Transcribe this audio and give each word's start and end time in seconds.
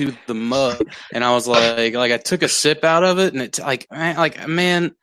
into 0.00 0.18
the 0.26 0.34
mug, 0.34 0.82
and 1.12 1.24
I 1.24 1.32
was 1.32 1.46
like, 1.46 1.94
like 1.94 2.12
I 2.12 2.18
took 2.18 2.42
a 2.42 2.48
sip 2.48 2.84
out 2.84 3.04
of 3.04 3.18
it, 3.18 3.32
and 3.32 3.42
it's 3.42 3.58
like, 3.58 3.86
like 3.90 4.48
man, 4.48 4.94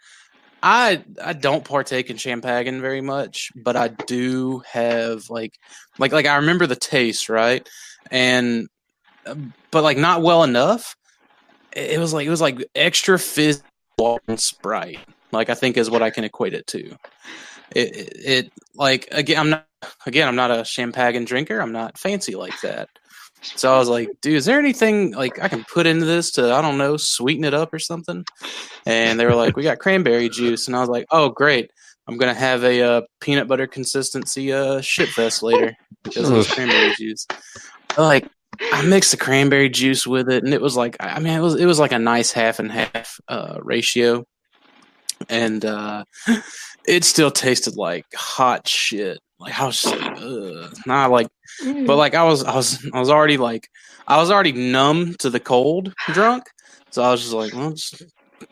I 0.62 1.04
I 1.24 1.34
don't 1.34 1.64
partake 1.64 2.10
in 2.10 2.18
champagne 2.18 2.82
very 2.82 3.02
much, 3.02 3.52
but 3.56 3.76
I 3.76 3.90
do 3.90 4.64
have 4.72 5.30
like 5.30 5.54
like 5.98 6.12
like 6.12 6.26
I 6.26 6.38
remember 6.38 6.68
the 6.68 6.76
taste, 6.76 7.30
right? 7.30 7.68
And 8.12 8.68
but 9.72 9.84
like 9.84 9.98
not 9.98 10.22
well 10.22 10.44
enough. 10.44 10.96
It 11.76 12.00
was 12.00 12.14
like 12.14 12.26
it 12.26 12.30
was 12.30 12.42
like 12.42 12.66
extra 12.76 13.20
fizz 13.20 13.62
and 14.28 14.40
Sprite. 14.40 15.00
Like 15.32 15.50
I 15.50 15.54
think 15.54 15.78
is 15.78 15.90
what 15.90 16.02
I 16.02 16.10
can 16.10 16.24
equate 16.24 16.54
it 16.54 16.68
to. 16.68 16.98
It, 17.76 17.96
it, 17.96 18.14
it 18.16 18.52
like 18.76 19.08
again 19.12 19.40
I'm 19.40 19.50
not 19.50 19.68
again 20.06 20.28
I'm 20.28 20.36
not 20.36 20.52
a 20.52 20.66
champagne 20.66 21.26
drinker. 21.26 21.60
I'm 21.60 21.72
not 21.72 21.98
fancy 22.00 22.36
like 22.36 22.60
that. 22.62 22.90
So 23.42 23.74
I 23.74 23.78
was 23.78 23.90
like, 23.90 24.10
dude, 24.22 24.36
is 24.36 24.46
there 24.46 24.60
anything 24.60 25.14
like 25.14 25.42
I 25.42 25.48
can 25.48 25.64
put 25.72 25.86
into 25.86 26.06
this 26.06 26.32
to 26.32 26.54
I 26.54 26.62
don't 26.62 26.78
know 26.78 26.98
sweeten 26.98 27.44
it 27.44 27.54
up 27.54 27.74
or 27.74 27.80
something? 27.80 28.26
And 28.86 29.20
they 29.20 29.26
were 29.26 29.36
like, 29.36 29.56
we 29.56 29.64
got 29.64 29.80
cranberry 29.80 30.30
juice, 30.30 30.68
and 30.68 30.76
I 30.76 30.80
was 30.80 30.90
like, 30.90 31.06
oh 31.12 31.30
great. 31.30 31.72
I'm 32.08 32.18
gonna 32.18 32.34
have 32.34 32.64
a 32.64 32.82
uh, 32.82 33.02
peanut 33.20 33.48
butter 33.48 33.68
consistency 33.68 34.54
uh, 34.54 34.80
shit 34.82 35.10
fest 35.10 35.44
later 35.44 35.76
because 36.04 36.30
of 36.30 36.48
cranberry 36.48 36.94
juice. 36.96 37.28
Like 37.98 38.30
I 38.72 38.82
mixed 38.84 39.12
the 39.12 39.18
cranberry 39.18 39.70
juice 39.70 40.08
with 40.08 40.30
it, 40.30 40.44
and 40.44 40.54
it 40.54 40.62
was 40.62 40.78
like 40.78 40.96
I 41.00 41.20
mean 41.20 41.34
it 41.34 41.42
was 41.42 41.56
it 41.56 41.66
was 41.66 41.80
like 41.80 41.92
a 41.92 42.00
nice 42.00 42.32
half 42.32 42.60
and 42.60 42.72
half 42.72 43.20
uh, 43.28 43.60
ratio, 43.62 44.26
and 45.30 45.64
uh, 45.66 46.06
it 46.88 47.04
still 47.04 47.32
tasted 47.32 47.76
like 47.76 48.06
hot 48.16 48.68
shit. 48.68 49.20
Like 49.40 49.60
I 49.60 49.66
was 49.66 49.82
just 49.82 49.96
like, 49.96 50.18
ugh. 50.18 50.74
not 50.86 51.12
like, 51.12 51.28
but 51.64 51.96
like 51.96 52.16
I 52.16 52.24
was 52.24 52.44
I 52.44 52.56
was 52.56 52.86
I 52.94 53.00
was 53.00 53.10
already 53.10 53.38
like 53.38 53.70
I 54.08 54.18
was 54.18 54.32
already 54.32 54.52
numb 54.52 55.16
to 55.20 55.30
the 55.30 55.40
cold 55.40 55.94
drunk, 56.14 56.44
so 56.92 57.04
I 57.04 57.12
was 57.12 57.22
just 57.22 57.34
like, 57.34 57.54
well, 57.54 57.72
just 57.72 58.04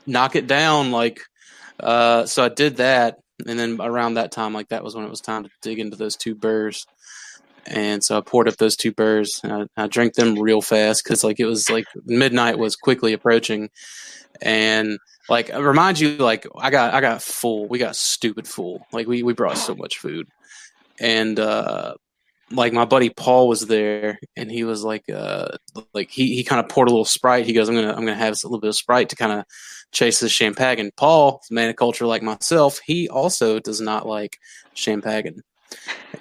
knock 0.05 0.35
it 0.35 0.47
down. 0.47 0.91
Like, 0.91 1.21
uh, 1.79 2.25
so 2.25 2.43
I 2.43 2.49
did 2.49 2.77
that, 2.77 3.19
and 3.47 3.57
then 3.59 3.79
around 3.79 4.15
that 4.15 4.31
time, 4.31 4.53
like 4.53 4.69
that 4.69 4.83
was 4.83 4.95
when 4.95 5.05
it 5.05 5.09
was 5.09 5.21
time 5.21 5.43
to 5.43 5.49
dig 5.61 5.79
into 5.79 5.97
those 5.97 6.15
two 6.15 6.35
burrs 6.35 6.85
and 7.67 8.03
so 8.03 8.17
I 8.17 8.21
poured 8.21 8.47
up 8.47 8.57
those 8.57 8.75
two 8.75 8.91
burrs. 8.91 9.41
I, 9.43 9.65
I 9.75 9.87
drank 9.87 10.13
them 10.13 10.39
real 10.39 10.61
fast 10.61 11.03
because 11.03 11.23
like 11.23 11.39
it 11.39 11.45
was 11.45 11.69
like 11.69 11.85
midnight 12.05 12.57
was 12.57 12.75
quickly 12.75 13.13
approaching, 13.13 13.69
and 14.41 14.99
like 15.29 15.49
remind 15.49 15.99
you 15.99 16.17
like 16.17 16.45
I 16.57 16.69
got 16.69 16.93
I 16.93 17.01
got 17.01 17.21
full. 17.21 17.67
We 17.67 17.79
got 17.79 17.95
stupid 17.95 18.47
full. 18.47 18.85
Like 18.91 19.07
we 19.07 19.23
we 19.23 19.33
brought 19.33 19.57
so 19.57 19.75
much 19.75 19.97
food, 19.97 20.27
and 20.99 21.39
uh 21.39 21.95
like 22.51 22.73
my 22.73 22.85
buddy 22.85 23.09
Paul 23.09 23.47
was 23.47 23.67
there, 23.67 24.19
and 24.35 24.51
he 24.51 24.63
was 24.63 24.83
like 24.83 25.09
uh 25.09 25.49
like 25.93 26.09
he 26.09 26.35
he 26.35 26.43
kind 26.43 26.59
of 26.59 26.69
poured 26.69 26.87
a 26.87 26.91
little 26.91 27.05
sprite. 27.05 27.45
He 27.45 27.53
goes, 27.53 27.69
I'm 27.69 27.75
gonna 27.75 27.93
I'm 27.93 28.05
gonna 28.05 28.15
have 28.15 28.33
a 28.33 28.47
little 28.47 28.59
bit 28.59 28.69
of 28.69 28.75
sprite 28.75 29.09
to 29.09 29.15
kind 29.15 29.31
of 29.31 29.45
chase 29.91 30.19
this 30.19 30.31
champagne. 30.31 30.79
And 30.79 30.95
Paul, 30.95 31.41
man 31.49 31.69
of 31.69 31.75
culture 31.75 32.05
like 32.05 32.21
myself, 32.21 32.79
he 32.85 33.09
also 33.09 33.59
does 33.59 33.81
not 33.81 34.07
like 34.07 34.37
champagne. 34.73 35.41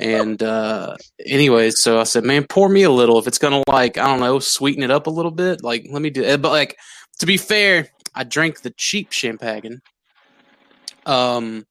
And 0.01 0.43
uh, 0.43 0.97
anyways, 1.27 1.81
so 1.81 2.01
I 2.01 2.05
said, 2.05 2.25
man, 2.25 2.47
pour 2.49 2.69
me 2.69 2.83
a 2.83 2.91
little. 2.91 3.19
If 3.19 3.27
it's 3.27 3.39
gonna 3.39 3.63
like, 3.69 3.99
I 3.99 4.07
don't 4.07 4.21
know, 4.21 4.39
sweeten 4.39 4.83
it 4.83 4.91
up 4.91 5.07
a 5.07 5.11
little 5.11 5.31
bit, 5.31 5.63
like 5.63 5.87
let 5.91 6.03
me 6.03 6.11
do 6.11 6.23
it. 6.23 6.41
But 6.41 6.53
like 6.53 6.79
to 7.19 7.27
be 7.27 7.37
fair, 7.37 7.89
I 8.15 8.25
drank 8.25 8.63
the 8.63 8.73
cheap 8.77 9.13
champagne. 9.13 9.81
Um, 11.07 11.67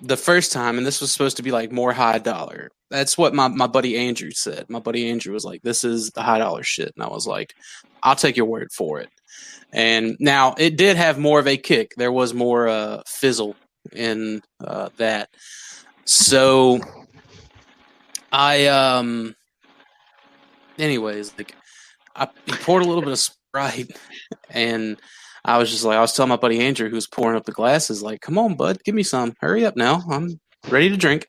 the 0.00 0.16
first 0.16 0.52
time, 0.52 0.78
and 0.78 0.86
this 0.86 1.00
was 1.00 1.12
supposed 1.12 1.36
to 1.36 1.42
be 1.42 1.50
like 1.50 1.72
more 1.72 1.92
high 1.92 2.18
dollar. 2.18 2.70
That's 2.90 3.18
what 3.18 3.34
my, 3.34 3.48
my 3.48 3.66
buddy 3.66 3.96
Andrew 3.98 4.30
said. 4.30 4.66
My 4.68 4.78
buddy 4.78 5.10
Andrew 5.10 5.32
was 5.32 5.44
like, 5.44 5.62
"This 5.62 5.84
is 5.84 6.10
the 6.10 6.22
high 6.22 6.38
dollar 6.38 6.62
shit," 6.62 6.92
and 6.94 7.04
I 7.04 7.08
was 7.08 7.26
like, 7.26 7.54
"I'll 8.02 8.14
take 8.16 8.36
your 8.36 8.46
word 8.46 8.70
for 8.72 9.00
it." 9.00 9.08
And 9.72 10.16
now 10.20 10.54
it 10.58 10.76
did 10.76 10.96
have 10.96 11.18
more 11.18 11.40
of 11.40 11.48
a 11.48 11.56
kick. 11.56 11.92
There 11.96 12.12
was 12.12 12.32
more 12.32 12.68
uh, 12.68 13.02
fizzle 13.06 13.56
in 13.92 14.42
uh, 14.64 14.90
that. 14.98 15.30
So 16.04 16.80
I 18.32 18.66
um 18.66 19.34
anyways, 20.78 21.36
like 21.36 21.54
I 22.14 22.26
poured 22.26 22.82
a 22.82 22.86
little 22.86 23.02
bit 23.02 23.12
of 23.12 23.18
Sprite 23.18 23.96
and 24.50 25.00
I 25.44 25.58
was 25.58 25.70
just 25.70 25.84
like 25.84 25.96
I 25.96 26.00
was 26.00 26.12
telling 26.12 26.30
my 26.30 26.36
buddy 26.36 26.60
Andrew 26.60 26.88
who 26.88 26.94
was 26.94 27.06
pouring 27.06 27.36
up 27.36 27.44
the 27.44 27.52
glasses, 27.52 28.02
like, 28.02 28.20
come 28.20 28.38
on, 28.38 28.56
bud, 28.56 28.78
give 28.84 28.94
me 28.94 29.02
some. 29.02 29.34
Hurry 29.40 29.64
up 29.64 29.76
now. 29.76 30.02
I'm 30.10 30.40
ready 30.68 30.88
to 30.88 30.96
drink. 30.96 31.28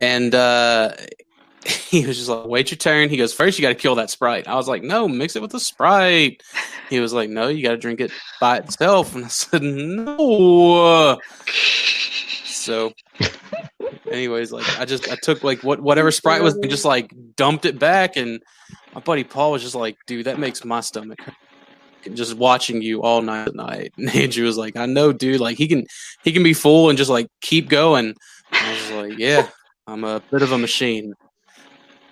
And 0.00 0.34
uh 0.34 0.92
he 1.88 2.06
was 2.06 2.16
just 2.18 2.28
like, 2.28 2.46
wait 2.46 2.70
your 2.70 2.76
turn. 2.76 3.08
He 3.08 3.16
goes, 3.16 3.32
first 3.32 3.58
you 3.58 3.62
got 3.62 3.70
to 3.70 3.74
kill 3.74 3.94
that 3.94 4.10
Sprite. 4.10 4.46
I 4.46 4.54
was 4.54 4.68
like, 4.68 4.82
no, 4.82 5.08
mix 5.08 5.34
it 5.34 5.42
with 5.42 5.52
the 5.52 5.60
Sprite. 5.60 6.42
He 6.90 7.00
was 7.00 7.12
like, 7.12 7.30
no, 7.30 7.48
you 7.48 7.62
got 7.62 7.70
to 7.70 7.76
drink 7.78 8.00
it 8.00 8.12
by 8.40 8.58
itself. 8.58 9.14
And 9.14 9.24
I 9.24 9.28
said, 9.28 9.62
no. 9.62 11.18
So, 12.44 12.92
anyways, 14.10 14.52
like 14.52 14.78
I 14.78 14.84
just 14.84 15.10
I 15.10 15.16
took 15.16 15.42
like 15.42 15.62
what 15.62 15.80
whatever 15.80 16.10
Sprite 16.10 16.42
was 16.42 16.54
and 16.54 16.70
just 16.70 16.84
like 16.84 17.12
dumped 17.36 17.64
it 17.64 17.78
back. 17.78 18.16
And 18.16 18.42
my 18.94 19.00
buddy 19.00 19.24
Paul 19.24 19.52
was 19.52 19.62
just 19.62 19.74
like, 19.74 19.96
dude, 20.06 20.26
that 20.26 20.38
makes 20.38 20.64
my 20.64 20.80
stomach 20.80 21.20
hurt. 21.20 21.34
Just 22.12 22.36
watching 22.36 22.82
you 22.82 23.02
all 23.02 23.22
night 23.22 23.48
at 23.48 23.54
night. 23.54 23.94
And 23.98 24.14
Andrew 24.14 24.44
was 24.44 24.58
like, 24.58 24.76
I 24.76 24.84
know, 24.84 25.12
dude. 25.12 25.40
Like 25.40 25.56
he 25.56 25.66
can 25.66 25.86
he 26.22 26.32
can 26.32 26.42
be 26.42 26.52
full 26.52 26.90
and 26.90 26.98
just 26.98 27.10
like 27.10 27.28
keep 27.40 27.68
going. 27.68 28.14
Yeah, 29.10 29.48
I'm 29.86 30.04
a 30.04 30.20
bit 30.30 30.42
of 30.42 30.52
a 30.52 30.58
machine 30.58 31.14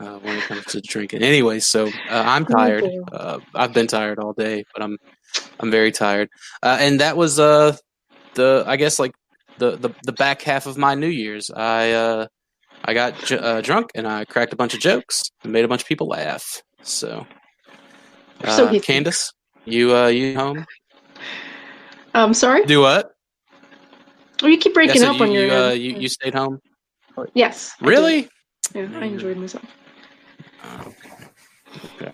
uh, 0.01 0.19
when 0.19 0.37
it 0.37 0.45
comes 0.45 0.65
to 0.67 0.81
drinking. 0.81 1.23
Anyway, 1.23 1.61
so 1.61 1.89
uh, 2.09 2.23
I'm 2.27 2.45
tired. 2.47 2.85
Uh, 3.13 3.41
I've 3.55 3.73
been 3.75 3.87
tired 3.87 4.19
all 4.19 4.33
day, 4.33 4.65
but 4.75 4.83
I'm 4.83 4.97
I'm 5.61 5.71
very 5.71 5.93
tired. 5.93 6.29
Uh, 6.63 6.77
and 6.81 7.01
that 7.01 7.17
was 7.17 7.39
uh 7.39 7.77
the 8.35 8.65
I 8.67 8.77
guess 8.77 8.99
like 8.99 9.13
the 9.59 9.77
the, 9.77 9.91
the 10.05 10.13
back 10.13 10.43
half 10.43 10.67
of 10.67 10.77
my 10.77 10.95
New 10.95 11.09
Year's. 11.09 11.51
I 11.51 11.93
uh 11.93 12.27
I 12.85 12.95
got 12.95 13.19
j- 13.25 13.39
uh, 13.39 13.61
drunk 13.61 13.91
and 13.95 14.07
I 14.09 14.25
cracked 14.25 14.53
a 14.53 14.57
bunch 14.57 14.75
of 14.75 14.81
jokes 14.81 15.23
and 15.45 15.53
made 15.53 15.65
a 15.65 15.69
bunch 15.69 15.83
of 15.83 15.89
people 15.89 16.09
laugh. 16.09 16.63
So, 16.83 17.25
uh, 18.43 18.57
So 18.57 18.67
hippie. 18.67 18.83
Candace, 18.83 19.33
you 19.65 19.95
uh 19.95 20.09
you 20.09 20.37
home? 20.37 20.65
I'm 22.15 22.35
sorry. 22.35 22.65
Do 22.67 22.81
what? 22.81 23.13
Oh, 24.43 24.49
you 24.49 24.59
keep 24.59 24.75
breaking 24.75 25.03
Yeah, 25.03 25.09
so 25.09 25.15
up 25.15 25.21
you, 25.21 25.27
on 25.27 25.33
your. 25.33 25.47
you, 25.47 25.53
uh, 25.53 25.71
you 25.71 25.91
you 26.01 26.09
stayed 26.09 26.35
home. 26.35 26.59
Yes. 27.35 27.75
I. 27.81 27.87
Really? 27.87 28.29
Yeah, 28.75 28.89
I 28.95 29.05
enjoyed 29.05 29.37
myself. 29.37 29.65
Oh, 30.65 30.95
okay. 31.97 32.13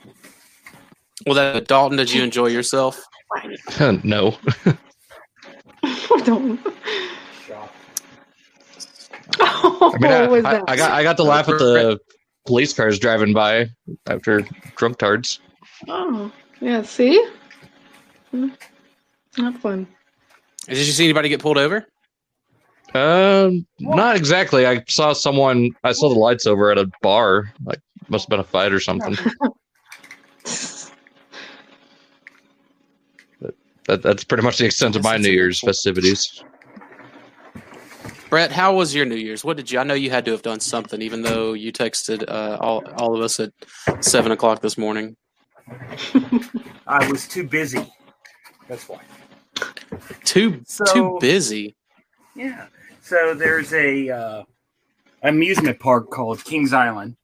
Well, 1.27 1.35
then, 1.35 1.65
Dalton, 1.65 1.99
did 1.99 2.13
you 2.13 2.23
enjoy 2.23 2.47
yourself? 2.47 3.03
no. 4.03 4.37
Don't. 6.25 6.61
Oh, 9.41 9.93
I 9.95 9.99
mean, 9.99 10.47
I, 10.47 10.51
I. 10.59 10.63
I 10.69 10.77
got 10.77 10.91
I 10.93 11.03
got 11.03 11.17
to 11.19 11.23
laugh 11.23 11.49
at 11.49 11.59
the 11.59 11.99
police 12.47 12.73
cars 12.73 12.99
driving 12.99 13.33
by 13.33 13.69
after 14.07 14.43
drunk 14.77 14.99
tards. 14.99 15.41
Oh, 15.87 16.33
yeah. 16.61 16.83
See, 16.83 17.25
not 18.33 19.59
fun. 19.61 19.87
Did 20.67 20.79
you 20.79 20.85
see 20.85 21.05
anybody 21.05 21.29
get 21.29 21.41
pulled 21.41 21.59
over? 21.59 21.87
Um, 22.95 23.67
not 23.79 24.17
exactly. 24.17 24.67
I 24.67 24.83
saw 24.89 25.13
someone. 25.13 25.71
I 25.85 25.93
saw 25.93 26.09
the 26.09 26.19
lights 26.19 26.47
over 26.47 26.71
at 26.71 26.79
a 26.79 26.91
bar. 27.03 27.53
Like 27.65 27.81
must 28.09 28.25
have 28.25 28.31
been 28.31 28.41
a 28.41 28.45
fight 28.45 28.73
or 28.73 28.81
something. 28.81 29.17
That, 33.87 34.03
that's 34.03 34.23
pretty 34.23 34.43
much 34.43 34.59
the 34.59 34.67
extent 34.67 34.97
of 34.97 35.03
my 35.03 35.17
New 35.17 35.31
Year's 35.31 35.61
festivities. 35.61 36.45
Brett, 38.29 38.53
how 38.53 38.75
was 38.75 38.95
your 38.95 39.07
New 39.07 39.17
Year's? 39.17 39.43
What 39.43 39.57
did 39.57 39.71
you? 39.71 39.79
I 39.79 39.85
know 39.85 39.95
you 39.95 40.11
had 40.11 40.27
to 40.27 40.33
have 40.33 40.43
done 40.43 40.61
something, 40.61 41.01
even 41.01 41.23
though 41.23 41.55
you 41.55 41.73
texted 41.73 42.23
uh, 42.29 42.59
all 42.61 42.85
all 42.97 43.17
of 43.17 43.23
us 43.23 43.41
at 43.41 43.51
seven 44.05 44.31
o'clock 44.33 44.61
this 44.61 44.77
morning. 44.77 45.17
I 46.87 47.11
was 47.11 47.27
too 47.27 47.45
busy. 47.49 47.91
That's 48.69 48.87
why. 48.91 49.01
Too 50.25 50.61
So- 50.67 50.85
too 50.85 51.19
busy. 51.23 51.75
Yeah. 52.35 52.67
So 53.09 53.33
there's 53.33 53.73
a 53.73 54.11
uh, 54.11 54.43
amusement 55.23 55.81
park 55.81 56.11
called 56.11 56.45
Kings 56.45 56.75
Island, 56.75 57.17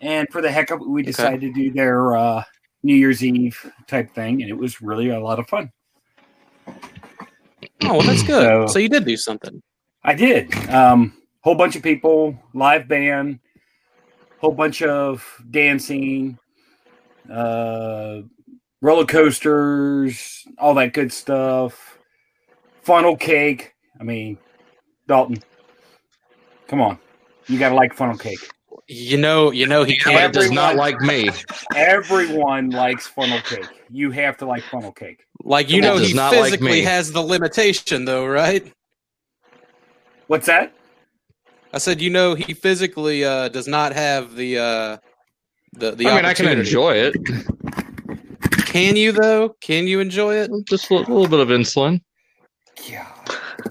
and 0.00 0.28
for 0.30 0.40
the 0.40 0.48
heck 0.50 0.70
of 0.70 0.80
it, 0.80 0.88
we 0.88 1.02
decided 1.02 1.40
to 1.40 1.52
do 1.52 1.72
their 1.72 2.16
uh, 2.16 2.44
New 2.84 2.94
Year's 2.94 3.24
Eve 3.24 3.58
type 3.88 4.14
thing, 4.14 4.42
and 4.42 4.48
it 4.50 4.56
was 4.56 4.80
really 4.80 5.08
a 5.10 5.18
lot 5.18 5.40
of 5.40 5.48
fun. 5.48 5.72
Oh, 6.68 6.74
well, 7.82 8.02
that's 8.02 8.22
good. 8.22 8.42
So- 8.42 8.66
So 8.68 8.78
you 8.78 8.88
did 8.88 9.04
do 9.04 9.16
something. 9.16 9.60
I 10.04 10.14
did. 10.14 10.54
Um, 10.70 11.20
whole 11.40 11.56
bunch 11.56 11.74
of 11.74 11.82
people, 11.82 12.38
live 12.54 12.86
band, 12.86 13.40
whole 14.38 14.52
bunch 14.52 14.82
of 14.82 15.26
dancing, 15.50 16.38
uh, 17.28 18.20
roller 18.80 19.04
coasters, 19.04 20.44
all 20.58 20.74
that 20.74 20.92
good 20.92 21.12
stuff. 21.12 21.98
Funnel 22.82 23.16
cake. 23.16 23.72
I 23.98 24.04
mean, 24.04 24.38
Dalton, 25.08 25.38
come 26.68 26.80
on, 26.80 26.98
you 27.48 27.58
gotta 27.58 27.74
like 27.74 27.94
funnel 27.94 28.16
cake. 28.16 28.50
You 28.88 29.16
know, 29.16 29.50
you 29.50 29.66
know 29.66 29.84
he 29.84 29.98
But 30.04 30.12
can't. 30.12 30.32
does 30.32 30.50
not 30.50 30.76
like 30.76 31.00
me. 31.00 31.30
Everyone 31.74 32.70
likes 32.70 33.06
funnel 33.06 33.40
cake. 33.40 33.66
You 33.90 34.10
have 34.12 34.36
to 34.38 34.46
like 34.46 34.62
funnel 34.64 34.92
cake. 34.92 35.26
Like 35.42 35.70
you 35.70 35.78
It 35.78 35.82
know, 35.82 35.96
he 35.98 36.12
not 36.12 36.32
like 36.32 36.44
physically 36.44 36.70
me. 36.70 36.80
has 36.82 37.12
the 37.12 37.20
limitation, 37.22 38.04
though, 38.04 38.26
right? 38.26 38.72
What's 40.28 40.46
that? 40.46 40.72
I 41.72 41.78
said, 41.78 42.00
you 42.00 42.10
know, 42.10 42.34
he 42.34 42.54
physically 42.54 43.24
uh, 43.24 43.48
does 43.48 43.66
not 43.68 43.92
have 43.92 44.34
the 44.36 44.58
uh, 44.58 44.96
the 45.72 45.92
the. 45.92 46.08
I 46.08 46.14
mean, 46.16 46.24
I 46.24 46.34
can 46.34 46.46
opportunity. 46.46 46.60
enjoy 46.60 46.94
it. 46.96 47.16
Can 48.66 48.96
you 48.96 49.12
though? 49.12 49.56
Can 49.60 49.86
you 49.86 50.00
enjoy 50.00 50.36
it? 50.36 50.50
Just 50.68 50.90
a 50.90 50.94
little 50.94 51.28
bit 51.28 51.40
of 51.40 51.48
insulin. 51.48 52.00
Yeah. 52.88 53.06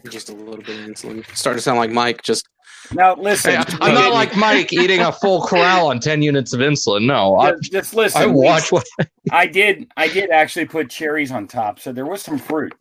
Just 0.09 0.30
a 0.30 0.33
little 0.33 0.57
bit 0.57 0.80
of 0.80 0.86
insulin. 0.86 1.25
Starting 1.36 1.57
to 1.57 1.62
sound 1.62 1.77
like 1.80 1.92
Mike. 1.92 2.21
Just 2.21 2.47
Now 2.94 3.15
listen. 3.15 3.51
Hey, 3.51 3.63
I'm 3.81 3.94
not 3.94 4.13
like 4.13 4.36
Mike 4.36 4.71
eating 4.74 5.01
a 5.01 5.12
full 5.12 5.42
corral 5.42 5.88
on 5.88 6.00
10 6.00 6.21
units 6.21 6.53
of 6.53 6.59
insulin. 6.59 7.06
No, 7.06 7.36
I, 7.38 7.51
just, 7.51 7.71
just 7.71 7.94
listen. 7.95 8.21
I 8.21 8.25
watch 8.25 8.71
what. 8.71 8.86
I 9.31 9.47
did. 9.47 9.88
I 9.97 10.07
did 10.07 10.30
actually 10.30 10.65
put 10.65 10.89
cherries 10.89 11.31
on 11.31 11.47
top, 11.47 11.80
so 11.80 11.92
there 11.92 12.06
was 12.06 12.21
some 12.21 12.38
fruit. 12.38 12.74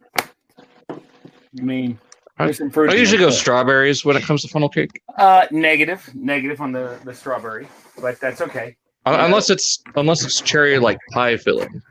I 0.91 1.63
mean, 1.63 1.99
there's 2.39 2.59
some 2.59 2.71
fruit. 2.71 2.91
I 2.91 2.95
in 2.95 2.99
usually 2.99 3.19
go 3.19 3.31
strawberries 3.31 4.05
when 4.05 4.17
it 4.17 4.23
comes 4.25 4.43
to 4.43 4.49
funnel 4.49 4.69
cake, 4.69 4.91
Uh, 5.17 5.47
negative, 5.51 6.09
negative 6.15 6.61
on 6.61 6.73
the 6.73 6.99
the 7.05 7.15
strawberry, 7.15 7.69
but 8.01 8.21
that's 8.21 8.41
okay. 8.41 8.77
Uh, 9.07 9.19
unless 9.21 9.51
it's 9.51 9.83
unless 9.97 10.25
it's 10.25 10.41
cherry 10.41 10.79
like 10.79 10.99
pie 11.13 11.37
filling. 11.37 11.83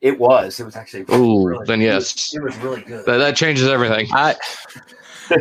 It 0.00 0.18
was. 0.18 0.58
It 0.60 0.64
was 0.64 0.76
actually. 0.76 1.04
Ooh, 1.14 1.46
really- 1.46 1.64
then 1.66 1.80
yes, 1.80 2.32
It 2.34 2.42
was 2.42 2.56
really 2.58 2.80
good. 2.82 3.04
that, 3.06 3.18
that 3.18 3.36
changes 3.36 3.68
everything. 3.68 4.08
I. 4.12 4.34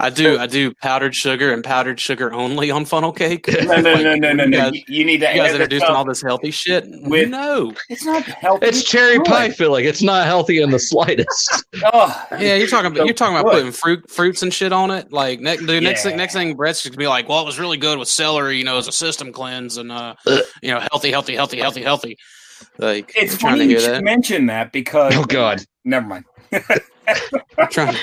I 0.01 0.11
do. 0.11 0.37
I 0.37 0.45
do 0.45 0.71
powdered 0.83 1.15
sugar 1.15 1.51
and 1.51 1.63
powdered 1.63 1.99
sugar 1.99 2.31
only 2.31 2.69
on 2.69 2.85
funnel 2.85 3.11
cake. 3.11 3.47
No, 3.63 3.81
no, 3.81 3.95
no, 3.95 4.13
no, 4.15 4.33
no, 4.33 4.43
You 4.45 4.51
guys, 4.51 4.71
You, 4.75 4.83
you 4.87 5.03
need 5.05 5.17
to 5.21 5.31
you 5.31 5.37
guys 5.37 5.49
add 5.49 5.55
introducing 5.55 5.89
all 5.89 6.05
this 6.05 6.21
healthy 6.21 6.51
shit? 6.51 6.85
With- 6.87 7.29
no. 7.29 7.73
It's 7.89 8.05
not 8.05 8.21
healthy. 8.23 8.67
It's 8.67 8.83
cherry 8.83 9.17
good. 9.17 9.25
pie 9.25 9.49
filling. 9.49 9.85
It's 9.85 10.03
not 10.03 10.27
healthy 10.27 10.61
in 10.61 10.69
the 10.69 10.77
slightest. 10.77 11.65
Oh, 11.91 12.27
Yeah, 12.39 12.53
you're 12.55 12.67
talking 12.67 12.87
about 12.87 12.97
So 12.97 13.05
you're 13.05 13.13
talking 13.15 13.35
about 13.35 13.45
good. 13.49 13.57
putting 13.57 13.71
fruit 13.71 14.11
fruits 14.11 14.43
and 14.43 14.53
shit 14.53 14.71
on 14.73 14.91
it. 14.91 15.11
Like 15.11 15.39
next, 15.39 15.65
dude, 15.65 15.81
next 15.81 16.03
Yeah. 16.05 16.11
thing, 16.11 16.17
next 16.17 16.33
thing, 16.33 16.55
Brett's 16.55 16.85
gonna 16.85 16.95
be 16.97 17.07
like, 17.07 17.27
"Well, 17.27 17.41
it 17.41 17.45
was 17.45 17.57
really 17.57 17.77
good 17.77 17.97
with 17.97 18.09
celery, 18.09 18.57
you 18.57 18.65
know, 18.65 18.77
as 18.77 18.87
a 18.87 18.91
system 18.91 19.31
cleanse 19.31 19.77
and 19.77 19.91
uh, 19.91 20.13
you 20.61 20.71
know, 20.71 20.81
healthy, 20.91 21.09
healthy, 21.09 21.33
healthy, 21.35 21.59
healthy, 21.59 21.81
healthy." 21.81 22.17
Like, 22.77 23.11
it's 23.15 23.35
funny 23.35 23.59
to 23.59 23.63
you 23.65 23.69
hear 23.71 23.79
should 23.79 23.93
that. 23.95 24.03
mention 24.03 24.45
that 24.47 24.71
because. 24.71 25.15
Oh 25.15 25.23
God, 25.25 25.63
Never 25.85 26.05
mind. 26.07 26.25
I'm 27.57 27.67
trying. 27.69 27.95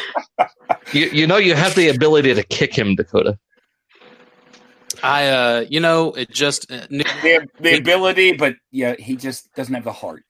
you, 0.92 1.06
you 1.06 1.26
know 1.26 1.36
you 1.36 1.54
have 1.54 1.74
the 1.74 1.88
ability 1.88 2.34
to 2.34 2.42
kick 2.42 2.74
him, 2.76 2.94
Dakota. 2.94 3.38
I, 5.02 5.28
uh, 5.28 5.64
you 5.68 5.78
know, 5.80 6.12
it 6.12 6.30
just 6.30 6.70
uh, 6.72 6.86
new- 6.90 7.04
The, 7.22 7.46
the 7.60 7.76
ability, 7.78 8.32
but 8.32 8.54
yeah, 8.70 8.94
he 8.98 9.14
just 9.16 9.52
doesn't 9.54 9.74
have 9.74 9.84
the 9.84 9.92
heart. 9.92 10.24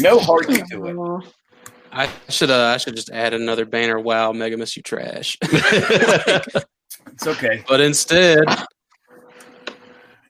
No 0.00 0.18
heart 0.18 0.46
to 0.48 1.20
it. 1.20 1.32
I 1.92 2.08
should, 2.28 2.50
uh, 2.50 2.66
I 2.74 2.76
should 2.76 2.94
just 2.96 3.10
add 3.10 3.34
another 3.34 3.64
banner. 3.64 3.98
Wow, 3.98 4.32
Mega 4.32 4.56
Miss 4.56 4.76
you 4.76 4.82
trash. 4.82 5.36
It's 7.12 7.26
okay. 7.26 7.64
but 7.68 7.80
instead, 7.80 8.44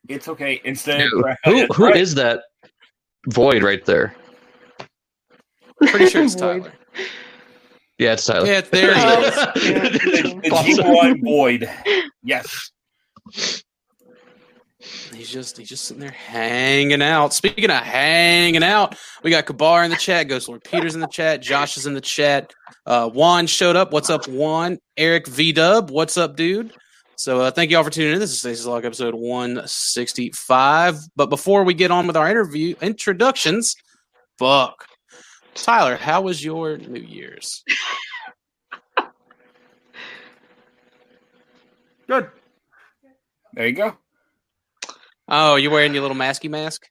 It's 0.08 0.28
okay. 0.28 0.60
Instead, 0.64 1.08
Dude, 1.10 1.25
who 1.44 1.66
who 1.66 1.87
is 1.92 2.14
that 2.16 2.40
void 3.28 3.62
right 3.62 3.84
there? 3.84 4.14
pretty 5.88 6.06
sure 6.08 6.22
it's 6.22 6.34
Tyler. 6.37 6.72
Yeah, 7.99 8.12
it's 8.14 8.25
Tyler. 8.25 8.46
Yeah, 8.46 8.61
there 8.62 8.94
he 8.94 9.00
Oh, 9.00 9.20
yeah. 9.31 9.52
the, 9.52 10.40
the 10.43 10.50
G1 10.50 11.22
void? 11.25 11.70
Yes. 12.22 12.70
He's 15.12 15.28
just 15.31 15.58
he's 15.58 15.69
just 15.69 15.84
sitting 15.84 16.00
there 16.00 16.11
hanging 16.11 17.02
out. 17.02 17.34
Speaking 17.34 17.69
of 17.70 17.82
hanging 17.82 18.62
out, 18.62 18.96
we 19.23 19.31
got 19.31 19.44
Kabar 19.44 19.84
in 19.84 19.90
the 19.90 19.96
chat, 19.96 20.28
Ghost 20.28 20.49
Lord 20.49 20.64
Peters 20.64 20.94
in 20.94 21.02
the 21.02 21.06
chat, 21.08 21.43
Josh 21.43 21.76
is 21.76 21.87
in 21.87 21.93
the 21.93 22.00
chat. 22.00 22.50
Uh, 22.87 23.11
Juan 23.11 23.46
showed 23.46 23.76
up. 23.76 23.93
What's 23.93 24.08
up, 24.08 24.26
Juan? 24.26 24.78
Eric 24.96 25.26
V 25.28 25.52
Dub, 25.52 25.90
what's 25.90 26.16
up, 26.16 26.37
dude? 26.37 26.73
So 27.20 27.40
uh, 27.43 27.50
thank 27.50 27.70
you 27.70 27.76
all 27.76 27.84
for 27.84 27.90
tuning 27.90 28.14
in. 28.14 28.19
This 28.19 28.31
is 28.31 28.38
Stasis 28.38 28.64
Lock 28.64 28.82
episode 28.87 29.14
165. 29.14 30.96
But 31.14 31.26
before 31.26 31.64
we 31.64 31.75
get 31.75 31.90
on 31.90 32.06
with 32.06 32.17
our 32.17 32.31
interview 32.31 32.75
introductions, 32.81 33.76
fuck. 34.38 34.87
Tyler, 35.52 35.96
how 35.96 36.22
was 36.22 36.43
your 36.43 36.78
New 36.78 37.02
Year's? 37.02 37.62
Good. 42.08 42.31
There 43.52 43.66
you 43.66 43.75
go. 43.75 43.99
Oh, 45.28 45.56
you're 45.56 45.73
wearing 45.73 45.93
your 45.93 46.00
little 46.00 46.16
masky 46.16 46.49
mask? 46.49 46.87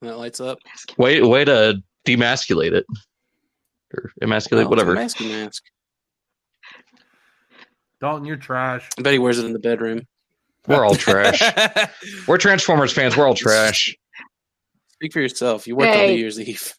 And 0.00 0.10
that 0.10 0.18
lights 0.18 0.38
up. 0.38 0.58
Wait, 0.96 1.26
way 1.26 1.44
to 1.44 1.82
demasculate 2.06 2.70
it 2.70 2.86
or 3.92 4.12
emasculate, 4.22 4.66
Oh, 4.66 4.70
whatever. 4.70 4.94
Masky 4.94 5.28
mask. 5.28 5.64
Dalton, 8.04 8.26
you're 8.26 8.36
trash. 8.36 8.86
I 8.98 9.00
bet 9.02 9.14
he 9.14 9.18
wears 9.18 9.38
it 9.38 9.46
in 9.46 9.54
the 9.54 9.58
bedroom. 9.58 10.06
We're 10.68 10.84
all 10.84 10.94
trash. 10.94 11.40
We're 12.28 12.36
Transformers 12.36 12.92
fans. 12.92 13.16
We're 13.16 13.26
all 13.26 13.34
trash. 13.34 13.96
Speak 14.92 15.10
for 15.14 15.22
yourself. 15.22 15.66
You 15.66 15.74
worked 15.74 15.96
on 15.96 16.08
New 16.08 16.12
Year's 16.12 16.38
Eve. 16.38 16.74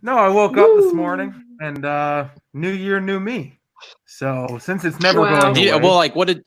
No, 0.00 0.16
I 0.16 0.28
woke 0.28 0.56
up 0.56 0.70
this 0.76 0.94
morning 0.94 1.34
and 1.60 1.84
uh 1.84 2.28
new 2.54 2.70
year, 2.70 3.00
new 3.00 3.18
me. 3.18 3.58
So 4.06 4.58
since 4.60 4.84
it's 4.84 5.00
never 5.00 5.22
Wow. 5.22 5.40
going 5.40 5.56
away, 5.56 5.66
Yeah, 5.66 5.74
well, 5.74 5.96
like, 5.96 6.14
what 6.14 6.28
did 6.28 6.44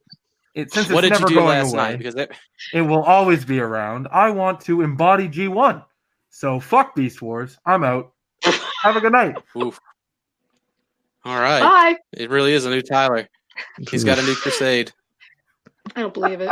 it, 0.56 0.72
since 0.72 0.90
what 0.90 1.04
it's 1.04 1.10
did 1.12 1.20
you 1.20 1.20
never 1.20 1.28
do 1.28 1.36
going 1.36 1.48
last 1.50 1.74
away, 1.74 1.84
night? 1.84 1.98
Because 1.98 2.16
that, 2.16 2.32
it 2.74 2.82
will 2.82 3.04
always 3.04 3.44
be 3.44 3.60
around. 3.60 4.08
I 4.10 4.30
want 4.30 4.62
to 4.62 4.84
embody 4.84 5.28
G1. 5.28 5.84
So 6.30 6.62
fuck 6.62 6.96
Beast 6.96 7.22
Wars. 7.22 7.58
I'm 7.66 7.84
out. 7.84 8.14
Have 8.84 8.96
a 8.96 9.02
good 9.02 9.12
night. 9.12 9.36
oof. 9.58 9.78
All 11.26 11.38
right, 11.40 11.62
Bye. 11.62 11.98
it 12.14 12.30
really 12.30 12.54
is 12.54 12.66
a 12.66 12.70
new 12.70 12.82
Tyler. 12.82 13.28
He's 13.90 14.04
got 14.04 14.20
a 14.20 14.22
new 14.24 14.36
crusade, 14.36 14.92
I 15.96 16.02
don't 16.02 16.14
believe 16.14 16.42
it. 16.42 16.50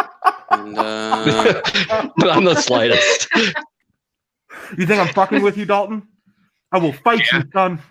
and 0.51 0.77
uh, 0.77 1.62
Not 2.18 2.30
on 2.38 2.44
the 2.44 2.56
slightest. 2.56 3.27
You 4.77 4.86
think 4.86 5.00
I'm 5.01 5.13
fucking 5.13 5.42
with 5.42 5.57
you, 5.57 5.65
Dalton? 5.65 6.07
I 6.71 6.77
will 6.77 6.94
fight 6.94 7.30
you, 7.31 7.44
son. 7.53 7.81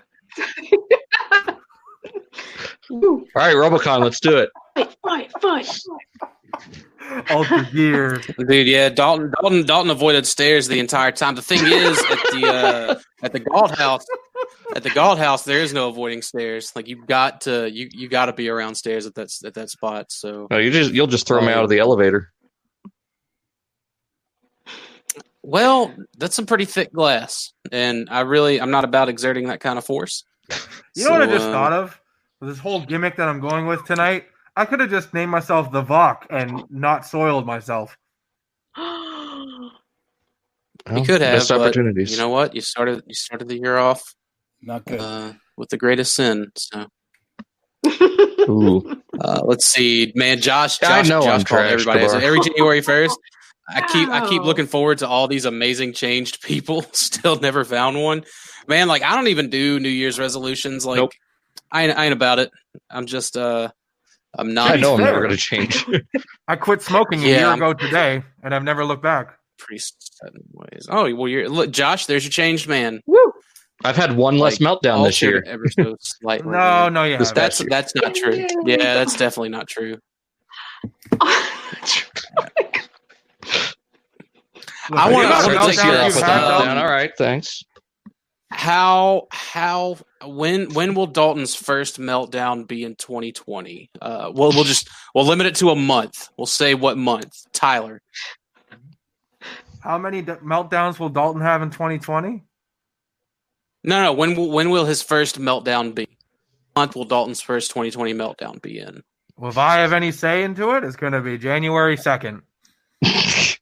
All 2.90 3.24
right, 3.36 3.54
Robocon, 3.54 4.02
let's 4.02 4.20
do 4.20 4.38
it. 4.38 4.50
Fight, 4.74 4.96
fight, 5.02 5.32
fight. 5.40 5.78
Ultra 7.30 7.66
Gear. 7.72 8.20
dude, 8.48 8.66
yeah, 8.66 8.88
Dalton, 8.88 9.32
Dalton, 9.40 9.66
Dalton 9.66 9.90
avoided 9.90 10.26
stairs 10.26 10.68
the 10.68 10.78
entire 10.78 11.12
time. 11.12 11.34
The 11.34 11.42
thing 11.42 11.60
is, 11.64 11.98
at 11.98 12.18
the 12.32 12.46
uh, 12.46 13.00
at 13.22 13.32
the 13.32 13.40
Galt 13.40 13.76
House, 13.76 14.04
at 14.74 14.82
the 14.82 14.90
Galt 14.90 15.18
House, 15.18 15.44
there 15.44 15.58
is 15.58 15.72
no 15.72 15.88
avoiding 15.88 16.22
stairs. 16.22 16.72
Like 16.74 16.88
you've 16.88 17.06
got 17.06 17.42
to 17.42 17.70
you 17.70 17.88
you 17.92 18.08
got 18.08 18.26
to 18.26 18.32
be 18.32 18.48
around 18.48 18.74
stairs 18.74 19.06
at 19.06 19.14
that 19.14 19.30
at 19.44 19.54
that 19.54 19.70
spot. 19.70 20.10
So 20.10 20.46
No, 20.50 20.58
you 20.58 20.70
just 20.70 20.92
you'll 20.92 21.06
just 21.06 21.26
throw 21.26 21.40
me 21.40 21.52
out 21.52 21.64
of 21.64 21.70
the 21.70 21.78
elevator. 21.78 22.32
Well, 25.42 25.94
that's 26.18 26.36
some 26.36 26.46
pretty 26.46 26.66
thick 26.66 26.92
glass, 26.92 27.52
and 27.72 28.08
I 28.10 28.20
really 28.20 28.60
I'm 28.60 28.70
not 28.70 28.84
about 28.84 29.08
exerting 29.08 29.48
that 29.48 29.60
kind 29.60 29.78
of 29.78 29.84
force. 29.84 30.24
You 30.94 31.04
know 31.04 31.12
what 31.12 31.22
I 31.22 31.26
just 31.26 31.46
uh, 31.46 31.52
thought 31.52 31.72
of? 31.72 32.00
This 32.40 32.58
whole 32.58 32.80
gimmick 32.80 33.16
that 33.16 33.28
I'm 33.28 33.40
going 33.40 33.66
with 33.66 33.84
tonight, 33.84 34.24
I 34.56 34.64
could 34.64 34.80
have 34.80 34.90
just 34.90 35.14
named 35.14 35.30
myself 35.30 35.70
the 35.70 35.82
Vok 35.82 36.26
and 36.30 36.64
not 36.70 37.06
soiled 37.06 37.46
myself. 37.46 37.96
You 38.76 39.70
Well, 40.94 41.04
could 41.04 41.20
have, 41.20 41.34
missed 41.34 41.50
but 41.50 41.60
opportunities. 41.60 42.10
You 42.10 42.16
know 42.16 42.30
what? 42.30 42.54
You 42.54 42.60
started 42.60 43.02
you 43.06 43.14
started 43.14 43.48
the 43.48 43.58
year 43.58 43.76
off 43.76 44.14
Not 44.62 44.84
good. 44.84 45.00
uh, 45.00 45.32
with 45.56 45.68
the 45.70 45.76
greatest 45.76 46.14
sin. 46.14 46.50
So 46.56 46.86
Ooh. 48.48 49.02
uh, 49.20 49.40
let's 49.44 49.66
see, 49.66 50.12
man. 50.14 50.40
Josh, 50.40 50.82
I 50.82 51.02
know 51.02 51.22
Josh 51.22 51.26
I'm 51.26 51.44
called 51.44 51.46
trash, 51.46 51.72
everybody. 51.72 52.00
So 52.08 52.14
Kabar. 52.14 52.26
every 52.26 52.40
January 52.40 52.80
first, 52.82 53.18
I 53.68 53.80
keep 53.86 54.08
I 54.08 54.28
keep 54.28 54.42
looking 54.42 54.66
forward 54.66 54.98
to 54.98 55.08
all 55.08 55.28
these 55.28 55.44
amazing 55.44 55.92
changed 55.92 56.42
people. 56.42 56.82
Still 56.92 57.38
never 57.40 57.64
found 57.64 58.02
one, 58.02 58.24
man. 58.68 58.88
Like 58.88 59.02
I 59.02 59.14
don't 59.14 59.28
even 59.28 59.48
do 59.50 59.80
New 59.80 59.88
Year's 59.88 60.18
resolutions. 60.18 60.84
Like 60.84 60.96
Nope. 60.98 61.12
I, 61.72 61.84
ain't, 61.86 61.98
I 61.98 62.04
ain't 62.06 62.12
about 62.12 62.38
it. 62.38 62.50
I'm 62.90 63.06
just 63.06 63.36
uh, 63.36 63.70
I'm 64.36 64.52
not. 64.54 64.72
I 64.72 64.76
know 64.76 64.94
I'm 64.94 65.00
never 65.00 65.18
going 65.20 65.30
to 65.30 65.36
change. 65.36 65.86
I 66.48 66.56
quit 66.56 66.82
smoking 66.82 67.20
a 67.22 67.26
Yeah, 67.26 67.36
year 67.38 67.46
I'm- 67.46 67.58
ago 67.58 67.72
today, 67.74 68.22
and 68.42 68.54
I've 68.54 68.64
never 68.64 68.84
looked 68.84 69.02
back. 69.02 69.36
pretty 69.58 69.78
set 69.78 70.32
in 70.34 70.40
ways. 70.52 70.86
Oh 70.90 71.12
well, 71.14 71.28
you're 71.28 71.48
look, 71.48 71.70
Josh. 71.70 72.06
There's 72.06 72.24
your 72.24 72.30
changed 72.30 72.68
man. 72.68 73.00
Woo. 73.06 73.32
I've 73.84 73.96
had 73.96 74.16
one 74.16 74.38
less 74.38 74.58
meltdown 74.58 75.04
this 75.06 75.22
year. 75.22 75.42
ever 75.46 75.64
so 75.68 75.96
slightly. 76.00 76.52
No, 76.52 76.88
no, 76.88 77.04
yeah. 77.04 77.16
This 77.16 77.28
haven't. 77.28 77.42
that's 77.68 77.92
that's 77.92 77.94
not 77.94 78.14
true. 78.14 78.46
Yeah, 78.66 78.94
that's 78.94 79.16
definitely 79.16 79.48
not 79.50 79.68
true. 79.68 79.96
I 84.92 85.10
wanna- 85.10 85.28
the 85.28 85.34
I 85.34 85.40
amount 85.40 85.46
wanna 85.46 85.58
of 85.60 85.66
take 85.66 85.78
meltdowns 85.78 85.84
your 85.84 85.92
you've 85.94 86.02
office 86.02 86.20
had, 86.20 86.30
out. 86.30 86.48
Dalton, 86.48 86.68
Meltdown. 86.68 86.80
All 86.82 86.90
right, 86.90 87.12
thanks. 87.16 87.62
how 88.50 89.28
how 89.30 89.96
when 90.26 90.72
when 90.74 90.94
will 90.94 91.06
Dalton's 91.06 91.54
first 91.54 91.98
meltdown 92.00 92.66
be 92.66 92.82
in 92.84 92.96
2020? 92.96 93.90
Uh, 94.02 94.32
well, 94.34 94.50
we'll 94.52 94.64
just 94.64 94.88
we'll 95.14 95.26
limit 95.26 95.46
it 95.46 95.54
to 95.56 95.70
a 95.70 95.76
month. 95.76 96.28
We'll 96.36 96.46
say 96.46 96.74
what 96.74 96.98
month. 96.98 97.32
Tyler, 97.52 98.02
How 99.80 99.96
many 99.98 100.22
d- 100.22 100.32
meltdowns 100.44 100.98
will 100.98 101.08
Dalton 101.08 101.40
have 101.42 101.62
in 101.62 101.70
2020? 101.70 102.42
No, 103.84 104.02
no. 104.02 104.12
When 104.12 104.34
will 104.36 104.50
when 104.50 104.70
will 104.70 104.84
his 104.84 105.02
first 105.02 105.40
meltdown 105.40 105.94
be? 105.94 106.08
Month 106.76 106.94
will 106.94 107.04
Dalton's 107.04 107.40
first 107.40 107.70
2020 107.70 108.14
meltdown 108.14 108.62
be 108.62 108.78
in? 108.78 109.02
Well, 109.36 109.50
if 109.50 109.58
I 109.58 109.78
have 109.78 109.92
any 109.92 110.12
say 110.12 110.42
into 110.44 110.76
it, 110.76 110.84
it's 110.84 110.96
going 110.96 111.12
to 111.14 111.20
be 111.20 111.38
January 111.38 111.96
2nd. 111.96 112.42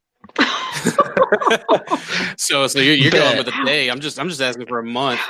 so 2.37 2.67
so 2.67 2.81
you're, 2.81 2.95
you're 2.95 3.13
going 3.13 3.39
with 3.39 3.49
a 3.49 3.65
day. 3.65 3.89
I'm 3.89 4.01
just 4.01 4.19
I'm 4.19 4.29
just 4.29 4.41
asking 4.41 4.67
for 4.67 4.81
a 4.81 4.85
month. 4.85 5.21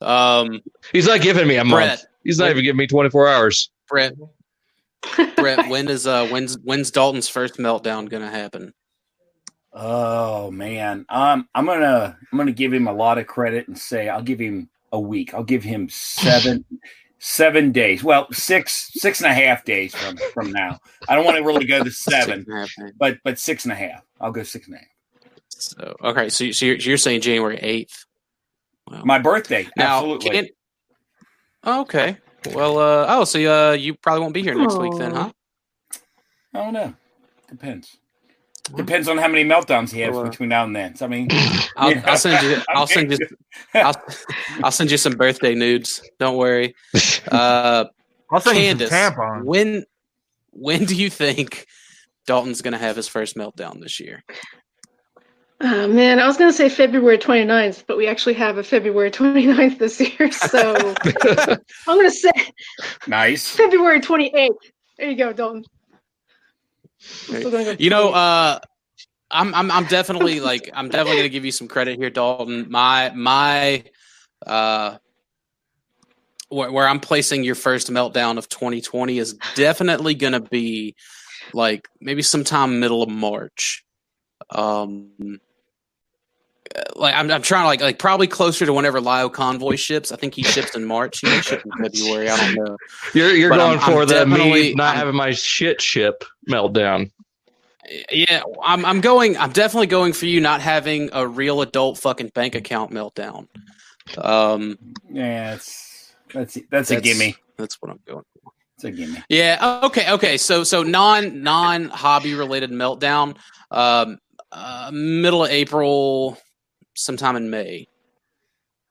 Um, 0.00 0.60
He's 0.92 1.06
not 1.06 1.20
giving 1.20 1.46
me 1.46 1.56
a 1.56 1.64
month. 1.64 2.04
He's 2.24 2.38
not 2.38 2.50
even 2.50 2.64
giving 2.64 2.78
me 2.78 2.86
24 2.86 3.28
hours. 3.28 3.70
Brett, 3.88 4.14
Brett, 5.36 5.68
when 5.68 5.88
is 5.88 6.06
uh 6.06 6.26
when's 6.28 6.58
when's 6.64 6.90
Dalton's 6.90 7.28
first 7.28 7.58
meltdown 7.58 8.08
gonna 8.08 8.30
happen? 8.30 8.72
Oh 9.74 10.50
man, 10.50 11.06
um, 11.08 11.48
I'm 11.54 11.64
gonna 11.66 12.18
I'm 12.30 12.38
gonna 12.38 12.52
give 12.52 12.72
him 12.72 12.86
a 12.88 12.92
lot 12.92 13.18
of 13.18 13.26
credit 13.26 13.68
and 13.68 13.78
say 13.78 14.08
I'll 14.08 14.22
give 14.22 14.38
him 14.38 14.68
a 14.92 15.00
week. 15.00 15.32
I'll 15.32 15.42
give 15.44 15.62
him 15.64 15.88
seven 15.88 16.64
seven 17.18 17.72
days. 17.72 18.04
Well, 18.04 18.26
six 18.32 18.90
six 18.94 19.20
and 19.22 19.30
a 19.30 19.34
half 19.34 19.64
days 19.64 19.94
from 19.94 20.18
from 20.34 20.52
now. 20.52 20.78
I 21.08 21.16
don't 21.16 21.24
want 21.24 21.38
to 21.38 21.42
really 21.44 21.64
go 21.66 21.82
to 21.82 21.90
seven, 21.90 22.44
but 22.98 23.18
but 23.24 23.38
six 23.38 23.64
and 23.64 23.72
a 23.72 23.76
half. 23.76 24.04
I'll 24.20 24.32
go 24.32 24.42
six 24.42 24.66
and 24.66 24.76
a 24.76 24.78
half. 24.78 24.86
So 25.48 25.96
okay, 26.02 26.28
so, 26.28 26.44
you- 26.44 26.52
so 26.52 26.66
you're, 26.66 26.76
you're 26.76 26.96
saying 26.98 27.20
January 27.22 27.56
eighth. 27.58 28.04
Wow. 28.90 29.02
My 29.04 29.18
birthday, 29.20 29.68
Now, 29.76 29.98
absolutely. 29.98 30.30
can- 30.30 30.48
okay. 31.80 32.16
Well, 32.52 32.76
uh, 32.78 33.06
oh, 33.08 33.24
so 33.24 33.38
uh, 33.38 33.72
you 33.72 33.94
probably 33.94 34.20
won't 34.22 34.34
be 34.34 34.42
here 34.42 34.54
next 34.56 34.76
week 34.76 34.92
then, 34.98 35.12
huh? 35.14 35.30
I 36.52 36.58
don't 36.64 36.72
know. 36.74 36.92
Depends. 37.48 37.96
Depends 38.76 39.08
on 39.08 39.18
how 39.18 39.26
many 39.28 39.44
meltdowns 39.44 39.90
he 39.90 40.00
has 40.00 40.14
Well, 40.14 40.24
between 40.24 40.48
now 40.48 40.64
and 40.64 40.74
then. 40.74 40.94
So 40.94 41.04
I 41.04 41.08
mean, 41.08 41.28
I'll, 41.76 41.90
Yeah. 41.90 42.02
I'll 42.06 42.16
send 42.16 42.46
you. 42.46 42.62
I'll 42.68 42.86
send 42.86 43.10
you. 43.10 43.18
I'll, 43.74 43.94
I'll 44.62 44.70
send 44.70 44.90
you 44.90 44.96
some 44.96 45.14
birthday 45.14 45.54
nudes. 45.54 46.02
Don't 46.18 46.36
worry. 46.36 46.74
Uh, 47.30 47.86
I'll 48.30 48.40
send 48.40 48.58
you 48.80 48.86
some 48.88 48.98
tampons. 48.98 49.44
when 49.44 49.84
when 50.50 50.84
do 50.84 50.94
you 50.94 51.08
think 51.08 51.66
Dalton's 52.26 52.60
going 52.60 52.72
to 52.72 52.78
have 52.78 52.96
his 52.96 53.08
first 53.08 53.36
meltdown 53.36 53.80
this 53.80 54.00
year? 54.00 54.22
Oh, 55.60 55.86
man, 55.86 56.18
I 56.18 56.26
was 56.26 56.36
going 56.36 56.50
to 56.50 56.56
say 56.56 56.68
February 56.68 57.18
29th, 57.18 57.84
but 57.86 57.96
we 57.96 58.08
actually 58.08 58.34
have 58.34 58.58
a 58.58 58.64
February 58.64 59.10
29th 59.10 59.78
this 59.78 60.00
year. 60.00 60.30
So 60.32 60.74
I'm 61.86 61.96
going 61.96 62.10
to 62.10 62.10
say 62.10 62.32
nice. 63.06 63.48
February 63.54 64.00
28th. 64.00 64.48
There 64.98 65.08
you 65.10 65.16
go, 65.16 65.32
Dalton. 65.32 65.62
I'm 65.62 65.62
still 65.62 65.68
gonna 65.70 66.90
go 66.90 66.91
You 67.80 67.90
know, 67.90 68.12
uh, 68.12 68.58
I'm 69.30 69.54
I'm 69.54 69.70
I'm 69.70 69.84
definitely 69.86 70.40
like 70.40 70.70
I'm 70.74 70.88
definitely 70.88 71.16
going 71.16 71.24
to 71.24 71.30
give 71.30 71.44
you 71.44 71.52
some 71.52 71.68
credit 71.68 71.98
here, 71.98 72.10
Dalton. 72.10 72.66
My 72.70 73.10
my 73.14 73.84
uh, 74.46 74.98
where, 76.48 76.70
where 76.70 76.88
I'm 76.88 77.00
placing 77.00 77.44
your 77.44 77.54
first 77.54 77.90
meltdown 77.90 78.38
of 78.38 78.48
2020 78.48 79.18
is 79.18 79.34
definitely 79.54 80.14
going 80.14 80.34
to 80.34 80.40
be 80.40 80.94
like 81.52 81.88
maybe 82.00 82.22
sometime 82.22 82.78
middle 82.78 83.02
of 83.02 83.08
March. 83.08 83.84
Um, 84.50 85.40
like 86.96 87.14
I'm, 87.14 87.30
I'm 87.30 87.42
trying 87.42 87.62
to 87.62 87.66
like 87.66 87.80
like 87.80 87.98
probably 87.98 88.26
closer 88.26 88.64
to 88.66 88.72
whenever 88.72 89.00
Lio 89.00 89.28
Convoy 89.28 89.76
ships. 89.76 90.12
I 90.12 90.16
think 90.16 90.34
he 90.34 90.42
ships 90.42 90.74
in 90.74 90.84
March. 90.84 91.20
He 91.20 91.28
may 91.28 91.40
ship 91.40 91.62
in 91.64 91.72
February. 91.82 92.28
I 92.30 92.36
don't 92.36 92.54
know. 92.64 92.76
You're 93.14 93.30
you're 93.32 93.50
But 93.50 93.56
going 93.58 93.78
I'm- 93.78 93.80
I'm 93.88 93.92
for 93.92 94.06
the 94.06 94.26
me 94.26 94.74
not 94.74 94.88
I'm- 94.90 94.96
having 94.96 95.14
my 95.14 95.32
shit 95.32 95.80
ship 95.82 96.24
meltdown. 96.48 97.10
Yeah, 98.10 98.42
I'm 98.62 98.84
I'm 98.86 99.00
going. 99.00 99.36
I'm 99.36 99.50
definitely 99.52 99.88
going 99.88 100.12
for 100.12 100.26
you 100.26 100.40
not 100.40 100.60
having 100.60 101.10
a 101.12 101.26
real 101.26 101.60
adult 101.62 101.98
fucking 101.98 102.28
bank 102.28 102.54
account 102.54 102.90
meltdown. 102.92 103.48
Um, 104.16 104.78
Yeah, 105.10 105.54
it's 105.54 106.14
that's 106.32 106.54
that's 106.70 106.90
a 106.90 106.94
That's- 106.94 107.02
gimme. 107.02 107.36
that's 107.58 107.80
what 107.82 107.90
I'm 107.90 108.00
going. 108.06 108.24
for. 108.42 108.52
It's 108.76 108.84
a 108.84 108.90
gimme. 108.92 109.22
Yeah. 109.28 109.80
Okay. 109.84 110.10
Okay. 110.12 110.38
So 110.38 110.64
so 110.64 110.82
non 110.82 111.42
non 111.42 111.86
hobby 111.88 112.34
related 112.34 112.70
meltdown. 112.70 113.36
Um, 113.70 114.18
uh, 114.52 114.90
middle 114.92 115.44
of 115.44 115.50
April, 115.50 116.38
sometime 116.94 117.36
in 117.36 117.50
May. 117.50 117.86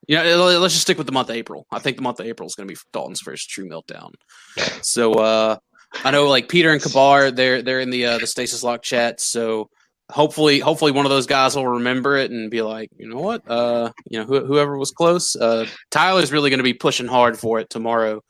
You 0.08 0.18
know, 0.18 0.60
let's 0.60 0.74
just 0.74 0.82
stick 0.82 0.98
with 0.98 1.06
the 1.06 1.14
month 1.14 1.30
of 1.30 1.36
April. 1.36 1.68
I 1.72 1.80
think 1.80 1.98
the 1.98 2.04
month 2.04 2.20
of 2.20 2.26
April 2.26 2.48
is 2.48 2.56
going 2.56 2.68
to 2.68 2.74
be 2.74 2.80
Dalton's 2.92 3.22
first 3.22 3.50
true 3.50 3.68
meltdown. 3.68 4.12
So 4.84 5.14
uh, 5.14 5.58
I 6.04 6.12
know 6.12 6.28
like 6.28 6.50
Peter 6.50 6.72
and 6.72 6.82
Kabar, 6.82 7.30
they're 7.30 7.62
they're 7.62 7.80
in 7.80 7.92
the 7.92 8.06
uh, 8.08 8.18
the 8.18 8.26
stasis 8.26 8.64
lock 8.64 8.82
chat. 8.82 9.22
So 9.22 9.70
hopefully, 10.10 10.60
hopefully 10.60 10.92
one 10.92 11.06
of 11.06 11.10
those 11.12 11.28
guys 11.28 11.56
will 11.56 11.68
remember 11.68 12.18
it 12.18 12.32
and 12.32 12.52
be 12.52 12.62
like, 12.62 12.90
you 12.98 13.08
know 13.08 13.20
what, 13.20 13.50
uh, 13.50 13.92
you 14.10 14.20
know, 14.20 14.26
wh- 14.26 14.46
whoever 14.46 14.78
was 14.78 14.92
close. 14.92 15.36
Uh, 15.36 15.66
Tyler's 15.90 16.32
really 16.32 16.50
going 16.50 16.60
to 16.60 16.64
be 16.64 16.74
pushing 16.74 17.08
hard 17.08 17.38
for 17.38 17.60
it 17.60 17.70
tomorrow 17.70 18.22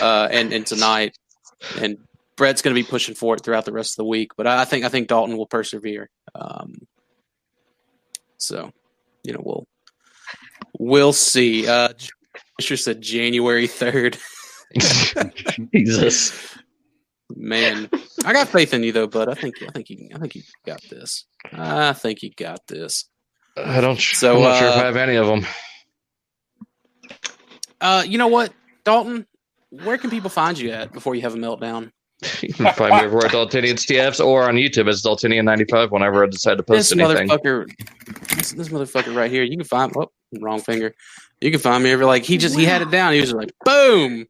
uh, 0.00 0.28
and 0.30 0.52
and 0.52 0.66
tonight, 0.66 1.16
and 1.80 1.98
Brett's 2.36 2.62
going 2.62 2.74
to 2.74 2.80
be 2.80 2.88
pushing 2.88 3.14
for 3.14 3.34
it 3.34 3.42
throughout 3.42 3.64
the 3.64 3.72
rest 3.72 3.92
of 3.92 3.96
the 3.96 4.08
week. 4.08 4.32
But 4.36 4.46
I 4.46 4.62
I 4.62 4.64
think 4.64 4.84
I 4.84 4.88
think 4.88 5.08
Dalton 5.08 5.36
will 5.36 5.46
persevere. 5.46 6.08
Um, 6.34 6.74
so, 8.38 8.70
you 9.26 9.32
know, 9.32 9.42
we'll 9.42 9.66
we'll 10.78 11.12
see. 11.12 11.66
Uh, 11.66 11.88
Fisher 12.58 12.76
said 12.76 13.00
January 13.00 13.66
third. 13.66 14.16
Jesus. 15.74 16.56
Man, 17.34 17.90
I 18.24 18.32
got 18.32 18.48
faith 18.48 18.72
in 18.72 18.84
you 18.84 18.92
though, 18.92 19.08
bud. 19.08 19.28
I 19.28 19.34
think 19.34 19.56
I 19.62 19.72
think 19.72 19.90
you 19.90 20.08
I 20.14 20.18
think 20.18 20.36
you 20.36 20.42
got 20.64 20.80
this. 20.88 21.26
I 21.52 21.92
think 21.92 22.22
you 22.22 22.30
got 22.30 22.64
this. 22.68 23.08
I 23.56 23.80
don't. 23.80 24.00
So, 24.00 24.36
I'm 24.36 24.42
not 24.42 24.58
sure 24.58 24.68
if 24.68 24.74
uh, 24.74 24.78
I 24.78 24.84
have 24.84 24.96
any 24.96 25.16
of 25.16 25.26
them. 25.26 25.46
Uh, 27.80 28.04
you 28.06 28.18
know 28.18 28.28
what, 28.28 28.52
Dalton? 28.84 29.26
Where 29.70 29.98
can 29.98 30.10
people 30.10 30.30
find 30.30 30.56
you 30.58 30.70
at 30.70 30.92
before 30.92 31.14
you 31.14 31.22
have 31.22 31.34
a 31.34 31.38
meltdown? 31.38 31.90
You 32.40 32.52
can 32.54 32.72
find 32.72 32.92
me 32.94 33.00
everywhere 33.00 33.26
at 33.26 33.32
Daltinian 33.32 33.74
TFs 33.76 34.24
or 34.24 34.44
on 34.48 34.54
YouTube 34.54 34.88
as 34.88 35.02
Daltinian95 35.02 35.90
whenever 35.90 36.24
I 36.24 36.28
decide 36.28 36.56
to 36.56 36.62
post 36.62 36.90
This 36.90 36.98
anything. 36.98 37.28
motherfucker, 37.28 37.66
this, 38.36 38.52
this 38.52 38.68
motherfucker 38.70 39.14
right 39.14 39.30
here. 39.30 39.42
You 39.42 39.56
can 39.58 39.66
find. 39.66 39.92
Oh, 39.96 40.10
wrong 40.40 40.60
finger. 40.60 40.94
You 41.42 41.50
can 41.50 41.60
find 41.60 41.84
me 41.84 41.90
every 41.90 42.06
like 42.06 42.24
he 42.24 42.38
just 42.38 42.56
he 42.56 42.64
had 42.64 42.80
it 42.82 42.90
down. 42.90 43.12
He 43.12 43.20
was 43.20 43.34
like 43.34 43.52
boom, 43.64 44.26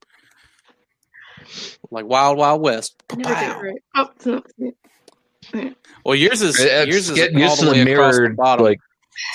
like 1.90 2.06
Wild 2.06 2.36
Wild 2.38 2.60
West. 2.60 3.00
I 3.10 3.16
never 3.16 3.34
get 3.34 3.42
it 3.50 3.52
Pow. 3.54 3.60
right. 3.62 3.82
Oh, 3.94 4.10
it's 4.16 4.26
not. 4.26 5.74
Well, 6.04 6.14
yours 6.16 6.42
is 6.42 6.58
It's 6.58 6.86
yours 6.88 7.08
is 7.10 7.14
getting 7.16 7.36
all 7.36 7.42
used 7.50 7.60
the 7.62 7.66
to 7.66 7.72
way 7.72 7.84
the 7.84 7.92
across 7.92 8.14
the 8.16 8.20
mirrored, 8.22 8.36
bottom. 8.36 8.64
like 8.64 8.78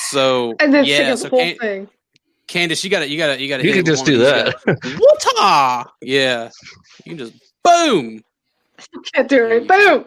so 0.10 0.54
And 0.60 0.74
then 0.74 0.84
yeah. 0.86 1.00
yeah, 1.00 1.16
So 1.16 1.24
the 1.24 1.30
whole 1.30 1.40
Can- 1.40 1.58
thing. 1.58 1.88
Candace, 2.48 2.84
you 2.84 2.90
got 2.90 3.02
it. 3.04 3.08
you 3.10 3.18
got 3.18 3.30
it. 3.30 3.40
you 3.40 3.48
got 3.48 3.58
to. 3.62 3.66
you 3.68 3.72
can 3.74 3.86
just 3.86 4.04
do 4.06 4.18
that. 4.20 4.58
Wata! 4.68 5.86
Yeah, 6.02 6.50
you 7.06 7.16
can 7.16 7.18
just 7.18 7.34
boom. 7.64 8.22
Can't 9.14 9.28
do 9.28 9.46
it. 9.46 9.68
Boom. 9.68 10.06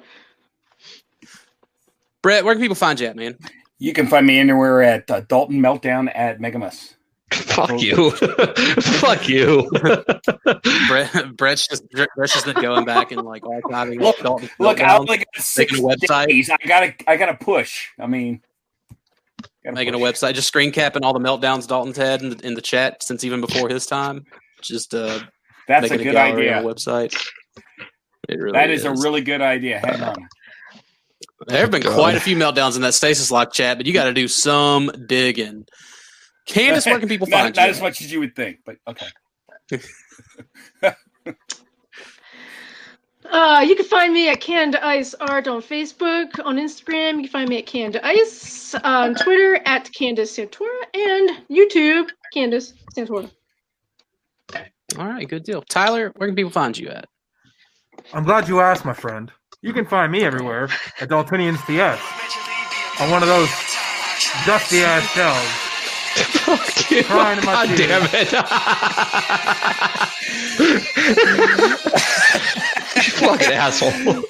Brett, 2.23 2.45
where 2.45 2.54
can 2.54 2.62
people 2.62 2.75
find 2.75 2.99
you 2.99 3.07
at, 3.07 3.16
man? 3.16 3.37
You 3.78 3.93
can 3.93 4.07
find 4.07 4.26
me 4.26 4.38
anywhere 4.38 4.83
at 4.83 5.11
uh, 5.11 5.21
Dalton 5.21 5.61
Meltdown 5.61 6.11
at 6.14 6.38
Megamus. 6.38 6.95
Fuck 7.33 7.83
you. 7.83 8.11
Fuck 8.81 9.28
you. 9.28 9.69
Brett, 10.88 11.37
Brett's 11.37 11.66
just 11.66 11.85
Brett's 11.90 12.33
just 12.33 12.47
been 12.47 12.54
going 12.61 12.85
back 12.85 13.12
and 13.12 13.23
like 13.23 13.43
archiving 13.43 14.00
Look, 14.00 14.19
Dalton 14.21 14.49
Look, 14.59 14.81
I 14.81 14.85
meltdowns, 14.85 14.99
only 15.00 15.16
got 15.19 15.26
six 15.37 15.73
Making 15.73 15.85
a 15.85 15.97
website. 15.97 16.26
days. 16.28 16.50
I 16.50 16.57
gotta, 16.66 16.95
I 17.07 17.16
gotta 17.16 17.35
push. 17.35 17.88
I 17.99 18.07
mean, 18.07 18.40
gotta 19.64 19.75
making 19.75 19.95
a 19.95 19.99
website, 19.99 20.35
just 20.35 20.49
screen 20.49 20.71
capping 20.71 21.04
all 21.04 21.12
the 21.12 21.19
meltdowns 21.19 21.66
Dalton's 21.66 21.97
had 21.97 22.23
in 22.23 22.31
the, 22.31 22.47
in 22.47 22.54
the 22.54 22.62
chat 22.62 23.02
since 23.02 23.25
even 23.25 23.40
before 23.40 23.69
his 23.69 23.87
time. 23.87 24.25
Just 24.62 24.95
uh, 24.95 25.21
That's 25.66 25.88
a 25.88 25.90
making 25.90 26.00
a, 26.00 26.04
good 26.04 26.12
gallery 26.12 26.49
idea. 26.49 26.59
on 26.59 26.64
a 26.64 26.75
website. 26.75 27.14
It 28.28 28.38
really 28.38 28.52
That 28.52 28.71
is 28.71 28.85
a 28.85 28.93
really 28.93 29.21
good 29.21 29.40
idea. 29.40 29.81
Hang 29.81 30.02
on. 30.02 30.28
There 31.47 31.61
have 31.61 31.71
been 31.71 31.83
God. 31.83 31.95
quite 31.95 32.14
a 32.14 32.21
few 32.21 32.37
meltdowns 32.37 32.76
in 32.76 32.83
that 32.83 32.95
stasis 32.95 33.31
lock 33.31 33.52
chat, 33.52 33.76
but 33.76 33.87
you 33.87 33.93
got 33.93 34.04
to 34.04 34.14
do 34.14 34.28
some 34.28 34.90
digging. 35.07 35.66
Candace, 36.47 36.87
where 36.87 36.99
can 36.99 37.09
people 37.09 37.26
not, 37.31 37.37
find 37.37 37.57
not 37.57 37.62
you? 37.62 37.66
Not 37.66 37.76
as 37.76 37.83
much 37.83 38.00
as 38.00 38.11
you 38.11 38.21
would 38.21 38.35
think, 38.35 38.61
but 38.64 38.76
okay. 38.87 39.07
Uh, 43.31 43.64
you 43.66 43.75
can 43.75 43.87
find 43.87 44.12
me 44.12 44.28
at 44.28 44.40
Canned 44.40 44.76
Ice 44.76 45.14
Art 45.14 45.49
on 45.49 45.62
Facebook, 45.62 46.38
on 46.45 46.57
Instagram. 46.57 47.14
You 47.14 47.23
can 47.23 47.28
find 47.28 47.49
me 47.49 47.59
at 47.59 47.66
Canned 47.66 47.99
Ice 48.02 48.75
on 48.85 49.14
Twitter 49.14 49.61
at 49.64 49.90
Candace 49.93 50.37
Santora 50.37 50.83
and 50.93 51.31
YouTube 51.50 52.11
Candace 52.33 52.75
Santora. 52.97 53.31
All 54.99 55.09
right, 55.09 55.28
good 55.28 55.43
deal. 55.43 55.62
Tyler, 55.62 56.12
where 56.16 56.28
can 56.28 56.37
people 56.37 56.50
find 56.50 56.76
you 56.76 56.88
at? 56.88 57.07
I'm 58.13 58.25
glad 58.25 58.49
you 58.49 58.61
asked, 58.61 58.85
my 58.85 58.93
friend. 58.95 59.31
You 59.63 59.73
can 59.73 59.87
find 59.87 60.11
me 60.13 60.25
everywhere 60.25 60.65
at 61.01 61.09
Daltonians 61.09 61.65
TS 61.67 62.01
on 63.01 63.11
one 63.11 63.23
of 63.23 63.29
those 63.29 63.49
dusty 64.47 64.83
ass 64.83 65.03
shelves 65.11 65.61
Fuck 66.15 66.91
you. 66.91 67.03
Crying 67.05 67.39
in 67.39 67.45
my 67.45 67.53
God 67.67 67.77
tears. 67.77 67.89
damn 67.89 68.09
it. 68.13 68.33
you 72.97 73.03
fucking 73.13 73.53
asshole. 73.53 74.23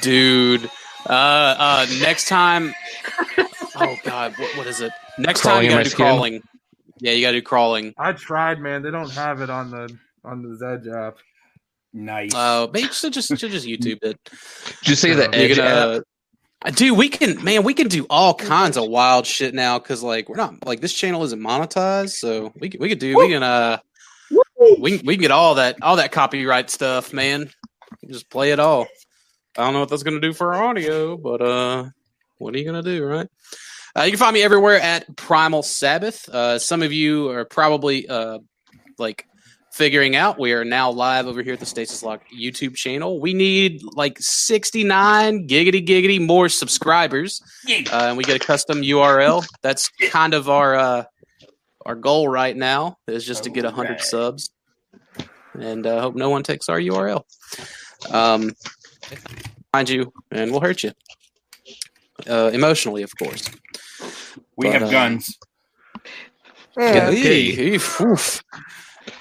dude. 0.00 0.66
Uh, 1.06 1.54
uh, 1.58 1.86
next 2.00 2.28
time. 2.28 2.74
Oh 3.76 3.96
God, 4.04 4.34
what, 4.38 4.56
what 4.56 4.66
is 4.66 4.80
it? 4.80 4.92
Next 5.18 5.42
Crawling 5.42 5.42
time 5.42 5.64
you 5.64 5.70
in 5.70 5.74
gotta 5.76 5.84
do 5.84 5.90
skin? 5.90 6.06
crawling. 6.06 6.42
Yeah, 6.98 7.12
you 7.12 7.24
gotta 7.24 7.38
do 7.38 7.42
crawling. 7.42 7.94
I 7.98 8.12
tried, 8.12 8.60
man. 8.60 8.82
They 8.82 8.90
don't 8.90 9.10
have 9.12 9.40
it 9.40 9.50
on 9.50 9.70
the 9.70 9.96
on 10.24 10.42
the 10.42 10.58
Zedge 10.62 10.92
app. 10.92 11.16
Nice. 11.92 12.34
Uh, 12.34 12.66
but 12.68 12.80
you 12.80 12.92
should 12.92 13.12
just 13.12 13.28
should 13.28 13.50
just 13.50 13.66
YouTube 13.66 13.98
it. 14.02 14.18
Did 14.24 14.88
you 14.88 14.94
see 14.94 15.12
the 15.12 15.24
You 15.24 15.30
Edge 15.32 15.56
You 15.56 15.62
app? 15.62 15.88
can, 15.88 16.04
uh, 16.64 16.70
dude, 16.70 16.96
we 16.96 17.08
can, 17.08 17.42
man, 17.42 17.64
we 17.64 17.74
can 17.74 17.88
do 17.88 18.06
all 18.08 18.34
kinds 18.34 18.76
of 18.76 18.88
wild 18.88 19.26
shit 19.26 19.54
now 19.54 19.78
because 19.78 20.02
like 20.02 20.28
we're 20.28 20.36
not 20.36 20.64
like 20.64 20.80
this 20.80 20.92
channel 20.92 21.24
isn't 21.24 21.40
monetized, 21.40 22.10
so 22.10 22.52
we 22.60 22.68
can, 22.68 22.80
we 22.80 22.88
could 22.88 22.98
do 23.00 23.16
we 23.18 23.28
can 23.28 23.42
uh 23.42 23.78
we 24.78 24.98
can, 24.98 25.06
we 25.06 25.14
can 25.14 25.22
get 25.22 25.30
all 25.30 25.56
that 25.56 25.82
all 25.82 25.96
that 25.96 26.12
copyright 26.12 26.70
stuff, 26.70 27.12
man. 27.12 27.50
Just 28.08 28.30
play 28.30 28.52
it 28.52 28.60
all. 28.60 28.86
I 29.58 29.64
don't 29.64 29.72
know 29.72 29.80
what 29.80 29.88
that's 29.88 30.04
gonna 30.04 30.20
do 30.20 30.32
for 30.32 30.54
our 30.54 30.62
audio, 30.62 31.16
but 31.16 31.42
uh, 31.42 31.86
what 32.38 32.54
are 32.54 32.58
you 32.58 32.64
gonna 32.64 32.82
do, 32.82 33.04
right? 33.04 33.26
Uh, 33.98 34.02
you 34.02 34.12
can 34.12 34.18
find 34.18 34.34
me 34.34 34.42
everywhere 34.42 34.80
at 34.80 35.16
Primal 35.16 35.64
Sabbath. 35.64 36.28
Uh, 36.28 36.60
some 36.60 36.82
of 36.82 36.92
you 36.92 37.30
are 37.30 37.44
probably 37.44 38.08
uh, 38.08 38.38
like 38.98 39.26
figuring 39.72 40.16
out 40.16 40.38
we 40.38 40.52
are 40.52 40.64
now 40.64 40.90
live 40.90 41.26
over 41.26 41.42
here 41.42 41.52
at 41.52 41.60
the 41.60 41.66
Stasis 41.66 42.02
Lock 42.02 42.22
YouTube 42.34 42.74
channel. 42.74 43.20
We 43.20 43.34
need 43.34 43.82
like 43.94 44.18
69 44.18 45.46
giggity 45.46 45.86
giggity 45.86 46.24
more 46.24 46.48
subscribers, 46.48 47.42
uh, 47.68 47.82
and 47.92 48.16
we 48.16 48.24
get 48.24 48.36
a 48.36 48.44
custom 48.44 48.82
URL. 48.82 49.46
That's 49.62 49.88
kind 50.10 50.34
of 50.34 50.48
our 50.48 50.74
uh, 50.74 51.04
our 51.86 51.94
goal 51.94 52.28
right 52.28 52.56
now 52.56 52.98
is 53.06 53.24
just 53.24 53.44
to 53.44 53.50
get 53.50 53.64
100 53.64 53.86
Alright. 53.86 54.00
subs, 54.04 54.50
and 55.58 55.86
uh, 55.86 56.00
hope 56.00 56.14
no 56.14 56.30
one 56.30 56.42
takes 56.42 56.68
our 56.68 56.78
URL. 56.78 57.22
Um, 58.10 58.52
find 59.72 59.88
you, 59.88 60.12
and 60.30 60.50
we'll 60.50 60.60
hurt 60.60 60.82
you 60.82 60.92
uh, 62.28 62.50
emotionally, 62.52 63.02
of 63.02 63.16
course. 63.16 63.48
we 64.56 64.66
but, 64.66 64.72
have 64.72 64.82
uh, 64.84 64.90
guns. 64.90 65.38
Yeah, 66.78 67.10
Hey, 67.10 67.52
hey, 67.52 67.74
oof. 67.74 68.42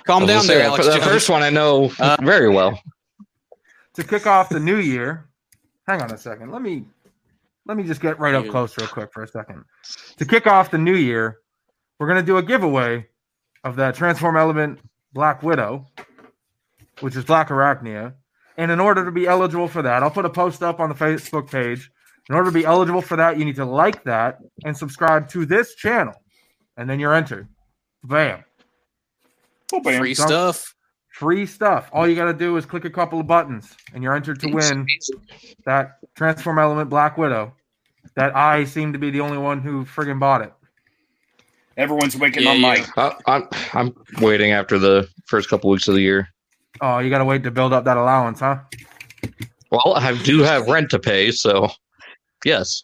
Calm 0.05 0.25
down 0.25 0.47
there, 0.47 0.61
Alex. 0.63 0.85
The 0.85 0.93
Jones. 0.93 1.03
first 1.05 1.29
one 1.29 1.41
I 1.43 1.49
know 1.49 1.91
Uh, 1.99 2.17
very 2.21 2.49
well. 2.49 2.79
To 3.95 4.03
kick 4.03 4.27
off 4.27 4.49
the 4.49 4.59
new 4.59 4.77
year, 4.77 5.27
hang 5.87 6.01
on 6.01 6.11
a 6.11 6.17
second. 6.17 6.51
Let 6.51 6.61
me 6.61 6.85
let 7.65 7.77
me 7.77 7.83
just 7.83 8.01
get 8.01 8.19
right 8.19 8.33
up 8.33 8.47
close 8.47 8.77
real 8.77 8.87
quick 8.87 9.11
for 9.13 9.23
a 9.23 9.27
second. 9.27 9.63
To 10.17 10.25
kick 10.25 10.47
off 10.47 10.71
the 10.71 10.77
new 10.77 10.95
year, 10.95 11.39
we're 11.99 12.07
gonna 12.07 12.23
do 12.23 12.37
a 12.37 12.43
giveaway 12.43 13.07
of 13.63 13.75
that 13.75 13.95
Transform 13.95 14.37
Element 14.37 14.79
Black 15.13 15.43
Widow, 15.43 15.85
which 17.01 17.15
is 17.15 17.25
Black 17.25 17.49
Arachnia. 17.49 18.13
And 18.57 18.71
in 18.71 18.79
order 18.79 19.05
to 19.05 19.11
be 19.11 19.27
eligible 19.27 19.67
for 19.67 19.81
that, 19.81 20.03
I'll 20.03 20.11
put 20.11 20.25
a 20.25 20.29
post 20.29 20.63
up 20.63 20.79
on 20.79 20.89
the 20.89 20.95
Facebook 20.95 21.49
page. 21.49 21.91
In 22.29 22.35
order 22.35 22.49
to 22.51 22.53
be 22.53 22.65
eligible 22.65 23.01
for 23.01 23.15
that, 23.17 23.37
you 23.39 23.45
need 23.45 23.55
to 23.55 23.65
like 23.65 24.03
that 24.03 24.39
and 24.63 24.77
subscribe 24.77 25.27
to 25.29 25.45
this 25.45 25.75
channel, 25.75 26.13
and 26.77 26.89
then 26.89 26.99
you're 26.99 27.13
entered. 27.15 27.47
Bam. 28.03 28.43
Oh, 29.73 29.79
bam. 29.81 29.99
free 29.99 30.13
Some- 30.13 30.27
stuff. 30.27 30.75
Free 31.09 31.45
stuff. 31.45 31.89
All 31.91 32.07
you 32.07 32.15
got 32.15 32.25
to 32.25 32.33
do 32.33 32.55
is 32.55 32.65
click 32.65 32.85
a 32.85 32.89
couple 32.89 33.19
of 33.19 33.27
buttons, 33.27 33.75
and 33.93 34.01
you're 34.01 34.15
entered 34.15 34.39
to 34.41 34.47
win 34.47 34.87
that 35.65 35.97
Transform 36.15 36.59
Element 36.59 36.89
Black 36.89 37.17
Widow. 37.17 37.53
That 38.15 38.35
I 38.35 38.63
seem 38.63 38.93
to 38.93 38.99
be 38.99 39.09
the 39.11 39.19
only 39.19 39.37
one 39.37 39.59
who 39.61 39.83
friggin' 39.85 40.19
bought 40.19 40.41
it. 40.41 40.53
Everyone's 41.77 42.15
waking 42.15 42.43
Yeah, 42.43 42.51
on 42.51 42.61
yeah. 42.61 42.73
mic. 42.73 42.97
Uh, 42.97 43.11
I'm 43.27 43.47
I'm 43.73 43.93
waiting 44.21 44.51
after 44.51 44.77
the 44.79 45.09
first 45.25 45.49
couple 45.49 45.69
weeks 45.69 45.87
of 45.87 45.95
the 45.95 46.01
year. 46.01 46.29
Oh, 46.81 46.99
you 46.99 47.09
got 47.09 47.17
to 47.19 47.25
wait 47.25 47.43
to 47.43 47.51
build 47.51 47.73
up 47.73 47.83
that 47.85 47.97
allowance, 47.97 48.39
huh? 48.39 48.59
Well, 49.71 49.93
I 49.95 50.13
do 50.23 50.39
have 50.39 50.67
rent 50.67 50.89
to 50.91 50.99
pay, 50.99 51.31
so 51.31 51.69
yes. 52.45 52.83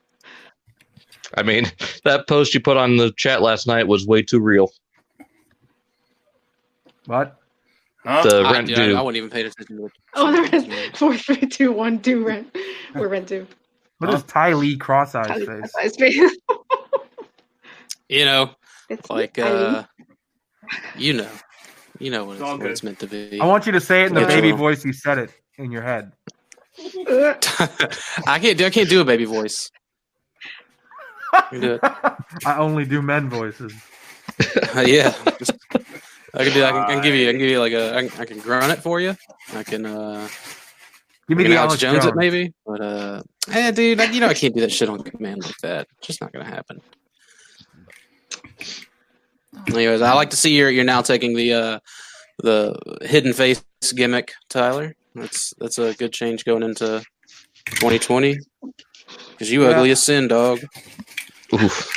I 1.35 1.43
mean, 1.43 1.71
that 2.03 2.27
post 2.27 2.53
you 2.53 2.59
put 2.59 2.77
on 2.77 2.97
the 2.97 3.11
chat 3.17 3.41
last 3.41 3.65
night 3.67 3.87
was 3.87 4.05
way 4.05 4.21
too 4.21 4.39
real. 4.41 4.69
But 7.07 7.37
Huh? 8.05 8.21
The 8.21 8.41
I, 8.43 8.51
rent 8.51 8.69
I, 8.69 8.73
due. 8.75 8.95
I 8.95 9.01
wouldn't 9.01 9.17
even 9.17 9.31
pay 9.31 9.41
attention 9.43 9.77
to 9.77 9.85
it. 9.87 9.91
Oh, 10.13 10.31
there 10.31 10.45
is 10.53 10.65
four, 10.93 11.17
three, 11.17 11.37
two, 11.37 11.71
one, 11.71 11.97
do 11.97 12.23
rent. 12.23 12.55
We're 12.93 13.07
rent 13.07 13.25
due. 13.27 13.47
what 13.97 14.13
is 14.13 14.21
Ty 14.23 14.53
Lee 14.53 14.77
cross-eyed 14.77 15.43
face? 15.43 15.71
Size 15.71 15.95
face. 15.99 16.37
You 18.07 18.25
know, 18.25 18.51
It's 18.89 19.09
like 19.09 19.39
uh, 19.39 19.85
you 20.95 21.13
know, 21.13 21.29
you 21.97 22.11
know 22.11 22.25
what 22.25 22.33
It's 22.33 22.41
it's, 22.41 22.59
what 22.59 22.69
it's 22.71 22.83
meant 22.83 22.99
to 22.99 23.07
be. 23.07 23.41
I 23.41 23.45
want 23.47 23.65
you 23.65 23.71
to 23.71 23.81
say 23.81 24.03
it 24.03 24.07
in 24.09 24.13
the 24.13 24.21
Yeah. 24.21 24.27
baby 24.27 24.51
voice 24.51 24.85
you 24.85 24.93
said 24.93 25.17
it 25.17 25.31
in 25.57 25.71
your 25.71 25.81
head. 25.81 26.11
I 27.07 28.37
can't 28.39 28.57
do. 28.57 28.65
I 28.67 28.69
can't 28.69 28.89
do 28.89 29.01
a 29.01 29.05
baby 29.05 29.25
voice. 29.25 29.71
You 31.51 31.59
do 31.59 31.73
it. 31.73 31.79
I 32.45 32.57
only 32.59 32.85
do 32.85 33.01
men 33.01 33.29
voices. 33.31 33.73
Uh, 34.75 34.81
yeah, 34.81 35.11
just- 35.39 35.53
I 36.35 36.43
can 36.43 36.53
do. 36.53 36.63
I 36.63 36.71
can, 36.71 36.81
I 36.81 36.93
can 36.95 37.03
give 37.03 37.15
you. 37.15 37.29
I 37.29 37.31
can 37.31 37.39
give 37.39 37.49
you 37.49 37.59
like 37.59 37.73
a. 37.73 37.95
I 37.95 38.07
can, 38.07 38.21
I 38.21 38.25
can 38.25 38.39
grunt 38.39 38.71
it 38.71 38.79
for 38.81 38.99
you. 38.99 39.15
I 39.55 39.63
can. 39.63 39.85
uh 39.85 40.27
Give 41.27 41.39
I 41.39 41.41
me 41.43 41.49
the 41.49 41.55
Alex 41.55 41.69
Alex 41.71 41.81
Jones, 41.81 41.97
Jones. 42.03 42.05
it 42.05 42.15
maybe, 42.17 42.53
but 42.67 42.81
uh, 42.81 43.21
eh, 43.51 43.71
dude, 43.71 43.99
I, 43.99 44.05
you 44.11 44.19
know 44.19 44.27
I 44.27 44.35
can't 44.35 44.53
do 44.53 44.61
that 44.61 44.71
shit 44.71 44.89
on 44.89 45.01
command 45.01 45.43
like 45.43 45.57
that. 45.63 45.87
It's 45.97 46.07
just 46.07 46.21
not 46.21 46.31
gonna 46.31 46.45
happen. 46.45 46.79
Anyways, 49.69 50.01
I 50.01 50.13
like 50.13 50.29
to 50.31 50.35
see 50.35 50.55
you're 50.55 50.69
you're 50.69 50.83
now 50.83 51.01
taking 51.01 51.35
the 51.35 51.53
uh 51.53 51.79
the 52.43 52.75
hidden 53.01 53.33
face 53.33 53.63
gimmick, 53.95 54.33
Tyler. 54.49 54.93
That's 55.15 55.53
that's 55.57 55.79
a 55.79 55.93
good 55.95 56.13
change 56.13 56.45
going 56.45 56.61
into 56.63 57.01
2020. 57.71 58.37
Because 59.31 59.51
you 59.51 59.63
Yeah. 59.63 59.69
ugly 59.69 59.91
as 59.91 60.03
sin, 60.03 60.27
dog. 60.27 60.59
Oof. 61.53 61.91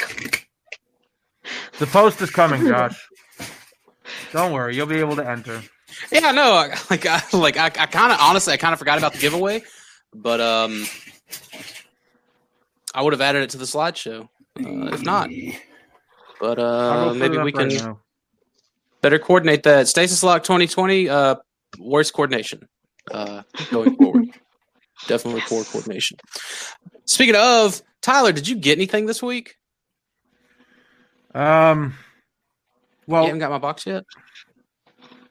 The 1.79 1.87
post 1.87 2.21
is 2.23 2.31
coming, 2.31 2.67
Josh. 2.67 3.08
Don't 4.33 4.53
worry, 4.53 4.77
you'll 4.77 4.87
be 4.87 4.99
able 5.01 5.17
to 5.17 5.29
enter. 5.29 5.63
Yeah, 6.13 6.33
no, 6.33 6.53
I- 6.53 6.77
like 6.91 7.07
I 7.07 7.23
like 7.33 7.57
I, 7.57 7.67
I 7.67 7.87
kind 7.87 8.13
of 8.13 8.19
honestly 8.21 8.53
I 8.53 8.57
kind 8.59 8.73
of 8.73 8.79
forgot 8.79 8.99
about 8.99 9.15
the 9.15 9.19
giveaway, 9.19 9.63
but 10.15 10.41
um, 10.41 10.85
I 12.95 13.03
would 13.03 13.13
have 13.13 13.21
added 13.21 13.43
it 13.43 13.51
to 13.51 13.57
the 13.59 13.65
slideshow. 13.65 14.29
Uh, 14.59 14.93
if 14.93 15.03
not, 15.03 15.31
but 16.41 16.59
uh, 16.59 17.15
maybe 17.15 17.37
it 17.37 17.39
up 17.41 17.45
we 17.45 17.53
can 17.53 17.69
right 17.69 17.83
now. 17.83 18.01
better 19.01 19.19
coordinate 19.19 19.63
that. 19.63 19.87
Stasis 19.89 20.23
Lock 20.23 20.43
2020, 20.43 21.09
uh, 21.09 21.37
worst 21.79 22.13
coordination 22.13 22.69
uh, 23.13 23.43
going 23.71 23.97
forward. 23.97 24.27
Definitely 25.07 25.43
poor 25.43 25.63
coordination. 25.65 26.17
Speaking 27.05 27.37
of 27.37 27.81
Tyler, 28.03 28.33
did 28.33 28.49
you 28.49 28.57
get 28.57 28.77
anything 28.79 29.07
this 29.07 29.23
week? 29.23 29.55
Um. 31.35 31.95
You 33.09 33.13
Well, 33.15 33.25
haven't 33.25 33.41
got 33.41 33.51
my 33.51 33.59
box 33.59 33.87
yet. 33.87 34.05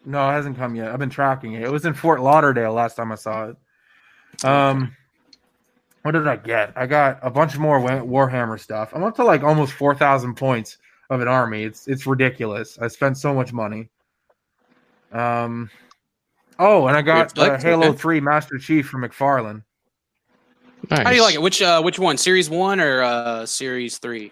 No, 0.04 0.28
it 0.30 0.34
hasn't 0.34 0.58
come 0.58 0.76
yet. 0.76 0.92
I've 0.92 1.00
been 1.00 1.10
tracking 1.10 1.54
it. 1.54 1.63
It 1.63 1.72
was 1.72 1.86
in 1.86 1.94
Fort 1.94 2.22
Lauderdale 2.22 2.74
last 2.74 2.96
time 2.96 3.12
I 3.12 3.16
saw 3.16 3.50
it. 3.50 3.58
Um, 4.44 4.96
what 6.02 6.12
did 6.12 6.28
I 6.28 6.38
get? 6.38 6.74
I 6.76 6.88
got 6.88 7.20
a 7.22 7.30
bunch 7.30 7.58
more 7.58 7.80
Warhammer 7.80 8.60
stuff. 8.60 8.94
I'm 8.94 9.04
up 9.04 9.16
to 9.18 9.24
like 9.24 9.44
almost 9.44 9.74
four 9.74 9.94
thousand 9.94 10.36
points 10.36 10.78
of 11.10 11.22
an 11.22 11.28
army. 11.28 11.63
It's 11.63 11.88
it's 11.88 12.08
ridiculous. 12.08 12.80
I 12.80 12.88
spent 12.88 13.18
so 13.18 13.34
much 13.34 13.54
money. 13.54 13.90
Um, 15.12 15.70
oh, 16.60 16.88
and 16.88 16.98
I 16.98 17.02
got 17.02 17.36
Weird 17.38 17.50
uh, 17.50 17.58
Halo 17.60 17.88
okay. 17.90 17.98
Three 17.98 18.20
Master 18.20 18.58
Chief 18.58 18.88
from 18.88 19.02
McFarlane. 19.02 19.63
Nice. 20.90 21.04
How 21.04 21.10
do 21.10 21.16
you 21.16 21.22
like 21.22 21.36
it? 21.36 21.42
Which 21.42 21.62
uh, 21.62 21.82
which 21.82 22.00
one? 22.00 22.18
Series 22.18 22.50
one 22.50 22.80
or 22.80 23.04
uh, 23.04 23.46
series 23.46 23.98
three? 23.98 24.32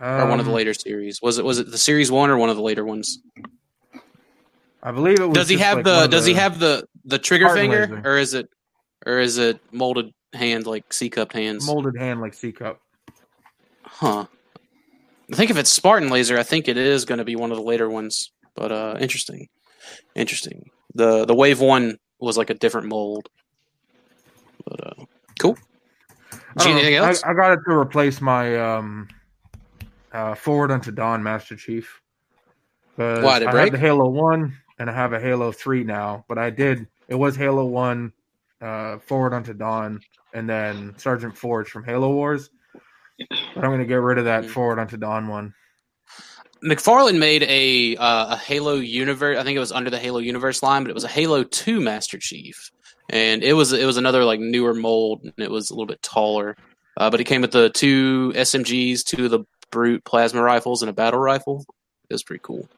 Or 0.00 0.26
one 0.28 0.40
of 0.40 0.46
the 0.46 0.50
Um, 0.50 0.56
later 0.56 0.74
series. 0.74 1.20
Was 1.22 1.38
it 1.38 1.44
was 1.44 1.58
it 1.58 1.70
the 1.70 1.78
series 1.78 2.10
one 2.10 2.30
or 2.30 2.36
one 2.36 2.50
of 2.50 2.56
the 2.56 2.62
later 2.62 2.84
ones? 2.84 3.20
I 4.82 4.90
believe 4.92 5.20
it 5.20 5.26
was. 5.26 5.34
Does 5.34 5.48
he 5.48 5.56
have 5.58 5.76
like, 5.78 5.84
the 5.84 6.04
of 6.04 6.10
does 6.10 6.26
he 6.26 6.34
have 6.34 6.58
the 6.58 6.86
the 7.04 7.18
trigger 7.18 7.48
finger 7.50 7.80
laser. 7.86 8.02
or 8.04 8.18
is 8.18 8.34
it 8.34 8.48
or 9.06 9.18
is 9.18 9.38
it 9.38 9.58
molded 9.72 10.12
hand 10.32 10.66
like 10.66 10.92
C 10.92 11.08
cupped 11.08 11.32
hands? 11.32 11.66
molded 11.66 11.96
hand 11.96 12.20
like 12.20 12.34
C 12.34 12.52
cup? 12.52 12.80
Huh. 13.84 14.26
I 15.32 15.36
think 15.36 15.50
if 15.50 15.56
it's 15.56 15.70
Spartan 15.70 16.10
laser, 16.10 16.36
I 16.38 16.42
think 16.42 16.68
it 16.68 16.76
is 16.76 17.04
going 17.06 17.18
to 17.18 17.24
be 17.24 17.34
one 17.36 17.50
of 17.50 17.56
the 17.56 17.62
later 17.62 17.88
ones. 17.88 18.30
But 18.54 18.72
uh 18.72 18.96
interesting. 19.00 19.48
Interesting. 20.14 20.70
The 20.94 21.24
the 21.24 21.34
wave 21.34 21.60
one 21.60 21.98
was 22.18 22.36
like 22.36 22.50
a 22.50 22.54
different 22.54 22.88
mold. 22.88 23.28
But 24.66 24.86
uh 24.86 25.04
cool. 25.40 25.56
I 26.32 26.36
Did 26.36 26.38
you 26.38 26.64
don't 26.64 26.64
know. 26.64 26.78
anything 26.78 26.94
else? 26.96 27.22
I, 27.24 27.30
I 27.30 27.34
got 27.34 27.52
it 27.52 27.60
to 27.66 27.72
replace 27.76 28.20
my 28.20 28.56
um, 28.58 29.08
uh, 30.14 30.34
forward 30.34 30.70
unto 30.70 30.90
Dawn 30.90 31.22
Master 31.22 31.56
Chief. 31.56 32.00
Why, 32.96 33.40
did 33.40 33.48
I 33.48 33.50
break? 33.52 33.64
have 33.64 33.72
the 33.72 33.78
Halo 33.86 34.08
One 34.08 34.56
and 34.78 34.88
I 34.88 34.94
have 34.94 35.12
a 35.12 35.20
Halo 35.20 35.52
Three 35.52 35.84
now, 35.84 36.24
but 36.28 36.38
I 36.38 36.50
did. 36.50 36.86
It 37.08 37.16
was 37.16 37.36
Halo 37.36 37.66
One, 37.66 38.12
uh, 38.60 38.98
forward 38.98 39.34
unto 39.34 39.52
Dawn, 39.52 40.00
and 40.32 40.48
then 40.48 40.94
Sergeant 40.96 41.36
Forge 41.36 41.68
from 41.68 41.84
Halo 41.84 42.12
Wars. 42.12 42.50
But 43.54 43.64
I'm 43.64 43.70
gonna 43.70 43.84
get 43.84 43.96
rid 43.96 44.18
of 44.18 44.24
that 44.24 44.44
Mm. 44.44 44.50
forward 44.50 44.78
unto 44.78 44.96
Dawn 44.96 45.28
one. 45.28 45.54
McFarlane 46.64 47.18
made 47.18 47.42
a 47.42 47.96
uh, 47.96 48.34
a 48.34 48.36
Halo 48.36 48.76
universe. 48.76 49.38
I 49.38 49.42
think 49.42 49.56
it 49.56 49.60
was 49.60 49.72
under 49.72 49.90
the 49.90 49.98
Halo 49.98 50.18
universe 50.18 50.62
line, 50.62 50.82
but 50.82 50.90
it 50.90 50.94
was 50.94 51.04
a 51.04 51.08
Halo 51.08 51.42
Two 51.44 51.80
Master 51.80 52.18
Chief, 52.18 52.70
and 53.10 53.42
it 53.44 53.52
was 53.52 53.72
it 53.72 53.84
was 53.84 53.96
another 53.96 54.24
like 54.24 54.40
newer 54.40 54.72
mold, 54.74 55.20
and 55.24 55.32
it 55.38 55.50
was 55.50 55.70
a 55.70 55.74
little 55.74 55.86
bit 55.86 56.02
taller. 56.02 56.56
Uh, 56.96 57.10
but 57.10 57.20
it 57.20 57.24
came 57.24 57.40
with 57.42 57.50
the 57.50 57.70
two 57.70 58.32
SMGs, 58.36 59.02
two 59.04 59.24
of 59.24 59.30
the 59.32 59.40
brute 59.70 60.04
plasma 60.04 60.42
rifles, 60.42 60.82
and 60.82 60.90
a 60.90 60.92
battle 60.92 61.20
rifle. 61.20 61.64
It 62.08 62.14
was 62.14 62.22
pretty 62.22 62.42
cool. 62.42 62.68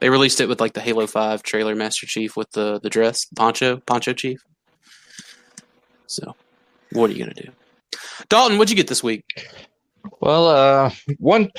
They 0.00 0.08
released 0.08 0.40
it 0.40 0.48
with 0.48 0.60
like 0.60 0.72
the 0.72 0.80
Halo 0.80 1.06
Five 1.06 1.42
trailer 1.42 1.74
Master 1.74 2.06
Chief 2.06 2.36
with 2.36 2.50
the 2.52 2.80
the 2.80 2.90
dress, 2.90 3.26
poncho, 3.36 3.78
poncho 3.86 4.12
chief. 4.12 4.42
So, 6.06 6.34
what 6.92 7.10
are 7.10 7.12
you 7.12 7.20
gonna 7.20 7.34
do, 7.34 7.50
Dalton? 8.28 8.58
What'd 8.58 8.70
you 8.70 8.76
get 8.76 8.88
this 8.88 9.02
week? 9.02 9.24
Well, 10.20 10.48
uh, 10.48 10.90
one 11.18 11.50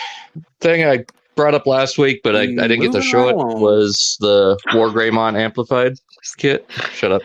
thing 0.59 0.85
I 0.85 1.05
brought 1.35 1.53
up 1.53 1.65
last 1.65 1.97
week, 1.97 2.21
but 2.23 2.35
I, 2.35 2.41
I 2.41 2.45
didn't 2.67 2.81
get 2.81 2.91
to 2.93 3.01
show 3.01 3.29
it, 3.29 3.35
was 3.35 4.17
the 4.19 4.57
War 4.73 4.89
Greymon 4.89 5.39
Amplified 5.39 5.93
kit. 6.37 6.65
Shut 6.93 7.11
up. 7.11 7.21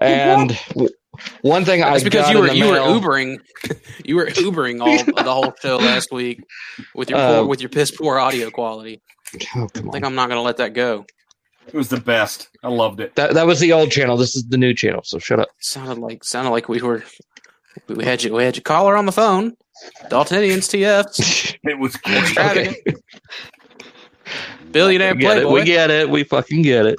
And 0.00 0.58
one 1.42 1.64
thing 1.64 1.82
I 1.82 1.90
That's 1.92 2.04
because 2.04 2.26
got 2.26 2.32
you 2.34 2.38
were 2.40 2.46
in 2.48 2.52
the 2.52 2.58
you 2.58 2.66
were 2.70 2.76
Ubering, 2.78 3.38
you 4.04 4.16
were 4.16 4.26
Ubering 4.26 4.80
all 4.80 5.04
the 5.24 5.32
whole 5.32 5.52
show 5.60 5.76
last 5.76 6.12
week 6.12 6.40
with 6.94 7.10
your 7.10 7.18
poor, 7.18 7.38
Uh, 7.38 7.44
with 7.44 7.60
your 7.60 7.68
piss 7.70 7.90
poor 7.90 8.18
audio 8.18 8.50
quality. 8.50 9.00
Oh, 9.34 9.36
I 9.36 9.44
come 9.44 9.68
think 9.68 9.94
on. 9.96 10.04
I'm 10.04 10.14
not 10.14 10.28
gonna 10.28 10.42
let 10.42 10.56
that 10.58 10.74
go. 10.74 11.04
It 11.66 11.74
was 11.74 11.88
the 11.90 12.00
best. 12.00 12.48
I 12.62 12.68
loved 12.68 13.00
it. 13.00 13.14
That 13.16 13.34
that 13.34 13.46
was 13.46 13.60
the 13.60 13.72
old 13.72 13.90
channel. 13.90 14.16
This 14.16 14.34
is 14.36 14.44
the 14.48 14.56
new 14.56 14.72
channel. 14.72 15.02
So 15.04 15.18
shut 15.18 15.38
up. 15.38 15.48
Sounded 15.60 15.98
like 15.98 16.24
sounded 16.24 16.50
like 16.50 16.68
we 16.68 16.80
were 16.80 17.02
we 17.88 18.04
had 18.04 18.22
you 18.22 18.32
we 18.34 18.42
had 18.44 18.56
your 18.56 18.62
caller 18.62 18.96
on 18.96 19.06
the 19.06 19.12
phone. 19.12 19.54
Daltonians 20.10 20.66
TFs, 20.68 21.56
It 21.62 21.78
was 21.78 21.94
great. 21.96 22.16
extravagant, 22.18 22.76
billionaire 24.72 25.14
We 25.14 25.20
get 25.20 25.38
it. 25.38 25.48
We 25.48 25.64
get 25.64 25.90
it. 25.90 26.10
We 26.10 26.24
fucking 26.24 26.62
get 26.62 26.86
it. 26.86 26.98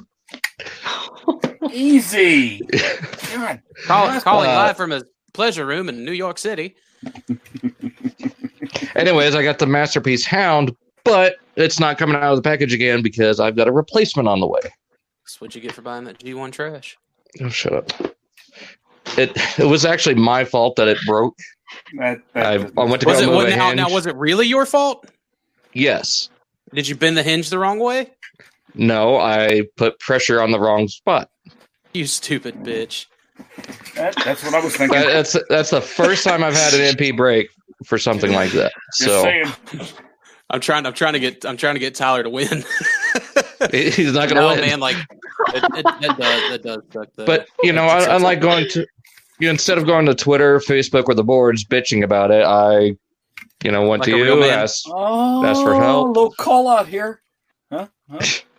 Easy. 1.72 2.60
God. 3.34 3.60
Call, 3.86 4.20
calling 4.20 4.50
Uh, 4.50 4.54
live 4.54 4.76
from 4.76 4.90
his 4.90 5.04
pleasure 5.32 5.66
room 5.66 5.88
in 5.88 6.04
New 6.04 6.12
York 6.12 6.38
City. 6.38 6.74
Anyways, 8.94 9.34
I 9.34 9.42
got 9.42 9.58
the 9.58 9.66
masterpiece 9.66 10.24
Hound, 10.24 10.74
but 11.04 11.36
it's 11.56 11.78
not 11.80 11.98
coming 11.98 12.16
out 12.16 12.24
of 12.24 12.36
the 12.36 12.42
package 12.42 12.72
again 12.74 13.02
because 13.02 13.40
I've 13.40 13.56
got 13.56 13.68
a 13.68 13.72
replacement 13.72 14.28
on 14.28 14.40
the 14.40 14.46
way. 14.46 14.60
That's 15.24 15.40
what 15.40 15.54
you 15.54 15.60
get 15.60 15.72
for 15.72 15.82
buying 15.82 16.04
that 16.04 16.18
G1 16.18 16.52
trash. 16.52 16.96
Oh, 17.40 17.48
shut 17.48 17.72
up. 17.72 17.90
It 19.16 19.32
it 19.58 19.66
was 19.66 19.84
actually 19.84 20.14
my 20.16 20.44
fault 20.44 20.76
that 20.76 20.88
it 20.88 20.98
broke. 21.06 21.36
That, 21.98 22.20
that, 22.34 22.46
I, 22.46 22.52
I 22.80 22.84
went 22.84 23.00
to 23.02 23.06
Was 23.08 23.18
go 23.18 23.24
it 23.24 23.26
move 23.26 23.34
what, 23.36 23.48
a 23.52 23.56
now? 23.56 23.66
hinge. 23.68 23.76
Now 23.76 23.90
was 23.90 24.06
it 24.06 24.16
really 24.16 24.46
your 24.46 24.66
fault? 24.66 25.06
Yes. 25.72 26.30
Did 26.74 26.88
you 26.88 26.96
bend 26.96 27.16
the 27.16 27.22
hinge 27.22 27.50
the 27.50 27.58
wrong 27.58 27.78
way? 27.78 28.10
No, 28.74 29.16
I 29.18 29.62
put 29.76 29.98
pressure 29.98 30.40
on 30.40 30.50
the 30.52 30.60
wrong 30.60 30.88
spot. 30.88 31.28
You 31.92 32.06
stupid 32.06 32.56
bitch. 32.62 33.06
that- 33.94 34.14
that's 34.24 34.44
what 34.44 34.54
I 34.54 34.60
was 34.60 34.76
thinking. 34.76 34.98
That, 35.00 35.06
that's 35.12 35.36
that's 35.48 35.70
the 35.70 35.80
first 35.80 36.24
time 36.24 36.44
I've 36.44 36.54
had 36.54 36.74
an 36.74 36.94
MP 36.94 37.16
break 37.16 37.48
for 37.84 37.98
something 37.98 38.32
like 38.32 38.52
that. 38.52 38.72
Just 38.98 39.10
So 39.10 39.22
saying. 39.22 39.46
I'm 40.50 40.60
trying. 40.60 40.84
I'm 40.86 40.92
trying 40.94 41.12
to 41.14 41.20
get. 41.20 41.44
I'm 41.44 41.56
trying 41.56 41.74
to 41.74 41.80
get 41.80 41.94
Tyler 41.94 42.22
to 42.24 42.30
win. 42.30 42.48
he's 43.70 44.12
not 44.12 44.28
gonna 44.28 44.40
no, 44.40 44.48
win. 44.48 44.60
man. 44.60 44.80
Like 44.80 44.96
it, 44.96 45.64
it, 45.76 45.86
it 46.02 46.16
does. 46.18 46.52
It 46.52 46.62
does 46.62 46.82
suck. 46.92 47.08
Though. 47.16 47.24
But 47.26 47.46
you 47.62 47.72
know, 47.72 47.84
I, 47.84 48.14
unlike 48.16 48.40
going 48.40 48.68
to 48.70 48.80
you 49.38 49.46
know, 49.46 49.50
instead 49.52 49.78
of 49.78 49.86
going 49.86 50.06
to 50.06 50.14
Twitter, 50.14 50.58
Facebook, 50.58 51.04
or 51.06 51.14
the 51.14 51.24
boards 51.24 51.64
bitching 51.64 52.02
about 52.04 52.30
it, 52.32 52.44
I 52.44 52.96
you 53.64 53.70
know 53.70 53.86
went 53.88 54.00
Like 54.00 54.10
to 54.10 54.16
you, 54.16 54.40
man. 54.40 54.50
asked, 54.50 54.86
Oh, 54.90 55.44
Ask 55.44 55.62
for 55.62 55.74
help. 55.74 56.08
A 56.08 56.10
little 56.10 56.32
call 56.32 56.68
out 56.68 56.88
here. 56.88 57.22
Huh? 57.72 57.86
Huh? 58.10 58.18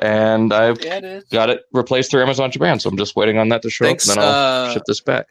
and 0.00 0.52
I 0.52 0.68
Yeah, 0.80 0.98
it 0.98 1.24
got 1.30 1.50
it 1.50 1.62
replaced 1.72 2.10
through 2.10 2.22
Amazon 2.22 2.50
Japan. 2.50 2.80
So 2.80 2.88
I'm 2.90 2.96
just 2.96 3.16
waiting 3.16 3.38
on 3.38 3.48
that 3.50 3.62
to 3.62 3.70
show 3.70 3.84
Thanks. 3.86 4.08
up, 4.08 4.16
and 4.16 4.22
then 4.22 4.28
I'll 4.28 4.68
Uh, 4.68 4.72
ship 4.74 4.82
this 4.86 5.00
back. 5.00 5.26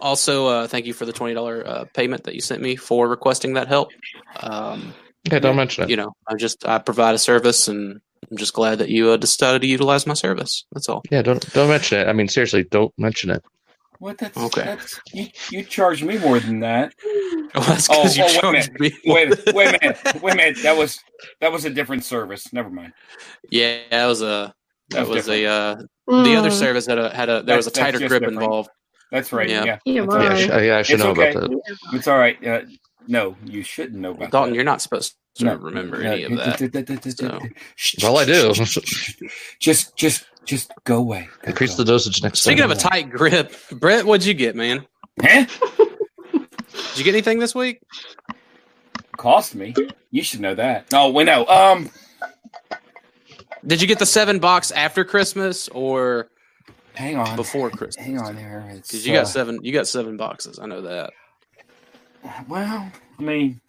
also, 0.00 0.46
uh, 0.46 0.66
thank 0.66 0.86
you 0.86 0.92
for 0.92 1.06
the 1.06 1.12
twenty 1.12 1.34
dollar 1.34 1.66
uh, 1.66 1.84
payment 1.94 2.24
that 2.24 2.34
you 2.34 2.40
sent 2.40 2.60
me 2.62 2.76
for 2.76 3.08
requesting 3.08 3.54
that 3.54 3.68
help. 3.68 3.90
Um, 4.40 4.92
Yeah, 5.30 5.38
don't 5.38 5.56
mention 5.56 5.84
it. 5.84 5.90
you 5.90 5.96
know, 5.96 6.12
I 6.28 6.34
just 6.36 6.66
I 6.66 6.78
provide 6.78 7.14
a 7.14 7.18
service, 7.18 7.68
and 7.68 8.00
I'm 8.30 8.36
just 8.36 8.52
glad 8.54 8.78
that 8.78 8.88
you 8.88 9.10
uh, 9.10 9.16
decided 9.16 9.62
to 9.62 9.68
utilize 9.68 10.06
my 10.06 10.14
service. 10.14 10.64
That's 10.72 10.88
all. 10.88 11.02
Yeah, 11.10 11.22
don't 11.22 11.40
don't 11.52 11.68
mention 11.68 12.00
it. 12.00 12.08
I 12.08 12.12
mean, 12.12 12.28
seriously, 12.28 12.64
don't 12.64 12.92
mention 12.98 13.30
it. 13.30 13.42
What? 14.04 14.18
That's 14.18 14.36
Okay. 14.36 14.64
That's, 14.64 15.00
you, 15.14 15.26
you 15.50 15.64
charge 15.64 16.04
me 16.04 16.18
more 16.18 16.38
than 16.38 16.60
that. 16.60 16.92
Oh, 17.56 17.60
that's 17.60 17.88
Oh, 17.88 18.02
because 18.02 18.16
you 18.18 18.24
oh, 18.24 18.26
wait 18.26 18.36
a 18.36 18.40
charged 18.40 18.80
me. 18.80 18.92
Wait, 19.06 19.54
wait 19.54 19.68
a 19.68 19.78
minute. 19.80 20.22
Wait 20.22 20.32
a 20.34 20.36
minute. 20.36 20.62
That 20.64 20.76
was 20.76 20.98
that 21.40 21.52
was 21.52 21.64
a 21.64 21.70
different 21.70 22.04
service. 22.04 22.52
Never 22.52 22.68
mind. 22.68 22.92
Yeah, 23.48 23.78
that 23.92 24.06
was 24.06 24.22
a 24.22 24.52
that 24.90 25.06
That's 25.06 25.08
was 25.08 25.28
a 25.28 25.46
uh, 25.46 25.76
Mm. 26.10 26.24
the 26.24 26.34
other 26.36 26.50
service 26.50 26.86
had 26.86 26.98
a 26.98 27.14
had 27.14 27.28
a 27.30 27.42
there 27.42 27.56
was 27.56 27.68
a 27.68 27.70
That's- 27.70 27.92
that's 27.92 27.92
tighter 27.92 27.98
grip 28.08 28.22
different. 28.22 28.42
involved. 28.42 28.70
That's 29.12 29.32
right. 29.32 29.48
Yeah. 29.48 29.64
Yeah, 29.64 29.78
Yeah, 29.84 30.00
That's 30.00 30.14
mine. 30.14 30.48
Yeah, 30.48 30.56
I, 30.56 30.62
yeah, 30.62 30.76
I 30.78 30.82
should 30.82 30.94
It's 30.94 31.04
know 31.04 31.10
okay. 31.10 31.30
about 31.30 31.50
that. 31.50 31.78
it's 31.92 32.08
all 32.08 32.18
right. 32.18 32.44
Uh, 32.46 32.62
no, 33.06 33.36
you 33.44 33.62
shouldn't 33.62 34.00
know 34.00 34.10
about 34.10 34.32
Dalton, 34.32 34.50
that. 34.50 34.56
you're 34.56 34.64
not 34.64 34.82
supposed 34.82 35.14
to 35.36 35.44
No, 35.44 35.54
remember 35.54 36.02
no, 36.02 36.10
any 36.10 36.24
of 36.24 36.32
that. 36.38 36.58
so. 37.16 37.38
Well, 38.02 38.18
I 38.18 38.24
do. 38.24 38.52
Just, 39.60 39.96
just, 39.96 40.26
just 40.44 40.70
go 40.84 40.98
away. 40.98 41.28
Go, 41.42 41.48
Increase 41.50 41.76
go. 41.76 41.84
the 41.84 41.92
dosage 41.92 42.22
next 42.22 42.40
time. 42.44 42.52
Speaking 42.56 42.62
time. 42.62 42.70
of 42.70 42.78
a 42.78 42.80
tight 42.80 43.10
grip, 43.10 43.52
Brett, 43.72 44.04
what'd 44.04 44.26
you 44.26 44.34
get, 44.34 44.56
man? 44.56 44.86
Huh? 45.22 45.46
Did 46.32 46.98
you 46.98 47.04
get 47.04 47.14
anything 47.14 47.38
this 47.38 47.54
week? 47.54 47.80
Cost 49.16 49.54
me. 49.54 49.74
You 50.10 50.22
should 50.22 50.40
know 50.40 50.54
that. 50.54 50.86
Oh, 50.92 51.10
we 51.10 51.24
know. 51.24 51.46
Um, 51.46 51.90
Did 53.66 53.80
you 53.80 53.88
get 53.88 53.98
the 53.98 54.06
seven 54.06 54.38
box 54.38 54.70
after 54.70 55.04
Christmas 55.04 55.68
or 55.68 56.28
hang 56.94 57.16
on. 57.16 57.36
before 57.36 57.70
Christmas? 57.70 58.04
Hang 58.04 58.18
on 58.18 58.36
here. 58.36 58.64
It's, 58.70 58.88
Because 58.88 59.06
you 59.06 59.12
got 59.12 59.22
uh, 59.22 59.26
seven, 59.26 59.60
you 59.62 59.72
got 59.72 59.86
seven 59.86 60.16
boxes. 60.16 60.58
I 60.58 60.66
know 60.66 60.82
that. 60.82 61.12
Well, 62.48 62.90
I 63.18 63.22
mean, 63.22 63.60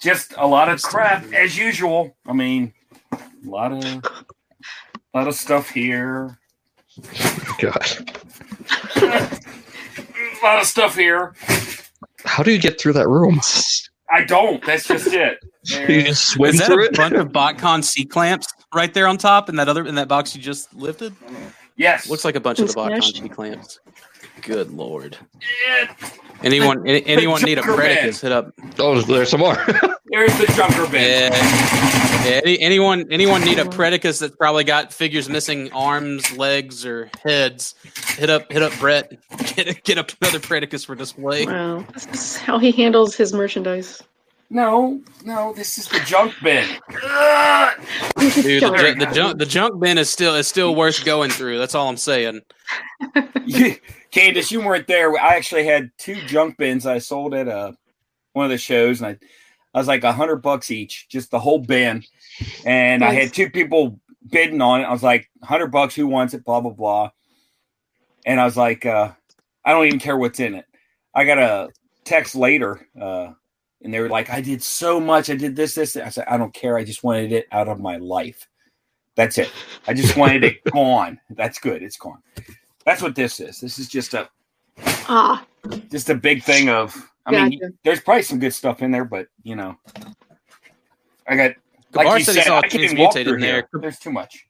just 0.00 0.34
a 0.36 0.46
lot 0.46 0.68
of 0.68 0.82
crap 0.82 1.32
as 1.32 1.56
usual. 1.56 2.16
I 2.26 2.32
mean, 2.32 2.72
a 3.12 3.18
lot 3.44 3.72
of, 3.72 4.02
a 5.16 5.20
lot 5.20 5.28
of 5.28 5.34
stuff 5.34 5.70
here. 5.70 6.38
God, 7.58 7.86
A 8.96 9.38
lot 10.42 10.60
of 10.60 10.66
stuff 10.66 10.94
here. 10.94 11.34
how 12.26 12.42
do 12.42 12.52
you 12.52 12.58
get 12.58 12.78
through 12.78 12.92
that 12.94 13.08
room? 13.08 13.40
I 14.10 14.24
don't. 14.24 14.62
That's 14.64 14.86
just 14.86 15.06
it. 15.08 15.38
You 15.68 16.00
just 16.02 16.28
swim 16.28 16.50
Is 16.50 16.58
that 16.60 16.66
through 16.66 16.82
a 16.84 16.86
it. 16.86 16.94
bunch 16.96 17.14
of 17.16 17.30
BotCon 17.30 17.82
C 17.82 18.04
clamps 18.04 18.46
right 18.72 18.94
there 18.94 19.08
on 19.08 19.16
top 19.18 19.48
in 19.48 19.56
that 19.56 19.68
other 19.68 19.84
in 19.84 19.96
that 19.96 20.06
box 20.06 20.36
you 20.36 20.40
just 20.40 20.72
lifted? 20.74 21.12
Yes. 21.76 22.08
Looks 22.08 22.24
like 22.24 22.36
a 22.36 22.40
bunch 22.40 22.60
of 22.60 22.72
the 22.72 22.80
It's 22.84 23.10
BotCon. 23.10 23.22
C 23.22 23.28
clamps. 23.28 23.80
Good 24.42 24.70
lord. 24.70 25.16
Yeah, 25.66 25.92
Anyone 26.44 26.86
any, 26.86 27.04
anyone 27.06 27.42
need 27.42 27.58
a 27.58 27.62
Joker 27.62 27.78
bed. 27.78 28.14
Hit 28.14 28.30
up. 28.30 28.52
Oh, 28.78 29.00
there's 29.00 29.30
some 29.30 29.40
more. 29.40 29.54
there's 30.06 30.38
the 30.38 30.46
junker 30.54 30.86
bed. 30.92 31.32
Yeah. 31.32 32.05
Yeah 32.26 32.40
any, 32.44 32.60
anyone 32.60 33.06
anyone 33.10 33.42
need 33.42 33.58
a 33.58 33.64
predicus 33.64 34.20
that's 34.20 34.36
probably 34.36 34.64
got 34.64 34.92
figures 34.92 35.28
missing 35.28 35.72
arms, 35.72 36.36
legs, 36.36 36.84
or 36.84 37.10
heads? 37.24 37.74
Hit 38.16 38.30
up 38.30 38.50
hit 38.50 38.62
up 38.62 38.72
Brett. 38.78 39.12
Get 39.54 39.82
get 39.84 39.98
up 39.98 40.10
another 40.20 40.38
predicus 40.38 40.84
for 40.84 40.94
display. 40.94 41.46
Wow, 41.46 41.84
this 41.94 42.06
is 42.14 42.36
how 42.36 42.58
he 42.58 42.72
handles 42.72 43.14
his 43.14 43.32
merchandise. 43.32 44.02
No, 44.48 45.00
no, 45.24 45.52
this 45.54 45.76
is 45.76 45.88
the 45.88 45.98
junk 46.00 46.32
bin. 46.42 46.64
Dude, 48.16 48.44
the, 48.44 48.60
Junk. 48.60 48.78
ju- 48.78 48.94
the 48.94 49.06
junk 49.12 49.38
the 49.38 49.46
junk 49.46 49.80
bin 49.80 49.98
is 49.98 50.08
still 50.08 50.34
is 50.36 50.46
still 50.46 50.74
worth 50.74 51.04
going 51.04 51.30
through. 51.30 51.58
That's 51.58 51.74
all 51.74 51.88
I'm 51.88 51.96
saying. 51.96 52.42
You- 53.44 53.76
Candace, 54.12 54.50
you 54.52 54.60
weren't 54.64 54.86
there. 54.86 55.12
I 55.18 55.34
actually 55.34 55.64
had 55.66 55.90
two 55.98 56.14
junk 56.26 56.56
bins 56.56 56.86
I 56.86 56.98
sold 56.98 57.34
at 57.34 57.48
uh, 57.48 57.72
one 58.32 58.46
of 58.46 58.50
the 58.50 58.56
shows, 58.56 59.00
and 59.02 59.08
I, 59.08 59.18
I 59.74 59.78
was 59.78 59.88
like 59.88 60.04
a 60.04 60.12
hundred 60.12 60.36
bucks 60.36 60.70
each, 60.70 61.06
just 61.10 61.30
the 61.30 61.40
whole 61.40 61.58
bin. 61.58 62.02
And 62.64 63.04
I 63.04 63.12
had 63.12 63.32
two 63.32 63.50
people 63.50 64.00
bidding 64.30 64.60
on 64.60 64.80
it. 64.80 64.84
I 64.84 64.92
was 64.92 65.02
like, 65.02 65.30
hundred 65.42 65.68
bucks, 65.68 65.94
who 65.94 66.06
wants 66.06 66.34
it? 66.34 66.44
Blah 66.44 66.60
blah 66.60 66.72
blah. 66.72 67.10
And 68.24 68.40
I 68.40 68.44
was 68.44 68.56
like, 68.56 68.84
uh, 68.86 69.12
I 69.64 69.72
don't 69.72 69.86
even 69.86 69.98
care 69.98 70.16
what's 70.16 70.40
in 70.40 70.54
it. 70.54 70.66
I 71.14 71.24
got 71.24 71.38
a 71.38 71.70
text 72.04 72.34
later, 72.34 72.88
uh, 73.00 73.32
and 73.82 73.94
they 73.94 74.00
were 74.00 74.08
like, 74.08 74.30
I 74.30 74.40
did 74.40 74.62
so 74.62 75.00
much. 75.00 75.30
I 75.30 75.36
did 75.36 75.54
this, 75.56 75.74
this. 75.74 75.96
I 75.96 76.08
said, 76.08 76.26
I 76.28 76.36
don't 76.36 76.52
care. 76.52 76.76
I 76.76 76.84
just 76.84 77.04
wanted 77.04 77.32
it 77.32 77.46
out 77.52 77.68
of 77.68 77.80
my 77.80 77.96
life. 77.96 78.48
That's 79.14 79.38
it. 79.38 79.50
I 79.86 79.94
just 79.94 80.16
wanted 80.16 80.44
it 80.44 80.64
gone. 80.72 81.18
That's 81.30 81.58
good. 81.58 81.82
It's 81.82 81.96
gone. 81.96 82.22
That's 82.84 83.00
what 83.00 83.14
this 83.14 83.40
is. 83.40 83.60
This 83.60 83.78
is 83.78 83.88
just 83.88 84.14
a 84.14 84.28
Ah, 85.08 85.46
just 85.90 86.10
a 86.10 86.14
big 86.14 86.42
thing 86.42 86.68
of. 86.68 86.94
I 87.24 87.48
mean, 87.48 87.60
there's 87.82 88.00
probably 88.00 88.22
some 88.22 88.38
good 88.38 88.54
stuff 88.54 88.82
in 88.82 88.90
there, 88.90 89.04
but 89.04 89.26
you 89.42 89.56
know, 89.56 89.76
I 91.26 91.36
got 91.36 91.52
like 91.94 92.04
Kabar 92.04 92.18
you 92.18 92.24
said 92.24 92.36
he 92.36 92.42
saw 92.42 92.58
I 92.58 92.62
can't 92.62 92.82
even 92.84 92.98
walk 92.98 93.12
transmutated 93.12 93.26
through 93.26 93.34
in 93.34 93.40
there. 93.40 93.68
here. 93.72 93.80
There's 93.80 93.98
too 93.98 94.12
much. 94.12 94.46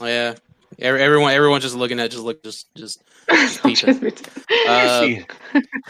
Yeah. 0.00 0.34
Every- 0.78 1.02
Everyone, 1.02 1.32
everyone's 1.32 1.62
just 1.62 1.76
looking 1.76 2.00
at, 2.00 2.10
just 2.10 2.22
look, 2.22 2.42
just, 2.42 2.74
just. 2.74 3.02
peeping. 3.62 4.12
Uh, 4.68 5.14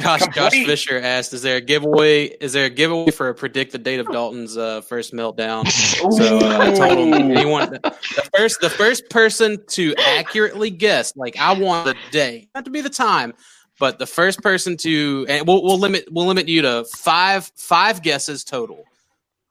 Josh, 0.01 0.27
Josh 0.35 0.53
Fisher 0.53 0.99
asked, 0.99 1.33
"Is 1.33 1.41
there 1.41 1.57
a 1.57 1.61
giveaway? 1.63 2.25
Is 2.27 2.53
there 2.53 2.67
a 2.67 2.71
giveaway 2.71 3.11
for 3.11 3.31
a 3.31 3.35
predict 3.35 3.73
the 3.73 3.79
date 3.79 4.01
of 4.01 4.07
Dalton's 4.13 4.59
uh, 4.59 4.83
first 4.83 5.15
meltdown?" 5.15 5.65
So 6.13 6.39
uh, 6.39 6.59
I 6.59 6.75
told 6.75 6.99
him 6.99 7.15
anyone 7.15 7.71
the 7.71 8.29
first 8.37 8.61
the 8.61 8.69
first 8.69 9.09
person 9.09 9.65
to 9.69 9.95
accurately 9.97 10.69
guess, 10.69 11.17
like 11.17 11.39
I 11.39 11.55
want 11.55 11.87
the 11.87 11.97
day, 12.11 12.49
not 12.55 12.67
to 12.67 12.71
be 12.71 12.83
the 12.83 12.91
time, 12.91 13.33
but 13.79 13.99
the 13.99 14.07
first 14.07 14.43
person 14.43 14.77
to 14.79 15.25
and 15.27 15.47
we'll, 15.47 15.63
we'll 15.63 15.79
limit 15.79 16.09
we'll 16.11 16.27
limit 16.27 16.49
you 16.49 16.61
to 16.63 16.85
five 16.97 17.51
five 17.57 18.03
guesses 18.03 18.45
total 18.45 18.85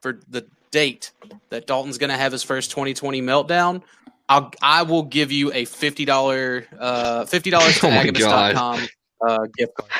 for 0.01 0.19
the 0.29 0.45
date 0.71 1.11
that 1.49 1.67
Dalton's 1.67 1.97
going 1.97 2.09
to 2.09 2.17
have 2.17 2.31
his 2.31 2.43
first 2.43 2.71
2020 2.71 3.21
meltdown. 3.21 3.81
I'll 4.29 4.51
I 4.61 4.83
will 4.83 5.03
give 5.03 5.31
you 5.31 5.51
a 5.53 5.65
fifty 5.65 6.05
dollar 6.05 6.65
uh 6.79 7.25
fifty 7.25 7.49
dollars 7.49 7.79
to 7.81 7.87
Oh 7.87 7.91
my 7.91 7.97
Agabus.com 7.97 8.87
uh, 9.27 9.45
gift 9.57 9.73
card. 9.75 9.91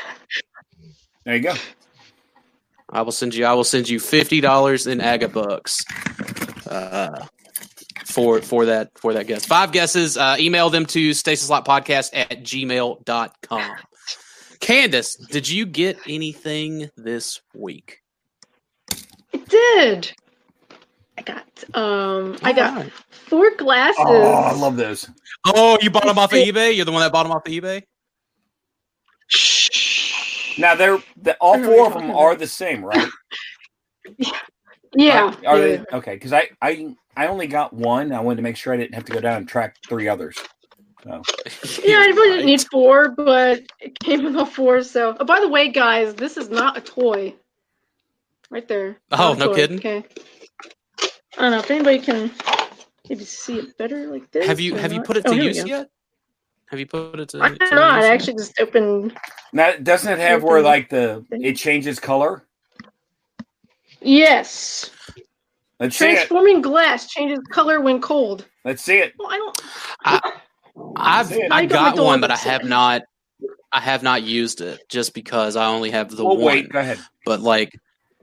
there 1.25 1.35
you 1.35 1.41
go. 1.41 1.53
I 2.89 3.01
will 3.01 3.11
send 3.11 3.35
you. 3.35 3.45
I 3.45 3.53
will 3.53 3.63
send 3.63 3.89
you 3.89 3.99
fifty 3.99 4.41
dollars 4.41 4.87
in 4.87 4.99
Agabucks 4.99 5.85
uh, 6.69 7.25
for 8.05 8.41
for 8.41 8.65
that 8.65 8.91
for 8.97 9.13
that 9.13 9.27
guess. 9.27 9.45
Five 9.45 9.71
guesses. 9.71 10.17
Uh, 10.17 10.37
email 10.39 10.69
them 10.69 10.85
to 10.87 11.11
stasislockpodcast 11.11 12.09
at 12.13 12.43
gmail.com. 12.43 13.75
Candace, 14.59 15.15
did 15.15 15.49
you 15.49 15.65
get 15.65 15.97
anything 16.07 16.89
this 16.95 17.41
week? 17.53 18.00
It 19.33 19.47
did. 19.47 20.11
I 21.17 21.21
got 21.21 21.45
um 21.73 22.37
I 22.43 22.53
got 22.53 22.73
Alright. 22.73 22.91
four 23.09 23.55
glasses. 23.55 23.95
Oh, 23.99 24.33
I 24.33 24.53
love 24.53 24.75
those. 24.75 25.09
Oh, 25.45 25.77
you 25.81 25.89
bought 25.89 26.05
them 26.05 26.17
off 26.17 26.33
of 26.33 26.39
eBay. 26.39 26.75
You're 26.75 26.85
the 26.85 26.91
one 26.91 27.01
that 27.01 27.11
bought 27.11 27.23
them 27.23 27.31
off 27.31 27.45
of 27.45 27.51
eBay. 27.51 27.83
Now 30.57 30.75
they're 30.75 30.99
the, 31.21 31.35
all 31.39 31.61
four 31.63 31.87
of 31.87 31.93
them 31.93 32.11
are 32.11 32.35
the 32.35 32.47
same, 32.47 32.83
right? 32.83 33.07
yeah. 34.95 35.33
Are, 35.45 35.47
are 35.47 35.57
yeah. 35.57 35.77
they 35.77 35.97
okay? 35.97 36.13
Because 36.15 36.33
I, 36.33 36.49
I 36.61 36.95
I 37.15 37.27
only 37.27 37.47
got 37.47 37.73
one. 37.73 38.11
I 38.11 38.19
wanted 38.19 38.37
to 38.37 38.41
make 38.43 38.57
sure 38.57 38.73
I 38.73 38.77
didn't 38.77 38.95
have 38.95 39.05
to 39.05 39.13
go 39.13 39.21
down 39.21 39.37
and 39.37 39.47
track 39.47 39.77
three 39.87 40.07
others. 40.07 40.37
So 41.03 41.09
Yeah, 41.83 41.97
I 41.97 42.05
really 42.07 42.29
didn't 42.35 42.45
need 42.45 42.65
four, 42.69 43.09
but 43.09 43.63
it 43.79 43.99
came 43.99 44.23
with 44.23 44.35
all 44.35 44.45
four. 44.45 44.83
So, 44.83 45.15
oh, 45.19 45.25
by 45.25 45.39
the 45.39 45.49
way, 45.49 45.69
guys, 45.69 46.13
this 46.13 46.37
is 46.37 46.49
not 46.49 46.77
a 46.77 46.81
toy. 46.81 47.33
Right 48.51 48.67
there. 48.67 48.97
Oh, 49.11 49.33
no 49.39 49.47
toy, 49.47 49.55
kidding? 49.55 49.77
Okay. 49.77 50.03
I 51.37 51.41
don't 51.41 51.51
know 51.51 51.59
if 51.59 51.71
anybody 51.71 51.99
can 51.99 52.29
maybe 53.09 53.23
see 53.23 53.57
it 53.59 53.77
better 53.77 54.07
like 54.07 54.29
this. 54.31 54.45
Have 54.45 54.59
you 54.59 54.75
or 54.75 54.79
have 54.79 54.91
you 54.91 55.01
put 55.01 55.15
it 55.15 55.23
Oh, 55.25 55.29
to 55.29 55.35
here 55.35 55.43
we 55.49 55.57
use 55.57 55.65
yet? 55.65 55.87
Have 56.67 56.79
you 56.79 56.85
put 56.85 57.17
it 57.19 57.29
to? 57.29 57.41
I 57.41 57.49
to 57.49 57.57
have 57.63 57.73
not. 57.73 57.95
use 57.95 58.03
I 58.05 58.07
yet? 58.07 58.13
actually 58.13 58.33
just 58.35 58.59
opened. 58.59 59.17
now 59.53 59.73
doesn't 59.81 60.11
it 60.11 60.19
have 60.19 60.43
where 60.43 60.61
like 60.61 60.89
the 60.89 61.25
it 61.31 61.53
changes 61.53 61.97
color? 61.99 62.43
Yes. 64.01 64.91
Let's 65.79 65.95
see 65.95 66.09
it. 66.09 66.15
Transforming 66.15 66.61
glass 66.61 67.07
changes 67.07 67.39
color 67.51 67.79
when 67.79 68.01
cold. 68.01 68.45
Let's 68.65 68.83
see 68.83 68.97
it. 68.97 69.13
Well, 69.17 69.29
I 69.31 69.37
don't. 69.37 69.61
I, 70.03 70.31
I've 70.97 71.27
See 71.27 71.35
it. 71.41 71.51
I 71.51 71.59
I 71.61 71.65
got 71.65 71.95
got 71.95 72.03
one, 72.03 72.19
but 72.21 72.31
I 72.31 72.35
upset. 72.35 72.51
have 72.61 72.69
not. 72.69 73.03
I 73.71 73.79
have 73.79 74.03
not 74.03 74.23
used 74.23 74.59
it 74.59 74.81
just 74.89 75.13
because 75.13 75.55
I 75.55 75.67
only 75.67 75.91
have 75.91 76.13
the 76.13 76.23
Oh 76.23 76.33
one. 76.33 76.43
wait, 76.43 76.69
go 76.69 76.79
ahead. 76.79 76.99
But 77.25 77.39
like 77.39 77.71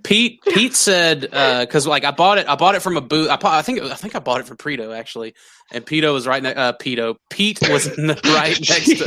Pete, 0.04 0.40
Pete 0.42 0.74
said 0.74 1.22
because 1.22 1.87
like 1.87 2.04
I 2.04 2.11
bought 2.11 2.38
it. 2.38 2.48
I 2.48 2.54
bought 2.56 2.74
it 2.74 2.82
from 2.82 2.96
a 2.96 3.00
booth. 3.00 3.28
I, 3.30 3.37
bought, 3.37 3.54
I 3.54 3.62
think 3.62 3.80
I 3.82 3.94
think 3.94 4.14
I 4.14 4.18
bought 4.18 4.40
it 4.40 4.46
from 4.46 4.56
Preto 4.56 4.92
actually, 4.92 5.34
and 5.72 5.84
Pito 5.84 6.12
was 6.12 6.26
right 6.26 6.42
next. 6.42 6.58
Uh, 6.58 6.72
Pito 6.74 7.16
Pete 7.30 7.58
was 7.70 7.88
right 7.98 8.58
next. 8.68 8.98
to 8.98 9.04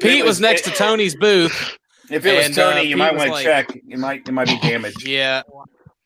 Pete 0.00 0.22
was 0.24 0.30
was- 0.30 0.40
next 0.40 0.62
to 0.62 0.70
Tony's 0.70 1.16
booth. 1.16 1.76
If 2.10 2.26
it 2.26 2.36
was 2.36 2.46
And, 2.46 2.58
uh, 2.58 2.72
Tony, 2.72 2.82
you 2.88 2.96
Pete 2.96 2.98
might 2.98 3.16
want 3.16 3.28
to 3.28 3.32
like- 3.32 3.44
check. 3.44 3.74
It 3.88 3.98
might 3.98 4.28
it 4.28 4.32
might 4.32 4.48
be 4.48 4.58
damaged. 4.58 5.06
Yeah, 5.06 5.42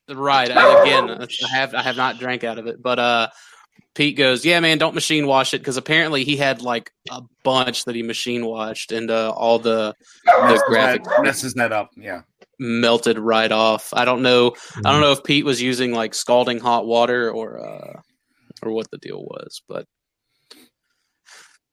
right. 0.09 0.51
I, 0.51 0.83
again, 0.83 1.11
I 1.11 1.49
have 1.57 1.75
I 1.75 1.83
have 1.83 1.97
not 1.97 2.19
drank 2.19 2.45
out 2.45 2.59
of 2.59 2.67
it, 2.69 2.81
but 2.81 2.99
uh, 3.01 3.29
Pete 3.95 4.17
goes, 4.17 4.45
"Yeah, 4.45 4.61
man, 4.61 4.79
don't 4.79 4.95
machine 4.95 5.27
wash 5.27 5.55
it," 5.55 5.59
because 5.59 5.77
apparently 5.77 6.23
he 6.25 6.37
had 6.37 6.63
like 6.63 6.93
a 7.11 7.23
bunch 7.43 7.85
that 7.87 7.97
he 7.97 8.03
machine 8.05 8.47
washed, 8.47 8.93
and 8.93 9.11
uh, 9.11 9.31
all 9.31 9.59
the 9.59 9.95
Messes 10.41 10.63
graphic- 10.69 11.03
messes 11.21 11.55
that 11.55 11.73
up. 11.73 11.91
Yeah. 11.97 12.23
Melted 12.59 13.19
right 13.19 13.51
off. 13.51 13.91
I 13.93 14.05
don't 14.05 14.23
know. 14.23 14.55
I 14.85 14.91
don't 14.93 15.01
know 15.01 15.13
if 15.13 15.25
Pete 15.25 15.45
was 15.45 15.61
using 15.63 15.93
like 15.93 16.15
scalding 16.15 16.59
hot 16.61 16.87
water 16.87 17.31
or 17.31 17.59
uh, 17.59 18.01
or 18.63 18.73
what 18.73 18.91
the 18.91 18.99
deal 18.99 19.23
was, 19.23 19.63
but 19.69 19.87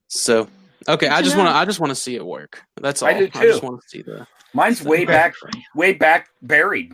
so 0.08 0.48
okay. 0.88 1.08
I 1.08 1.21
just 1.21 1.36
want 1.38 1.50
to. 1.50 1.56
I 1.56 1.65
just 1.65 1.80
want 1.80 1.91
to 1.91 1.95
see 1.95 2.15
it 2.15 2.26
work. 2.26 2.62
That's 2.82 3.02
all. 3.02 3.10
I 3.10 3.13
do 3.19 3.26
I 3.34 3.45
just 3.45 3.62
too. 3.62 3.65
want 3.67 3.82
to 3.82 3.88
see 3.88 4.02
the. 4.02 4.28
Mine's 4.54 4.82
way 4.82 5.04
back, 5.04 5.34
way 5.76 5.91
back 5.93 6.30
buried. 6.41 6.93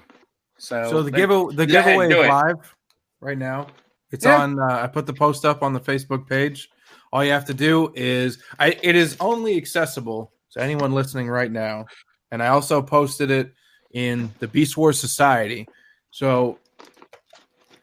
So, 0.57 0.89
So 0.89 1.03
the 1.03 1.11
that- 1.11 1.17
give 1.17 1.29
the 1.29 1.65
Go 1.65 1.65
giveaway 1.65 2.07
is 2.09 2.27
live 2.27 2.75
right 3.19 3.37
now. 3.37 3.67
It's 4.11 4.25
Yeah. 4.25 4.41
on. 4.41 4.59
Uh, 4.59 4.79
I 4.83 4.87
put 4.87 5.05
the 5.05 5.13
post 5.13 5.45
up 5.45 5.61
on 5.61 5.73
the 5.73 5.79
Facebook 5.79 6.27
page. 6.27 6.69
All 7.13 7.23
you 7.23 7.31
have 7.31 7.45
to 7.45 7.53
do 7.53 7.91
is 7.95 8.41
I. 8.59 8.77
It 8.81 8.95
is 8.95 9.15
only 9.19 9.57
accessible 9.57 10.31
to 10.53 10.61
anyone 10.61 10.91
listening 10.93 11.27
right 11.29 11.51
now, 11.51 11.85
and 12.31 12.41
I 12.41 12.47
also 12.47 12.81
posted 12.81 13.29
it 13.29 13.53
in 13.93 14.31
the 14.39 14.47
Beast 14.47 14.77
Wars 14.77 14.99
Society. 14.99 15.67
So 16.11 16.57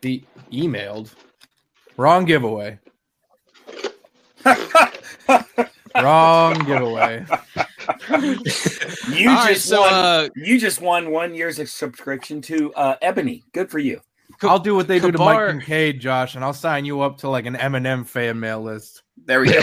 the 0.01 0.23
emailed 0.53 1.15
wrong 1.97 2.25
giveaway. 2.25 2.79
Wrong 5.95 6.55
giveaway. 6.65 7.25
you 9.11 9.29
All 9.31 9.35
right, 9.37 9.55
just 9.55 9.67
so 9.69 9.81
won. 9.81 9.93
uh, 9.93 10.29
you 10.37 10.61
just 10.61 10.81
won 10.81 11.11
one 11.11 11.35
year's 11.35 11.57
subscription 11.73 12.41
to 12.43 12.73
uh, 12.75 12.97
Ebony. 13.03 13.43
Good 13.53 13.71
for 13.71 13.79
you. 13.79 14.01
I'll 14.43 14.59
do 14.61 14.77
what 14.77 14.87
they 14.87 15.01
do 15.01 15.11
to 15.11 15.19
Mike 15.19 15.35
Kabar- 15.35 15.51
Kincaid, 15.51 16.01
Josh, 16.01 16.37
and 16.37 16.45
I'll 16.45 16.53
sign 16.53 16.85
you 16.85 17.01
up 17.01 17.19
to 17.19 17.29
like 17.29 17.47
an 17.47 17.57
Eminem 17.57 18.07
fan 18.07 18.39
mail 18.39 18.63
list. 18.63 19.03
There 19.25 19.41
we 19.41 19.53
go. 19.53 19.63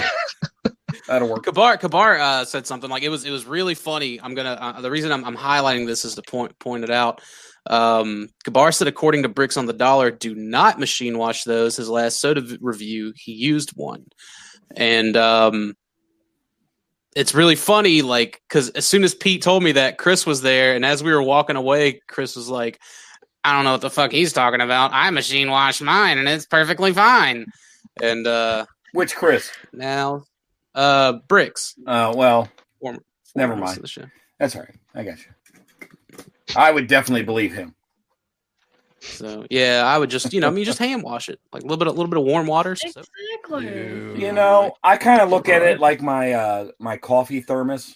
That'll 1.08 1.30
work. 1.30 1.44
Kabar 1.44 1.78
Kabar 1.78 2.18
uh, 2.20 2.46
said 2.46 2.68
something 2.68 2.90
like 2.90 3.04
it 3.04 3.10
was 3.10 3.26
it 3.26 3.32
was 3.32 3.46
really 3.46 3.76
funny. 3.76 4.20
I'm 4.22 4.36
gonna 4.36 4.58
uh, 4.60 4.82
the 4.82 4.92
reason 4.92 5.12
I'm, 5.12 5.24
I'm 5.26 5.38
highlighting 5.38 5.86
this 5.86 6.06
is 6.06 6.16
to 6.16 6.22
point 6.22 6.58
point 6.60 6.84
it 6.84 6.90
out. 6.90 7.22
Um, 7.68 8.30
Kabar 8.44 8.72
said, 8.72 8.88
according 8.88 9.24
to 9.24 9.30
Bricks 9.30 9.58
on 9.58 9.66
the 9.66 9.74
Dollar, 9.74 10.12
do 10.12 10.36
not 10.36 10.80
machine 10.80 11.18
wash 11.18 11.44
those. 11.44 11.76
His 11.76 11.90
last 11.90 12.20
soda 12.20 12.42
v- 12.42 12.58
review, 12.62 13.12
he 13.16 13.32
used 13.34 13.72
one, 13.76 14.06
and 14.76 15.18
um, 15.18 15.74
it's 17.16 17.34
really 17.34 17.56
funny. 17.56 18.02
Like 18.02 18.42
because 18.48 18.70
as 18.72 18.88
soon 18.88 19.04
as 19.04 19.16
Pete 19.16 19.42
told 19.42 19.64
me 19.64 19.72
that, 19.74 19.98
Chris 19.98 20.26
was 20.26 20.42
there, 20.42 20.76
and 20.76 20.86
as 20.86 21.04
we 21.04 21.12
were 21.12 21.24
walking 21.24 21.56
away, 21.56 22.02
Chris 22.08 22.36
was 22.36 22.50
like, 22.50 22.80
"I 23.44 23.54
don't 23.56 23.64
know 23.64 23.72
what 23.72 23.82
the 23.82 23.90
fuck 23.90 24.12
he's 24.12 24.34
talking 24.34 24.62
about. 24.62 24.92
I 24.94 25.10
machine 25.10 25.50
wash 25.50 25.82
mine, 25.82 26.20
and 26.20 26.28
it's 26.28 26.46
perfectly 26.46 26.94
fine." 26.94 27.48
And 28.02 28.28
uh, 28.28 28.66
Which 28.94 29.16
Chris? 29.16 29.50
now, 29.74 30.24
uh, 30.76 31.14
Bricks. 31.28 31.74
Uh, 31.88 32.14
well, 32.16 32.50
Former, 32.82 33.00
Never 33.36 33.54
former 33.54 33.66
host 33.66 33.78
mind. 33.78 33.84
the 33.84 33.88
show. 33.88 34.06
that's 34.40 34.56
all 34.56 34.62
right. 34.62 34.76
I 34.94 35.04
got 35.04 35.18
you. 35.20 35.88
I 36.56 36.72
would 36.72 36.88
definitely 36.88 37.24
believe 37.24 37.54
him. 37.54 37.74
So 39.02 39.46
yeah, 39.50 39.84
I 39.86 39.98
would 39.98 40.10
just 40.10 40.34
you 40.34 40.42
know 40.42 40.48
I 40.48 40.52
mean 40.52 40.66
just 40.66 40.80
hand 40.80 41.04
wash 41.04 41.30
it 41.30 41.40
like 41.54 41.62
a 41.62 41.66
little 41.66 41.78
bit 41.78 41.88
a 41.88 41.92
little 41.92 42.08
bit 42.08 42.18
of 42.18 42.24
warm 42.26 42.48
water. 42.48 42.76
So, 42.76 42.88
Exactly. 42.88 43.68
You 44.20 44.32
know, 44.32 44.74
I 44.84 44.98
kind 44.98 45.22
of 45.22 45.30
look 45.30 45.48
at 45.50 45.62
it 45.62 45.80
like 45.80 46.02
my 46.02 46.34
uh, 46.34 46.68
my 46.80 46.98
coffee 46.98 47.42
thermos. 47.42 47.96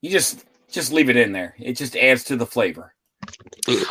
You 0.00 0.10
just 0.10 0.44
just 0.70 0.92
leave 0.92 1.08
it 1.10 1.16
in 1.16 1.32
there. 1.32 1.54
It 1.58 1.72
just 1.74 1.96
adds 1.96 2.24
to 2.24 2.36
the 2.36 2.46
flavor. 2.46 2.94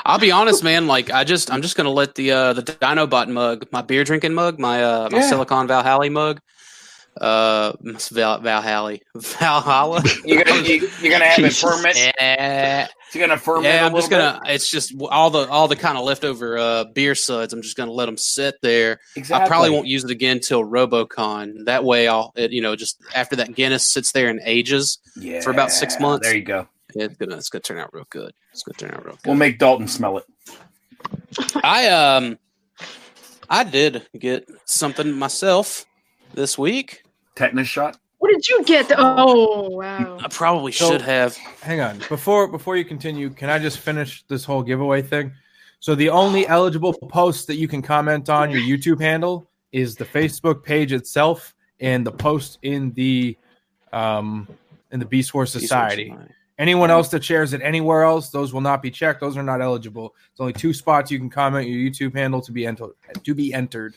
I'll 0.06 0.20
be 0.20 0.32
honest, 0.32 0.64
man. 0.64 0.88
Like 0.88 1.12
I 1.12 1.24
just 1.26 1.52
I'm 1.52 1.62
just 1.62 1.76
gonna 1.76 1.90
let 1.92 2.16
the 2.16 2.32
uh 2.32 2.54
the 2.54 2.64
Dinobot 2.64 3.28
mug, 3.30 3.66
my 3.72 3.82
beer 3.82 4.04
drinking 4.06 4.34
mug, 4.34 4.58
my 4.60 4.84
uh 4.84 5.10
my 5.12 5.20
Yeah. 5.20 5.30
Silicon 5.30 5.68
Valhalla 5.68 6.10
mug, 6.10 6.40
uh 7.22 7.74
Val 7.82 8.40
Valhalla 8.42 8.98
Valhalla. 9.16 10.04
You're 10.26 10.44
gonna 10.44 10.62
you, 10.62 10.90
you're 11.02 11.12
gonna 11.12 11.26
have 11.26 11.40
it 11.40 11.50
Jesus. 11.50 11.62
ferment. 11.62 11.96
yeah, 11.98 12.88
It's 13.08 13.16
gonna 13.18 13.38
ferment. 13.38 13.66
yeah. 13.66 13.86
I'm 13.86 13.94
just 13.94 14.10
gonna. 14.10 14.40
It's 14.46 14.70
just 14.70 14.94
all 15.10 15.30
the 15.30 15.48
all 15.50 15.68
the 15.68 15.76
kind 15.76 15.98
of 15.98 16.04
leftover 16.06 16.58
uh 16.58 16.84
beer 16.86 17.16
suds. 17.16 17.54
I'm 17.54 17.62
just 17.62 17.76
gonna 17.78 17.92
let 17.92 18.06
them 18.08 18.18
sit 18.18 18.56
there. 18.62 19.00
Exactly. 19.16 19.46
I 19.46 19.48
probably 19.48 19.70
won't 19.72 19.88
use 19.88 20.04
it 20.04 20.12
again 20.12 20.40
till 20.40 20.64
RoboCon. 20.64 21.66
That 21.66 21.84
way, 21.84 22.08
I'll 22.08 22.32
it, 22.36 22.52
you 22.52 22.62
know 22.62 22.76
just 22.76 23.02
after 23.16 23.36
that 23.38 23.56
Guinness 23.56 23.92
sits 23.92 24.12
there 24.12 24.30
and 24.30 24.40
ages, 24.46 25.00
Yeah, 25.16 25.42
for 25.42 25.52
about 25.52 25.72
six 25.72 26.00
months. 26.00 26.28
There 26.28 26.36
you 26.36 26.44
go. 26.44 26.68
it's 26.96 27.16
gonna 27.18 27.36
it's 27.38 27.50
gonna 27.50 27.62
turn 27.62 27.78
out 27.80 27.94
real 27.94 28.08
good. 28.10 28.34
It's 28.52 28.64
gonna 28.64 28.78
turn 28.78 28.92
out 28.98 29.06
real 29.06 29.16
good. 29.16 29.28
We'll 29.28 29.36
make 29.38 29.60
Dalton 29.60 29.88
smell 29.88 30.18
it. 30.20 30.26
I 31.64 31.88
um 31.90 32.38
I 33.50 33.64
did 33.64 34.06
get 34.18 34.50
something 34.66 35.12
myself 35.14 35.86
this 36.34 36.58
week. 36.58 37.04
Tetanus 37.38 37.68
shot. 37.68 37.98
What 38.20 38.32
did 38.32 38.48
you 38.48 38.64
get? 38.64 38.92
Oh 38.98 39.70
wow. 39.70 40.18
I 40.20 40.28
probably 40.30 40.72
So- 40.72 40.92
should 40.92 41.02
have. 41.04 41.36
Hang 41.62 41.80
on. 41.82 42.00
Before 42.10 42.48
before 42.48 42.76
you 42.76 42.84
continue, 42.84 43.30
can 43.30 43.50
I 43.50 43.60
just 43.60 43.80
finish 43.80 44.24
this 44.28 44.44
whole 44.44 44.64
giveaway 44.64 45.02
thing? 45.04 45.32
So 45.80 45.94
the 45.94 46.10
only 46.10 46.48
eligible 46.48 46.94
post 46.94 47.46
that 47.48 47.58
you 47.58 47.68
can 47.68 47.84
comment 47.84 48.30
on 48.30 48.50
your 48.50 48.62
YouTube 48.62 49.00
handle 49.00 49.48
is 49.72 49.96
the 49.96 50.06
Facebook 50.06 50.64
page 50.64 50.92
itself 50.92 51.54
and 51.80 52.06
the 52.06 52.12
post 52.12 52.58
in 52.64 52.92
the 52.94 53.38
um 53.94 54.48
in 54.92 55.00
the 55.00 55.06
Beast 55.06 55.34
Wars 55.36 55.54
Beast 55.54 55.56
Wars 55.56 55.70
Society. 55.70 56.10
Society. 56.10 56.34
Anyone 56.60 56.90
else 56.90 57.10
that 57.10 57.24
shares 57.24 57.54
it 57.54 57.62
anywhere 57.62 58.02
else, 58.02 58.32
those 58.32 58.52
will 58.52 58.62
not 58.62 58.82
be 58.82 58.90
checked. 58.90 59.22
Those 59.22 59.38
are 59.38 59.44
not 59.44 59.62
eligible. 59.62 60.16
It's 60.32 60.40
only 60.40 60.54
two 60.54 60.74
spots 60.74 61.12
you 61.12 61.20
can 61.20 61.30
comment 61.30 61.70
your 61.70 61.78
YouTube 61.78 62.16
handle 62.16 62.42
to 62.42 62.52
be 62.52 62.66
entered. 62.66 62.94
To 63.24 63.36
be 63.36 63.54
entered. 63.54 63.96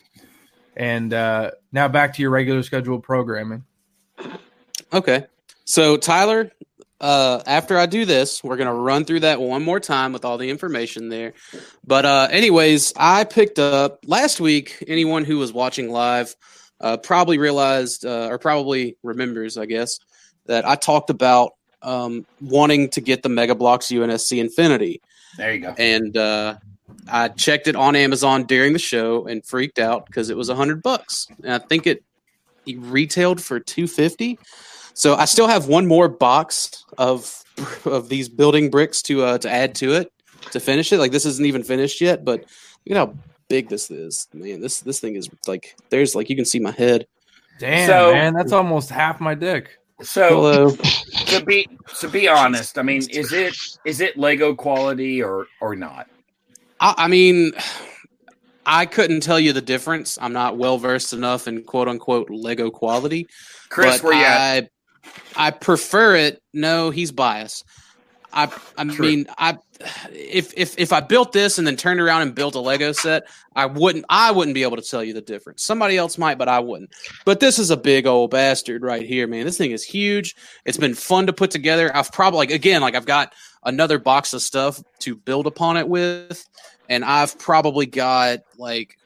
And 0.75 1.13
uh, 1.13 1.51
now 1.71 1.87
back 1.87 2.15
to 2.15 2.21
your 2.21 2.31
regular 2.31 2.63
scheduled 2.63 3.03
programming. 3.03 3.63
Okay. 4.93 5.25
So 5.65 5.97
Tyler, 5.97 6.51
uh, 6.99 7.41
after 7.45 7.77
I 7.77 7.85
do 7.85 8.05
this, 8.05 8.43
we're 8.43 8.57
gonna 8.57 8.73
run 8.73 9.05
through 9.05 9.21
that 9.21 9.41
one 9.41 9.63
more 9.63 9.79
time 9.79 10.13
with 10.13 10.23
all 10.25 10.37
the 10.37 10.49
information 10.49 11.09
there. 11.09 11.33
But 11.85 12.05
uh, 12.05 12.27
anyways, 12.31 12.93
I 12.95 13.23
picked 13.23 13.59
up 13.59 13.99
last 14.05 14.39
week. 14.39 14.83
Anyone 14.87 15.25
who 15.25 15.37
was 15.37 15.51
watching 15.51 15.89
live 15.89 16.35
uh, 16.79 16.97
probably 16.97 17.37
realized 17.37 18.05
uh, 18.05 18.27
or 18.29 18.37
probably 18.37 18.97
remembers, 19.03 19.57
I 19.57 19.65
guess, 19.65 19.99
that 20.45 20.67
I 20.67 20.75
talked 20.75 21.09
about 21.09 21.53
um, 21.81 22.25
wanting 22.39 22.89
to 22.91 23.01
get 23.01 23.23
the 23.23 23.29
Mega 23.29 23.55
Bloks 23.55 23.87
UNSC 23.87 24.39
Infinity. 24.39 25.01
There 25.37 25.53
you 25.53 25.61
go. 25.61 25.73
and 25.77 26.15
uh, 26.17 26.55
I 27.09 27.29
checked 27.29 27.67
it 27.67 27.75
on 27.75 27.95
Amazon 27.95 28.43
during 28.43 28.73
the 28.73 28.79
show 28.79 29.25
and 29.27 29.45
freaked 29.45 29.79
out 29.79 30.05
because 30.05 30.29
it 30.29 30.37
was 30.37 30.49
a 30.49 30.55
hundred 30.55 30.83
bucks, 30.83 31.27
and 31.43 31.53
I 31.53 31.59
think 31.59 31.87
it, 31.87 32.03
it 32.65 32.77
retailed 32.79 33.41
for 33.41 33.59
two 33.59 33.87
fifty. 33.87 34.37
So 34.93 35.15
I 35.15 35.25
still 35.25 35.47
have 35.47 35.67
one 35.67 35.87
more 35.87 36.07
box 36.09 36.85
of 36.97 37.43
of 37.85 38.09
these 38.09 38.29
building 38.29 38.69
bricks 38.69 39.01
to 39.03 39.23
uh, 39.23 39.37
to 39.39 39.49
add 39.49 39.75
to 39.75 39.93
it 39.93 40.11
to 40.51 40.59
finish 40.59 40.91
it. 40.91 40.99
Like 40.99 41.11
this 41.11 41.25
isn't 41.25 41.45
even 41.45 41.63
finished 41.63 42.01
yet, 42.01 42.23
but 42.25 42.41
look 42.85 42.91
at 42.91 42.97
how 42.97 43.15
big 43.49 43.69
this 43.69 43.89
is. 43.91 44.27
Man, 44.33 44.61
this 44.61 44.81
this 44.81 44.99
thing 44.99 45.15
is 45.15 45.29
like 45.47 45.75
there's 45.89 46.15
like 46.15 46.29
you 46.29 46.35
can 46.35 46.45
see 46.45 46.59
my 46.59 46.71
head. 46.71 47.07
Damn, 47.59 47.87
So- 47.87 48.11
man, 48.13 48.33
that's 48.33 48.51
almost 48.51 48.89
half 48.89 49.19
my 49.21 49.35
dick. 49.35 49.77
So 50.01 50.29
Hello. 50.29 50.71
to 51.27 51.45
be 51.45 51.67
to 51.99 52.07
be 52.09 52.27
honest, 52.27 52.79
I 52.79 52.81
mean, 52.81 53.03
is 53.11 53.31
it 53.33 53.55
is 53.85 54.01
it 54.01 54.17
Lego 54.17 54.55
quality 54.55 55.21
or 55.21 55.45
or 55.61 55.75
not? 55.75 56.07
I, 56.81 56.95
I 56.97 57.07
mean, 57.07 57.53
I 58.65 58.85
couldn't 58.85 59.21
tell 59.21 59.39
you 59.39 59.53
the 59.53 59.61
difference. 59.61 60.17
I'm 60.19 60.33
not 60.33 60.57
well 60.57 60.77
versed 60.77 61.13
enough 61.13 61.47
in 61.47 61.63
quote 61.63 61.87
unquote 61.87 62.29
Lego 62.29 62.69
quality. 62.69 63.27
Chris, 63.69 64.01
but 64.01 64.03
where 64.03 64.13
you 64.13 64.25
at? 64.25 64.69
I, 65.35 65.47
I 65.47 65.51
prefer 65.51 66.15
it. 66.15 66.41
No, 66.53 66.89
he's 66.89 67.11
biased. 67.11 67.63
I 68.33 68.51
I 68.77 68.85
True. 68.85 69.05
mean 69.05 69.27
I 69.37 69.57
if 70.11 70.53
if 70.55 70.77
if 70.77 70.93
I 70.93 70.99
built 71.01 71.31
this 71.33 71.57
and 71.57 71.67
then 71.67 71.75
turned 71.75 71.99
around 71.99 72.21
and 72.21 72.35
built 72.35 72.55
a 72.55 72.59
Lego 72.59 72.91
set, 72.91 73.23
I 73.55 73.65
wouldn't 73.65 74.05
I 74.09 74.31
wouldn't 74.31 74.55
be 74.55 74.63
able 74.63 74.77
to 74.77 74.83
tell 74.83 75.03
you 75.03 75.13
the 75.13 75.21
difference. 75.21 75.63
Somebody 75.63 75.97
else 75.97 76.17
might, 76.17 76.37
but 76.37 76.47
I 76.47 76.59
wouldn't. 76.59 76.91
But 77.25 77.39
this 77.39 77.59
is 77.59 77.71
a 77.71 77.77
big 77.77 78.07
old 78.07 78.31
bastard 78.31 78.83
right 78.83 79.05
here, 79.05 79.27
man. 79.27 79.45
This 79.45 79.57
thing 79.57 79.71
is 79.71 79.83
huge. 79.83 80.35
It's 80.65 80.77
been 80.77 80.93
fun 80.93 81.27
to 81.27 81.33
put 81.33 81.51
together. 81.51 81.95
I've 81.95 82.11
probably 82.11 82.37
like 82.37 82.51
again 82.51 82.81
like 82.81 82.95
I've 82.95 83.05
got 83.05 83.33
another 83.65 83.99
box 83.99 84.33
of 84.33 84.41
stuff 84.41 84.81
to 84.99 85.15
build 85.15 85.47
upon 85.47 85.77
it 85.77 85.87
with, 85.87 86.47
and 86.91 87.05
I've 87.05 87.39
probably 87.39 87.85
got 87.85 88.41
like 88.57 88.97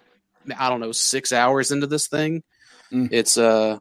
I 0.57 0.69
don't 0.69 0.79
know 0.79 0.91
six 0.91 1.31
hours 1.31 1.71
into 1.71 1.85
this 1.85 2.07
thing. 2.07 2.43
Mm. 2.91 3.09
It's 3.11 3.37
uh 3.37 3.77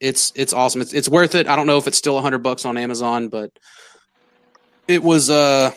it's 0.00 0.32
it's 0.34 0.52
awesome. 0.52 0.80
It's 0.80 0.92
it's 0.92 1.08
worth 1.08 1.36
it. 1.36 1.46
I 1.46 1.54
don't 1.54 1.68
know 1.68 1.78
if 1.78 1.86
it's 1.86 1.96
still 1.96 2.18
a 2.18 2.20
hundred 2.20 2.42
bucks 2.42 2.64
on 2.64 2.76
Amazon, 2.76 3.28
but 3.28 3.52
it 4.88 5.04
was 5.04 5.30
uh 5.30 5.70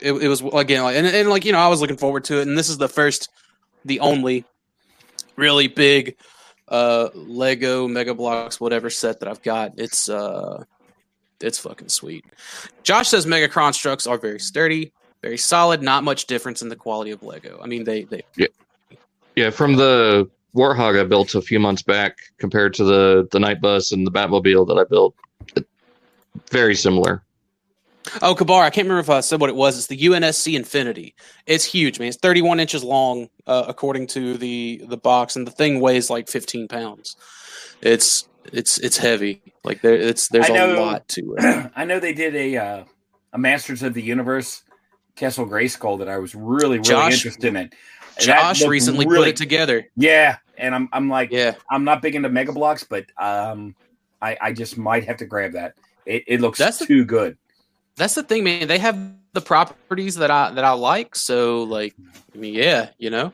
it, 0.00 0.12
it 0.12 0.28
was 0.28 0.40
again 0.40 0.84
like 0.84 0.96
and, 0.96 1.06
and 1.06 1.28
like 1.28 1.44
you 1.44 1.52
know 1.52 1.58
I 1.58 1.68
was 1.68 1.82
looking 1.82 1.98
forward 1.98 2.24
to 2.24 2.38
it, 2.40 2.48
and 2.48 2.56
this 2.56 2.70
is 2.70 2.78
the 2.78 2.88
first, 2.88 3.28
the 3.84 4.00
only 4.00 4.46
really 5.36 5.68
big 5.68 6.16
uh 6.66 7.10
Lego 7.14 7.86
Mega 7.86 8.14
Bloks 8.14 8.58
whatever 8.58 8.88
set 8.88 9.20
that 9.20 9.28
I've 9.28 9.42
got. 9.42 9.72
It's 9.76 10.08
uh 10.08 10.64
it's 11.42 11.58
fucking 11.58 11.90
sweet. 11.90 12.24
Josh 12.82 13.08
says 13.08 13.26
Mega 13.26 13.48
Construx 13.50 14.10
are 14.10 14.16
very 14.16 14.40
sturdy, 14.40 14.94
very 15.26 15.38
solid, 15.38 15.82
not 15.82 16.04
much 16.04 16.26
difference 16.26 16.62
in 16.62 16.68
the 16.68 16.76
quality 16.76 17.10
of 17.10 17.22
Lego. 17.22 17.58
I 17.62 17.66
mean 17.66 17.82
they 17.84 18.04
they 18.04 18.22
Yeah, 18.36 18.46
yeah. 19.34 19.50
from 19.50 19.74
the 19.76 20.30
Warthog 20.54 20.98
I 21.00 21.04
built 21.04 21.34
a 21.34 21.42
few 21.42 21.58
months 21.58 21.82
back 21.82 22.16
compared 22.38 22.74
to 22.74 22.84
the 22.84 23.28
the 23.32 23.40
Night 23.40 23.60
Bus 23.60 23.90
and 23.92 24.06
the 24.06 24.12
Batmobile 24.12 24.66
that 24.68 24.78
I 24.78 24.84
built, 24.84 25.14
very 26.50 26.74
similar. 26.76 27.22
Oh, 28.22 28.36
Kabar, 28.36 28.62
I 28.62 28.70
can't 28.70 28.84
remember 28.86 29.00
if 29.00 29.10
I 29.10 29.18
said 29.20 29.40
what 29.40 29.50
it 29.50 29.56
was. 29.56 29.76
It's 29.76 29.88
the 29.88 29.98
UNSC 29.98 30.54
Infinity. 30.54 31.16
It's 31.46 31.64
huge, 31.64 31.98
man. 31.98 32.06
It's 32.08 32.16
31 32.18 32.60
inches 32.60 32.84
long, 32.84 33.28
uh, 33.48 33.64
according 33.66 34.06
to 34.08 34.36
the 34.36 34.80
the 34.88 34.96
box, 34.96 35.34
and 35.34 35.44
the 35.44 35.50
thing 35.50 35.80
weighs 35.80 36.08
like 36.08 36.28
15 36.28 36.68
pounds. 36.68 37.16
It's 37.82 38.28
it's 38.52 38.78
it's 38.78 38.96
heavy. 38.96 39.42
Like 39.64 39.82
there, 39.82 39.94
it's 39.94 40.28
there's 40.28 40.48
I 40.48 40.54
a 40.54 40.56
know- 40.56 40.80
lot 40.82 41.08
to 41.08 41.34
it. 41.36 41.72
I 41.76 41.84
know 41.84 41.98
they 41.98 42.14
did 42.14 42.36
a 42.36 42.56
uh, 42.56 42.84
a 43.32 43.38
Masters 43.38 43.82
of 43.82 43.92
the 43.92 44.02
Universe 44.02 44.62
Castle 45.16 45.46
Grayskull 45.46 45.98
that 45.98 46.08
I 46.08 46.18
was 46.18 46.34
really 46.34 46.78
really 46.78 46.80
Josh- 46.80 47.14
interested 47.14 47.54
in. 47.56 47.70
Josh 48.18 48.64
recently 48.64 49.04
put 49.04 49.26
it 49.28 49.36
together. 49.36 49.86
Yeah, 49.96 50.36
and 50.56 50.74
I'm 50.74 50.88
I'm 50.92 51.08
like 51.10 51.30
Yeah, 51.32 51.54
I'm 51.70 51.84
not 51.84 52.00
big 52.00 52.14
into 52.14 52.28
Mega 52.28 52.52
Bloks, 52.52 52.84
but 52.84 53.04
um, 53.18 53.74
I 54.22 54.36
I 54.40 54.52
just 54.52 54.78
might 54.78 55.04
have 55.04 55.18
to 55.18 55.26
grab 55.26 55.52
that. 55.52 55.74
It, 56.06 56.24
it 56.26 56.40
looks 56.40 56.58
That's 56.58 56.78
the- 56.78 56.86
too 56.86 57.04
good. 57.04 57.36
that's 57.96 58.14
the 58.14 58.22
thing, 58.22 58.44
man. 58.44 58.68
They 58.68 58.78
have 58.78 58.98
the 59.32 59.40
properties 59.42 60.14
that 60.16 60.30
I 60.30 60.50
that 60.52 60.64
I 60.64 60.72
like. 60.72 61.14
So, 61.16 61.64
like, 61.64 61.94
I 62.34 62.38
mean, 62.38 62.54
yeah, 62.54 62.90
you 62.98 63.10
know. 63.10 63.32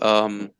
Um. 0.00 0.50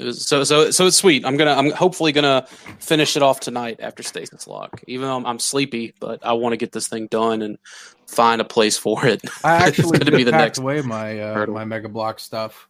It 0.00 0.04
was- 0.04 0.26
So 0.26 0.42
so 0.44 0.70
so 0.70 0.86
it's 0.86 0.96
sweet. 0.96 1.24
I'm 1.24 1.36
gonna 1.36 1.52
I'm 1.54 1.70
hopefully 1.70 2.12
gonna 2.12 2.46
finish 2.78 3.16
it 3.16 3.22
off 3.22 3.40
tonight 3.40 3.78
after 3.80 4.02
Stasis 4.02 4.46
Lock. 4.46 4.82
Even 4.86 5.06
though 5.06 5.16
I'm, 5.16 5.26
I'm 5.26 5.38
sleepy, 5.38 5.94
but 6.00 6.24
I 6.24 6.32
want 6.32 6.52
to 6.52 6.56
get 6.56 6.72
this 6.72 6.88
thing 6.88 7.06
done 7.08 7.42
and 7.42 7.58
find 8.06 8.40
a 8.40 8.44
place 8.44 8.76
for 8.78 9.06
it. 9.06 9.20
I 9.44 9.68
It's 9.68 9.78
actually 9.78 9.98
gonna 9.98 10.16
be 10.16 10.24
the 10.24 10.32
next 10.32 10.58
away 10.58 10.80
my 10.82 11.18
uh, 11.20 11.34
hurdle. 11.34 11.54
my 11.54 11.64
Mega 11.64 11.88
Block 11.88 12.18
stuff. 12.20 12.68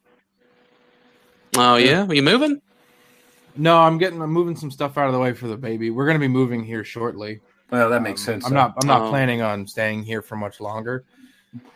Oh 1.57 1.77
yeah, 1.77 2.07
are 2.07 2.15
you 2.15 2.23
moving? 2.23 2.61
No, 3.57 3.79
I'm 3.79 3.99
getting 3.99 4.23
I'm 4.23 4.33
moving 4.33 4.57
some 4.57 4.71
stuff 4.71 4.97
out 4.97 5.07
of 5.09 5.13
the 5.13 5.19
way 5.19 5.33
for 5.33 5.49
the 5.49 5.57
baby. 5.57 5.91
We're 5.91 6.07
gonna 6.07 6.19
be 6.19 6.29
moving 6.29 6.63
here 6.65 6.85
shortly. 6.85 7.41
Well, 7.71 7.89
that 7.91 8.03
makes 8.03 8.21
Um, 8.23 8.25
sense. 8.35 8.45
I'm 8.47 8.51
though. 8.53 8.57
not. 8.61 8.75
I'm 8.83 8.87
not 8.89 9.03
Oh. 9.03 9.11
planning 9.11 9.43
on 9.43 9.67
staying 9.67 10.03
here 10.05 10.23
for 10.23 10.37
much 10.37 10.61
longer. 10.61 11.05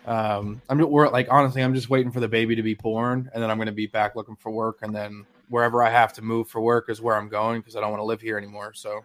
Um, 0.06 0.60
I'm. 0.68 0.78
We're 0.78 1.08
like 1.08 1.28
honestly, 1.30 1.62
I'm 1.62 1.74
just 1.74 1.90
waiting 1.90 2.12
for 2.12 2.20
the 2.20 2.28
baby 2.28 2.54
to 2.56 2.62
be 2.62 2.74
born, 2.74 3.28
and 3.34 3.42
then 3.42 3.50
I'm 3.50 3.56
going 3.58 3.66
to 3.66 3.72
be 3.72 3.86
back 3.88 4.14
looking 4.14 4.36
for 4.36 4.50
work, 4.50 4.78
and 4.82 4.94
then 4.94 5.24
wherever 5.48 5.82
I 5.82 5.90
have 5.90 6.12
to 6.14 6.22
move 6.22 6.48
for 6.48 6.60
work 6.60 6.88
is 6.88 7.00
where 7.00 7.16
I'm 7.16 7.28
going 7.28 7.60
because 7.60 7.76
I 7.76 7.80
don't 7.80 7.90
want 7.90 8.00
to 8.00 8.04
live 8.06 8.20
here 8.20 8.36
anymore. 8.38 8.72
So 8.74 9.04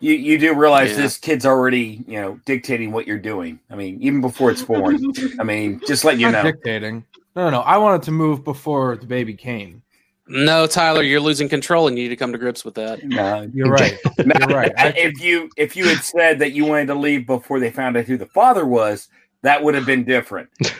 You 0.00 0.12
you 0.12 0.38
do 0.38 0.54
realize 0.54 0.90
Yeah. 0.90 0.96
this 0.98 1.18
kid's 1.18 1.46
already 1.46 2.04
you 2.06 2.20
know 2.20 2.40
dictating 2.44 2.92
what 2.92 3.06
you're 3.06 3.18
doing. 3.18 3.58
I 3.70 3.76
mean, 3.76 3.98
even 4.02 4.20
before 4.20 4.50
it's 4.50 4.62
born. 4.62 4.98
I 5.40 5.42
mean, 5.44 5.80
just 5.86 6.04
let 6.04 6.18
you 6.18 6.30
not 6.30 6.44
know. 6.44 6.52
dictating. 6.52 7.04
No, 7.34 7.44
no, 7.44 7.50
no. 7.50 7.60
I 7.60 7.76
wanted 7.78 8.02
to 8.04 8.12
move 8.12 8.44
before 8.44 8.96
the 8.96 9.06
baby 9.06 9.34
came. 9.34 9.82
No, 10.28 10.66
Tyler, 10.66 11.02
you're 11.02 11.20
losing 11.20 11.48
control, 11.48 11.86
and 11.86 11.96
you 11.96 12.04
need 12.04 12.08
to 12.08 12.16
come 12.16 12.32
to 12.32 12.38
grips 12.38 12.64
with 12.64 12.74
that. 12.74 13.04
No, 13.04 13.48
You're 13.54 13.70
right. 13.70 13.96
You're 14.18 14.48
right. 14.48 14.72
If 14.76 15.20
you 15.22 15.48
if 15.56 15.76
you 15.76 15.86
had 15.86 15.98
said 16.02 16.38
that 16.40 16.52
you 16.52 16.64
wanted 16.64 16.86
to 16.88 16.94
leave 16.94 17.26
before 17.26 17.60
they 17.60 17.70
found 17.70 17.96
out 17.96 18.06
who 18.06 18.16
the 18.16 18.26
father 18.26 18.66
was, 18.66 19.08
that 19.42 19.62
would 19.62 19.74
have 19.74 19.86
been 19.86 20.04
different. 20.04 20.48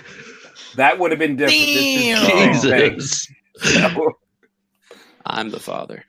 That 0.77 0.99
would 0.99 1.11
have 1.11 1.19
been 1.19 1.37
different. 1.37 1.59
This 1.59 2.65
is- 2.65 2.71
Jesus. 2.93 3.29
So, 3.57 4.13
I'm 5.27 5.51
the 5.51 5.61
father. 5.61 6.05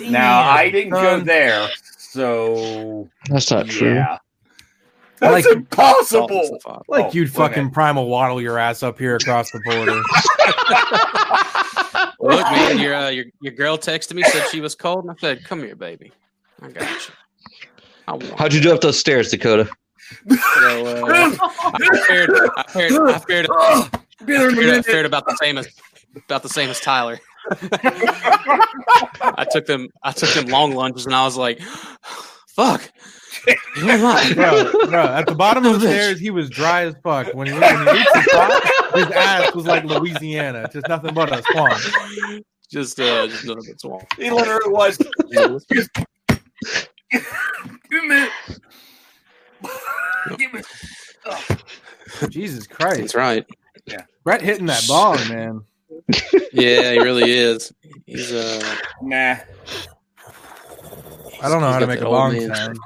now 0.00 0.40
I 0.42 0.70
didn't 0.70 0.90
go 0.90 1.20
there, 1.20 1.68
so 1.98 3.08
That's 3.28 3.50
not 3.50 3.66
true. 3.68 3.94
yeah, 3.94 4.18
that's 5.18 5.46
like- 5.46 5.56
impossible. 5.56 6.58
Like 6.88 7.06
Oh, 7.06 7.10
you'd 7.12 7.28
okay. 7.28 7.36
fucking 7.36 7.70
primal 7.70 8.08
waddle 8.08 8.40
your 8.40 8.58
ass 8.58 8.82
up 8.82 8.98
here 8.98 9.16
across 9.16 9.50
the 9.50 9.60
border. 9.60 10.00
Look, 12.20 12.40
man, 12.52 12.78
your 12.78 12.94
uh, 12.94 13.08
your 13.08 13.26
your 13.40 13.52
girl 13.52 13.76
texted 13.76 14.14
me 14.14 14.22
said 14.24 14.48
she 14.48 14.60
was 14.60 14.74
cold, 14.74 15.04
and 15.04 15.10
I 15.10 15.14
said, 15.20 15.44
"Come 15.44 15.60
here, 15.60 15.76
baby. 15.76 16.12
I 16.62 16.68
got 16.70 17.08
you." 17.08 17.14
I 18.08 18.34
How'd 18.38 18.52
you 18.52 18.60
do 18.60 18.72
up 18.74 18.80
those 18.80 18.98
stairs, 18.98 19.30
Dakota? 19.30 19.68
So, 20.28 20.86
uh, 20.86 21.04
I 21.40 22.04
fared, 22.06 22.30
I 22.56 22.62
fared, 22.68 22.92
I 22.92 23.18
fared, 23.18 23.46
be 24.26 24.32
there 24.36 24.48
in 24.50 24.54
fared, 24.54 24.66
I 24.66 24.70
minute. 24.70 24.86
fared 24.86 25.06
about 25.06 25.26
the 25.26 25.36
same 25.40 25.58
as 25.58 25.68
about 26.26 26.42
the 26.42 26.48
same 26.48 26.70
as 26.70 26.80
Tyler. 26.80 27.18
I 29.36 29.46
took 29.50 29.66
them 29.66 29.88
I 30.02 30.12
took 30.12 30.30
them 30.30 30.46
long 30.46 30.74
lunges, 30.74 31.06
and 31.06 31.14
I 31.14 31.24
was 31.24 31.36
like, 31.36 31.60
"Fuck." 32.48 32.90
Who 33.74 33.88
am 33.88 34.06
I? 34.06 34.32
bro, 34.34 34.86
bro, 34.88 35.04
at 35.04 35.26
the 35.26 35.34
bottom 35.34 35.66
of 35.66 35.80
the 35.80 35.88
stairs, 35.88 36.18
he 36.18 36.30
was 36.30 36.48
dry 36.48 36.84
as 36.84 36.94
fuck. 37.02 37.34
When 37.34 37.46
he, 37.46 37.52
when 37.52 37.62
he 37.62 37.92
reached 37.92 38.14
the 38.14 38.28
top, 38.32 38.94
his 38.94 39.10
ass 39.10 39.54
was 39.54 39.66
like 39.66 39.84
Louisiana, 39.84 40.68
just 40.72 40.88
nothing 40.88 41.14
but 41.14 41.32
a 41.32 41.42
swamp. 41.52 41.82
Just 42.70 42.98
uh, 42.98 43.26
just 43.26 43.44
none 43.44 43.58
of 43.58 43.66
it's 43.68 43.84
wrong. 43.84 44.04
He 44.16 44.30
literally 44.30 44.70
was. 44.70 44.96
Give 45.30 45.60
me. 48.04 48.28
Give 50.38 50.52
me. 50.52 50.60
Jesus 52.28 52.66
Christ, 52.66 53.00
That's 53.00 53.14
right. 53.14 53.44
Yeah, 53.86 54.04
Brett 54.24 54.40
hitting 54.40 54.66
that 54.66 54.84
ball, 54.88 55.16
man. 55.28 55.62
Yeah, 56.52 56.92
he 56.92 56.98
really 57.00 57.30
is. 57.32 57.72
He's 58.06 58.32
uh. 58.32 58.76
Nah. 59.02 59.36
I 61.42 61.48
don't 61.48 61.60
know 61.60 61.66
he's 61.66 61.72
how 61.74 61.78
to 61.80 61.86
make 61.86 62.00
a 62.00 62.08
long 62.08 62.32
man 62.32 62.54
sound. 62.54 62.78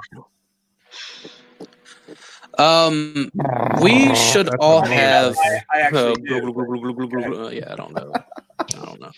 Um, 2.58 3.30
we 3.82 4.14
should 4.16 4.46
That's 4.46 4.56
all 4.60 4.82
have. 4.84 5.36
I, 5.38 5.62
I 5.72 5.82
Uh, 5.90 6.14
uh, 6.14 7.48
yeah, 7.50 7.72
I 7.72 7.76
don't 7.76 7.92
know. 7.94 8.12
I 8.58 8.84
don't 8.84 9.00
know. 9.00 9.10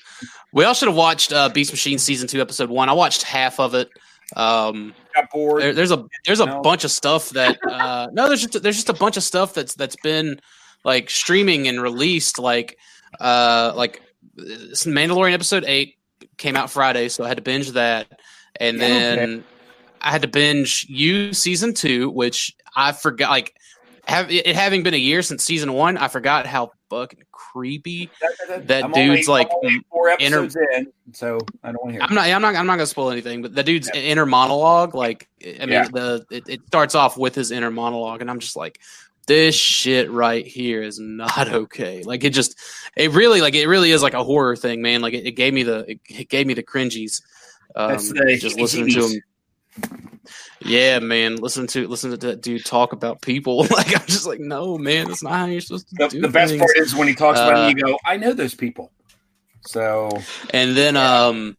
We 0.52 0.64
all 0.64 0.74
should 0.74 0.88
have 0.88 0.96
watched 0.96 1.32
uh, 1.32 1.48
Beast 1.48 1.72
Machine 1.72 1.98
season 1.98 2.28
two, 2.28 2.40
episode 2.40 2.68
one. 2.68 2.88
I 2.90 2.92
watched 2.92 3.22
half 3.22 3.58
of 3.58 3.74
it. 3.74 3.88
Um, 4.36 4.94
Got 5.14 5.30
bored. 5.30 5.62
there, 5.62 5.72
there's 5.72 5.90
a 5.90 6.04
there's 6.26 6.40
a 6.40 6.46
No. 6.46 6.60
bunch 6.60 6.84
of 6.84 6.90
stuff 6.90 7.30
that 7.30 7.58
uh, 7.66 8.08
no, 8.12 8.28
there's 8.28 8.46
just 8.46 8.62
there's 8.62 8.76
just 8.76 8.90
a 8.90 8.94
bunch 8.94 9.16
of 9.16 9.22
stuff 9.22 9.54
that's 9.54 9.74
that's 9.74 9.96
been 9.96 10.38
like 10.84 11.08
streaming 11.08 11.66
and 11.66 11.80
released. 11.82 12.38
Like 12.38 12.76
uh, 13.20 13.72
like 13.76 14.02
Mandalorian 14.38 15.32
episode 15.32 15.64
eight 15.66 15.96
came 16.36 16.56
out 16.56 16.70
Friday, 16.70 17.08
so 17.08 17.24
I 17.24 17.28
had 17.28 17.36
to 17.36 17.42
binge 17.42 17.70
that, 17.72 18.08
and 18.58 18.78
Yeah, 18.78 18.88
then 18.88 19.44
I 20.00 20.10
had 20.10 20.22
to 20.22 20.28
binge 20.28 20.86
you 20.88 21.32
season 21.34 21.74
two, 21.74 22.10
which 22.10 22.54
I 22.74 22.92
forgot. 22.92 23.30
Like 23.30 23.54
have 24.06 24.30
it 24.30 24.46
having 24.56 24.82
been 24.82 24.94
a 24.94 24.98
year 24.98 25.22
since 25.22 25.44
season 25.44 25.72
one, 25.72 25.96
I 25.98 26.08
forgot 26.08 26.46
how 26.46 26.72
fucking 26.88 27.22
creepy. 27.30 28.10
that 28.48 28.84
I'm 28.84 28.92
dude's, 28.92 29.28
only- 29.28 29.42
like, 29.44 29.50
four 29.90 30.08
inter- 30.18 30.44
episodes 30.44 30.56
in, 30.76 30.86
so 31.12 31.38
I 31.62 31.72
don't 31.72 31.82
want 31.82 31.88
to 31.88 31.92
hear. 31.92 32.02
I'm 32.02 32.14
not. 32.14 32.28
I'm 32.28 32.42
not. 32.42 32.54
I'm 32.56 32.66
not 32.66 32.74
gonna 32.76 32.86
spoil 32.86 33.10
anything. 33.10 33.42
But 33.42 33.54
the 33.54 33.62
dude's 33.62 33.90
inner 33.94 34.26
monologue, 34.26 34.94
like, 34.94 35.28
I 35.44 35.60
mean, 35.60 35.68
Yeah. 35.70 35.88
the 35.88 36.24
it, 36.30 36.48
it 36.48 36.60
starts 36.66 36.94
off 36.94 37.16
with 37.18 37.34
his 37.34 37.50
inner 37.50 37.70
monologue, 37.70 38.20
and 38.22 38.30
I'm 38.30 38.38
just 38.40 38.56
like, 38.56 38.80
this 39.26 39.54
shit 39.54 40.10
right 40.10 40.46
here 40.46 40.82
is 40.82 40.98
not 40.98 41.48
okay. 41.52 42.02
Like, 42.02 42.24
it 42.24 42.30
just, 42.30 42.58
it 42.96 43.10
really, 43.12 43.40
like, 43.40 43.54
it 43.54 43.66
really 43.66 43.90
is 43.90 44.02
like 44.02 44.14
a 44.14 44.24
horror 44.24 44.56
thing, 44.56 44.82
man. 44.82 45.00
Like, 45.02 45.14
it, 45.14 45.26
it 45.26 45.32
gave 45.32 45.54
me 45.54 45.62
the, 45.62 45.98
it, 46.08 46.28
gave 46.28 46.46
me 46.46 46.54
the 46.54 46.62
cringies. 46.62 47.22
Um, 47.76 47.96
the 47.96 48.38
just 48.40 48.58
listening 48.58 48.90
to 48.92 49.06
him. 49.06 49.22
Yeah, 50.62 50.98
man. 50.98 51.36
Listen 51.36 51.66
to 51.68 51.88
listen 51.88 52.10
to 52.10 52.16
that 52.18 52.42
dude 52.42 52.64
talk 52.66 52.92
about 52.92 53.22
people. 53.22 53.58
like, 53.70 53.98
I'm 53.98 54.06
just 54.06 54.26
like, 54.26 54.40
no, 54.40 54.76
man, 54.76 55.08
that's 55.08 55.22
not 55.22 55.32
how 55.32 55.44
you're 55.46 55.60
supposed 55.60 55.88
to 55.90 55.94
The, 55.96 56.08
do 56.08 56.20
the 56.20 56.28
best 56.28 56.50
things. 56.50 56.60
part 56.60 56.76
is 56.76 56.94
when 56.94 57.08
he 57.08 57.14
talks 57.14 57.38
Uh, 57.38 57.44
about 57.48 57.70
it, 57.70 57.76
you 57.76 57.82
go, 57.84 57.98
"I 58.04 58.16
know 58.16 58.32
those 58.32 58.54
people." 58.54 58.92
So 59.62 60.10
And 60.52 60.76
then 60.76 60.96
um 60.96 61.56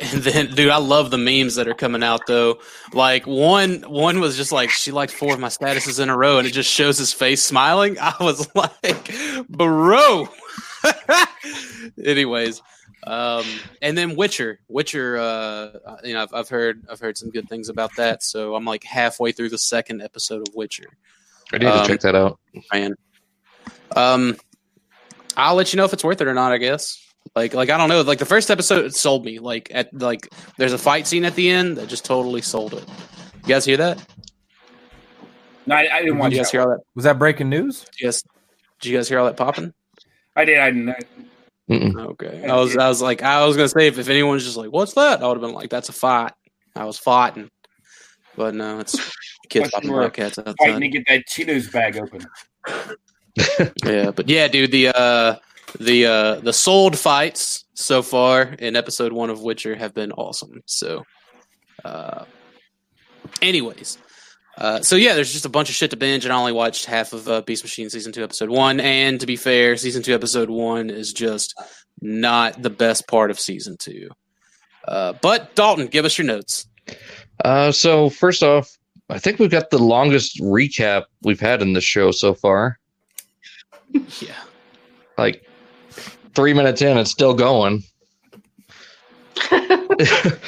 and 0.12 0.22
then 0.22 0.46
dude, 0.54 0.70
I 0.70 0.78
love 0.78 1.10
the 1.10 1.18
memes 1.18 1.56
that 1.56 1.68
are 1.68 1.74
coming 1.74 2.02
out 2.02 2.22
though. 2.26 2.58
Like 2.94 3.26
one 3.26 3.82
one 3.82 4.20
was 4.20 4.36
just 4.36 4.50
like 4.50 4.70
she 4.70 4.92
liked 4.92 5.12
four 5.12 5.34
of 5.34 5.40
my 5.40 5.48
statuses 5.48 6.00
in 6.00 6.08
a 6.08 6.16
row 6.16 6.38
and 6.38 6.46
it 6.46 6.52
just 6.52 6.70
shows 6.70 6.96
his 6.96 7.12
face 7.12 7.42
smiling. 7.42 7.98
I 8.00 8.14
was 8.20 8.48
like, 8.54 9.12
bro. 9.48 10.28
Anyways, 12.04 12.62
um 13.06 13.44
and 13.82 13.96
then 13.96 14.16
Witcher. 14.16 14.60
Witcher 14.68 15.18
uh 15.18 15.96
you 16.04 16.14
know, 16.14 16.22
I've, 16.22 16.32
I've 16.34 16.48
heard 16.48 16.84
I've 16.90 17.00
heard 17.00 17.18
some 17.18 17.30
good 17.30 17.48
things 17.48 17.68
about 17.68 17.90
that. 17.96 18.22
So 18.22 18.54
I'm 18.54 18.64
like 18.64 18.84
halfway 18.84 19.32
through 19.32 19.50
the 19.50 19.58
second 19.58 20.02
episode 20.02 20.48
of 20.48 20.54
Witcher. 20.54 20.86
I 21.52 21.58
need 21.58 21.64
to 21.66 21.80
Um, 21.80 21.86
check 21.86 22.00
that 22.00 22.14
out. 22.14 22.38
Man. 22.72 22.94
Um 23.94 24.36
I'll 25.36 25.54
let 25.54 25.72
you 25.72 25.76
know 25.76 25.84
if 25.84 25.92
it's 25.92 26.04
worth 26.04 26.20
it 26.20 26.26
or 26.26 26.34
not, 26.34 26.52
I 26.52 26.58
guess. 26.58 26.98
Like 27.36 27.54
like 27.54 27.70
I 27.70 27.76
don't 27.76 27.88
know. 27.88 28.00
Like 28.02 28.18
the 28.18 28.24
first 28.26 28.50
episode 28.50 28.94
sold 28.94 29.24
me. 29.24 29.38
Like 29.38 29.70
at 29.72 29.92
like 29.98 30.28
there's 30.58 30.72
a 30.72 30.78
fight 30.78 31.06
scene 31.06 31.24
at 31.24 31.34
the 31.34 31.48
end 31.50 31.76
that 31.76 31.88
just 31.88 32.04
totally 32.04 32.42
sold 32.42 32.74
it. 32.74 32.84
You 33.42 33.48
guys 33.48 33.64
hear 33.64 33.76
that? 33.76 34.04
no, 35.66 35.74
I, 35.76 35.88
I 35.96 36.00
didn't 36.02 36.18
watch 36.18 36.30
Did 36.30 36.36
you 36.36 36.42
guys 36.42 36.46
that. 36.50 36.52
hear 36.52 36.62
all 36.62 36.68
that? 36.70 36.80
Was 36.94 37.04
that 37.04 37.18
breaking 37.18 37.48
news? 37.48 37.86
Yes. 38.00 38.22
you 38.24 38.30
did 38.80 38.88
you 38.90 38.98
guys 38.98 39.08
hear 39.08 39.18
all 39.18 39.26
that 39.26 39.36
popping? 39.36 39.72
I 40.36 40.44
did. 40.44 40.58
I 40.58 40.70
didn't. 40.70 40.96
Mm-mm. 41.70 42.06
Okay. 42.12 42.46
I 42.48 42.56
was 42.56 42.76
I 42.76 42.88
was 42.88 43.00
like 43.00 43.22
I 43.22 43.44
was 43.46 43.56
gonna 43.56 43.68
say 43.68 43.86
if, 43.86 43.98
if 43.98 44.08
anyone's 44.08 44.44
just 44.44 44.56
like, 44.56 44.70
What's 44.72 44.94
that? 44.94 45.22
I 45.22 45.26
would 45.28 45.34
have 45.36 45.42
been 45.42 45.52
like, 45.54 45.70
That's 45.70 45.88
a 45.88 45.92
fight. 45.92 46.32
I 46.74 46.84
was 46.84 46.98
fighting. 46.98 47.48
But 48.36 48.54
no, 48.54 48.80
it's 48.80 48.96
kids 49.48 49.70
Thought 49.70 49.72
popping 49.74 49.90
you 49.90 49.94
were 49.94 50.00
rockets 50.02 50.36
Fighting 50.36 50.54
outside. 50.58 50.80
to 50.80 50.88
get 50.88 51.04
that 51.06 51.26
Cheetos 51.28 51.70
bag 51.72 51.96
open. 51.98 52.26
yeah, 53.84 54.10
but 54.10 54.28
yeah, 54.28 54.48
dude, 54.48 54.72
the 54.72 54.88
uh 54.88 55.36
the 55.78 56.06
uh 56.06 56.34
the 56.40 56.52
sold 56.52 56.98
fights 56.98 57.64
so 57.74 58.02
far 58.02 58.42
in 58.42 58.76
episode 58.76 59.12
one 59.12 59.30
of 59.30 59.42
Witcher 59.42 59.74
have 59.74 59.94
been 59.94 60.12
awesome. 60.12 60.62
So 60.66 61.04
uh 61.84 62.24
anyways. 63.42 63.98
Uh, 64.58 64.82
so 64.82 64.94
yeah, 64.96 65.14
there's 65.14 65.32
just 65.32 65.46
a 65.46 65.50
bunch 65.50 65.70
of 65.70 65.74
shit 65.74 65.90
to 65.90 65.96
binge, 65.96 66.24
and 66.24 66.32
I 66.32 66.36
only 66.36 66.52
watched 66.52 66.84
half 66.84 67.14
of 67.14 67.26
uh, 67.28 67.40
Beast 67.40 67.64
Machine 67.64 67.88
season 67.88 68.12
two, 68.12 68.22
episode 68.22 68.50
one. 68.50 68.78
And 68.78 69.18
to 69.20 69.26
be 69.26 69.36
fair, 69.36 69.74
season 69.76 70.02
two, 70.02 70.14
episode 70.14 70.50
one 70.50 70.90
is 70.90 71.14
just 71.14 71.58
not 72.02 72.60
the 72.60 72.68
best 72.68 73.08
part 73.08 73.30
of 73.30 73.40
season 73.40 73.76
two. 73.78 74.10
Uh, 74.86 75.14
but 75.22 75.54
Dalton, 75.54 75.86
give 75.86 76.04
us 76.04 76.18
your 76.18 76.26
notes. 76.26 76.66
Uh, 77.42 77.72
so 77.72 78.10
first 78.10 78.42
off, 78.42 78.76
I 79.08 79.18
think 79.18 79.38
we've 79.38 79.50
got 79.50 79.70
the 79.70 79.78
longest 79.78 80.38
recap 80.40 81.04
we've 81.22 81.40
had 81.40 81.62
in 81.62 81.72
this 81.72 81.84
show 81.84 82.10
so 82.10 82.34
far. 82.34 82.78
Yeah, 83.92 84.34
Like 85.16 85.44
three 86.34 86.52
minutes 86.54 86.82
in, 86.82 86.96
it's 86.98 87.10
still 87.10 87.34
going. 87.34 87.82
and 89.50 90.38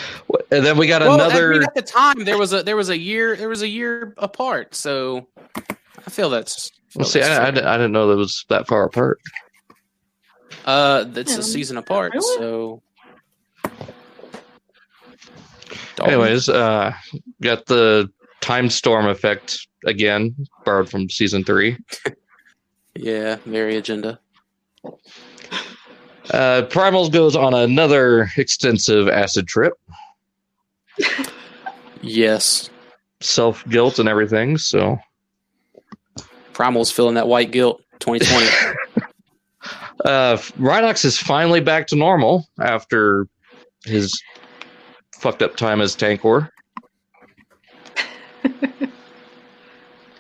then 0.51 0.77
we 0.77 0.87
got 0.87 1.03
well, 1.03 1.13
I 1.21 1.27
another. 1.27 1.53
mean, 1.53 1.63
at 1.63 1.75
the 1.75 1.83
time 1.83 2.25
there 2.25 2.37
was 2.39 2.53
a 2.53 2.63
there 2.63 2.77
was 2.77 2.89
a 2.91 2.99
year 2.99 3.37
there 3.37 3.49
was 3.49 3.63
a 3.63 3.69
year 3.69 4.15
apart, 4.19 4.75
so 4.75 5.27
I 6.07 6.11
feel 6.11 6.29
that's. 6.31 6.71
Well, 6.95 7.05
feel 7.05 7.11
see, 7.11 7.21
that's 7.21 7.61
I, 7.61 7.63
I, 7.69 7.75
I 7.75 7.77
didn't 7.79 7.93
know 7.93 8.09
that 8.09 8.17
was 8.17 8.45
that 8.49 8.67
far 8.69 8.85
apart. 8.85 9.19
Uh, 10.65 11.05
it's 11.17 11.33
Yeah. 11.33 11.39
a 11.39 11.43
season 11.43 11.77
apart, 11.79 12.13
Really? 12.13 12.37
so. 12.39 12.83
Dalton? 15.97 16.15
Anyways, 16.15 16.49
uh, 16.49 16.93
got 17.41 17.67
the 17.67 18.11
time 18.41 18.69
storm 18.71 19.07
effect 19.07 19.67
again, 19.87 20.35
borrowed 20.65 20.91
from 20.91 21.09
season 21.09 21.45
three. 21.45 21.79
yeah, 22.95 23.37
very 23.47 23.77
agenda. 23.77 24.19
Uh, 26.31 26.63
Primals 26.69 27.11
goes 27.11 27.35
on 27.35 27.53
another 27.53 28.31
extensive 28.37 29.09
acid 29.09 29.49
trip, 29.49 29.75
Yes, 32.03 32.71
self 33.21 33.67
guilt 33.69 33.99
and 33.99 34.09
everything. 34.09 34.59
So, 34.59 34.99
Primal's 36.53 36.91
feeling 36.91 37.15
that 37.15 37.29
white 37.29 37.51
guilt. 37.51 37.83
2020. 38.01 38.47
uh, 40.05 40.37
Rhinox 40.59 41.05
is 41.05 41.17
finally 41.19 41.61
back 41.61 41.87
to 41.89 41.97
normal 41.97 42.49
after 42.61 43.29
his 43.85 44.21
fucked 45.15 45.43
up 45.43 45.57
time 45.57 45.81
as 45.81 45.95
Tankor. 45.95 46.49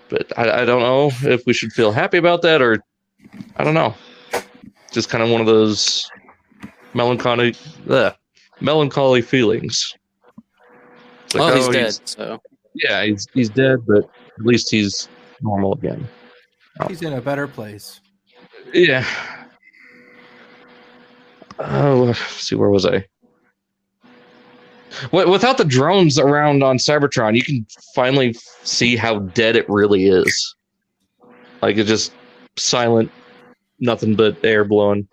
but 0.08 0.38
I, 0.38 0.62
I 0.62 0.64
don't 0.64 0.82
know 0.82 1.10
if 1.22 1.44
we 1.46 1.52
should 1.52 1.72
feel 1.72 1.90
happy 1.90 2.18
about 2.18 2.42
that 2.42 2.62
or 2.62 2.82
I 3.56 3.64
don't 3.64 3.74
know. 3.74 3.94
Just 4.92 5.08
kind 5.08 5.24
of 5.24 5.30
one 5.30 5.40
of 5.40 5.46
those 5.46 6.10
melancholy, 6.94 7.54
ugh, 7.88 8.14
melancholy 8.60 9.22
feelings. 9.22 9.94
It's 11.24 11.34
like, 11.34 11.40
well, 11.40 11.56
he's 11.56 11.68
oh, 11.68 11.72
dead. 11.72 12.08
So 12.08 12.40
Yeah, 12.74 13.04
he's 13.04 13.26
he's 13.32 13.48
dead, 13.48 13.86
but 13.86 14.04
at 14.38 14.44
least 14.44 14.70
he's 14.70 15.08
normal 15.40 15.74
again. 15.74 16.06
He's 16.88 17.02
in 17.02 17.14
a 17.14 17.20
better 17.20 17.46
place. 17.46 18.00
Yeah. 18.72 19.06
Oh, 21.58 22.02
uh, 22.02 22.06
let's 22.06 22.20
see, 22.20 22.56
where 22.56 22.70
was 22.70 22.86
I? 22.86 23.06
Without 25.10 25.58
the 25.58 25.64
drones 25.64 26.18
around 26.18 26.62
on 26.62 26.76
Cybertron, 26.76 27.34
you 27.34 27.42
can 27.42 27.66
finally 27.94 28.34
see 28.62 28.96
how 28.96 29.20
dead 29.20 29.56
it 29.56 29.68
really 29.68 30.06
is. 30.06 30.54
Like 31.62 31.76
it's 31.76 31.88
just 31.88 32.12
silent, 32.56 33.10
nothing 33.82 34.14
but 34.14 34.42
air 34.42 34.64
blowing, 34.64 35.06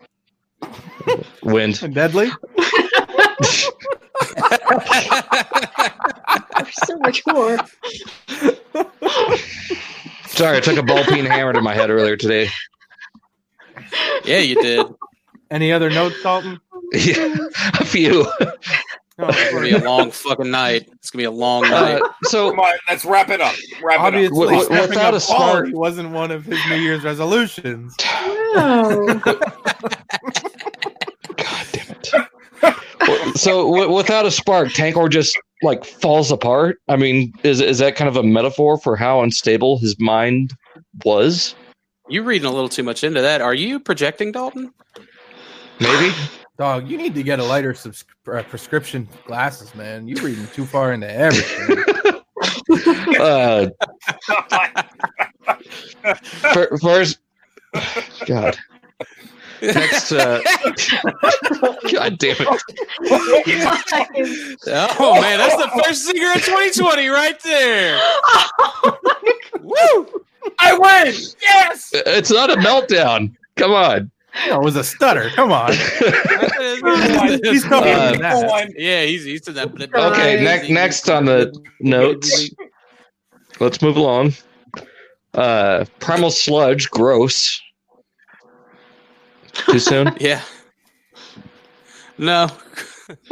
wind. 1.44 1.82
And 1.84 1.94
deadly? 1.96 2.30
There's 6.56 6.76
so 6.86 6.98
much 7.00 7.22
more. 7.28 7.58
Sorry, 10.28 10.58
I 10.58 10.60
took 10.62 10.78
a 10.78 10.84
ball 10.84 11.04
peen 11.06 11.26
hammer 11.26 11.52
to 11.52 11.62
my 11.62 11.74
head 11.74 11.90
earlier 11.90 12.16
today. 12.16 12.50
yeah, 14.24 14.38
you 14.40 14.56
did. 14.56 14.86
Any 15.52 15.74
other 15.74 15.90
notes, 15.90 16.22
Dalton? 16.24 16.60
Yeah, 16.92 17.36
a 17.80 17.86
few. 17.86 18.26
No, 19.20 19.28
It's 19.28 19.52
gonna 19.52 19.66
be 19.66 19.72
a 19.72 19.80
long 19.84 20.12
fucking 20.12 20.50
night. 20.50 20.88
It's 20.94 21.10
gonna 21.12 21.22
be 21.22 21.26
a 21.26 21.32
long 21.32 21.64
night. 21.64 22.02
Uh, 22.02 22.10
so 22.24 22.52
Come 22.52 22.62
on, 22.62 22.74
let's 22.88 23.04
wrap 23.04 23.30
it 23.30 23.42
up. 23.42 23.54
Wrap 23.84 24.00
Obviously, 24.00 24.30
Wi- 24.38 24.54
wi- 24.54 24.66
stepping 24.66 24.90
without 24.92 25.14
a 25.14 25.20
spark- 25.20 25.40
quality 25.42 25.74
wasn't 25.74 26.12
one 26.12 26.32
of 26.32 26.46
his 26.46 26.58
New 26.70 26.76
Year's 26.78 27.04
resolutions. 27.04 27.96
Oh, 28.52 29.06
God 31.36 31.68
damn 31.72 31.92
it. 31.92 33.38
so 33.38 33.64
w- 33.72 33.92
without 33.94 34.26
a 34.26 34.32
spark, 34.32 34.70
Tankor 34.70 35.08
just 35.10 35.38
like 35.62 35.86
falls 35.86 36.32
apart. 36.32 36.78
I 36.88 36.96
mean, 36.96 37.32
is 37.44 37.62
is 37.62 37.78
that 37.78 37.96
kind 37.96 38.08
of 38.08 38.16
a 38.18 38.24
metaphor 38.24 38.80
for 38.80 38.96
how 38.96 39.22
unstable 39.22 39.78
his 39.78 39.96
mind 40.00 40.54
was? 41.06 41.54
You're 42.08 42.24
reading 42.24 42.48
a 42.48 42.52
little 42.52 42.70
too 42.70 42.82
much 42.82 43.04
into 43.04 43.22
that. 43.22 43.40
Are 43.42 43.54
you 43.54 43.80
projecting, 43.80 44.32
Dalton? 44.32 44.74
Maybe. 45.80 46.12
Dog, 46.60 46.90
you 46.90 46.98
need 46.98 47.16
to 47.16 47.24
get 47.24 47.40
a 47.40 47.44
lighter 47.44 47.74
subs- 47.74 48.04
uh, 48.30 48.44
prescription 48.44 49.08
glasses, 49.26 49.74
man. 49.76 50.10
You're 50.10 50.22
reading 50.22 50.46
too 50.48 50.66
far 50.66 50.92
into 50.92 51.10
everything. 51.10 51.84
Uh, 53.20 53.68
fir- 56.54 56.78
first, 56.78 57.20
God. 58.26 58.58
Next, 59.62 60.12
uh, 60.14 60.40
God 61.92 62.18
damn 62.18 62.38
it. 62.40 62.62
Oh 65.00 65.20
man, 65.22 65.40
that's 65.40 65.56
the 65.58 65.82
first 65.84 66.06
singer 66.06 66.32
of 66.34 66.42
2020 66.46 67.08
right 67.10 67.40
there. 67.42 68.00
Woo! 69.62 70.08
I 70.60 70.78
win. 70.78 71.14
Yes. 71.42 71.90
It's 71.94 72.32
not 72.32 72.52
a 72.52 72.56
meltdown. 72.56 73.36
Come 73.58 73.72
on. 73.72 74.12
You 74.46 74.52
know, 74.52 74.62
it 74.62 74.64
was 74.64 74.76
a 74.76 74.84
stutter. 74.84 75.30
Come 75.32 75.52
on. 75.52 75.72
He's 75.72 77.66
still 77.66 77.80
Uh, 77.84 78.10
doing 78.12 78.22
that. 78.22 78.74
yeah, 78.78 79.04
he's 79.04 79.26
used 79.26 79.46
to 79.46 79.52
that. 79.54 79.74
blip- 79.74 79.94
Okay, 79.94 80.36
Right. 80.36 80.44
next 80.44 80.70
next 80.70 81.10
on 81.10 81.26
the 81.26 81.52
notes. 81.80 82.50
Let's 83.60 83.82
move 83.82 83.98
along. 83.98 84.34
Uh, 85.34 85.86
Primal 86.00 86.32
Sludge, 86.32 86.90
gross. 86.90 87.60
Too 89.54 89.80
soon? 89.80 90.16
Yeah. 90.20 90.42
No. 92.18 92.48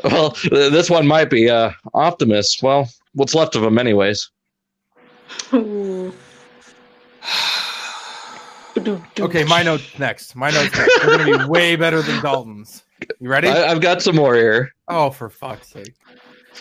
well, 0.03 0.35
this 0.51 0.89
one 0.89 1.05
might 1.07 1.29
be. 1.29 1.49
Uh, 1.49 1.71
Optimus. 1.93 2.57
Well, 2.61 2.89
what's 3.13 3.35
left 3.35 3.55
of 3.55 3.63
him, 3.63 3.77
anyways? 3.77 4.29
Ooh. 8.77 9.03
Okay, 9.19 9.43
my 9.45 9.63
notes 9.63 9.97
next. 9.99 10.35
My 10.35 10.49
notes 10.51 10.75
next. 10.77 10.99
They're 11.01 11.17
going 11.17 11.31
to 11.31 11.39
be 11.39 11.45
way 11.45 11.75
better 11.75 12.01
than 12.01 12.21
Dalton's. 12.21 12.83
You 13.19 13.29
ready? 13.29 13.47
I, 13.47 13.67
I've 13.71 13.81
got 13.81 14.01
some 14.01 14.15
more 14.15 14.35
here. 14.35 14.73
oh, 14.87 15.09
for 15.09 15.29
fuck's 15.29 15.67
sake. 15.69 15.93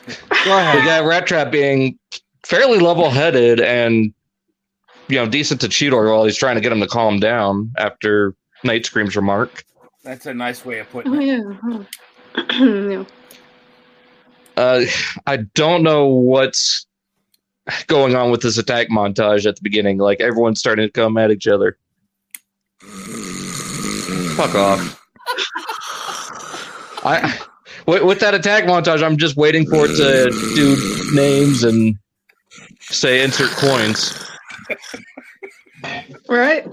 Go 0.06 0.14
We 0.44 0.50
ahead. 0.52 0.84
got 0.84 1.04
Rat 1.06 1.26
Trap 1.26 1.50
being 1.50 1.98
fairly 2.44 2.78
level-headed 2.78 3.60
and 3.60 4.12
you 5.08 5.16
know 5.16 5.26
decent 5.26 5.60
to 5.62 5.68
Cheetor 5.68 6.10
while 6.12 6.24
he's 6.24 6.36
trying 6.36 6.54
to 6.56 6.60
get 6.60 6.70
him 6.72 6.80
to 6.80 6.86
calm 6.86 7.18
down 7.18 7.72
after 7.78 8.34
Nightscream's 8.64 9.16
remark. 9.16 9.64
That's 10.04 10.26
a 10.26 10.34
nice 10.34 10.64
way 10.64 10.78
of 10.80 10.90
putting 10.90 11.14
Oh 11.14 11.20
it. 11.20 11.26
yeah. 11.26 11.84
huh. 12.44 12.64
yeah. 12.64 13.04
Uh, 14.56 14.84
I 15.26 15.38
don't 15.54 15.82
know 15.82 16.06
what's 16.06 16.86
going 17.88 18.14
on 18.14 18.30
with 18.30 18.42
this 18.42 18.58
attack 18.58 18.88
montage 18.88 19.46
at 19.46 19.56
the 19.56 19.62
beginning. 19.62 19.98
Like 19.98 20.20
everyone's 20.20 20.58
starting 20.60 20.86
to 20.86 20.92
come 20.92 21.16
at 21.18 21.30
each 21.30 21.46
other. 21.46 21.76
Fuck 24.36 24.54
off. 24.54 25.02
I 27.04 27.38
with, 27.86 28.02
with 28.02 28.20
that 28.20 28.34
attack 28.34 28.64
montage, 28.64 29.02
I'm 29.02 29.16
just 29.16 29.36
waiting 29.36 29.66
for 29.66 29.86
it 29.86 29.96
to 29.96 30.30
do 30.54 31.14
names 31.14 31.64
and 31.64 31.96
say 32.80 33.22
insert 33.24 33.50
coins. 33.52 34.28
Right. 36.28 36.66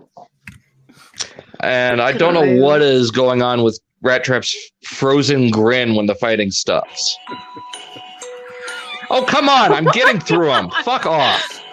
And 1.61 2.01
I 2.01 2.11
don't 2.11 2.33
know 2.33 2.61
what 2.61 2.81
is 2.81 3.11
going 3.11 3.41
on 3.41 3.63
with 3.63 3.79
Rat 4.01 4.25
Trap's 4.25 4.53
frozen 4.83 5.49
grin 5.49 5.95
when 5.95 6.07
the 6.07 6.15
fighting 6.15 6.51
stops. 6.51 7.17
Oh 9.09 9.23
come 9.23 9.47
on! 9.47 9.71
I'm 9.71 9.85
getting 9.85 10.19
through 10.19 10.47
them. 10.47 10.69
Fuck 10.83 11.05
off. 11.05 11.63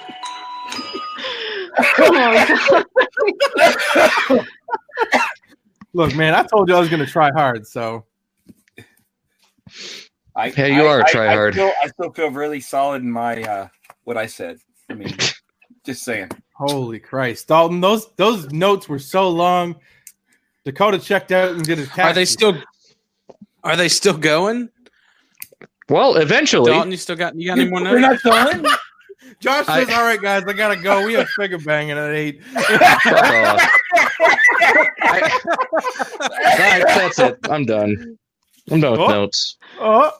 Oh 1.99 2.84
god. 4.32 4.47
Look, 5.93 6.14
man, 6.14 6.34
I 6.34 6.43
told 6.45 6.68
you 6.68 6.74
I 6.76 6.80
was 6.80 6.88
going 6.88 7.05
to 7.05 7.11
try 7.11 7.30
hard, 7.32 7.66
so. 7.66 8.05
I, 10.36 10.51
Hey, 10.51 10.74
you 10.74 10.82
I- 10.84 10.86
are 10.86 11.01
a 11.01 11.05
I- 11.07 11.12
tryhard. 11.12 11.49
I, 11.49 11.53
still, 11.53 11.72
I 11.82 11.86
still 11.88 12.12
feel 12.12 12.30
really 12.30 12.61
solid 12.61 13.03
in 13.03 13.11
my 13.11 13.43
uh, 13.43 13.68
what 14.05 14.16
I 14.16 14.26
said. 14.26 14.59
I 14.88 14.95
mean, 14.95 15.14
just 15.84 16.03
saying. 16.03 16.30
Holy 16.55 16.99
Christ. 16.99 17.49
Dalton, 17.49 17.80
those 17.80 18.12
those 18.16 18.51
notes 18.53 18.88
were 18.88 18.99
so 18.99 19.28
long. 19.30 19.76
Dakota 20.64 20.99
checked 20.99 21.32
out 21.32 21.53
and 21.53 21.64
did 21.64 21.78
his 21.78 21.88
taxes. 21.88 22.05
Are 22.11 22.14
they 22.14 22.24
still? 22.24 22.62
Are 23.64 23.76
they 23.76 23.88
still 23.88 24.16
going? 24.16 24.68
Well, 25.88 26.16
eventually. 26.16 26.70
Dalton, 26.70 26.91
you 26.91 26.97
still 26.99 27.16
got? 27.16 27.34
You 27.34 27.49
got 27.49 27.59
any 27.59 27.68
more 27.70 27.80
notes? 27.80 28.22
We're 28.24 28.30
not 28.32 28.62
done. 28.62 28.66
Josh 29.41 29.68
I- 29.68 29.84
says, 29.84 29.95
"All 29.95 30.03
right, 30.05 30.20
guys, 30.20 30.45
I 30.47 30.53
gotta 30.53 30.76
go. 30.76 31.05
We 31.07 31.14
have 31.14 31.28
figure 31.30 31.59
banging 31.59 31.97
at 31.99 32.11
eight. 32.14 32.43
Fuck 33.91 34.20
off. 34.20 34.86
I- 35.03 35.30
Alright, 36.20 36.86
that's 36.86 37.18
it. 37.18 37.38
I'm 37.51 37.64
done. 37.64 38.18
I'm 38.70 38.80
done 38.80 38.93
with 38.93 39.01
Oh. 39.01 39.09
notes. 39.09 39.57
Oh, 39.80 40.12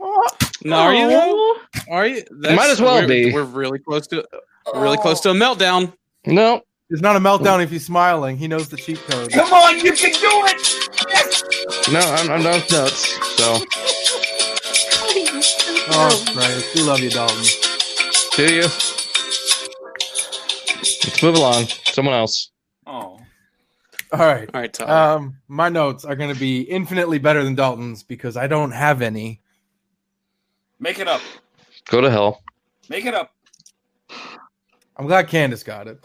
oh. 0.00 0.26
No, 0.64 0.76
are 0.76 0.94
you? 0.94 1.08
though? 1.08 1.20
Oh. 1.36 1.58
Are 1.90 2.06
you? 2.06 2.22
Might 2.30 2.70
as 2.70 2.80
well 2.80 2.94
we're- 2.96 3.06
be. 3.06 3.32
We're 3.32 3.44
really 3.44 3.78
close 3.78 4.06
to, 4.08 4.24
really 4.74 4.98
close 4.98 5.20
to 5.22 5.30
a 5.30 5.34
meltdown. 5.34 5.92
No, 6.26 6.62
It's 6.90 7.00
not 7.02 7.16
a 7.16 7.20
meltdown 7.20 7.62
if 7.62 7.70
he's 7.70 7.84
smiling. 7.86 8.36
He 8.38 8.48
knows 8.48 8.68
the 8.68 8.76
cheat 8.76 8.98
code. 9.06 9.30
Come 9.32 9.52
on, 9.52 9.76
you 9.78 9.92
can 9.92 10.10
do 10.12 10.44
it. 10.46 10.88
Yes. 11.10 11.42
no, 11.92 12.00
I'm, 12.00 12.30
I'm 12.30 12.42
done 12.42 12.54
with 12.60 12.70
notes. 12.72 13.08
So, 13.36 13.58
Oh, 15.86 16.24
Christ. 16.32 16.74
We 16.74 16.80
love 16.82 17.00
you, 17.00 17.10
Dalton. 17.10 17.44
do 18.36 18.54
you? 18.54 18.62
Let's 21.04 21.22
move 21.22 21.36
along. 21.36 21.66
Someone 21.92 22.14
else. 22.14 22.50
Oh, 24.16 24.22
All 24.22 24.26
right. 24.28 24.48
All 24.54 24.60
right, 24.60 24.72
Todd. 24.72 24.88
Um, 24.90 25.36
my 25.48 25.68
notes 25.68 26.04
are 26.04 26.14
going 26.14 26.32
to 26.32 26.38
be 26.38 26.60
infinitely 26.62 27.18
better 27.18 27.42
than 27.42 27.54
Dalton's 27.54 28.02
because 28.02 28.36
I 28.36 28.46
don't 28.46 28.70
have 28.70 29.02
any. 29.02 29.40
make 30.78 30.98
it 30.98 31.08
up. 31.08 31.20
Go 31.86 32.00
to 32.00 32.10
hell. 32.10 32.42
Make 32.88 33.06
it 33.06 33.14
up. 33.14 33.32
I'm 34.96 35.06
glad 35.06 35.28
Candace 35.28 35.62
got 35.64 35.88
it. 35.88 36.02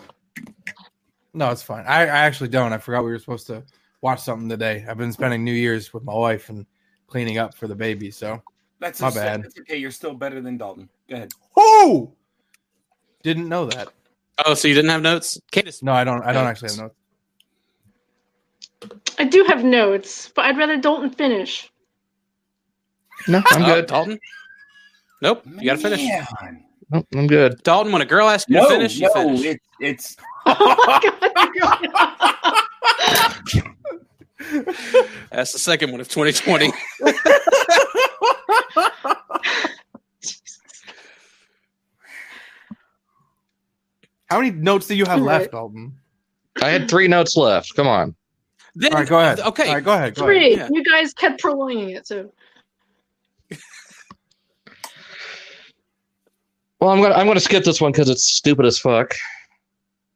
No, 1.34 1.52
it's 1.52 1.62
fine. 1.62 1.86
I, 1.86 2.02
I 2.02 2.06
actually 2.26 2.50
don't. 2.50 2.74
I 2.74 2.80
forgot 2.80 3.04
we 3.04 3.12
were 3.12 3.20
supposed 3.20 3.46
to 3.48 3.64
watch 4.02 4.20
something 4.22 4.50
today. 4.50 4.86
I've 4.90 4.98
been 4.98 5.12
spending 5.14 5.44
New 5.44 5.54
Year's 5.54 5.94
with 5.94 6.04
my 6.04 6.14
wife 6.16 6.50
and 6.50 6.66
cleaning 7.08 7.38
up 7.38 7.54
for 7.54 7.68
the 7.68 7.76
baby. 7.76 8.10
So, 8.10 8.42
That's 8.80 9.00
My 9.02 9.10
a- 9.10 9.14
bad. 9.14 9.44
That's 9.44 9.60
okay. 9.60 9.78
You're 9.78 9.92
still 9.92 10.14
better 10.16 10.42
than 10.42 10.58
Dalton. 10.58 10.90
Go 11.08 11.18
ahead. 11.18 11.32
who 11.56 12.12
didn't 13.22 13.48
know 13.48 13.66
that? 13.66 13.90
oh, 14.46 14.54
so 14.56 14.68
you 14.68 14.74
didn't 14.74 14.90
have 14.90 15.02
notes? 15.04 15.40
Candace. 15.52 15.84
No, 15.84 15.92
I 15.94 16.04
don't. 16.04 16.24
I 16.24 16.34
don't 16.34 16.46
Notes. 16.46 16.64
actually 16.64 16.70
have 16.72 16.80
notes. 16.88 16.96
I 19.20 19.26
do 19.26 19.44
have 19.48 19.64
notes, 19.64 20.32
but 20.34 20.46
I'd 20.46 20.58
rather 20.58 20.78
Dalton 20.78 21.10
finish. 21.12 21.70
No, 23.28 23.44
I'm 23.48 23.66
good. 23.66 23.86
Dalton. 23.88 24.18
Nope, 25.22 25.44
you 25.46 25.66
got 25.66 25.76
to 25.76 25.82
finish. 25.82 26.00
Man. 26.42 26.64
Nope, 26.92 27.06
I'm 27.14 27.28
good. 27.28 27.62
Dalton, 27.64 27.92
when 27.92 28.02
a 28.02 28.06
girl 28.06 28.30
asks 28.30 28.50
you 28.50 28.56
No, 28.56 28.64
to 28.64 28.76
finish, 28.76 28.96
you 28.96 29.08
no, 29.14 29.36
finish. 29.36 29.44
it's 29.46 29.66
it's 29.82 30.18
Oh 30.46 31.00
That's 35.32 35.52
the 35.52 35.60
second 35.60 35.92
one 35.92 36.00
of 36.00 36.08
2020. 36.08 36.72
How 44.30 44.40
many 44.40 44.52
notes 44.52 44.88
do 44.88 44.96
you 44.96 45.06
have 45.06 45.20
All 45.20 45.26
left, 45.26 45.46
right. 45.46 45.52
Dalton? 45.52 45.98
I 46.62 46.70
had 46.70 46.90
three 46.90 47.08
notes 47.08 47.36
left. 47.36 47.76
Come 47.76 47.88
on. 47.88 48.16
Then, 48.80 48.94
All 48.94 49.00
right, 49.00 49.08
go 49.10 49.20
ahead. 49.20 49.40
Okay. 49.42 49.68
All 49.68 49.74
right, 49.76 49.84
go 49.84 49.92
ahead. 49.94 50.16
Go 50.16 50.24
ahead. 50.24 50.36
Three. 50.42 50.56
yeah. 50.56 50.70
You 50.72 50.82
guys 50.86 51.14
kept 51.14 51.42
prolonging 51.42 51.90
it, 51.90 52.08
so 52.08 52.32
Well, 56.80 56.90
I'm 56.92 57.02
gonna 57.02 57.14
I'm 57.16 57.28
gonna 57.28 57.40
skip 57.42 57.64
this 57.66 57.82
one 57.82 57.92
because 57.92 58.10
it's 58.10 58.24
stupid 58.26 58.66
as 58.66 58.80
fuck. 58.80 59.16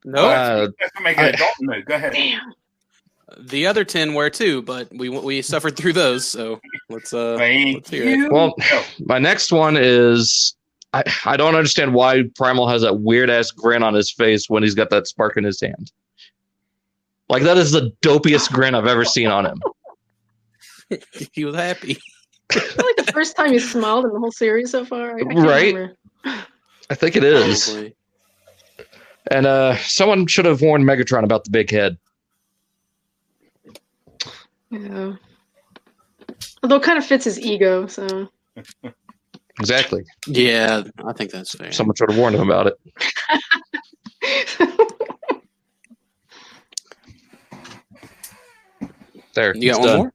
No, 0.06 0.26
Uh, 0.28 0.68
that's 0.80 0.92
making 1.02 1.24
I- 1.24 1.28
a 1.28 1.32
Dalton 1.36 1.66
move. 1.66 1.84
Go 1.84 1.94
ahead. 1.94 2.12
damn. 2.14 2.52
the 3.38 3.66
other 3.66 3.84
10 3.84 4.14
were 4.14 4.30
too, 4.30 4.62
but 4.62 4.88
we 4.94 5.08
we 5.10 5.42
suffered 5.42 5.76
through 5.76 5.92
those. 5.92 6.26
So 6.26 6.58
let's 6.88 7.12
uh 7.12 7.36
Thank 7.36 7.74
let's 7.76 7.90
hear 7.90 8.04
it. 8.04 8.16
you. 8.16 8.30
Well, 8.30 8.54
Go. 8.70 8.82
my 9.00 9.18
next 9.18 9.52
one 9.52 9.76
is 9.78 10.56
I, 10.94 11.02
I 11.26 11.36
don't 11.36 11.54
understand 11.54 11.92
why 11.92 12.22
Primal 12.34 12.66
has 12.68 12.80
that 12.82 13.00
weird 13.00 13.28
ass 13.28 13.50
grin 13.50 13.82
on 13.82 13.92
his 13.92 14.10
face 14.10 14.48
when 14.48 14.62
he's 14.62 14.74
got 14.74 14.88
that 14.90 15.06
spark 15.06 15.36
in 15.36 15.44
his 15.44 15.60
hand. 15.60 15.92
Like 17.28 17.42
that 17.44 17.56
is 17.56 17.72
the 17.72 17.92
dopiest 18.02 18.52
grin 18.52 18.74
I've 18.74 18.86
ever 18.86 19.04
seen 19.04 19.28
on 19.28 19.46
him. 19.46 19.62
he 21.32 21.44
was 21.44 21.54
happy. 21.56 21.98
I 22.52 22.58
feel 22.58 22.84
like 22.86 23.06
the 23.06 23.12
first 23.12 23.36
time 23.36 23.52
he 23.52 23.58
smiled 23.58 24.04
in 24.04 24.12
the 24.12 24.18
whole 24.18 24.30
series 24.32 24.70
so 24.70 24.84
far. 24.84 25.16
I, 25.18 25.20
I 25.20 25.34
Right? 25.42 25.74
remember. 25.74 25.96
I 26.90 26.94
think 26.94 27.16
it 27.16 27.24
is. 27.24 27.64
Probably. 27.70 27.94
And 29.30 29.46
uh 29.46 29.76
someone 29.78 30.26
should 30.26 30.44
have 30.44 30.60
warned 30.60 30.84
Megatron 30.84 31.24
about 31.24 31.44
the 31.44 31.50
big 31.50 31.70
head. 31.70 31.96
Yeah. 34.70 35.14
Although 36.62 36.76
it 36.76 36.82
kind 36.82 36.98
of 36.98 37.06
fits 37.06 37.24
his 37.24 37.40
ego, 37.40 37.86
so 37.86 38.28
Exactly. 39.60 40.02
Yeah, 40.26 40.82
I 41.06 41.12
think 41.14 41.30
that's 41.30 41.54
fair. 41.54 41.72
Someone 41.72 41.94
should 41.96 42.10
have 42.10 42.18
warned 42.18 42.36
him 42.36 42.42
about 42.50 42.66
it. 42.66 42.74
There. 49.34 49.54
you 49.56 49.70
got 49.72 49.80
one 49.80 49.88
done. 49.88 50.12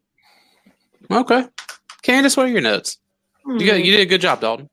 more? 1.10 1.20
Okay, 1.22 1.48
Candace, 2.02 2.38
what 2.38 2.46
are 2.46 2.50
your 2.50 2.62
notes? 2.62 2.98
You 3.48 3.66
got, 3.66 3.84
you 3.84 3.92
did 3.92 4.02
a 4.02 4.06
good 4.06 4.22
job, 4.22 4.42
Dalton. 4.42 4.70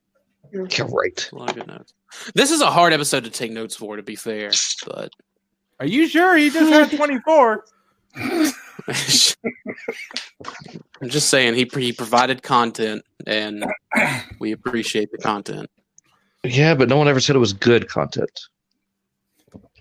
Yeah, 0.52 0.86
right. 0.92 1.28
A 1.32 1.36
lot 1.36 1.50
of 1.50 1.56
good 1.56 1.66
notes. 1.66 1.92
This 2.34 2.50
is 2.50 2.60
a 2.60 2.70
hard 2.70 2.92
episode 2.92 3.24
to 3.24 3.30
take 3.30 3.50
notes 3.52 3.74
for, 3.76 3.96
to 3.96 4.02
be 4.02 4.16
fair, 4.16 4.50
but 4.86 5.10
Are 5.80 5.86
you 5.86 6.06
sure 6.08 6.36
he 6.36 6.50
just 6.50 6.70
had 6.72 6.90
24? 6.96 7.64
I'm 11.02 11.08
just 11.08 11.28
saying 11.28 11.54
he 11.54 11.68
he 11.78 11.92
provided 11.92 12.42
content, 12.42 13.02
and 13.26 13.64
we 14.38 14.52
appreciate 14.52 15.10
the 15.12 15.18
content. 15.18 15.68
Yeah, 16.44 16.74
but 16.74 16.88
no 16.88 16.96
one 16.96 17.08
ever 17.08 17.20
said 17.20 17.36
it 17.36 17.40
was 17.40 17.52
good 17.52 17.88
content. 17.88 18.30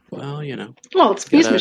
Well, 0.09 0.43
you 0.43 0.55
know, 0.55 0.73
Well, 0.93 1.11
it's 1.11 1.27
Beast 1.27 1.49
Gotta- 1.49 1.55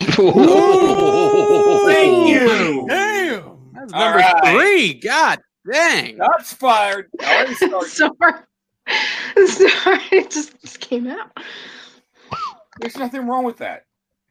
Machines. 0.00 1.84
Thank 1.86 2.28
you. 2.28 2.86
Damn. 2.88 3.58
that's 3.74 3.92
number 3.92 4.18
right. 4.18 4.54
three. 4.54 4.94
God 4.94 5.40
dang! 5.70 6.18
That's 6.18 6.52
fired. 6.52 7.10
Sorry. 7.20 8.32
Sorry, 9.46 10.00
it 10.10 10.30
just, 10.30 10.60
just 10.60 10.80
came 10.80 11.06
out. 11.06 11.30
There's 12.80 12.96
nothing 12.96 13.26
wrong 13.26 13.44
with 13.44 13.58
that. 13.58 13.84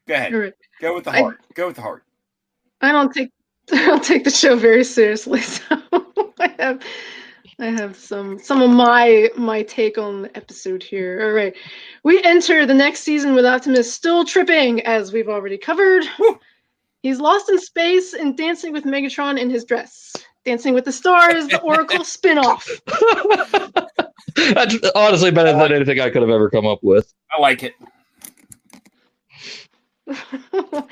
Go 0.08 0.14
ahead. 0.16 0.34
All 0.34 0.40
right. 0.42 0.54
Go 0.82 0.96
with 0.96 1.06
the 1.06 1.12
I- 1.12 1.22
heart. 1.22 1.40
Go 1.54 1.68
with 1.68 1.76
the 1.76 1.82
heart. 1.82 2.04
I 2.82 2.92
don't 2.92 3.14
take 3.14 3.32
I 3.72 3.86
don't 3.86 4.04
take 4.04 4.24
the 4.24 4.32
show 4.32 4.56
very 4.56 4.84
seriously, 4.84 5.42
so 5.42 5.64
I 6.40 6.54
have 6.60 6.82
I 7.62 7.68
have 7.68 7.96
some 7.96 8.40
some 8.40 8.64
of 8.64 8.72
my 8.72 9.30
my 9.38 9.62
take 9.62 10.00
on 10.00 10.24
the 10.24 10.36
episode 10.36 10.82
here. 10.82 11.22
All 11.24 11.32
right. 11.32 11.56
We 12.04 12.22
enter 12.24 12.66
the 12.66 12.74
next 12.74 13.02
season 13.02 13.36
with 13.36 13.46
Optimus 13.46 13.94
still 13.94 14.26
tripping, 14.26 14.82
as 14.82 15.14
we've 15.14 15.30
already 15.30 15.60
covered. 15.60 16.04
He's 17.04 17.20
lost 17.20 17.50
in 17.50 17.60
space 17.60 18.16
and 18.16 18.36
dancing 18.36 18.74
with 18.74 18.84
Megatron 18.84 19.40
in 19.40 19.52
his 19.52 19.64
dress. 19.64 20.12
Dancing 20.44 20.74
with 20.74 20.86
the 20.86 20.92
Stars, 20.92 21.48
the 21.48 21.62
Oracle 21.62 22.04
spin-off. 22.04 22.68
That's 24.36 24.76
honestly 24.96 25.30
better 25.30 25.54
than 25.54 25.72
anything 25.72 26.00
I 26.00 26.10
could 26.10 26.24
have 26.24 26.32
ever 26.32 26.50
come 26.50 26.66
up 26.66 26.80
with. 26.82 27.14
I 27.36 27.40
like 27.40 27.64
it. 27.64 27.74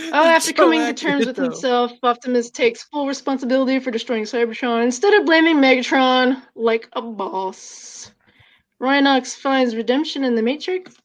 Oh, 0.00 0.24
after 0.24 0.52
coming 0.52 0.80
to 0.80 0.94
terms 0.94 1.26
with 1.26 1.36
himself, 1.36 1.92
Optimus 2.02 2.50
takes 2.50 2.84
full 2.84 3.06
responsibility 3.06 3.78
for 3.80 3.90
destroying 3.90 4.24
Cybertron 4.24 4.84
instead 4.84 5.12
of 5.14 5.26
blaming 5.26 5.56
Megatron 5.56 6.42
like 6.54 6.88
a 6.92 7.02
boss. 7.02 8.12
Rhinox 8.80 9.34
finds 9.34 9.74
redemption 9.74 10.24
in 10.24 10.34
the 10.34 10.42
Matrix 10.42 10.96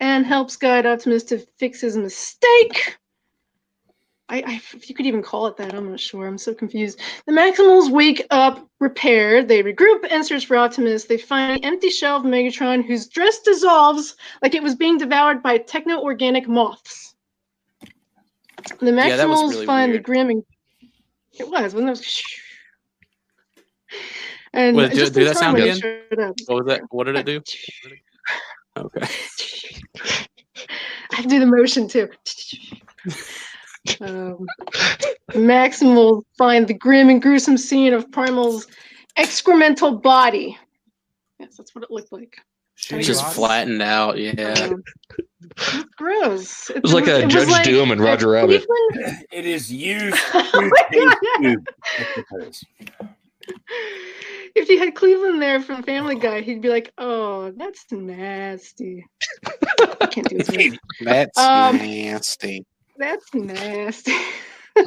and 0.00 0.24
helps 0.24 0.56
guide 0.56 0.86
Optimus 0.86 1.24
to 1.24 1.38
fix 1.58 1.80
his 1.80 1.96
mistake. 1.96 2.96
I, 4.28 4.38
I, 4.46 4.62
if 4.72 4.88
you 4.88 4.94
could 4.94 5.04
even 5.04 5.22
call 5.22 5.46
it 5.46 5.58
that, 5.58 5.74
I'm 5.74 5.90
not 5.90 6.00
sure. 6.00 6.26
I'm 6.26 6.38
so 6.38 6.54
confused. 6.54 6.98
The 7.26 7.32
Maximals 7.32 7.90
wake 7.90 8.26
up, 8.30 8.66
repair, 8.80 9.44
they 9.44 9.62
regroup 9.62 10.06
and 10.10 10.24
search 10.24 10.46
for 10.46 10.56
Optimus. 10.56 11.04
They 11.04 11.18
find 11.18 11.58
an 11.58 11.64
empty 11.64 11.90
shell 11.90 12.16
of 12.16 12.22
Megatron 12.22 12.82
whose 12.82 13.08
dress 13.08 13.40
dissolves 13.40 14.16
like 14.40 14.54
it 14.54 14.62
was 14.62 14.74
being 14.74 14.96
devoured 14.96 15.42
by 15.42 15.58
techno 15.58 16.00
organic 16.00 16.48
moths. 16.48 17.11
The 18.80 18.90
Maximals 18.90 19.08
Yeah, 19.08 19.16
that 19.16 19.28
was 19.28 19.52
really 19.54 19.66
find 19.66 19.92
weird. 19.92 20.02
the 20.02 20.04
Grim 20.04 20.30
and 20.30 20.44
it 21.38 21.48
was 21.48 21.74
when 21.74 21.86
was 21.86 22.22
and 24.54 24.76
just 24.92 25.14
do 25.14 25.24
that 25.24 25.36
sound 25.36 25.58
again? 25.58 25.76
it 25.76 25.80
showed 25.80 26.18
up. 26.20 26.34
What 26.46 26.64
was 26.64 26.66
that? 26.66 26.82
What 26.90 27.04
did 27.04 27.16
it 27.16 27.26
do? 27.26 27.40
Okay. 28.74 29.06
I 31.12 31.22
do 31.26 31.38
the 31.38 31.44
motion 31.44 31.86
too. 31.88 32.08
um, 34.00 34.46
Maximals 35.32 36.22
find 36.38 36.66
the 36.66 36.72
grim 36.72 37.10
and 37.10 37.20
gruesome 37.20 37.58
scene 37.58 37.92
of 37.92 38.10
Primal's 38.10 38.66
excremental 39.18 40.00
body. 40.02 40.56
Yes, 41.38 41.56
that's 41.58 41.74
what 41.74 41.84
it 41.84 41.90
looked 41.90 42.12
like. 42.12 42.34
Shitty 42.78 43.04
Just 43.04 43.22
body. 43.22 43.34
flattened 43.34 43.82
out. 43.82 44.18
Yeah. 44.18 44.72
It's 45.56 45.84
gross. 45.96 46.70
It 46.70 46.82
was 46.82 46.92
like 46.94 47.06
a 47.06 47.26
Judge 47.26 47.64
Doom 47.64 47.90
and 47.90 48.00
Roger 48.00 48.30
Rabbit. 48.30 48.64
Cleveland- 48.66 49.26
It 49.30 49.46
is 49.46 49.72
used. 49.72 50.16
Oh 50.34 50.50
my 50.70 50.70
God, 50.92 51.16
yeah. 51.40 51.50
tube. 51.52 51.66
That's 51.98 52.30
what 52.30 52.42
it 52.42 52.48
is. 52.48 52.64
If 54.54 54.68
you 54.68 54.78
had 54.78 54.94
Cleveland 54.94 55.40
there 55.40 55.60
from 55.60 55.82
Family 55.82 56.14
Guy, 56.14 56.42
he'd 56.42 56.60
be 56.60 56.68
like, 56.68 56.92
"Oh, 56.98 57.50
that's 57.56 57.90
nasty." 57.90 59.04
I 60.00 60.06
can't 60.06 60.28
do 60.28 60.38
this. 60.38 60.78
That's 61.00 61.38
Um, 61.38 61.76
nasty. 61.78 62.64
That's 62.98 63.32
nasty. 63.34 64.12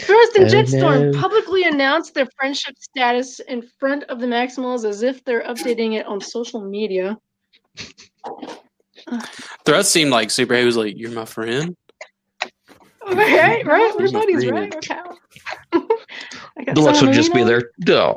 Thrust 0.00 0.36
and 0.36 0.44
Oh, 0.44 0.48
Jetstorm 0.48 1.12
no. 1.12 1.20
publicly 1.20 1.64
announced 1.64 2.14
their 2.14 2.26
friendship 2.38 2.76
status 2.78 3.40
in 3.40 3.62
front 3.62 4.04
of 4.04 4.20
the 4.20 4.26
Maximals 4.26 4.84
as 4.84 5.02
if 5.02 5.24
they're 5.24 5.42
updating 5.44 5.94
it 5.94 6.06
on 6.06 6.20
social 6.20 6.60
media. 6.60 7.18
Thrust 9.64 9.90
seemed 9.90 10.10
like 10.10 10.30
super. 10.30 10.56
He 10.56 10.64
was 10.64 10.76
like, 10.76 10.94
"You're 10.96 11.10
my 11.12 11.24
friend." 11.24 11.76
Right, 13.08 13.64
right. 13.64 13.94
We're 13.96 14.10
buddies, 14.10 14.44
right? 14.50 14.74
We're 14.74 14.80
pals. 14.80 15.16
I 16.58 16.64
got 16.64 16.74
Deluxe 16.74 17.02
would 17.02 17.12
just 17.12 17.32
be 17.32 17.44
there. 17.44 17.70
Duh. 17.84 18.14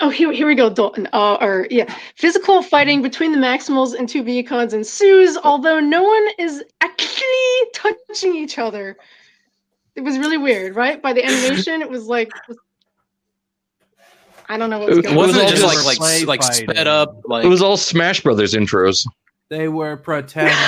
Oh, 0.00 0.10
here, 0.10 0.30
here 0.32 0.46
we 0.46 0.54
go, 0.54 0.68
Dalton. 0.68 1.08
Uh, 1.14 1.38
or 1.40 1.66
yeah, 1.70 1.90
physical 2.16 2.62
fighting 2.62 3.00
between 3.00 3.32
the 3.32 3.38
Maximals 3.38 3.94
and 3.94 4.06
two 4.06 4.22
Vehicons 4.22 4.74
ensues, 4.74 5.38
although 5.38 5.80
no 5.80 6.02
one 6.02 6.26
is 6.38 6.62
actually 6.82 7.70
touching 7.72 8.34
each 8.36 8.58
other. 8.58 8.98
It 9.96 10.02
was 10.02 10.18
really 10.18 10.38
weird, 10.38 10.74
right? 10.74 11.00
By 11.00 11.12
the 11.12 11.24
animation, 11.24 11.80
it 11.80 11.88
was 11.88 12.06
like, 12.06 12.30
I 14.48 14.56
don't 14.58 14.70
know 14.70 14.78
what 14.80 14.88
was 14.88 14.98
It 14.98 15.02
going 15.02 15.14
on. 15.14 15.18
Wasn't 15.18 15.38
it 15.38 15.42
all 15.44 15.50
just 15.50 15.62
just 15.62 15.86
like 15.86 16.00
like 16.00 16.26
like 16.26 16.42
fighting. 16.42 16.70
sped 16.70 16.86
up? 16.86 17.22
Like 17.26 17.44
It 17.44 17.48
was 17.48 17.62
all 17.62 17.76
Smash 17.76 18.20
Brothers 18.22 18.54
intros. 18.54 19.06
They 19.48 19.68
were 19.68 19.96
pretending. 19.96 20.54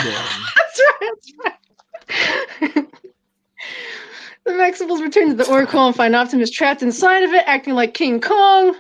That's 0.57 0.81
right. 0.81 1.11
That's 1.11 1.33
right. 1.45 2.87
the 4.45 4.53
Maximals 4.53 5.01
return 5.03 5.29
to 5.29 5.35
the 5.35 5.49
Oracle 5.51 5.87
and 5.87 5.97
find 5.97 6.14
Optimus 6.14 6.51
trapped 6.51 6.83
inside 6.83 7.24
of 7.24 7.33
it, 7.33 7.43
acting 7.47 7.74
like 7.74 7.95
King 7.95 8.20
Kong. 8.20 8.77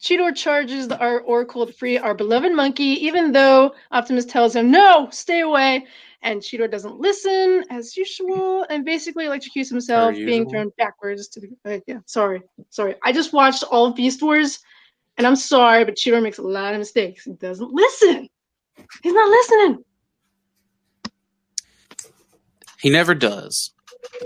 Cheetor 0.00 0.34
charges 0.36 0.88
the 0.88 0.98
our 0.98 1.20
Oracle 1.20 1.66
to 1.66 1.72
free 1.72 1.96
our 1.96 2.14
beloved 2.14 2.52
monkey, 2.52 3.04
even 3.06 3.32
though 3.32 3.74
Optimus 3.90 4.26
tells 4.26 4.54
him, 4.54 4.70
no, 4.70 5.08
stay 5.10 5.40
away. 5.40 5.86
And 6.24 6.40
Cheetor 6.40 6.70
doesn't 6.70 6.98
listen, 6.98 7.64
as 7.70 7.96
usual, 7.96 8.64
and 8.70 8.82
basically 8.82 9.26
electrocutes 9.26 9.68
himself, 9.68 10.14
being 10.14 10.48
thrown 10.48 10.70
backwards 10.78 11.28
to 11.28 11.40
the. 11.40 11.48
Uh, 11.66 11.80
yeah, 11.86 11.98
sorry. 12.06 12.40
Sorry. 12.70 12.94
I 13.04 13.12
just 13.12 13.34
watched 13.34 13.62
all 13.64 13.86
of 13.86 13.94
Beast 13.94 14.22
Wars, 14.22 14.58
and 15.18 15.26
I'm 15.26 15.36
sorry, 15.36 15.84
but 15.84 15.96
Cheetor 15.96 16.22
makes 16.22 16.38
a 16.38 16.42
lot 16.42 16.72
of 16.72 16.78
mistakes. 16.78 17.24
He 17.24 17.34
doesn't 17.34 17.70
listen. 17.70 18.28
He's 19.02 19.12
not 19.12 19.28
listening. 19.28 19.84
he 22.80 22.90
never 22.90 23.14
does 23.14 23.72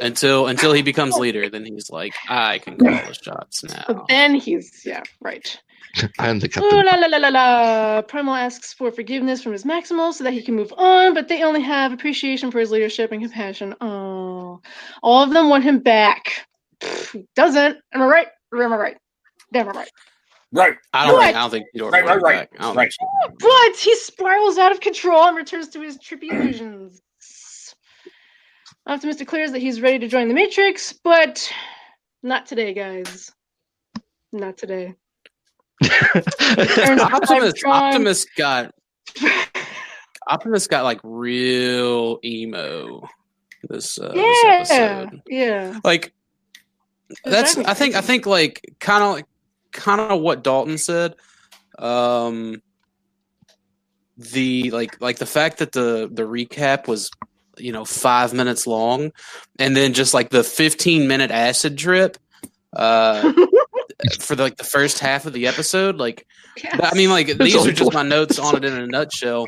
until 0.00 0.46
until 0.46 0.72
he 0.72 0.82
becomes 0.82 1.16
leader. 1.16 1.48
Then 1.48 1.64
he's 1.64 1.90
like, 1.90 2.14
I 2.28 2.58
can 2.58 2.76
call 2.76 2.90
the 2.90 3.14
shots 3.14 3.64
now. 3.64 3.84
But 3.86 4.08
then 4.08 4.34
he's 4.34 4.82
yeah, 4.84 5.02
right. 5.20 5.60
I'm 6.18 6.38
the 6.40 6.48
Ooh 6.62 6.82
la 6.84 6.94
la 6.96 7.06
la 7.08 7.18
la 7.18 7.28
la. 7.28 8.02
Primal 8.02 8.34
asks 8.34 8.72
for 8.74 8.92
forgiveness 8.92 9.42
from 9.42 9.52
his 9.52 9.64
Maximal 9.64 10.12
so 10.14 10.24
that 10.24 10.32
he 10.32 10.42
can 10.42 10.56
move 10.56 10.72
on, 10.76 11.14
but 11.14 11.28
they 11.28 11.42
only 11.44 11.62
have 11.62 11.92
appreciation 11.92 12.50
for 12.50 12.60
his 12.60 12.70
leadership 12.70 13.12
and 13.12 13.22
compassion. 13.22 13.74
Oh, 13.80 14.60
all 15.02 15.22
of 15.22 15.30
them 15.32 15.50
want 15.50 15.64
him 15.64 15.80
back. 15.80 16.46
Pfft, 16.80 17.12
he 17.12 17.26
doesn't. 17.36 17.78
Am 17.92 18.02
I 18.02 18.06
right? 18.06 18.28
Or 18.52 18.62
am 18.64 18.72
I 18.72 18.76
right? 18.76 18.98
Am 19.54 19.68
I 19.68 19.72
right? 19.72 19.90
Right. 20.52 20.76
I 20.92 21.06
don't 21.06 21.16
What? 21.16 21.20
think 21.20 21.34
I 21.34 21.40
don't 21.40 21.50
think 21.50 21.66
Theodore 21.72 21.92
Right, 21.92 22.04
will 22.04 22.06
right, 22.06 22.16
be 22.16 22.22
right, 22.22 22.24
back. 22.24 22.50
Right. 22.72 22.90
think 22.90 22.92
so. 22.92 23.06
But 23.40 23.76
he 23.78 23.96
spirals 23.96 24.58
out 24.58 24.72
of 24.72 24.80
control 24.80 25.24
and 25.26 25.36
returns 25.36 25.68
to 25.70 25.80
his 25.82 25.98
trippy 25.98 26.30
illusions. 26.30 27.02
Optimus 28.86 29.16
declares 29.16 29.52
that 29.52 29.60
he's 29.60 29.80
ready 29.80 30.00
to 30.00 30.08
join 30.08 30.28
the 30.28 30.34
Matrix, 30.34 30.92
but 31.04 31.50
not 32.22 32.46
today, 32.46 32.74
guys. 32.74 33.30
Not 34.32 34.58
today. 34.58 34.94
Optimus 37.00 37.54
Optimus 37.64 38.26
got 38.36 38.74
Optimus 40.26 40.66
got 40.66 40.84
like 40.84 41.00
real 41.02 42.18
emo 42.24 43.08
this, 43.68 43.98
uh, 43.98 44.12
this 44.12 44.38
yeah, 44.44 44.50
episode. 44.50 45.22
yeah. 45.26 45.80
Like 45.84 46.12
that's 47.24 47.52
Exactly. 47.52 47.66
I 47.66 47.74
think 47.74 47.94
I 47.94 48.00
think 48.00 48.26
like 48.26 48.74
kind 48.80 49.02
of 49.02 49.26
kind 49.72 50.00
of 50.00 50.20
what 50.20 50.42
Dalton 50.42 50.78
said. 50.78 51.14
Um 51.78 52.62
the 54.16 54.70
like 54.72 55.00
like 55.00 55.18
the 55.18 55.26
fact 55.26 55.58
that 55.58 55.72
the 55.72 56.08
the 56.12 56.24
recap 56.24 56.88
was 56.88 57.10
you 57.56 57.72
know 57.72 57.84
5 57.84 58.34
minutes 58.34 58.66
long 58.66 59.12
and 59.58 59.76
then 59.76 59.92
just 59.92 60.12
like 60.14 60.30
the 60.30 60.44
15 60.44 61.08
minute 61.08 61.30
acid 61.30 61.76
drip 61.76 62.16
uh 62.76 63.32
for 64.20 64.36
like 64.36 64.56
the 64.56 64.64
first 64.64 64.98
half 65.00 65.26
of 65.26 65.32
the 65.32 65.46
episode 65.46 65.96
like 65.96 66.26
I 66.64 66.94
mean, 66.94 67.10
like 67.10 67.38
these 67.38 67.56
are 67.66 67.72
just 67.72 67.92
my 67.92 68.02
notes 68.02 68.38
on 68.38 68.56
it 68.56 68.64
in 68.64 68.72
a 68.74 68.86
nutshell. 68.86 69.46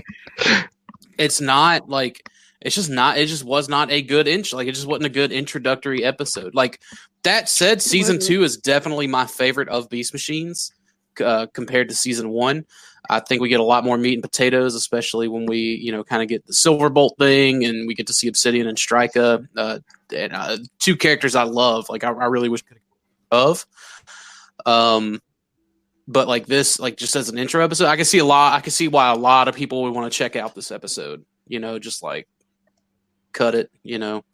It's 1.19 1.41
not 1.41 1.89
like 1.89 2.29
it's 2.61 2.75
just 2.75 2.91
not. 2.91 3.19
It 3.19 3.27
just 3.27 3.45
was 3.45 3.69
not 3.69 3.91
a 3.91 4.03
good 4.03 4.29
int. 4.29 4.53
Like 4.53 4.69
it 4.69 4.73
just 4.73 4.87
wasn't 4.87 5.07
a 5.07 5.11
good 5.11 5.33
introductory 5.33 6.05
episode. 6.05 6.55
Like 6.55 6.81
that 7.23 7.49
said, 7.49 7.83
season 7.83 8.19
two 8.19 8.43
is 8.43 8.57
definitely 8.57 9.07
my 9.07 9.27
favorite 9.27 9.69
of 9.69 9.89
Beast 9.89 10.13
Machines 10.13 10.73
uh, 11.23 11.47
compared 11.53 11.89
to 11.89 11.95
season 11.95 12.31
one. 12.31 12.65
I 13.09 13.19
think 13.19 13.41
we 13.41 13.49
get 13.49 13.61
a 13.61 13.65
lot 13.65 13.85
more 13.85 13.97
meat 13.97 14.15
and 14.15 14.23
potatoes, 14.23 14.75
especially 14.75 15.27
when 15.27 15.47
we, 15.47 15.59
you 15.59 15.91
know, 15.91 16.05
kind 16.05 16.23
of 16.23 16.29
get 16.29 16.47
the 16.47 16.53
Silverbolt 16.53 17.17
thing, 17.19 17.65
and 17.65 17.89
we 17.89 17.95
get 17.95 18.07
to 18.09 18.13
see 18.13 18.29
Obsidian 18.29 18.69
and 18.69 18.77
Strika, 18.77 19.47
uh, 19.57 19.79
and 20.15 20.33
uh, 20.33 20.59
two 20.79 20.97
characters 20.97 21.35
I 21.35 21.45
love. 21.45 21.89
Like 21.89 22.05
I, 22.05 22.13
I 22.13 22.27
really 22.27 22.49
wish 22.49 22.63
could 22.63 22.79
of. 23.31 23.67
Um, 24.67 25.21
but 26.09 26.27
like 26.29 26.47
this, 26.47 26.81
like 26.81 26.97
just 26.97 27.15
as 27.17 27.29
an 27.29 27.39
intro 27.39 27.63
episode, 27.63 27.87
I 27.87 27.97
can 27.97 28.05
see 28.05 28.19
a 28.19 28.25
lot. 28.25 28.55
I 28.55 28.61
can 28.61 28.73
see 28.73 28.89
why 28.89 29.11
a 29.11 29.15
lot 29.17 29.49
of 29.49 29.55
people 29.55 29.83
would 29.83 29.95
want 29.95 30.11
to 30.13 30.17
check 30.17 30.35
out 30.37 30.55
this 30.55 30.71
episode. 30.73 31.25
You 31.47 31.61
know, 31.61 31.79
just 31.79 32.03
like 32.03 32.27
cut 33.33 33.55
it. 33.55 33.71
You 33.83 33.99
know, 33.99 34.25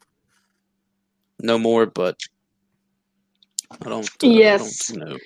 no 1.39 1.57
more. 1.59 1.85
But 1.85 2.17
I 3.81 3.89
don't. 3.89 4.05
uh, 4.05 4.09
Yes. 4.27 4.91
I 4.91 4.97
don't 4.97 5.09
know. 5.09 5.17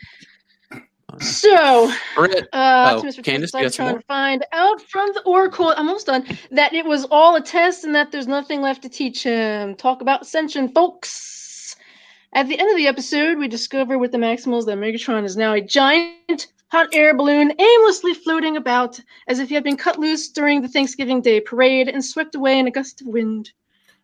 So, 1.19 1.91
uh, 2.17 2.27
Oh, 2.53 2.95
Optimus 2.95 3.19
Candace, 3.19 3.53
I'm 3.53 3.69
trying 3.69 3.89
more? 3.89 3.99
to 3.99 4.05
find 4.05 4.45
out 4.53 4.81
from 4.89 5.09
the 5.13 5.21
Oracle. 5.23 5.67
I'm 5.75 5.87
almost 5.87 6.05
done. 6.07 6.25
That 6.51 6.73
it 6.73 6.85
was 6.85 7.05
all 7.11 7.35
a 7.35 7.41
test 7.41 7.83
and 7.83 7.93
that 7.95 8.13
there's 8.13 8.27
nothing 8.27 8.61
left 8.61 8.81
to 8.83 8.89
teach 8.89 9.23
him. 9.23 9.75
Talk 9.75 10.01
about 10.01 10.21
Ascension, 10.21 10.69
folks. 10.69 11.40
At 12.33 12.47
the 12.47 12.57
end 12.57 12.69
of 12.71 12.77
the 12.77 12.87
episode, 12.87 13.37
we 13.37 13.47
discover 13.47 13.97
with 13.97 14.11
the 14.11 14.17
Maximals 14.17 14.65
that 14.65 14.77
Megatron 14.77 15.25
is 15.25 15.35
now 15.35 15.53
a 15.53 15.61
giant 15.61 16.47
hot 16.69 16.87
air 16.93 17.13
balloon 17.15 17.53
aimlessly 17.59 18.13
floating 18.13 18.55
about 18.55 18.97
as 19.27 19.39
if 19.39 19.49
he 19.49 19.55
had 19.55 19.63
been 19.65 19.75
cut 19.75 19.99
loose 19.99 20.29
during 20.29 20.61
the 20.61 20.69
Thanksgiving 20.69 21.21
Day 21.21 21.41
parade 21.41 21.89
and 21.89 22.03
swept 22.03 22.35
away 22.35 22.57
in 22.57 22.67
a 22.67 22.71
gust 22.71 23.01
of 23.01 23.07
wind. 23.07 23.51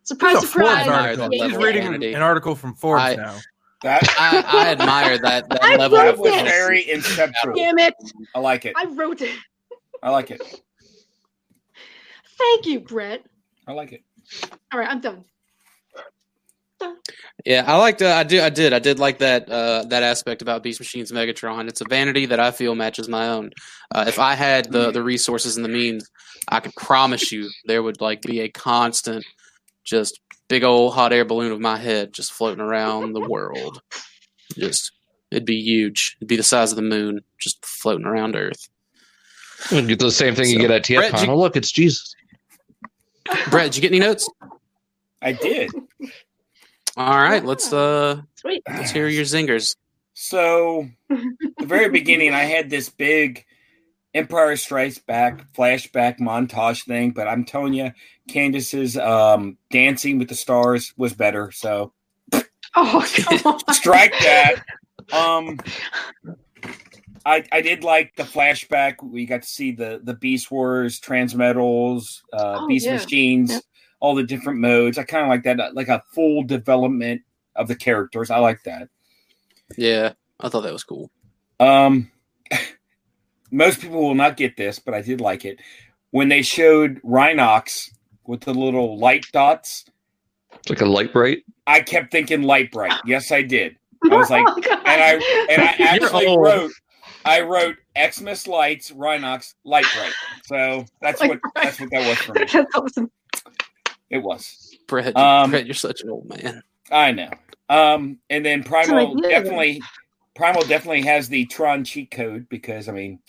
Surprise, 0.03 0.35
This 0.35 0.43
is 0.43 0.49
a 0.49 0.53
Forbes 0.53 0.69
surprise! 0.69 0.81
admire 0.87 0.99
article. 1.01 1.25
that 1.29 1.33
She's 1.33 1.41
level 1.41 1.57
of 1.57 1.63
reading 1.63 1.83
vanity. 1.83 2.13
an 2.13 2.21
article 2.21 2.55
from 2.55 2.73
Forbes 2.75 3.03
I- 3.03 3.15
now. 3.15 3.35
That, 3.83 4.03
I, 4.19 4.43
I 4.47 4.67
admire 4.71 5.19
that 5.19 5.47
that 5.49 5.63
I 5.63 5.75
level. 5.75 5.99
of 5.99 6.17
was 6.17 6.31
very 6.41 6.83
inceptual. 6.85 7.55
Damn 7.55 7.77
it! 7.77 7.93
I 8.33 8.39
like 8.39 8.65
it. 8.65 8.73
I 8.75 8.85
wrote 8.85 9.21
it. 9.21 9.37
I 10.01 10.09
like 10.09 10.31
it. 10.31 10.41
Thank 12.39 12.65
you, 12.65 12.79
Brett. 12.79 13.23
I 13.67 13.73
like 13.73 13.91
it. 13.93 14.03
All 14.71 14.79
right, 14.79 14.89
I'm 14.89 14.99
done. 14.99 15.23
Yeah, 17.45 17.63
I 17.65 17.77
liked. 17.77 18.01
Uh, 18.01 18.09
I 18.13 18.23
do. 18.23 18.41
I 18.41 18.49
did. 18.49 18.73
I 18.73 18.79
did 18.79 18.99
like 18.99 19.19
that. 19.19 19.49
Uh, 19.49 19.83
that 19.89 20.03
aspect 20.03 20.41
about 20.41 20.63
Beast 20.63 20.79
Machines 20.79 21.11
Megatron. 21.11 21.67
It's 21.69 21.81
a 21.81 21.85
vanity 21.89 22.25
that 22.27 22.39
I 22.39 22.51
feel 22.51 22.75
matches 22.75 23.07
my 23.07 23.29
own. 23.29 23.51
Uh, 23.93 24.05
if 24.07 24.19
I 24.19 24.35
had 24.35 24.71
the 24.71 24.91
the 24.91 25.01
resources 25.03 25.55
and 25.55 25.63
the 25.65 25.69
means, 25.69 26.09
I 26.49 26.59
could 26.59 26.75
promise 26.75 27.31
you 27.31 27.49
there 27.65 27.81
would 27.81 28.01
like 28.01 28.21
be 28.21 28.41
a 28.41 28.49
constant, 28.49 29.25
just 29.85 30.19
big 30.49 30.63
old 30.63 30.93
hot 30.93 31.13
air 31.13 31.25
balloon 31.25 31.51
of 31.51 31.59
my 31.59 31.77
head 31.77 32.13
just 32.13 32.31
floating 32.33 32.61
around 32.61 33.13
the 33.13 33.27
world. 33.27 33.81
Just 34.57 34.91
it'd 35.31 35.45
be 35.45 35.61
huge. 35.61 36.15
It'd 36.19 36.27
be 36.27 36.35
the 36.37 36.43
size 36.43 36.71
of 36.71 36.75
the 36.75 36.81
moon, 36.81 37.21
just 37.39 37.65
floating 37.65 38.05
around 38.05 38.35
Earth. 38.35 38.67
You 39.71 39.81
get 39.87 39.99
the 39.99 40.11
same 40.11 40.35
thing 40.35 40.49
you 40.49 40.59
get 40.59 40.69
at 40.71 40.87
Brett, 40.87 41.11
TFCon. 41.13 41.25
you- 41.25 41.31
Oh, 41.31 41.37
look, 41.37 41.55
it's 41.55 41.71
Jesus. 41.71 42.13
Brett, 43.49 43.65
did 43.71 43.75
you 43.77 43.81
get 43.81 43.91
any 43.91 43.99
notes? 43.99 44.29
I 45.21 45.31
did. 45.33 45.71
All 46.97 47.17
right, 47.21 47.45
let's 47.45 47.71
uh 47.71 48.21
Sweet. 48.35 48.63
let's 48.67 48.91
hear 48.91 49.07
your 49.07 49.23
zingers. 49.23 49.75
So, 50.15 50.87
the 51.09 51.65
very 51.65 51.89
beginning, 51.89 52.33
I 52.33 52.43
had 52.45 52.71
this 52.71 52.89
big 52.89 53.45
Empire 54.15 54.55
Strikes 54.55 54.97
Back 54.97 55.53
flashback 55.53 56.19
montage 56.19 56.85
thing, 56.85 57.11
but 57.11 57.27
I'm 57.27 57.45
telling 57.45 57.73
you, 57.73 57.91
Candace's 58.27 58.97
um, 58.97 59.57
Dancing 59.69 60.17
with 60.17 60.29
the 60.29 60.35
Stars 60.35 60.93
was 60.97 61.13
better. 61.13 61.51
So, 61.51 61.93
Oh, 62.75 63.05
come 63.15 63.39
on. 63.67 63.73
strike 63.75 64.13
that. 64.21 64.55
Um, 65.13 65.59
I 67.25 67.43
I 67.51 67.61
did 67.61 67.83
like 67.83 68.15
the 68.15 68.23
flashback. 68.23 68.95
We 69.03 69.27
got 69.27 69.43
to 69.43 69.47
see 69.47 69.71
the 69.71 69.99
the 70.03 70.15
Beast 70.15 70.49
Wars, 70.49 70.99
Transmetals, 70.99 72.21
uh, 72.33 72.59
Oh, 72.61 72.67
Beast 72.67 72.87
yeah. 72.87 72.93
Machines, 72.93 73.51
Yep. 73.51 73.63
All 73.99 74.15
the 74.15 74.23
different 74.23 74.59
modes. 74.59 74.97
I 74.97 75.03
kind 75.03 75.23
of 75.23 75.29
like 75.29 75.43
that, 75.43 75.59
uh, 75.59 75.71
like 75.73 75.87
a 75.89 76.03
full 76.13 76.43
development 76.43 77.21
of 77.55 77.67
the 77.67 77.75
characters. 77.75 78.29
I 78.29 78.39
like 78.39 78.63
that. 78.63 78.89
Yeah, 79.77 80.13
I 80.39 80.49
thought 80.49 80.61
that 80.61 80.73
was 80.73 80.83
cool. 80.83 81.11
Um, 81.59 82.11
most 83.51 83.81
people 83.81 84.01
will 84.01 84.15
not 84.15 84.37
get 84.37 84.57
this, 84.57 84.79
but 84.79 84.93
I 84.93 85.01
did 85.01 85.21
like 85.21 85.45
it 85.45 85.59
when 86.11 86.29
they 86.29 86.41
showed 86.41 87.01
Rhinox 87.01 87.89
with 88.25 88.41
the 88.41 88.53
little 88.53 88.97
light 88.97 89.25
dots. 89.31 89.85
It's 90.53 90.69
like 90.69 90.81
a 90.81 90.85
light 90.85 91.13
bright. 91.13 91.43
I 91.65 91.81
kept 91.81 92.11
thinking 92.11 92.43
light 92.43 92.71
bright. 92.71 92.93
Yes, 93.05 93.31
I 93.31 93.41
did. 93.41 93.77
I 94.09 94.15
was 94.15 94.29
like, 94.29 94.45
Oh, 94.47 94.61
and 94.85 95.01
I 95.01 95.47
and 95.49 95.61
I 95.61 95.75
actually 95.79 96.37
wrote, 96.37 96.71
I 97.25 97.41
wrote 97.41 97.75
Xmas 98.11 98.47
lights, 98.47 98.91
Rhinox 98.91 99.53
light 99.65 99.85
bright. 99.95 100.13
So 100.45 100.85
that's 101.01 101.19
Light 101.21 101.29
what 101.29 101.41
bright. 101.41 101.53
that's 101.65 101.79
what 101.79 101.89
that 101.91 102.07
was 102.07 102.17
for 102.19 102.33
me. 102.33 102.45
That's 102.53 102.75
awesome. 102.75 103.11
It 104.09 104.19
was. 104.19 104.75
Brett, 104.87 105.15
Um, 105.17 105.51
Brett, 105.51 105.65
you're 105.65 105.73
such 105.73 106.01
an 106.01 106.09
old 106.09 106.29
man. 106.29 106.63
I 106.91 107.11
know. 107.11 107.29
Um, 107.69 108.19
and 108.29 108.45
then 108.45 108.63
Primal 108.63 109.15
definitely, 109.15 109.81
Primal 110.35 110.61
definitely 110.63 111.01
has 111.03 111.27
the 111.27 111.45
Tron 111.45 111.83
cheat 111.83 112.11
code 112.11 112.47
because 112.49 112.87
I 112.87 112.93
mean, 112.93 113.19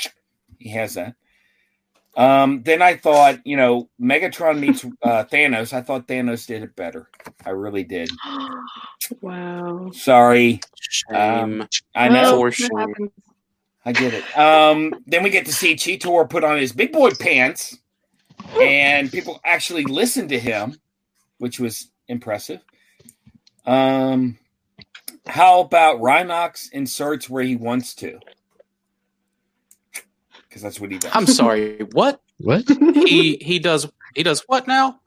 he 0.59 0.69
has 0.71 0.95
that. 0.95 1.15
Um, 2.17 2.63
then 2.65 2.83
I 2.83 2.97
thought, 2.97 3.41
you 3.45 3.57
know, 3.57 3.89
Megatron 4.01 4.59
meets 4.61 4.85
uh, 4.85 5.25
Thanos. 5.25 5.73
I 5.73 5.83
thought 5.83 6.09
Thanos 6.09 6.47
did 6.47 6.63
it 6.63 6.77
better. 6.77 7.09
I 7.45 7.51
really 7.51 7.85
did. 7.85 8.11
wow. 9.21 9.91
Sorry, 9.93 10.61
Shame. 10.81 11.67
I 11.95 12.09
know. 12.09 12.37
For 12.39 12.51
that 12.51 12.57
sure. 12.57 12.95
I 13.85 13.93
get 13.93 14.13
it. 14.13 14.39
Um, 14.39 14.93
then 15.07 15.23
we 15.23 15.31
get 15.31 15.47
to 15.47 15.53
see 15.53 15.75
Cheetor 15.75 16.29
put 16.29 16.45
on 16.45 16.59
his 16.59 16.73
big 16.73 16.93
boy 16.93 17.11
pants, 17.13 17.79
and 18.61 19.11
people 19.11 19.41
actually 19.45 19.85
listened 19.85 20.29
to 20.31 20.39
him, 20.39 20.77
which 21.39 21.61
was 21.61 21.91
impressive. 22.09 22.61
Um, 23.67 24.39
how 25.27 25.61
about 25.61 26.01
Rhinox 26.01 26.73
inserts 26.73 27.29
where 27.29 27.43
he 27.43 27.57
wants 27.57 27.95
to? 27.97 28.19
Because 30.49 30.63
that's 30.63 30.81
what 30.81 30.91
he 30.91 30.99
does. 30.99 31.11
I'm 31.15 31.27
sorry. 31.27 31.81
What 31.93 32.21
What? 32.39 32.65
he 32.69 33.37
he 33.37 33.59
does 33.59 33.87
he 34.15 34.23
does 34.23 34.43
what 34.47 34.67
now? 34.67 35.01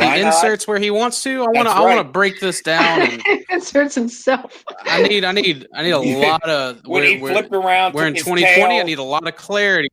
He 0.00 0.20
inserts 0.20 0.66
where 0.66 0.80
he 0.80 0.90
wants 0.90 1.22
to. 1.22 1.42
I 1.42 1.46
want 1.46 1.56
to 1.58 1.64
That's 1.64 1.76
I 1.76 1.80
want 1.82 1.98
to 1.98 2.12
break 2.12 2.40
this 2.40 2.60
down. 2.60 3.20
Inserts 3.50 3.94
himself. 3.94 4.64
I 4.82 5.02
need 5.02 5.24
I 5.24 5.30
need 5.30 5.68
I 5.74 5.82
need 5.82 5.92
a 5.92 5.98
lot 6.28 6.42
of 6.48 6.80
when 6.84 7.02
we're, 7.02 7.08
he 7.08 7.22
we're, 7.22 7.32
flipped 7.32 7.54
around, 7.54 7.94
we're 7.94 8.08
in 8.08 8.14
took 8.14 8.24
his 8.24 8.40
2020. 8.40 8.80
I 8.80 8.82
need 8.82 8.98
a 8.98 9.04
lot 9.04 9.28
of 9.28 9.36
clarity 9.36 9.88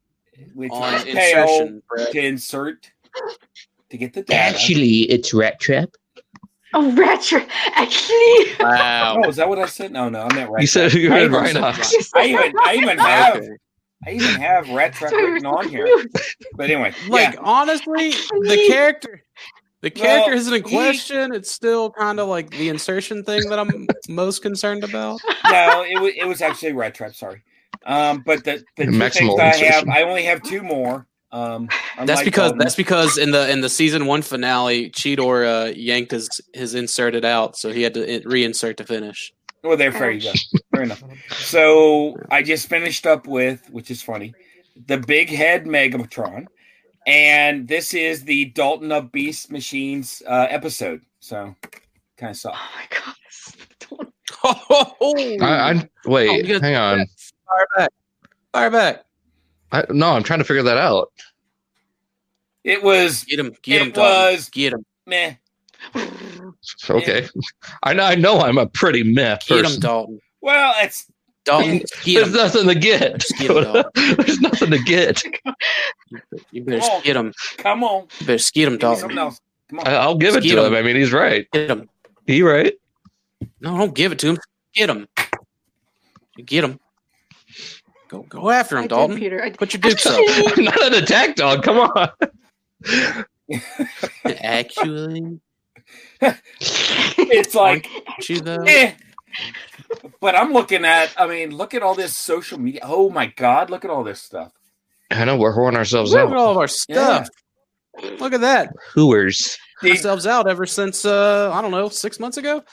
with 0.55 0.71
on 0.71 0.93
his 0.93 1.05
insertion. 1.05 1.81
To 2.11 2.19
insert 2.19 2.91
to 3.89 3.97
get 3.97 4.13
the 4.13 4.23
data. 4.23 4.57
it's 4.59 5.33
Rat 5.33 5.59
Trap. 5.59 5.89
Oh, 6.75 6.91
retro. 6.93 7.45
Actually. 7.75 8.55
Wow. 8.59 9.21
Oh, 9.23 9.29
is 9.29 9.35
that 9.35 9.47
what 9.47 9.59
I 9.59 9.67
said? 9.67 9.91
No, 9.91 10.09
no, 10.09 10.21
I 10.21 10.33
meant 10.33 10.49
right. 10.49 10.61
You 10.61 10.67
said 10.67 10.91
you 10.93 11.13
I 11.13 11.25
read 11.25 11.25
even- 11.25 11.61
Rhinox. 11.61 12.07
I 12.15 12.25
even, 12.25 12.53
I 12.63 12.73
even 12.75 12.97
have, 12.97 13.35
Okay. 13.37 13.49
I 14.07 14.11
even 14.11 14.41
have 14.41 14.69
Rat 14.69 14.93
Trap 14.93 15.11
That's 15.11 15.13
why 15.13 15.19
we 15.19 15.25
were 15.27 15.33
written 15.33 15.45
on 15.45 15.69
here. 15.69 15.87
But 16.55 16.69
anyway, 16.71 16.93
Like 17.07 17.35
yeah. 17.35 17.39
honestly, 17.43 18.09
the 18.11 18.65
character 18.69 19.21
the 19.81 19.91
character 19.91 20.31
Well, 20.31 20.39
isn't 20.39 20.53
in 20.53 20.63
he- 20.63 20.75
question. 20.75 21.31
It's 21.33 21.51
still 21.51 21.91
kind 21.91 22.19
of 22.19 22.27
like 22.27 22.49
the 22.49 22.69
insertion 22.69 23.23
thing 23.23 23.47
that 23.49 23.59
I'm 23.59 23.85
most 24.09 24.41
concerned 24.41 24.83
about. 24.83 25.19
no, 25.51 25.85
it 25.87 26.01
was 26.01 26.13
it 26.17 26.25
was 26.27 26.41
actually 26.41 26.73
Rat 26.73 26.95
Trap. 26.95 27.13
Sorry, 27.13 27.43
um, 27.85 28.23
but 28.25 28.43
the 28.43 28.63
the 28.77 28.85
two 28.85 28.91
Maximal 28.91 29.37
things 29.37 29.61
I 29.61 29.65
have. 29.65 29.87
I 29.89 30.03
only 30.03 30.23
have 30.23 30.41
two 30.43 30.61
more. 30.63 31.07
Um, 31.31 31.67
That's 32.05 32.21
because 32.23 32.51
Dalton. 32.51 32.57
that's 32.59 32.75
because 32.75 33.17
in 33.17 33.31
the 33.31 33.49
in 33.49 33.61
the 33.61 33.69
season 33.69 34.05
one 34.05 34.21
finale, 34.21 34.91
Cheetor 34.91 35.69
uh, 35.69 35.73
yanked 35.75 36.11
his 36.11 36.29
his 36.53 36.75
inserted 36.75 37.25
out, 37.25 37.57
so 37.57 37.71
he 37.71 37.81
had 37.81 37.95
to 37.95 38.19
reinsert 38.21 38.77
to 38.77 38.83
finish. 38.85 39.33
well, 39.63 39.75
there, 39.75 39.89
there 39.89 40.11
you 40.11 40.21
go. 40.21 40.31
Fair 40.75 40.83
enough. 40.83 41.03
So 41.31 42.15
I 42.29 42.43
just 42.43 42.69
finished 42.69 43.07
up 43.07 43.25
with, 43.25 43.67
which 43.71 43.89
is 43.89 44.03
funny, 44.03 44.35
the 44.85 44.97
big 44.99 45.29
head 45.29 45.65
Megatron, 45.65 46.45
and 47.07 47.67
this 47.67 47.95
is 47.95 48.25
the 48.25 48.45
Dalton 48.45 48.91
of 48.91 49.11
Beast 49.11 49.51
Machines 49.51 50.21
uh, 50.27 50.45
episode. 50.51 51.01
So 51.19 51.55
kind 52.17 52.35
of 52.35 52.45
Oh 52.45 52.69
my 52.75 52.87
god. 52.91 53.15
Don't- 53.89 54.13
I, 55.41 55.71
I 55.71 55.89
wait. 56.05 56.29
Oh, 56.29 56.37
because- 56.41 56.61
hang 56.61 56.75
on. 56.75 57.07
Fire 57.47 57.67
back, 57.77 57.89
fire 58.51 58.69
back. 58.71 59.03
I, 59.71 59.85
no, 59.89 60.11
I'm 60.11 60.23
trying 60.23 60.39
to 60.39 60.45
figure 60.45 60.63
that 60.63 60.77
out. 60.77 61.11
It 62.63 62.81
was 62.83 63.23
Get 63.25 63.39
him, 63.39 63.53
get 63.61 63.81
him, 63.81 63.87
It 63.89 63.97
was- 63.97 64.49
get 64.49 64.73
him, 64.73 64.85
meh. 65.05 65.35
Okay, 66.89 67.27
I 67.83 67.93
know. 67.93 68.03
I 68.05 68.15
know 68.15 68.39
I'm 68.39 68.57
a 68.57 68.65
pretty 68.67 69.03
meh 69.03 69.37
get 69.47 69.65
him. 69.65 69.79
Dalton. 69.79 70.19
Well, 70.41 70.73
it's 70.77 71.07
Dalton, 71.43 71.79
get 72.03 72.23
There's 72.23 72.27
him. 72.27 72.33
nothing 72.35 72.67
to 72.69 72.75
get. 72.75 73.23
Get 73.37 73.51
him. 73.51 73.83
There's 74.17 74.39
nothing 74.39 74.71
to 74.71 74.79
get. 74.79 75.21
You 76.51 76.63
better 76.63 77.01
get 77.03 77.17
him. 77.17 77.33
come 77.57 77.83
on. 77.83 78.07
You 78.21 78.27
better 78.27 78.43
get 78.53 78.67
him, 78.69 78.77
Give 78.77 78.89
me 78.89 78.95
something 78.95 79.15
Dalton. 79.15 79.17
else. 79.17 79.41
Come 79.69 79.79
on. 79.79 79.87
I, 79.87 79.95
I'll 79.95 80.15
give 80.15 80.35
it 80.35 80.41
Just 80.41 80.47
get 80.47 80.55
to 80.55 80.65
him. 80.67 80.73
him. 80.73 80.79
I 80.79 80.81
mean, 80.83 80.95
he's 80.95 81.11
right. 81.11 81.47
Get 81.51 81.69
him. 81.69 81.89
He 82.27 82.41
right. 82.43 82.73
No, 83.59 83.77
don't 83.77 83.93
give 83.93 84.13
it 84.13 84.19
to 84.19 84.27
him. 84.29 84.37
Get 84.73 84.89
him. 84.89 85.07
You 86.37 86.43
get 86.45 86.63
him. 86.63 86.79
Go 88.13 88.21
go 88.29 88.51
after 88.51 88.77
I 88.77 88.81
him, 88.81 88.83
did, 88.83 88.89
Dalton. 88.95 89.17
Peter. 89.17 89.41
I, 89.43 89.49
Put 89.49 89.73
your 89.73 89.81
dukes 89.81 90.05
up. 90.05 90.19
I'm 90.55 90.63
not 90.65 90.83
an 90.85 90.93
attack 91.03 91.35
dog. 91.35 91.63
Come 91.63 91.79
on. 91.79 92.09
Actually, 94.25 95.39
it's 96.61 97.55
like, 97.55 97.89
you 98.29 98.39
though. 98.39 98.63
eh. 98.67 98.93
But 100.21 100.35
I'm 100.35 100.53
looking 100.53 100.85
at, 100.85 101.11
I 101.17 101.25
mean, 101.27 101.55
look 101.55 101.73
at 101.73 101.81
all 101.81 101.95
this 101.95 102.15
social 102.15 102.59
media. 102.59 102.81
Oh 102.83 103.09
my 103.09 103.25
God, 103.25 103.71
look 103.71 103.83
at 103.83 103.89
all 103.89 104.03
this 104.03 104.21
stuff. 104.21 104.51
I 105.09 105.25
know 105.25 105.35
we're 105.37 105.55
whoring 105.55 105.75
ourselves 105.75 106.11
Look 106.11 106.19
at 106.21 106.27
out. 106.27 106.37
all 106.37 106.51
of 106.51 106.57
our 106.57 106.67
stuff. 106.67 107.27
Look 108.19 108.33
at 108.33 108.41
that. 108.41 108.69
Hooers. 108.93 109.57
Ourselves 109.83 110.25
out 110.27 110.47
ever 110.47 110.65
since 110.65 111.03
uh 111.03 111.51
I 111.51 111.61
don't 111.61 111.71
know 111.71 111.89
six 111.89 112.19
months 112.19 112.37
ago. 112.37 112.63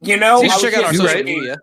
you 0.00 0.16
know, 0.16 0.40
Please 0.40 0.60
check 0.60 0.74
out 0.74 0.84
our 0.84 0.92
social 0.94 1.14
right. 1.14 1.24
media. 1.24 1.56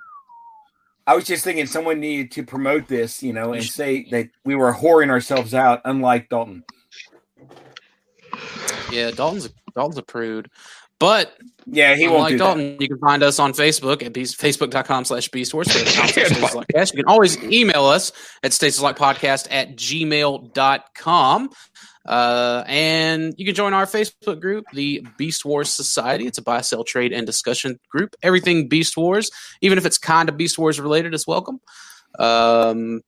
I 1.06 1.16
was 1.16 1.26
just 1.26 1.44
thinking 1.44 1.66
someone 1.66 2.00
needed 2.00 2.32
to 2.32 2.44
promote 2.44 2.88
this, 2.88 3.22
you 3.22 3.34
know, 3.34 3.54
and 3.54 3.64
say 3.64 4.08
that 4.12 4.30
we 4.46 4.56
were 4.56 4.74
whoring 4.74 5.10
ourselves 5.10 5.54
out, 5.54 5.82
unlike 5.84 6.30
Dalton. 6.30 6.64
Yeah, 8.92 9.12
Dalton's 9.12 9.48
a, 9.48 9.50
Dalton's 9.76 9.98
a 9.98 10.04
prude, 10.04 10.50
but 11.00 11.38
Yeah, 11.66 11.96
he 11.96 12.08
won't 12.08 12.30
do 12.30 12.38
Dalton, 12.38 12.78
you 12.80 12.88
can 12.88 13.00
find 13.00 13.22
us 13.24 13.38
on 13.38 13.52
Facebook 13.52 14.02
at 14.04 14.14
beast, 14.14 14.40
facebook.com 14.40 15.04
slash 15.04 15.30
beastwars. 15.30 15.68
You 16.94 17.04
can 17.04 17.06
always 17.08 17.42
email 17.44 17.86
us 17.86 18.14
at 18.44 18.52
stasislockpodcast 18.52 19.48
at 19.52 19.76
gmail.com. 19.76 21.50
Uh, 22.06 22.64
and 22.68 23.34
you 23.38 23.46
can 23.46 23.56
join 23.56 23.74
our 23.74 23.86
Facebook 23.86 24.42
group, 24.42 24.66
the 24.74 25.06
Beast 25.18 25.46
Wars 25.46 25.74
Society. 25.74 26.28
It's 26.28 26.38
a 26.38 26.42
buy, 26.42 26.62
sell, 26.62 26.84
trade, 26.84 27.14
and 27.14 27.26
discussion 27.26 27.80
group. 27.90 28.16
Everything 28.22 28.68
Beast 28.68 28.98
Wars, 28.98 29.32
even 29.62 29.78
if 29.78 29.86
it's 29.86 29.98
kind 29.98 30.28
of 30.28 30.38
Beast 30.38 30.58
Wars 30.58 30.80
related, 30.80 31.14
is 31.14 31.26
welcome. 31.26 31.60
Um, 32.20 33.02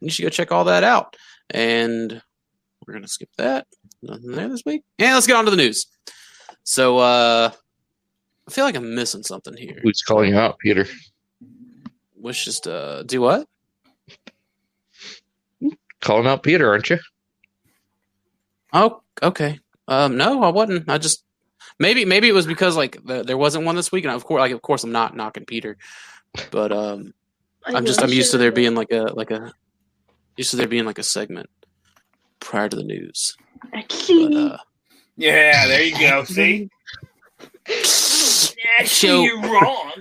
you 0.00 0.10
should 0.10 0.22
go 0.22 0.28
check 0.28 0.52
all 0.52 0.64
that 0.64 0.84
out. 0.84 1.16
And 1.50 2.22
we're 2.86 2.92
going 2.92 3.04
to 3.04 3.08
skip 3.08 3.30
that. 3.38 3.66
Nothing 4.02 4.32
there 4.32 4.48
this 4.48 4.62
week. 4.66 4.82
And 4.98 5.14
let's 5.14 5.26
get 5.26 5.36
on 5.36 5.46
to 5.46 5.50
the 5.50 5.56
news. 5.56 5.86
So, 6.62 6.98
uh, 6.98 7.50
I 8.46 8.50
feel 8.50 8.64
like 8.64 8.76
I'm 8.76 8.94
missing 8.94 9.22
something 9.22 9.56
here. 9.56 9.78
Who's 9.82 10.02
calling 10.02 10.30
you 10.30 10.38
out, 10.38 10.58
Peter? 10.58 10.86
Just 12.44 12.66
uh, 12.66 13.02
do 13.02 13.20
what? 13.20 13.46
Calling 16.00 16.26
out 16.26 16.42
Peter, 16.42 16.68
aren't 16.68 16.90
you? 16.90 16.98
Oh, 18.74 19.00
okay. 19.22 19.60
Um, 19.88 20.16
no, 20.16 20.42
I 20.42 20.48
wasn't. 20.50 20.88
I 20.90 20.98
just 20.98 21.24
maybe 21.78 22.04
maybe 22.04 22.28
it 22.28 22.32
was 22.32 22.46
because 22.46 22.76
like 22.76 22.98
the, 23.04 23.22
there 23.22 23.38
wasn't 23.38 23.64
one 23.64 23.76
this 23.76 23.92
week, 23.92 24.04
and 24.04 24.12
of 24.14 24.24
course, 24.24 24.40
like 24.40 24.52
of 24.52 24.60
course, 24.62 24.82
I'm 24.84 24.92
not 24.92 25.16
knocking 25.16 25.44
Peter, 25.46 25.76
but 26.50 26.72
um, 26.72 27.14
I'm 27.64 27.86
just 27.86 28.02
I'm 28.02 28.10
used 28.10 28.32
to 28.32 28.38
there 28.38 28.52
being 28.52 28.74
like 28.74 28.90
a 28.92 29.02
like 29.14 29.30
a 29.30 29.52
used 30.36 30.50
to 30.50 30.56
there 30.56 30.66
being 30.68 30.84
like 30.84 30.98
a 30.98 31.02
segment 31.02 31.48
prior 32.40 32.68
to 32.68 32.76
the 32.76 32.82
news. 32.84 33.36
But, 33.72 34.34
uh, 34.34 34.58
Yeah, 35.16 35.66
there 35.68 35.82
you 35.82 35.98
go. 35.98 36.24
See? 36.24 36.68
So- 38.84 39.22
you're 39.22 39.40
wrong. 39.40 39.92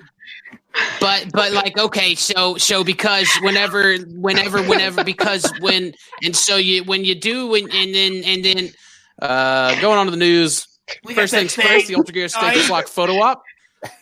But 0.99 1.31
but 1.31 1.51
like 1.51 1.77
okay 1.77 2.15
so 2.15 2.57
so 2.57 2.83
because 2.83 3.29
whenever 3.41 3.97
whenever 3.97 4.63
whenever 4.63 5.03
because 5.03 5.51
when 5.59 5.93
and 6.23 6.35
so 6.35 6.55
you 6.55 6.83
when 6.83 7.05
you 7.05 7.13
do 7.13 7.53
and, 7.53 7.71
and 7.71 7.93
then 7.93 8.23
and 8.25 8.43
then 8.43 8.69
uh 9.21 9.79
going 9.81 9.99
on 9.99 10.05
to 10.05 10.11
the 10.11 10.17
news. 10.17 10.67
First 11.13 11.33
things 11.33 11.53
first 11.53 11.87
the 11.87 11.95
ultra 11.95 12.13
gear 12.13 12.27
Stasis 12.27 12.69
Lock 12.69 12.87
photo 12.87 13.21
op. 13.21 13.43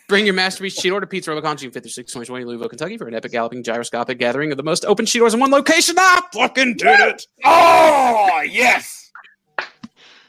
Bring 0.08 0.24
your 0.24 0.34
masterpiece 0.34 0.80
Cheetor 0.80 1.08
pizza 1.10 1.30
robocon 1.30 1.58
june 1.58 1.70
5th 1.70 1.76
or 1.76 1.88
6th 1.88 1.96
2020 1.96 2.44
louisville 2.44 2.68
kentucky 2.68 2.96
for 2.96 3.08
an 3.08 3.14
epic 3.14 3.32
galloping 3.32 3.62
gyroscopic 3.62 4.18
gathering 4.18 4.50
of 4.52 4.56
the 4.56 4.62
most 4.62 4.84
open 4.84 5.04
Cheetors 5.04 5.34
in 5.34 5.40
one 5.40 5.50
location. 5.50 5.96
I 5.98 6.22
fucking 6.32 6.76
did 6.76 7.00
it. 7.00 7.26
Oh, 7.44 8.42
yes. 8.48 9.01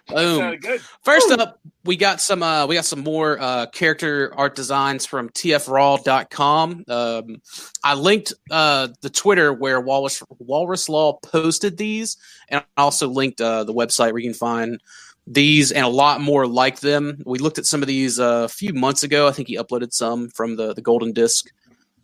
Boom. 0.07 0.59
First 1.03 1.31
up, 1.31 1.59
we 1.83 1.95
got 1.95 2.21
some 2.21 2.43
uh 2.43 2.65
we 2.65 2.75
got 2.75 2.85
some 2.85 3.03
more 3.03 3.39
uh 3.39 3.65
character 3.67 4.33
art 4.35 4.55
designs 4.55 5.05
from 5.05 5.29
tfraw.com. 5.29 6.83
Um 6.87 7.41
I 7.83 7.93
linked 7.93 8.33
uh 8.51 8.89
the 9.01 9.09
Twitter 9.09 9.53
where 9.53 9.79
Walrus 9.81 10.23
Walrus 10.39 10.89
Law 10.89 11.13
posted 11.23 11.77
these 11.77 12.17
and 12.49 12.63
I 12.77 12.81
also 12.81 13.07
linked 13.07 13.41
uh 13.41 13.63
the 13.63 13.73
website 13.73 14.11
where 14.11 14.19
you 14.19 14.29
can 14.29 14.37
find 14.37 14.79
these 15.25 15.71
and 15.71 15.85
a 15.85 15.89
lot 15.89 16.19
more 16.21 16.45
like 16.47 16.81
them. 16.81 17.21
We 17.25 17.39
looked 17.39 17.57
at 17.57 17.65
some 17.65 17.81
of 17.81 17.87
these 17.87 18.19
uh, 18.19 18.43
a 18.45 18.49
few 18.49 18.73
months 18.73 19.03
ago. 19.03 19.27
I 19.27 19.31
think 19.31 19.47
he 19.47 19.57
uploaded 19.57 19.93
some 19.93 20.29
from 20.29 20.55
the 20.55 20.73
the 20.73 20.81
Golden 20.81 21.13
Disc 21.13 21.49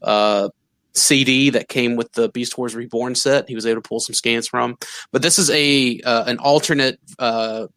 uh 0.02 0.50
CD 0.94 1.50
that 1.52 1.70
came 1.70 1.96
with 1.96 2.12
the 2.14 2.30
Beast 2.30 2.58
Wars 2.58 2.76
Reborn 2.76 3.16
set. 3.16 3.48
He 3.48 3.56
was 3.56 3.66
able 3.66 3.82
to 3.82 3.88
pull 3.88 4.00
some 4.00 4.16
scans 4.16 4.48
from. 4.48 4.78
But 5.12 5.22
this 5.22 5.38
is 5.40 5.50
a 5.52 6.00
uh, 6.02 6.26
an 6.26 6.40
alternate 6.40 7.00
uh 7.20 7.68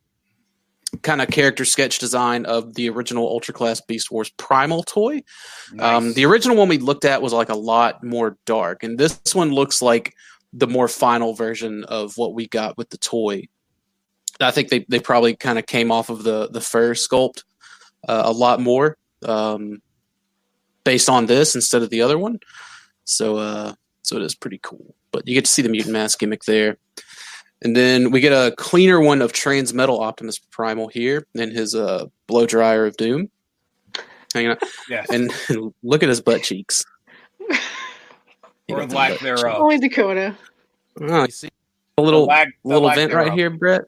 kind 1.00 1.22
of 1.22 1.28
character 1.28 1.64
sketch 1.64 1.98
design 1.98 2.44
of 2.44 2.74
the 2.74 2.88
original 2.90 3.26
Ultra 3.26 3.54
Class 3.54 3.80
Beast 3.80 4.10
Wars 4.10 4.30
Primal 4.30 4.82
toy. 4.82 5.22
Um, 5.78 6.12
the 6.12 6.26
original 6.26 6.56
one 6.56 6.68
we 6.68 6.78
looked 6.78 7.04
at 7.04 7.22
was 7.22 7.32
like 7.32 7.48
a 7.48 7.56
lot 7.56 8.04
more 8.04 8.36
dark, 8.44 8.82
and 8.82 8.98
this 8.98 9.18
one 9.34 9.50
looks 9.52 9.80
like 9.80 10.14
the 10.52 10.66
more 10.66 10.88
final 10.88 11.34
version 11.34 11.84
of 11.84 12.16
what 12.18 12.34
we 12.34 12.46
got 12.46 12.76
with 12.76 12.90
the 12.90 12.98
toy. 12.98 13.48
I 14.40 14.50
think 14.50 14.68
they, 14.68 14.84
they 14.88 15.00
probably 15.00 15.34
kind 15.34 15.58
of 15.58 15.66
came 15.66 15.90
off 15.90 16.10
of 16.10 16.24
the 16.24 16.48
the 16.48 16.60
fur 16.60 16.94
sculpt 16.94 17.44
uh, 18.08 18.22
a 18.24 18.32
lot 18.32 18.60
more 18.60 18.96
um, 19.24 19.80
based 20.84 21.08
on 21.08 21.26
this 21.26 21.54
instead 21.54 21.82
of 21.82 21.90
the 21.90 22.02
other 22.02 22.18
one. 22.18 22.40
So 23.04 23.36
uh, 23.36 23.74
so 24.02 24.16
it 24.16 24.22
is 24.22 24.34
pretty 24.34 24.60
cool. 24.62 24.94
But 25.10 25.26
you 25.26 25.34
get 25.34 25.44
to 25.44 25.52
see 25.52 25.62
the 25.62 25.68
mutant 25.68 25.92
mask 25.92 26.18
gimmick 26.18 26.44
there. 26.44 26.76
And 27.64 27.76
then 27.76 28.10
we 28.10 28.20
get 28.20 28.32
a 28.32 28.54
cleaner 28.56 29.00
one 29.00 29.22
of 29.22 29.32
Transmetal 29.32 30.00
Optimus 30.00 30.38
Primal 30.38 30.88
here 30.88 31.26
in 31.34 31.50
his 31.50 31.74
uh, 31.74 32.06
blow 32.26 32.46
dryer 32.46 32.86
of 32.86 32.96
doom. 32.96 33.30
Hanging 34.34 34.50
out. 34.50 34.62
yes. 34.88 35.08
And, 35.10 35.30
and 35.48 35.72
look 35.82 36.02
at 36.02 36.08
his 36.08 36.20
butt 36.20 36.42
cheeks. 36.42 36.84
He 38.66 38.74
or 38.74 38.86
lack 38.86 39.20
thereof. 39.20 39.60
only 39.60 39.78
Dakota. 39.78 40.36
Oh, 41.00 41.22
you 41.24 41.30
see 41.30 41.48
a 41.98 42.02
little 42.02 42.24
lack- 42.24 42.48
little 42.64 42.82
lack 42.82 42.96
vent 42.96 43.12
right 43.12 43.32
here, 43.32 43.50
Brett. 43.50 43.82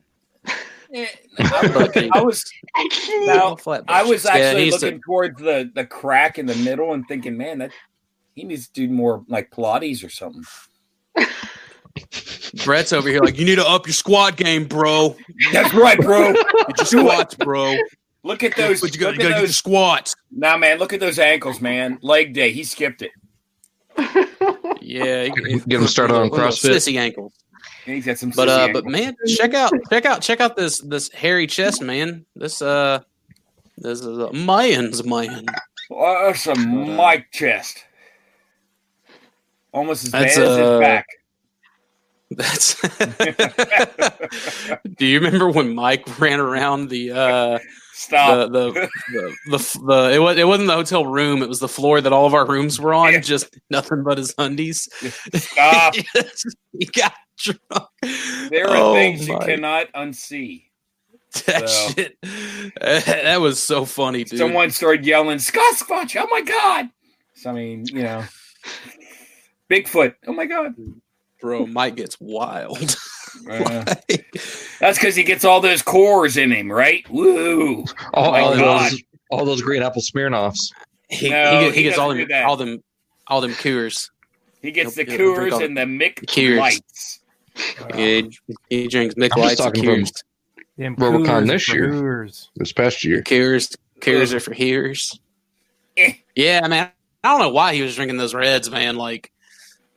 Eh, 0.92 1.06
I, 1.38 2.10
I 2.14 2.22
was 2.22 2.44
Actually, 2.76 3.26
Now, 3.26 3.32
Little 3.34 3.56
flat 3.56 3.86
butt 3.86 3.96
I 3.96 4.02
was 4.04 4.22
cheeks. 4.22 4.34
Yeah, 4.36 4.40
actually 4.42 4.64
he's 4.66 4.82
a- 4.82 4.86
looking 4.86 5.00
towards 5.00 5.40
the 5.40 5.70
the 5.74 5.84
crack 5.84 6.38
in 6.38 6.46
the 6.46 6.54
middle 6.56 6.92
and 6.92 7.04
thinking, 7.08 7.36
man, 7.36 7.58
that 7.58 7.72
he 8.36 8.44
needs 8.44 8.68
to 8.68 8.72
do 8.72 8.88
more 8.92 9.24
like 9.28 9.50
Pilates 9.50 10.04
or 10.04 10.08
something. 10.10 10.44
Brett's 12.64 12.92
over 12.92 13.08
here 13.08 13.20
like 13.20 13.38
you 13.38 13.44
need 13.44 13.56
to 13.56 13.66
up 13.66 13.86
your 13.86 13.94
squat 13.94 14.36
game, 14.36 14.66
bro. 14.66 15.16
That's 15.52 15.72
right, 15.74 15.98
bro. 15.98 16.32
Get 16.68 16.78
your 16.78 16.86
squats, 16.86 17.34
bro. 17.34 17.76
Look 18.22 18.42
at 18.42 18.56
those. 18.56 18.80
But 18.80 18.94
you 18.94 19.00
gotta, 19.00 19.12
look 19.12 19.18
you 19.18 19.22
gotta 19.22 19.34
at 19.34 19.40
get 19.40 19.48
your 19.48 19.52
squats. 19.52 20.14
Nah, 20.30 20.56
man, 20.56 20.78
look 20.78 20.92
at 20.92 21.00
those 21.00 21.18
ankles, 21.18 21.60
man. 21.60 21.98
Leg 22.00 22.32
day. 22.32 22.52
He 22.52 22.64
skipped 22.64 23.02
it. 23.02 23.12
Yeah, 24.80 25.24
he- 25.24 25.60
Get 25.60 25.80
him 25.80 25.86
started 25.86 26.14
on 26.14 26.30
little 26.30 26.48
CrossFit. 26.48 26.70
Sissy 26.70 26.98
ankles. 26.98 27.32
He's 27.84 28.06
got 28.06 28.18
some. 28.18 28.30
But 28.30 28.48
sissy 28.48 28.70
uh, 28.70 28.72
but 28.72 28.86
man, 28.86 29.14
check 29.26 29.54
out 29.54 29.72
check 29.90 30.06
out 30.06 30.22
check 30.22 30.40
out 30.40 30.56
this 30.56 30.80
this 30.80 31.10
hairy 31.10 31.46
chest, 31.46 31.82
man. 31.82 32.24
This 32.34 32.62
uh, 32.62 33.00
this 33.76 34.00
is 34.00 34.18
a 34.18 34.32
man's 34.32 35.04
man. 35.04 35.44
Oh, 35.90 36.26
that's 36.26 36.46
a 36.46 36.54
mic 36.56 37.30
chest. 37.30 37.84
Almost 39.72 40.04
as 40.04 40.10
That's, 40.12 40.36
bad 40.36 40.44
as 40.44 40.58
uh, 40.58 40.70
his 40.70 40.80
back. 40.80 41.06
That's. 42.30 42.80
Do 44.96 45.06
you 45.06 45.20
remember 45.20 45.50
when 45.50 45.74
Mike 45.74 46.18
ran 46.18 46.40
around 46.40 46.88
the 46.88 47.12
uh 47.12 47.58
Stop. 47.92 48.50
the, 48.50 48.72
the 48.72 48.88
the 49.12 49.34
the 49.50 49.58
the 49.86 50.10
it 50.14 50.18
was 50.18 50.38
it 50.38 50.46
wasn't 50.46 50.68
the 50.68 50.74
hotel 50.74 51.06
room. 51.06 51.42
It 51.42 51.48
was 51.48 51.60
the 51.60 51.68
floor 51.68 52.00
that 52.00 52.12
all 52.12 52.26
of 52.26 52.34
our 52.34 52.46
rooms 52.46 52.80
were 52.80 52.92
on. 52.94 53.12
Yeah. 53.12 53.20
Just 53.20 53.56
nothing 53.70 54.02
but 54.02 54.18
his 54.18 54.34
undies. 54.38 54.88
Stop. 55.34 55.94
he 56.78 56.86
got 56.86 57.14
drunk. 57.38 57.88
There 58.50 58.68
are 58.68 58.76
Oh, 58.76 58.94
things 58.94 59.28
you 59.28 59.38
cannot 59.38 59.92
unsee. 59.92 60.64
That 61.46 61.68
So- 61.68 61.90
shit. 61.92 62.16
that 62.80 63.40
was 63.40 63.62
so 63.62 63.84
funny, 63.84 64.24
dude. 64.24 64.38
Someone 64.38 64.70
started 64.70 65.04
yelling, 65.06 65.38
Sasquatch, 65.38 66.16
oh 66.20 66.26
my 66.30 66.40
God. 66.42 66.88
So, 67.34 67.50
I 67.50 67.52
mean, 67.52 67.84
you 67.86 68.02
know, 68.04 68.24
Bigfoot, 69.70 70.14
oh 70.26 70.32
my 70.32 70.46
God. 70.46 70.74
Bro, 71.44 71.66
Mike 71.66 71.96
gets 71.96 72.18
wild. 72.18 72.96
Uh, 73.50 73.84
that's 74.78 74.96
because 74.96 75.16
he 75.16 75.24
gets 75.24 75.44
all 75.44 75.60
those 75.60 75.82
Coors 75.82 76.40
in 76.40 76.52
him, 76.52 76.70
right? 76.70 77.04
Woo. 77.10 77.84
All, 78.12 78.30
my 78.30 78.40
all 78.42 78.54
those, 78.54 79.02
all 79.28 79.44
those 79.44 79.60
green 79.60 79.82
apple 79.82 80.02
Smirnoffs. 80.02 80.72
he, 81.08 81.30
No, 81.30 81.58
he, 81.58 81.64
gets, 81.64 81.74
he 81.74 81.82
he 81.82 81.88
gets 81.88 81.98
all 81.98 82.10
doesn't 82.10 82.28
them, 82.28 82.46
all 82.48 82.56
them, 82.56 82.82
all 83.26 83.40
them 83.40 83.50
coors. 83.54 84.08
He 84.62 84.70
gets 84.70 84.94
He'll- 84.94 85.04
the 85.04 85.10
he'll 85.10 85.20
Coors 85.34 85.50
all 85.52 85.64
and 85.64 85.76
the 85.76 85.80
Mick 85.80 86.24
Coors. 86.26 86.58
Lights. 86.60 87.20
Yeah, 87.96 88.20
he, 88.22 88.30
he 88.70 88.86
drinks 88.86 89.16
Mick 89.16 89.30
I'm 89.34 89.42
just 89.42 89.58
Lights 89.58 89.60
and 89.60 89.74
talking 89.74 89.84
from- 89.84 90.04
Coors. 90.86 90.96
Robocon 90.96 91.46
this 91.48 91.68
year. 91.74 91.90
Coors. 91.90 92.48
this 92.54 92.70
past 92.72 93.02
year. 93.02 93.22
Cares, 93.22 93.74
cares 94.00 94.32
are 94.32 94.38
for 94.38 94.54
hears. 94.54 95.18
Eh. 95.96 96.12
Yeah, 96.36 96.64
man. 96.68 96.92
I 97.24 97.28
don't 97.32 97.40
know 97.40 97.50
why 97.50 97.74
he 97.74 97.82
was 97.82 97.96
drinking 97.96 98.18
those 98.18 98.32
reds, 98.32 98.70
man. 98.70 98.96
Like, 98.96 99.32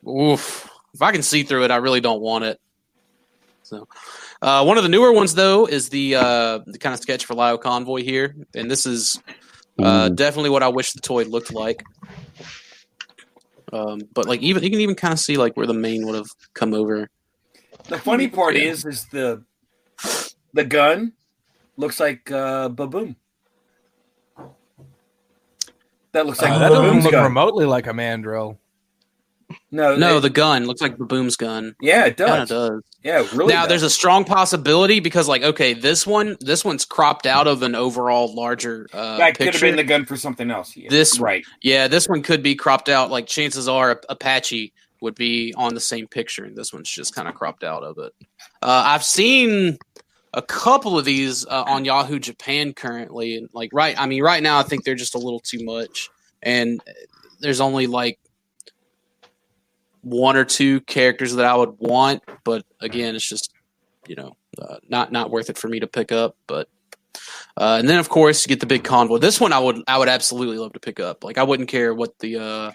oof. 0.09 0.66
If 0.97 1.03
I 1.03 1.11
can 1.11 1.21
see 1.21 1.43
through 1.43 1.63
it, 1.63 1.69
I 1.69 1.75
really 1.75 2.01
don't 2.01 2.21
want 2.21 2.43
it. 2.43 2.59
So, 3.61 3.87
uh, 4.41 4.63
one 4.63 4.77
of 4.79 4.83
the 4.83 4.89
newer 4.89 5.11
ones 5.11 5.35
though 5.35 5.67
is 5.67 5.89
the 5.89 6.15
uh, 6.15 6.59
the 6.65 6.79
kind 6.79 6.95
of 6.95 6.99
sketch 6.99 7.25
for 7.25 7.35
Lio 7.35 7.59
Convoy 7.59 8.01
here, 8.01 8.35
and 8.55 8.71
this 8.71 8.87
is 8.87 9.21
uh, 9.77 10.09
definitely 10.09 10.49
what 10.49 10.63
I 10.63 10.69
wish 10.69 10.93
the 10.93 11.01
toy 11.01 11.25
looked 11.25 11.53
like. 11.53 11.83
Um, 13.71 13.99
but 14.11 14.25
like 14.25 14.41
even 14.41 14.63
you 14.63 14.71
can 14.71 14.79
even 14.79 14.95
kind 14.95 15.13
of 15.13 15.19
see 15.19 15.37
like 15.37 15.55
where 15.55 15.67
the 15.67 15.73
mane 15.75 16.03
would 16.07 16.15
have 16.15 16.29
come 16.55 16.73
over. 16.73 17.09
The 17.89 17.99
funny 17.99 18.27
part 18.27 18.55
Yeah. 18.55 18.71
is, 18.71 18.83
is 18.85 19.05
the 19.11 19.43
the 20.53 20.63
gun 20.63 21.13
looks 21.75 21.99
like 21.99 22.31
uh, 22.31 22.69
baboon. 22.69 23.17
That 26.13 26.25
looks 26.25 26.41
like 26.41 26.53
Uh, 26.53 26.57
that 26.59 26.69
doesn't 26.69 27.03
look 27.03 27.11
gun. 27.11 27.23
remotely 27.23 27.65
like 27.65 27.85
a 27.85 27.93
mandrill. 27.93 28.57
No, 29.71 29.95
No, 29.95 30.17
it- 30.17 30.21
the 30.21 30.29
gun 30.29 30.65
looks 30.65 30.81
like 30.81 30.97
Baboom's 30.97 31.35
gun. 31.37 31.75
yeah, 31.81 32.05
it 32.05 32.17
Kind 32.17 32.43
of 32.43 32.49
does. 32.49 32.69
does. 32.69 32.81
Yeah, 33.03 33.25
really. 33.33 33.53
now 33.53 33.61
does. 33.61 33.69
there's 33.69 33.83
a 33.83 33.89
strong 33.89 34.25
possibility 34.25 34.99
because 34.99 35.27
like 35.29 35.41
okay 35.43 35.73
this 35.73 36.05
one 36.05 36.35
this 36.41 36.65
one's 36.65 36.83
cropped 36.83 37.25
out 37.25 37.47
of 37.47 37.63
an 37.63 37.73
overall 37.75 38.33
larger 38.35 38.87
uh 38.91 39.17
that 39.17 39.37
could 39.37 39.53
have 39.53 39.61
been 39.61 39.77
the 39.77 39.83
gun 39.85 40.05
for 40.05 40.17
something 40.17 40.51
else. 40.51 40.75
Yeah. 40.75 40.89
This- 40.89 41.19
right. 41.19 41.45
yeah 41.61 41.87
this 41.87 42.09
one 42.09 42.21
could 42.21 42.43
be 42.43 42.55
cropped 42.55 42.89
out 42.89 43.09
like 43.09 43.25
chances 43.27 43.69
are 43.69 44.01
apache 44.09 44.73
would 45.01 45.15
be 45.15 45.53
on 45.55 45.73
the 45.73 45.79
same 45.79 46.07
picture 46.07 46.43
and 46.43 46.57
this 46.57 46.73
one's 46.73 46.89
just 46.89 47.15
kind 47.15 47.27
of 47.29 47.35
cropped 47.35 47.63
out 47.63 47.83
of 47.83 47.97
it 47.99 48.11
uh 48.63 48.83
i've 48.87 49.03
seen 49.03 49.77
a 50.33 50.41
couple 50.41 50.97
of 50.99 51.05
these 51.05 51.45
uh, 51.45 51.63
on 51.67 51.85
yahoo 51.85 52.19
japan 52.19 52.73
currently 52.73 53.37
and 53.37 53.47
like 53.53 53.69
right 53.73 53.97
i 53.97 54.05
mean 54.05 54.21
right 54.23 54.43
now 54.43 54.59
i 54.59 54.63
think 54.63 54.83
they're 54.83 54.95
just 54.95 55.15
a 55.15 55.19
little 55.19 55.39
too 55.39 55.63
much 55.63 56.09
and 56.43 56.81
there's 57.39 57.61
only 57.61 57.85
like 57.87 58.19
one 60.09 60.35
or 60.37 60.45
two 60.45 60.79
characters 60.81 61.35
that 61.35 61.45
i 61.45 61.55
would 61.55 61.75
want 61.79 62.23
but 62.43 62.65
again 62.81 63.15
it's 63.15 63.27
just 63.27 63.53
you 64.07 64.15
know 64.15 64.35
uh, 64.61 64.77
not 64.87 65.11
not 65.11 65.29
worth 65.29 65.49
it 65.49 65.57
for 65.57 65.67
me 65.67 65.79
to 65.79 65.87
pick 65.87 66.11
up 66.11 66.35
but 66.47 66.69
uh, 67.57 67.77
and 67.79 67.89
then 67.89 67.99
of 67.99 68.09
course 68.09 68.45
you 68.45 68.49
get 68.49 68.59
the 68.59 68.67
big 68.67 68.83
convoy. 68.83 69.17
This 69.17 69.39
one 69.39 69.53
i 69.53 69.59
would 69.59 69.81
i 69.87 69.97
would 69.97 70.07
absolutely 70.07 70.57
love 70.57 70.73
to 70.73 70.79
pick 70.79 70.99
up. 70.99 71.23
Like 71.23 71.37
i 71.37 71.43
wouldn't 71.43 71.69
care 71.69 71.93
what 71.93 72.17
the 72.19 72.37
uh 72.37 72.71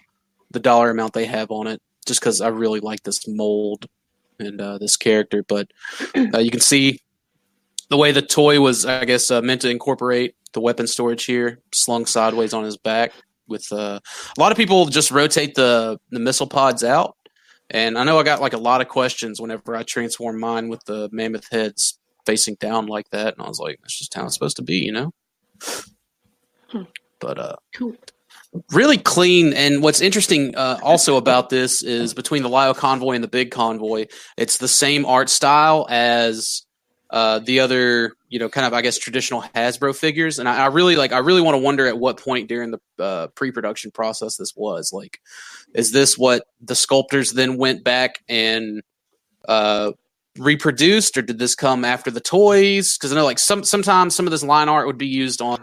the 0.51 0.61
dollar 0.61 0.91
amount 0.91 1.15
they 1.15 1.25
have 1.25 1.51
on 1.51 1.67
it 1.67 1.81
just 2.07 2.21
because 2.21 2.41
i 2.41 2.49
really 2.49 2.81
like 2.81 3.03
this 3.03 3.27
mold 3.27 3.87
and 4.39 4.61
uh, 4.61 4.79
this 4.79 4.97
character 4.97 5.43
but 5.43 5.71
uh, 6.17 6.39
you 6.39 6.51
can 6.51 6.61
see 6.61 7.01
the 7.89 7.97
way 7.97 8.13
the 8.13 8.23
toy 8.23 8.61
was 8.61 8.85
i 8.85 9.05
guess 9.05 9.31
uh, 9.31 9.41
meant 9.41 9.61
to 9.61 9.71
incorporate 9.71 10.35
the 10.53 10.61
weapon 10.61 10.87
storage 10.87 11.25
here 11.25 11.61
slung 11.73 12.07
sideways 12.07 12.53
on 12.53 12.65
his 12.65 12.77
back 12.77 13.13
with 13.49 13.71
uh, 13.73 13.99
a 14.37 14.41
lot 14.41 14.53
of 14.53 14.59
people 14.59 14.87
just 14.87 15.11
rotate 15.11 15.55
the 15.55 15.99
the 16.11 16.19
missile 16.19 16.47
pods 16.47 16.85
out 16.85 17.17
and 17.73 17.99
i 17.99 18.05
know 18.05 18.19
i 18.19 18.23
got 18.23 18.41
like 18.41 18.53
a 18.53 18.59
lot 18.59 18.81
of 18.81 18.87
questions 18.89 19.41
whenever 19.41 19.75
i 19.75 19.83
transform 19.83 20.39
mine 20.39 20.69
with 20.69 20.85
the 20.85 21.09
mammoth 21.11 21.49
heads 21.51 21.99
facing 22.27 22.55
down 22.61 22.87
like 22.87 23.11
that 23.11 23.35
and 23.37 23.45
i 23.45 23.49
was 23.49 23.59
like 23.59 23.79
that's 23.83 23.99
just 23.99 24.15
how 24.15 24.25
it's 24.25 24.35
supposed 24.35 24.57
to 24.57 24.63
be 24.63 24.77
you 24.77 24.93
know 24.93 25.11
Hmm. 26.71 26.83
but 27.21 27.39
uh 27.39 27.57
Cool. 27.75 27.95
really 28.73 28.97
clean 28.99 29.53
and 29.53 29.83
what's 29.83 30.01
interesting 30.01 30.57
uh, 30.57 30.79
also 30.83 31.17
about 31.17 31.51
this 31.51 31.83
is 31.83 32.15
between 32.15 32.43
the 32.43 32.49
Lio 32.49 32.73
convoy 32.75 33.13
and 33.15 33.23
the 33.25 33.29
big 33.29 33.51
convoy 33.51 34.07
it's 34.37 34.57
the 34.59 34.69
same 34.69 35.05
art 35.05 35.29
style 35.29 35.87
as 35.91 36.63
uh, 37.11 37.41
the 37.41 37.61
other 37.61 38.15
you 38.31 38.39
know 38.39 38.49
kind 38.49 38.67
of 38.67 38.73
i 38.73 38.81
guess 38.81 38.97
traditional 38.97 39.43
hasbro 39.55 39.95
figures 39.95 40.39
and 40.39 40.49
i, 40.49 40.65
I 40.65 40.67
really 40.69 40.97
like 40.97 41.13
i 41.13 41.19
really 41.19 41.43
want 41.43 41.55
to 41.57 41.59
wonder 41.63 41.87
at 41.87 41.99
what 41.99 42.19
point 42.19 42.49
during 42.49 42.71
the 42.71 42.81
uh, 42.99 43.27
pre-production 43.35 43.91
process 43.91 44.37
this 44.39 44.55
was 44.57 44.91
like 44.95 45.21
is 45.75 45.93
this 45.93 46.17
what 46.19 46.45
the 46.61 46.75
sculptors 46.75 47.33
then 47.33 47.57
went 47.57 47.85
back 47.85 48.23
and 48.29 48.83
uh, 49.49 49.93
reproduced 50.39 51.17
or 51.17 51.23
did 51.23 51.39
this 51.39 51.55
come 51.55 51.85
after 51.85 52.11
the 52.11 52.21
toys? 52.21 52.97
Because 52.97 53.13
i 53.13 53.17
know 53.17 53.25
like 53.25 53.39
some 53.39 53.65
sometimes 53.65 54.15
some 54.15 54.27
of 54.27 54.31
this 54.31 54.45
line 54.45 54.69
art 54.69 54.87
would 54.87 54.99
be 54.99 55.07
used 55.09 55.41
on 55.41 55.59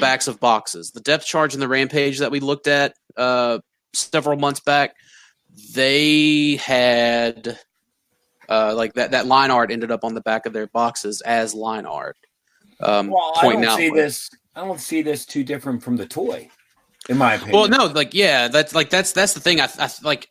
backs 0.00 0.28
of 0.28 0.40
boxes. 0.40 0.90
The 0.90 1.00
depth 1.00 1.26
charge 1.26 1.54
and 1.54 1.62
the 1.62 1.68
rampage 1.68 2.18
that 2.18 2.30
we 2.30 2.40
looked 2.40 2.66
at 2.66 2.94
uh, 3.16 3.58
several 3.92 4.38
months 4.38 4.60
back 4.60 4.94
they 5.74 6.56
had 6.56 7.58
uh, 8.48 8.74
like 8.74 8.94
that 8.94 9.12
that 9.12 9.26
line 9.26 9.50
art 9.50 9.70
ended 9.70 9.90
up 9.90 10.04
on 10.04 10.14
the 10.14 10.20
back 10.20 10.46
of 10.46 10.52
their 10.52 10.66
boxes 10.66 11.20
as 11.22 11.54
line 11.54 11.86
art. 11.86 12.16
Um, 12.80 13.08
Well, 13.08 13.32
I 13.36 13.52
don't 13.52 13.76
see 13.76 13.90
where- 13.90 14.02
this. 14.02 14.30
I 14.56 14.60
don't 14.64 14.80
see 14.80 15.02
this 15.02 15.26
too 15.26 15.42
different 15.42 15.82
from 15.82 15.96
the 15.96 16.06
toy, 16.06 16.48
in 17.08 17.18
my 17.18 17.34
opinion. 17.34 17.54
Well, 17.54 17.68
no, 17.68 17.86
like 17.86 18.14
yeah, 18.14 18.48
that's 18.48 18.74
like 18.74 18.90
that's 18.90 19.12
that's 19.12 19.34
the 19.34 19.40
thing. 19.40 19.60
I, 19.60 19.68
I 19.78 19.88
like. 20.02 20.28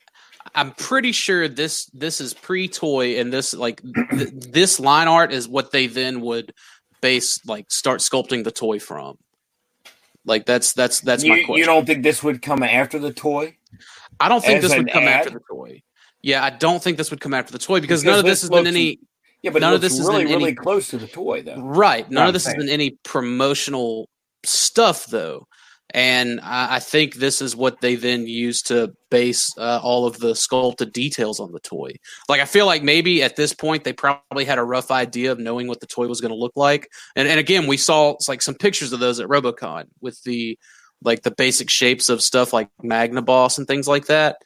I'm 0.55 0.71
pretty 0.71 1.13
sure 1.13 1.47
this 1.47 1.85
this 1.93 2.19
is 2.21 2.33
pre-toy, 2.33 3.19
and 3.19 3.31
this 3.31 3.53
like 3.53 3.81
th- 4.11 4.29
this 4.33 4.79
line 4.79 5.07
art 5.07 5.31
is 5.31 5.47
what 5.47 5.71
they 5.71 5.87
then 5.87 6.21
would 6.21 6.53
base 7.01 7.43
like 7.45 7.71
start 7.71 8.01
sculpting 8.01 8.43
the 8.43 8.51
toy 8.51 8.79
from. 8.79 9.17
Like 10.25 10.45
that's 10.45 10.73
that's 10.73 11.01
that's 11.01 11.23
my 11.23 11.37
question. 11.43 11.55
you 11.55 11.65
don't 11.65 11.85
think 11.85 12.03
this 12.03 12.23
would 12.23 12.41
come 12.41 12.63
after 12.63 12.99
the 12.99 13.13
toy? 13.13 13.57
I 14.19 14.29
don't 14.29 14.41
think 14.43 14.63
as 14.63 14.69
this 14.69 14.77
would 14.77 14.91
come 14.91 15.03
ad? 15.03 15.21
after 15.21 15.31
the 15.31 15.41
toy. 15.49 15.81
Yeah, 16.21 16.43
I 16.43 16.49
don't 16.49 16.81
think 16.81 16.97
this 16.97 17.11
would 17.11 17.19
come 17.19 17.33
after 17.33 17.51
the 17.51 17.59
toy 17.59 17.81
because, 17.81 18.01
Because 18.01 18.05
none 18.05 18.19
of 18.19 18.25
this 18.25 18.41
has 18.41 18.49
been 18.49 18.65
any 18.67 18.99
Yeah, 19.41 19.51
but 19.51 19.61
None 19.61 19.73
of 19.73 19.81
this 19.81 19.93
is 19.99 20.07
really, 20.07 20.21
any- 20.21 20.35
really 20.35 20.55
close 20.55 20.87
to 20.89 20.97
the 20.97 21.07
toy, 21.07 21.41
though. 21.41 21.61
Right. 21.61 22.09
None 22.09 22.27
of 22.27 22.33
this 22.33 22.45
has 22.45 22.55
been 22.55 22.69
any 22.69 22.91
promotional 23.03 24.07
stuff, 24.45 25.05
though. 25.07 25.47
And 25.93 26.39
I, 26.41 26.75
I 26.75 26.79
think 26.79 27.15
this 27.15 27.41
is 27.41 27.55
what 27.55 27.81
they 27.81 27.95
then 27.95 28.25
use 28.25 28.61
to 28.63 28.93
base 29.11 29.55
uh, 29.57 29.79
all 29.83 30.07
of 30.07 30.19
the 30.19 30.35
sculpted 30.35 30.91
details 30.91 31.39
on 31.39 31.51
the 31.51 31.59
toy. 31.59 31.91
Like, 32.27 32.41
I 32.41 32.45
feel 32.45 32.65
like 32.65 32.81
maybe 32.81 33.21
at 33.21 33.35
this 33.35 33.53
point 33.53 33.83
they 33.83 33.93
probably 33.93 34.45
had 34.45 34.57
a 34.57 34.63
rough 34.63 34.89
idea 34.89 35.31
of 35.31 35.39
knowing 35.39 35.67
what 35.67 35.81
the 35.81 35.87
toy 35.87 36.07
was 36.07 36.19
going 36.19 36.33
to 36.33 36.37
look 36.37 36.53
like. 36.55 36.89
And, 37.15 37.27
and 37.27 37.39
again, 37.39 37.67
we 37.67 37.77
saw 37.77 38.15
like 38.27 38.41
some 38.41 38.55
pictures 38.55 38.91
of 38.91 38.99
those 38.99 39.19
at 39.19 39.29
Robocon 39.29 39.85
with 40.01 40.21
the 40.23 40.57
like 41.03 41.21
the 41.23 41.31
basic 41.31 41.69
shapes 41.69 42.09
of 42.09 42.21
stuff 42.21 42.53
like 42.53 42.69
Magnaboss 42.81 43.57
and 43.57 43.67
things 43.67 43.87
like 43.87 44.05
that. 44.07 44.37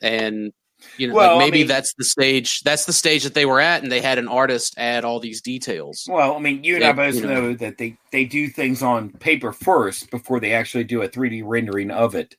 And 0.00 0.52
you 0.98 1.08
know, 1.08 1.14
Well, 1.14 1.36
like 1.36 1.46
maybe 1.46 1.58
mean- 1.58 1.66
that's 1.68 1.94
the 1.94 2.04
stage. 2.04 2.60
That's 2.62 2.84
the 2.86 2.92
stage 2.92 3.24
that 3.24 3.34
they 3.34 3.46
were 3.46 3.60
at, 3.60 3.82
and 3.82 3.90
they 3.92 4.00
had 4.00 4.18
an 4.18 4.28
artist 4.28 4.74
add 4.78 5.04
all 5.04 5.20
these 5.20 5.40
details. 5.42 6.06
Well, 6.08 6.34
I 6.36 6.38
mean, 6.38 6.64
you 6.64 6.74
and 6.74 6.82
Yeah, 6.82 6.90
I 6.90 6.92
both 6.92 7.14
you 7.14 7.22
know. 7.22 7.28
know 7.40 7.54
that 7.54 7.78
they, 7.78 7.96
they 8.12 8.24
do 8.24 8.48
things 8.48 8.82
on 8.82 9.10
paper 9.10 9.52
first 9.52 10.10
before 10.10 10.40
they 10.40 10.52
actually 10.52 10.84
do 10.84 11.02
a 11.02 11.08
3D 11.08 11.42
rendering 11.44 11.90
of 11.90 12.14
it. 12.14 12.36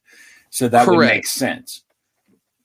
So 0.50 0.68
that 0.70 0.88
would 0.88 1.00
make 1.00 1.28
sense. 1.28 1.84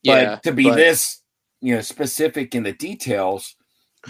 Yeah, 0.03 0.37
but 0.37 0.43
to 0.45 0.53
be 0.53 0.65
but- 0.65 0.77
this, 0.77 1.21
you 1.61 1.75
know, 1.75 1.81
specific 1.81 2.55
in 2.55 2.63
the 2.65 2.73
details, 2.73 3.55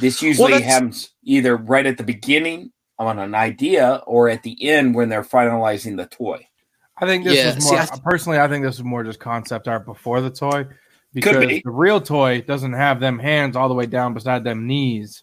this 0.01 0.23
usually 0.23 0.53
that's- 0.53 0.71
happens 0.73 1.11
either 1.25 1.57
right 1.57 1.85
at 1.87 1.99
the 1.99 2.05
beginning 2.05 2.73
on 2.99 3.19
an 3.19 3.35
idea 3.35 4.03
or 4.07 4.29
at 4.29 4.43
the 4.43 4.57
end 4.69 4.95
when 4.95 5.09
they're 5.09 5.25
finalizing 5.25 5.97
the 5.97 6.07
toy. 6.07 6.47
I 6.99 7.07
think 7.07 7.25
this 7.25 7.37
Yeah, 7.37 7.57
is 7.57 7.65
see, 7.65 7.73
more 7.75 7.81
I- 7.83 7.99
personally. 8.05 8.39
I 8.39 8.47
think 8.49 8.65
this 8.65 8.77
is 8.77 8.85
more 8.85 9.03
just 9.03 9.19
concept 9.19 9.67
art 9.67 9.85
before 9.87 10.21
the 10.21 10.31
toy, 10.31 10.67
because 11.13 11.47
be. 11.47 11.63
the 11.65 11.71
real 11.71 12.01
toy 12.01 12.41
doesn't 12.41 12.73
have 12.73 13.01
them 13.01 13.19
hands 13.19 13.57
all 13.57 13.69
the 13.69 13.75
way 13.75 13.87
down 13.87 14.15
beside 14.15 14.45
them 14.45 14.67
knees. 14.67 15.23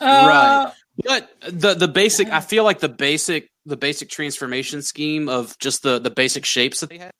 Right. 0.00 0.72
But 1.04 1.30
the 1.48 1.74
the 1.74 1.88
basic, 1.88 2.28
I 2.28 2.40
feel 2.40 2.64
like 2.64 2.80
the 2.80 2.88
basic 2.88 3.50
the 3.66 3.76
basic 3.76 4.08
transformation 4.08 4.82
scheme 4.82 5.28
of 5.28 5.56
just 5.58 5.82
the 5.82 5.98
the 5.98 6.10
basic 6.10 6.44
shapes 6.44 6.80
that 6.80 6.90
they 6.90 6.98
had 6.98 7.12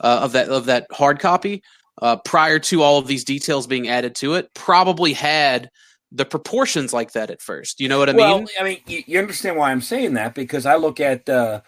uh, 0.00 0.20
of 0.22 0.32
that 0.32 0.48
of 0.48 0.66
that 0.66 0.86
hard 0.92 1.18
copy 1.18 1.62
uh, 2.00 2.16
prior 2.16 2.58
to 2.60 2.82
all 2.82 2.98
of 2.98 3.06
these 3.06 3.24
details 3.24 3.66
being 3.66 3.88
added 3.88 4.14
to 4.16 4.34
it 4.34 4.52
probably 4.54 5.12
had 5.12 5.68
the 6.12 6.24
proportions 6.24 6.92
like 6.92 7.12
that 7.12 7.30
at 7.30 7.42
first. 7.42 7.80
You 7.80 7.88
know 7.88 7.98
what 7.98 8.08
I 8.08 8.12
well, 8.12 8.38
mean? 8.38 8.48
I 8.58 8.64
mean, 8.64 8.78
you, 8.86 9.02
you 9.06 9.18
understand 9.18 9.56
why 9.56 9.70
I'm 9.70 9.82
saying 9.82 10.14
that 10.14 10.34
because 10.34 10.64
I 10.64 10.76
look 10.76 11.00
at 11.00 11.28
uh, 11.28 11.60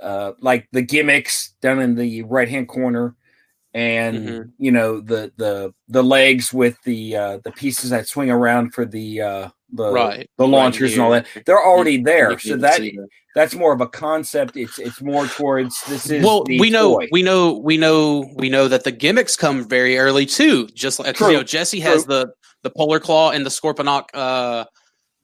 uh, 0.00 0.32
like 0.40 0.68
the 0.72 0.82
gimmicks 0.82 1.54
down 1.60 1.80
in 1.80 1.94
the 1.94 2.22
right 2.22 2.48
hand 2.48 2.68
corner, 2.68 3.14
and 3.74 4.28
Mhm. 4.28 4.52
you 4.58 4.70
know 4.72 5.00
the 5.00 5.32
the 5.36 5.74
the 5.88 6.02
legs 6.02 6.52
with 6.52 6.80
the 6.84 7.16
uh, 7.16 7.38
the 7.44 7.50
pieces 7.52 7.90
that 7.90 8.06
swing 8.08 8.30
around 8.30 8.72
for 8.72 8.84
the 8.86 9.20
uh, 9.20 9.48
the 9.72 9.90
Right. 9.90 10.30
the 10.38 10.44
Right 10.44 10.50
launchers 10.50 10.92
and 10.92 11.02
all 11.02 11.10
that. 11.10 11.26
They're 11.44 11.62
already 11.64 11.94
You 11.96 12.04
there, 12.04 12.28
can 12.36 12.38
so 12.38 12.56
that 12.58 12.80
that. 12.80 13.08
that's 13.34 13.54
more 13.56 13.72
of 13.72 13.80
a 13.80 13.88
concept. 13.88 14.56
It's 14.56 14.78
it's 14.78 15.02
more 15.02 15.26
towards 15.26 15.82
this 15.88 16.08
is 16.08 16.24
well 16.24 16.44
we 16.48 16.70
know 16.70 16.94
toy. 16.98 17.08
we 17.10 17.22
know 17.22 17.52
we 17.58 17.76
know 17.76 18.30
we 18.36 18.48
know 18.48 18.68
that 18.68 18.84
the 18.84 18.92
gimmicks 18.92 19.34
come 19.36 19.68
very 19.68 19.98
early 19.98 20.24
too 20.26 20.68
just 20.68 21.00
like 21.00 21.18
you 21.18 21.32
know 21.32 21.42
jesse 21.42 21.80
has 21.80 22.04
true. 22.04 22.14
the 22.24 22.32
the 22.62 22.70
polar 22.70 23.00
claw 23.00 23.30
and 23.32 23.44
the 23.44 23.50
scorponok 23.50 24.04
uh 24.14 24.64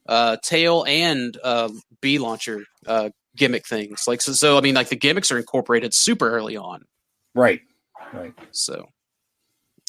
uh 0.09 0.35
tail 0.43 0.83
and 0.87 1.37
uh 1.43 1.69
b 2.01 2.17
launcher 2.19 2.63
uh 2.87 3.09
gimmick 3.37 3.65
things 3.65 4.03
like 4.07 4.21
so 4.21 4.33
so 4.33 4.57
i 4.57 4.61
mean 4.61 4.75
like 4.75 4.89
the 4.89 4.95
gimmicks 4.95 5.31
are 5.31 5.37
incorporated 5.37 5.93
super 5.93 6.29
early 6.29 6.57
on 6.57 6.83
right, 7.33 7.61
right. 8.13 8.33
so 8.51 8.85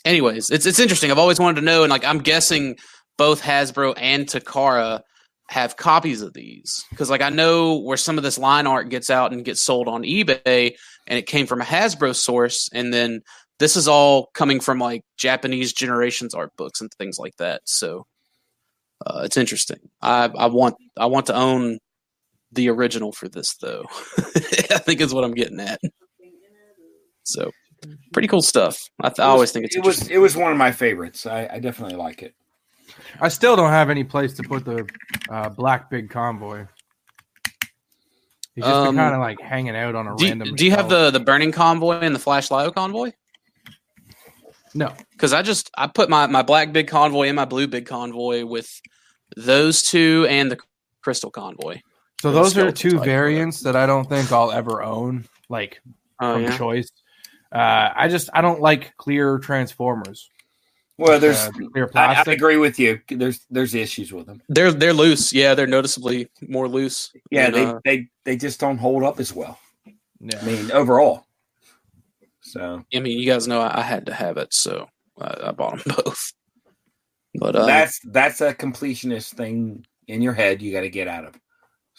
anyways 0.05 0.51
it's 0.51 0.67
it's 0.67 0.81
interesting 0.81 1.11
i've 1.11 1.19
always 1.19 1.39
wanted 1.39 1.61
to 1.61 1.67
know 1.67 1.83
and 1.83 1.91
like 1.91 2.05
i'm 2.05 2.19
guessing 2.19 2.77
both 3.17 3.43
hasbro 3.43 3.95
and 3.97 4.27
takara 4.27 5.03
have 5.53 5.77
copies 5.77 6.23
of 6.23 6.33
these 6.33 6.85
because 6.89 7.11
like 7.11 7.21
I 7.21 7.29
know 7.29 7.79
where 7.79 7.99
some 7.99 8.17
of 8.17 8.25
this 8.25 8.39
line 8.39 8.67
art 8.67 8.89
gets 8.89 9.11
out 9.11 9.33
and 9.33 9.45
gets 9.45 9.61
sold 9.61 9.87
on 9.87 10.03
eBay 10.03 10.73
and 11.07 11.19
it 11.19 11.27
came 11.27 11.47
from 11.47 11.61
a 11.61 11.65
Hasbro 11.65 12.17
source 12.17 12.71
and 12.73 12.93
then 12.93 13.21
this 13.59 13.77
is 13.77 13.87
all 13.87 14.31
coming 14.33 14.61
from 14.61 14.79
like 14.79 15.03
Japanese 15.19 15.75
generations 15.75 16.35
art 16.35 16.53
books 16.57 16.81
and 16.81 16.91
things 16.93 17.19
like 17.19 17.37
that. 17.37 17.61
So 17.67 18.07
uh, 19.05 19.23
it's 19.25 19.37
interesting. 19.37 19.79
I, 20.01 20.31
I 20.37 20.47
want 20.47 20.77
I 20.97 21.07
want 21.07 21.27
to 21.27 21.35
own 21.37 21.79
the 22.51 22.71
original 22.71 23.13
for 23.13 23.29
this 23.29 23.55
though. 23.57 23.85
I 24.19 24.79
think 24.79 25.03
is 25.03 25.13
what 25.13 25.25
I'm 25.25 25.35
getting 25.35 25.61
at. 25.61 25.81
So 27.25 27.51
pretty 28.13 28.29
cool 28.29 28.43
stuff. 28.43 28.79
I, 29.01 29.09
th- 29.09 29.21
I 29.21 29.25
always 29.25 29.53
think 29.53 29.67
it's 29.67 29.77
it 29.77 29.85
was 29.85 30.09
it 30.09 30.19
was 30.19 30.37
one 30.37 30.53
of 30.53 30.59
my 30.59 30.73
favorites. 30.73 31.27
I, 31.27 31.49
I 31.53 31.59
definitely 31.59 31.97
like 31.97 32.23
it. 32.23 32.35
I 33.21 33.29
still 33.29 33.57
don't 33.57 33.71
have 33.71 33.91
any 33.91 34.05
place 34.05 34.35
to 34.35 34.43
put 34.43 34.65
the 34.65 34.87
uh, 35.31 35.49
black 35.51 35.91
big 35.91 36.11
convoy. 36.11 36.67
He's 38.55 38.65
just 38.65 38.77
Um, 38.77 38.97
kind 38.97 39.15
of 39.15 39.21
like 39.21 39.41
hanging 39.41 39.75
out 39.77 39.95
on 39.95 40.07
a 40.07 40.15
do, 40.17 40.25
random. 40.27 40.55
do 40.55 40.65
you 40.65 40.73
have 40.73 40.89
the 40.89 41.11
the 41.11 41.21
burning 41.21 41.53
convoy 41.53 42.01
and 42.01 42.15
the 42.15 42.19
flash 42.19 42.51
Lio 42.51 42.71
convoy? 42.71 43.13
no? 44.75 44.93
Because 45.13 45.33
I 45.33 45.43
just 45.43 45.71
I 45.77 45.87
put 45.87 46.09
my 46.11 46.27
my 46.27 46.43
black 46.43 46.73
big 46.73 46.89
convoy 46.89 47.29
and 47.29 47.37
my 47.37 47.45
blue 47.47 47.67
big 47.67 47.87
convoy 47.87 48.45
with 48.45 48.69
those 49.37 49.83
two 49.83 50.27
and 50.29 50.51
the 50.51 50.59
crystal 51.03 51.31
convoy. 51.31 51.81
So 52.21 52.31
those 52.31 52.57
are 52.59 52.71
two 52.71 52.99
variants 53.01 53.61
that 53.61 53.75
I 53.75 53.87
don't 53.87 54.09
think 54.09 54.31
I'll 54.31 54.53
ever 54.53 54.83
own, 54.83 55.25
like 55.49 55.81
Oh 56.21 56.35
from 56.35 56.43
yeah. 56.43 56.57
choice. 56.59 56.91
Uh, 57.53 57.93
I 57.95 58.09
just 58.09 58.31
I 58.33 58.41
don't 58.41 58.61
like 58.61 58.97
clear 58.97 59.39
transformers. 59.39 60.31
Well, 60.99 61.19
there's 61.19 61.39
uh, 61.39 61.51
clear 61.73 61.91
I, 61.95 62.23
I 62.27 62.33
agree 62.33 62.57
with 62.57 62.79
you. 62.79 63.01
There's 63.09 63.45
there's 63.51 63.75
issues 63.75 64.13
with 64.13 64.27
them. 64.27 64.43
They're 64.49 64.73
they're 64.73 64.93
loose. 64.93 65.33
Yeah, 65.33 65.55
they're 65.55 65.67
noticeably 65.67 66.29
more 66.41 66.69
loose. 66.69 67.13
Yeah, 67.31 67.51
than, 67.51 67.53
they, 67.53 67.67
uh, 67.67 67.79
they 67.85 68.09
they 68.25 68.37
just 68.37 68.61
don't 68.61 68.79
hold 68.79 69.03
up 69.03 69.21
as 69.21 69.35
well. 69.35 69.59
I 69.87 70.45
mean, 70.45 70.71
overall. 70.71 71.27
So 72.41 72.85
I 72.95 73.01
mean, 73.01 73.19
you 73.19 73.27
guys 73.27 73.49
know 73.49 73.61
I, 73.61 73.81
I 73.81 73.83
had 73.83 74.07
to 74.07 74.15
have 74.15 74.37
it, 74.37 74.55
so 74.55 74.89
I, 75.21 75.49
I 75.49 75.51
bought 75.53 75.83
them 75.85 75.95
both. 76.05 76.33
But 77.35 77.57
uh, 77.57 77.67
that's 77.67 78.01
that's 78.05 78.41
a 78.41 78.55
completionist 78.55 79.35
thing 79.35 79.85
in 80.07 80.23
your 80.23 80.35
head. 80.35 80.63
You 80.63 80.73
got 80.73 80.83
to 80.83 80.91
get 80.91 81.09
out 81.09 81.25
of. 81.25 81.35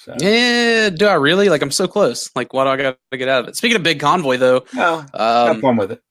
So 0.04 0.16
yeah, 0.20 0.90
do 0.90 1.08
I 1.08 1.14
really? 1.16 1.50
Like, 1.50 1.62
I'm 1.62 1.72
so 1.72 1.88
close. 1.88 2.30
Like, 2.36 2.54
what 2.54 2.66
do 2.66 2.70
I 2.72 2.78
got 2.78 2.98
to 3.12 3.18
get 3.18 3.30
out 3.30 3.44
of 3.44 3.48
it? 3.50 3.56
Speaking 3.56 3.78
of 3.78 3.84
big 3.84 4.00
convoy, 4.00 4.38
though, 4.38 4.66
no, 4.74 5.06
have 5.14 5.56
um, 5.56 5.62
fun 5.62 5.78
with 5.78 5.92
it. 5.94 6.02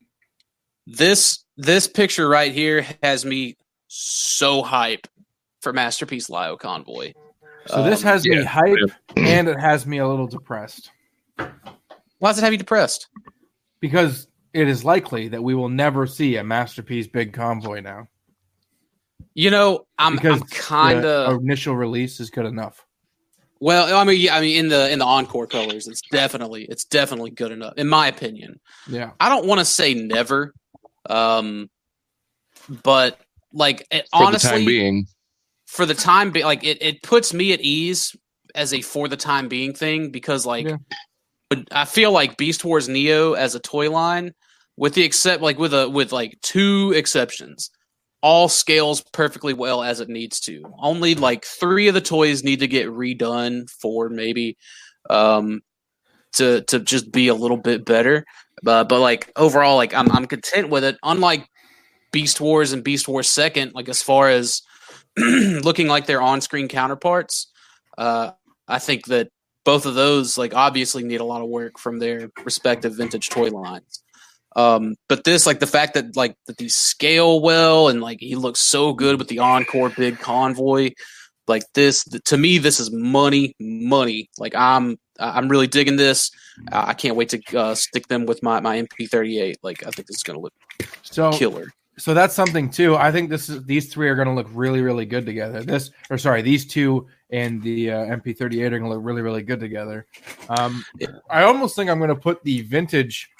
this 0.87 1.45
this 1.57 1.87
picture 1.87 2.29
right 2.29 2.53
here 2.53 2.87
has 3.03 3.25
me 3.25 3.57
so 3.89 4.63
hype 4.63 5.07
for 5.61 5.73
Masterpiece 5.73 6.31
Lio 6.31 6.57
Convoy. 6.57 7.13
So 7.67 7.83
this 7.85 8.01
Um, 8.01 8.09
has 8.09 8.25
me 8.25 8.39
yeah. 8.39 8.45
hype 8.45 8.77
and 9.17 9.47
it 9.49 9.61
has 9.61 9.87
me 9.87 9.99
a 9.99 10.09
little 10.09 10.27
depressed 10.27 10.91
why 12.23 12.31
does 12.31 12.39
it 12.39 12.45
have 12.45 12.53
you 12.53 12.59
depressed? 12.59 13.09
because 13.81 14.29
it 14.55 14.69
is 14.69 14.85
likely 14.85 15.27
that 15.27 15.43
we 15.43 15.57
will 15.57 15.69
never 15.69 16.07
see 16.07 16.37
a 16.37 16.45
masterpiece 16.45 17.09
big 17.09 17.33
convoy 17.33 17.81
now. 17.81 18.07
You 19.35 19.51
know, 19.51 19.87
I'm, 19.99 20.21
I'm 20.21 20.41
kind 20.43 21.05
of 21.05 21.41
initial 21.41 21.75
release 21.75 22.21
is 22.21 22.31
good 22.31 22.47
enough. 22.47 22.87
Well. 23.63 23.97
I 23.97 24.03
mean, 24.03 24.21
yeah, 24.21 24.37
I 24.37 24.41
mean, 24.41 24.59
in 24.59 24.69
the 24.69 24.91
in 24.91 24.99
the 24.99 25.05
encore 25.05 25.47
colors, 25.47 25.87
it's 25.87 26.03
definitely 26.11 26.65
it's 26.65 26.85
definitely 26.85 27.31
good 27.31 27.53
enough, 27.53 27.75
in 27.77 27.89
my 27.89 28.09
opinion. 28.09 28.59
Yeah. 28.89 29.13
I 29.21 29.29
don't 29.29 29.47
want 29.47 29.61
to 29.61 29.65
say 29.65 29.95
never, 29.95 30.53
um, 31.09 31.71
but 32.83 33.21
like 33.53 33.87
it, 33.93 34.09
For 34.11 34.25
honestly, 34.25 34.51
the 34.51 34.57
time 34.57 34.67
being, 34.67 35.07
for 35.67 35.87
the 35.87 35.95
time 35.95 36.33
being, 36.33 36.45
like 36.45 36.65
it, 36.65 36.83
it 36.83 37.03
puts 37.03 37.33
me 37.33 37.53
at 37.53 37.61
ease 37.61 38.17
as 38.57 38.75
a 38.75 38.81
for 38.81 39.07
the 39.07 39.17
time 39.17 39.47
being 39.49 39.73
thing 39.75 40.11
because 40.11 40.45
like 40.45 40.67
Yeah. 40.67 40.77
I 41.71 41.85
feel 41.85 42.11
like 42.11 42.37
Beast 42.37 42.65
Wars 42.65 42.89
Neo 42.89 43.35
as 43.35 43.55
a 43.55 43.61
toy 43.61 43.91
line, 43.91 44.33
with 44.77 44.95
the 44.95 45.05
except 45.05 45.41
like 45.41 45.59
with 45.59 45.73
a 45.73 45.89
with 45.89 46.11
like 46.11 46.37
two 46.43 46.93
exceptions, 46.97 47.71
all 48.23 48.49
scales 48.49 49.03
perfectly 49.13 49.53
well 49.53 49.83
as 49.83 50.01
it 50.01 50.09
needs 50.09 50.41
to. 50.41 50.63
Only 50.79 51.15
like 51.15 51.45
three 51.45 51.89
of 51.89 51.95
the 51.95 52.01
toys 52.01 52.45
need 52.45 52.61
to 52.61 52.69
get 52.69 52.89
redone 52.89 53.69
for 53.69 54.09
maybe 54.09 54.57
um 55.11 55.61
to 56.35 56.63
to 56.63 56.81
just 56.81 57.13
be 57.13 57.29
a 57.29 57.35
little 57.35 57.57
bit 57.57 57.85
better. 57.85 58.25
But 58.63 58.89
but 58.89 59.01
like 59.01 59.31
overall, 59.37 59.77
like 59.77 59.95
I'm 59.95 60.11
I'm 60.13 60.27
content 60.27 60.71
with 60.71 60.85
it. 60.85 60.97
Unlike 61.03 61.47
Beast 62.13 62.41
Wars 62.41 62.73
and 62.73 62.85
Beast 62.85 63.09
Wars 63.09 63.29
Second, 63.29 63.73
like 63.75 63.89
as 63.89 64.03
far 64.03 64.29
as 64.29 64.63
looking 65.17 65.89
like 65.89 66.07
their 66.07 66.23
on-screen 66.23 66.69
counterparts, 66.69 67.51
uh, 67.99 68.31
I 68.69 68.79
think 68.79 69.07
that 69.07 69.29
both 69.65 69.87
of 69.87 69.95
those 69.95 70.39
like 70.39 70.55
obviously 70.55 71.03
need 71.03 71.21
a 71.21 71.25
lot 71.25 71.43
of 71.43 71.49
work 71.49 71.79
from 71.79 71.99
their 71.99 72.31
respective 72.45 72.97
vintage 72.97 73.29
toy 73.29 73.49
lines. 73.49 74.02
Um, 74.57 74.97
but 75.09 75.25
this, 75.25 75.47
like 75.47 75.61
the 75.61 75.67
fact 75.67 75.95
that 75.95 76.17
like 76.17 76.37
that 76.47 76.59
these 76.59 76.77
scale 76.77 77.41
well 77.41 77.89
and 77.89 78.01
like 78.01 78.19
he 78.21 78.35
looks 78.35 78.61
so 78.61 78.93
good 78.93 79.19
with 79.19 79.29
the 79.29 79.39
encore 79.39 79.91
big 79.91 80.19
convoy, 80.19 80.91
like 81.49 81.65
this 81.75 82.05
to 82.05 82.37
me 82.37 82.59
this 82.59 82.81
is 82.81 82.91
money, 82.93 83.55
money. 83.61 84.29
Like 84.39 84.55
I'm 84.55 84.99
I'm 85.19 85.49
really 85.49 85.67
digging 85.67 85.97
this. 85.97 86.31
I 86.71 86.91
I 86.91 86.95
can't 86.95 87.17
wait 87.17 87.31
to 87.31 87.59
uh, 87.59 87.75
stick 87.75 88.09
them 88.09 88.27
with 88.27 88.43
my 88.43 88.61
my 88.61 88.81
MP38. 88.81 89.57
Like 89.63 89.87
I 89.87 89.91
think 89.91 90.07
this 90.09 90.17
is 90.17 90.23
gonna 90.23 90.41
look 90.41 90.53
So 91.03 91.33
killer. 91.33 91.69
so 91.99 92.15
that's 92.15 92.35
something 92.35 92.71
too. 92.71 92.97
I 92.97 93.11
think 93.11 93.31
this 93.31 93.49
is 93.49 93.65
these 93.65 93.93
three 93.93 94.09
are 94.09 94.15
going 94.15 94.29
to 94.29 94.35
look 94.35 94.49
really 94.53 94.83
really 94.83 95.07
good 95.07 95.27
together. 95.27 95.63
This 95.63 95.91
or 96.11 96.19
sorry, 96.19 96.43
these 96.43 96.67
two 96.67 97.07
and 97.31 97.63
the 97.63 97.91
uh, 97.91 98.17
MP38 98.17 98.67
are 98.67 98.79
going 98.79 98.83
to 98.83 98.91
look 98.91 99.05
really 99.05 99.23
really 99.23 99.43
good 99.43 99.61
together. 99.61 100.07
Um, 100.49 100.85
I 101.31 101.45
almost 101.45 101.75
think 101.75 101.89
I'm 101.91 101.99
going 101.99 102.09
to 102.11 102.17
put 102.17 102.43
the 102.45 102.63
vintage 102.63 103.31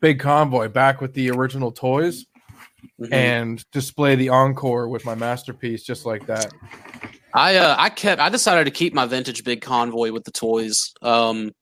big 0.00 0.18
convoy 0.20 0.68
back 0.68 1.00
with 1.00 1.14
the 1.14 1.30
original 1.30 1.72
toys 1.72 2.26
Mhm. 3.00 3.12
and 3.12 3.70
display 3.72 4.14
the 4.14 4.30
encore 4.30 4.88
with 4.88 5.04
my 5.04 5.14
masterpiece 5.14 5.82
just 5.82 6.06
like 6.06 6.26
that. 6.26 6.52
I 7.34 7.56
uh, 7.56 7.76
I 7.78 7.90
kept 7.90 8.20
I 8.20 8.28
decided 8.28 8.64
to 8.64 8.70
keep 8.70 8.92
my 8.94 9.06
vintage 9.06 9.44
big 9.44 9.60
convoy 9.60 10.12
with 10.12 10.24
the 10.24 10.30
toys. 10.32 10.92
Um 11.02 11.52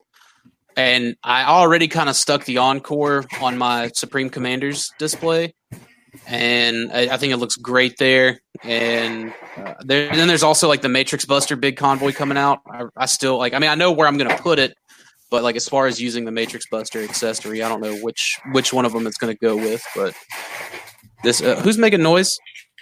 and 0.76 1.16
I 1.24 1.44
already 1.44 1.88
kind 1.88 2.08
of 2.08 2.14
stuck 2.14 2.44
the 2.44 2.58
encore 2.58 3.24
on 3.40 3.58
my 3.58 3.90
Supreme 3.94 4.30
Commanders 4.30 4.92
display. 4.98 5.54
And 6.26 6.90
I, 6.92 7.08
I 7.14 7.16
think 7.16 7.32
it 7.32 7.36
looks 7.38 7.56
great 7.56 7.96
there. 7.98 8.40
And 8.62 9.34
uh, 9.56 9.74
there, 9.80 10.14
then 10.14 10.28
there's 10.28 10.42
also 10.44 10.68
like 10.68 10.80
the 10.82 10.88
Matrix 10.88 11.24
Buster 11.24 11.56
big 11.56 11.76
convoy 11.76 12.12
coming 12.12 12.38
out. 12.38 12.60
I, 12.70 12.84
I 12.96 13.06
still 13.06 13.38
like. 13.38 13.54
I 13.54 13.58
mean, 13.58 13.70
I 13.70 13.74
know 13.74 13.90
where 13.92 14.06
I'm 14.06 14.16
going 14.16 14.30
to 14.30 14.40
put 14.42 14.58
it, 14.58 14.74
but 15.30 15.42
like 15.42 15.56
as 15.56 15.68
far 15.68 15.86
as 15.86 16.00
using 16.00 16.24
the 16.24 16.30
Matrix 16.30 16.66
Buster 16.66 17.02
accessory, 17.02 17.62
I 17.62 17.68
don't 17.68 17.80
know 17.80 17.96
which 17.96 18.38
which 18.52 18.72
one 18.72 18.84
of 18.84 18.92
them 18.92 19.06
it's 19.06 19.18
going 19.18 19.34
to 19.34 19.38
go 19.38 19.56
with. 19.56 19.84
But 19.94 20.14
this, 21.22 21.42
uh, 21.42 21.56
who's 21.56 21.78
making 21.78 22.02
noise? 22.02 22.36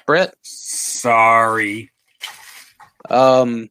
Brett. 0.07 0.35
Sorry. 0.43 1.91
Um, 3.11 3.69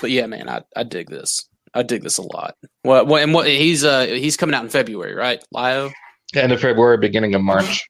but 0.00 0.10
yeah, 0.10 0.26
man, 0.26 0.48
I, 0.48 0.62
I 0.76 0.82
dig 0.82 1.08
this. 1.08 1.48
I 1.74 1.82
dig 1.82 2.02
this 2.02 2.18
a 2.18 2.22
lot. 2.22 2.56
What, 2.82 3.06
what 3.06 3.22
and 3.22 3.34
what 3.34 3.46
he's 3.46 3.84
uh 3.84 4.06
he's 4.06 4.36
coming 4.36 4.54
out 4.54 4.64
in 4.64 4.70
February, 4.70 5.14
right? 5.14 5.42
Lio. 5.52 5.90
end 6.34 6.52
of 6.52 6.60
February, 6.60 6.98
beginning 6.98 7.34
of 7.34 7.42
March. 7.42 7.88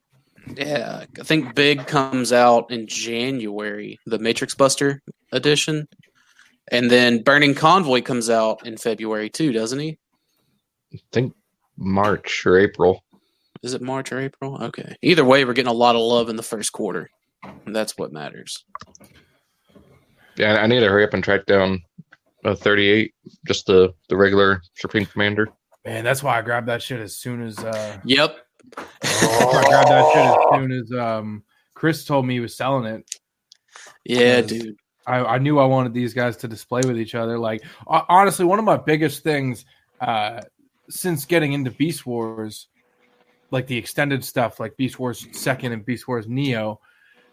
Yeah, 0.55 1.05
I 1.19 1.23
think 1.23 1.55
Big 1.55 1.85
comes 1.85 2.33
out 2.33 2.71
in 2.71 2.87
January, 2.87 3.99
the 4.05 4.19
Matrix 4.19 4.55
Buster 4.55 5.01
edition, 5.31 5.87
and 6.71 6.89
then 6.89 7.21
Burning 7.21 7.55
Convoy 7.55 8.01
comes 8.01 8.29
out 8.29 8.65
in 8.65 8.77
February 8.77 9.29
too, 9.29 9.51
doesn't 9.51 9.79
he? 9.79 9.97
I 10.93 10.97
think 11.11 11.33
March 11.77 12.45
or 12.45 12.57
April. 12.57 13.03
Is 13.61 13.73
it 13.73 13.81
March 13.81 14.11
or 14.11 14.19
April? 14.19 14.61
Okay. 14.63 14.95
Either 15.01 15.25
way, 15.25 15.43
we're 15.45 15.53
getting 15.53 15.69
a 15.69 15.73
lot 15.73 15.95
of 15.95 16.01
love 16.01 16.29
in 16.29 16.35
the 16.35 16.43
first 16.43 16.71
quarter, 16.71 17.09
and 17.65 17.75
that's 17.75 17.97
what 17.97 18.13
matters. 18.13 18.63
Yeah, 20.37 20.55
I 20.55 20.67
need 20.67 20.79
to 20.79 20.89
hurry 20.89 21.03
up 21.03 21.13
and 21.13 21.23
track 21.23 21.45
down 21.45 21.81
a 22.45 22.55
38, 22.55 23.13
just 23.45 23.65
the 23.65 23.93
the 24.07 24.15
regular 24.15 24.61
Supreme 24.75 25.05
Commander. 25.05 25.49
Man, 25.85 26.03
that's 26.03 26.23
why 26.23 26.37
I 26.37 26.41
grabbed 26.41 26.67
that 26.67 26.81
shit 26.81 26.99
as 26.99 27.17
soon 27.17 27.41
as 27.41 27.59
uh 27.59 27.97
Yep. 28.05 28.37
I 28.77 29.63
grabbed 29.67 29.89
that 29.89 30.13
shit 30.13 30.25
as 30.25 30.59
soon 30.59 30.71
as 30.71 30.91
um 30.91 31.43
Chris 31.73 32.05
told 32.05 32.25
me 32.25 32.35
he 32.35 32.39
was 32.39 32.55
selling 32.55 32.85
it. 32.85 33.09
Yeah, 34.05 34.41
dude. 34.41 34.75
I, 35.05 35.19
I 35.19 35.37
knew 35.39 35.59
I 35.59 35.65
wanted 35.65 35.93
these 35.93 36.13
guys 36.13 36.37
to 36.37 36.47
display 36.47 36.81
with 36.85 36.97
each 36.97 37.15
other. 37.15 37.37
Like 37.37 37.63
honestly, 37.87 38.45
one 38.45 38.59
of 38.59 38.65
my 38.65 38.77
biggest 38.77 39.23
things 39.23 39.65
uh, 39.99 40.41
since 40.89 41.25
getting 41.25 41.53
into 41.53 41.71
Beast 41.71 42.05
Wars, 42.05 42.67
like 43.51 43.67
the 43.67 43.77
extended 43.77 44.23
stuff, 44.23 44.59
like 44.59 44.77
Beast 44.77 44.99
Wars 44.99 45.27
Second 45.31 45.71
and 45.71 45.85
Beast 45.85 46.07
Wars 46.07 46.27
Neo, 46.27 46.79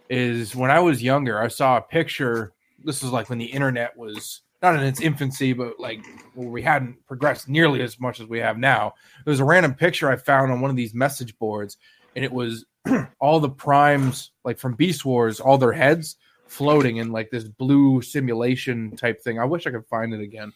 is 0.09 0.55
when 0.55 0.71
I 0.71 0.81
was 0.81 1.03
younger. 1.03 1.41
I 1.41 1.49
saw 1.49 1.77
a 1.77 1.83
picture. 1.83 2.53
This 2.85 3.03
is 3.03 3.11
like 3.11 3.29
when 3.29 3.39
the 3.39 3.47
internet 3.47 3.97
was 3.97 4.43
not 4.63 4.75
in 4.75 4.83
its 4.83 5.01
infancy, 5.01 5.53
but 5.53 5.79
like 5.79 6.01
we 6.35 6.63
hadn't 6.63 7.05
progressed 7.07 7.49
nearly 7.49 7.83
as 7.83 8.01
much 8.01 8.21
as 8.21 8.27
we 8.27 8.39
have 8.39 8.59
now. 8.59 8.95
There 9.25 9.33
was 9.33 9.41
a 9.41 9.45
random 9.45 9.75
picture 9.75 10.11
I 10.11 10.17
found 10.17 10.53
on 10.53 10.61
one 10.61 10.71
of 10.71 10.77
these 10.77 10.95
message 10.95 11.39
boards, 11.39 11.77
and 12.15 12.25
it 12.25 12.33
was 12.33 12.65
all 13.21 13.41
the 13.41 13.51
primes, 13.51 14.31
like 14.45 14.59
from 14.59 14.75
Beast 14.75 15.05
Wars, 15.05 15.41
all 15.41 15.59
their 15.59 15.73
heads 15.73 16.17
floating 16.47 16.99
in 16.99 17.11
like 17.11 17.31
this 17.31 17.45
blue 17.45 18.01
simulation 18.03 18.97
type 18.97 19.21
thing. 19.23 19.39
I 19.39 19.45
wish 19.45 19.67
I 19.67 19.71
could 19.71 19.87
find 19.87 20.15
it 20.15 20.21
again. 20.21 20.53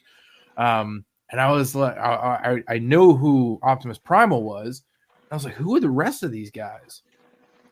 Um, 0.57 1.05
and 1.31 1.41
I 1.41 1.51
was 1.51 1.75
like, 1.75 1.97
I, 1.97 2.63
I, 2.69 2.75
I 2.75 2.79
know 2.79 3.15
who 3.15 3.59
Optimus 3.63 3.99
Primal 3.99 4.43
was. 4.43 4.83
I 5.31 5.35
was 5.37 5.45
like, 5.45 5.55
who 5.55 5.77
are 5.77 5.81
the 5.81 5.89
rest 5.89 6.23
of 6.23 6.33
these 6.33 6.51
guys? 6.51 7.03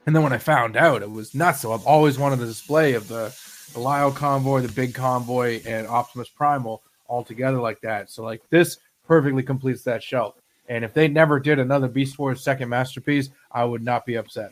And 0.06 0.14
then 0.14 0.22
when 0.22 0.32
I 0.32 0.38
found 0.38 0.76
out, 0.76 1.02
it 1.02 1.10
was 1.10 1.34
nuts. 1.34 1.60
So 1.60 1.72
I've 1.72 1.86
always 1.86 2.18
wanted 2.18 2.40
a 2.40 2.46
display 2.46 2.94
of 2.94 3.08
the 3.08 3.34
the 3.74 3.80
Lio 3.80 4.10
convoy, 4.10 4.62
the 4.62 4.72
big 4.72 4.94
convoy, 4.94 5.60
and 5.66 5.86
Optimus 5.86 6.28
Primal 6.28 6.82
all 7.06 7.22
together 7.22 7.60
like 7.60 7.80
that. 7.82 8.10
So 8.10 8.22
like 8.22 8.42
this 8.50 8.78
perfectly 9.06 9.42
completes 9.42 9.82
that 9.84 10.02
shelf. 10.02 10.36
And 10.68 10.84
if 10.84 10.92
they 10.92 11.08
never 11.08 11.40
did 11.40 11.58
another 11.58 11.88
Beast 11.88 12.18
Wars 12.18 12.42
second 12.42 12.68
masterpiece, 12.68 13.30
I 13.50 13.64
would 13.64 13.82
not 13.82 14.06
be 14.06 14.16
upset. 14.16 14.50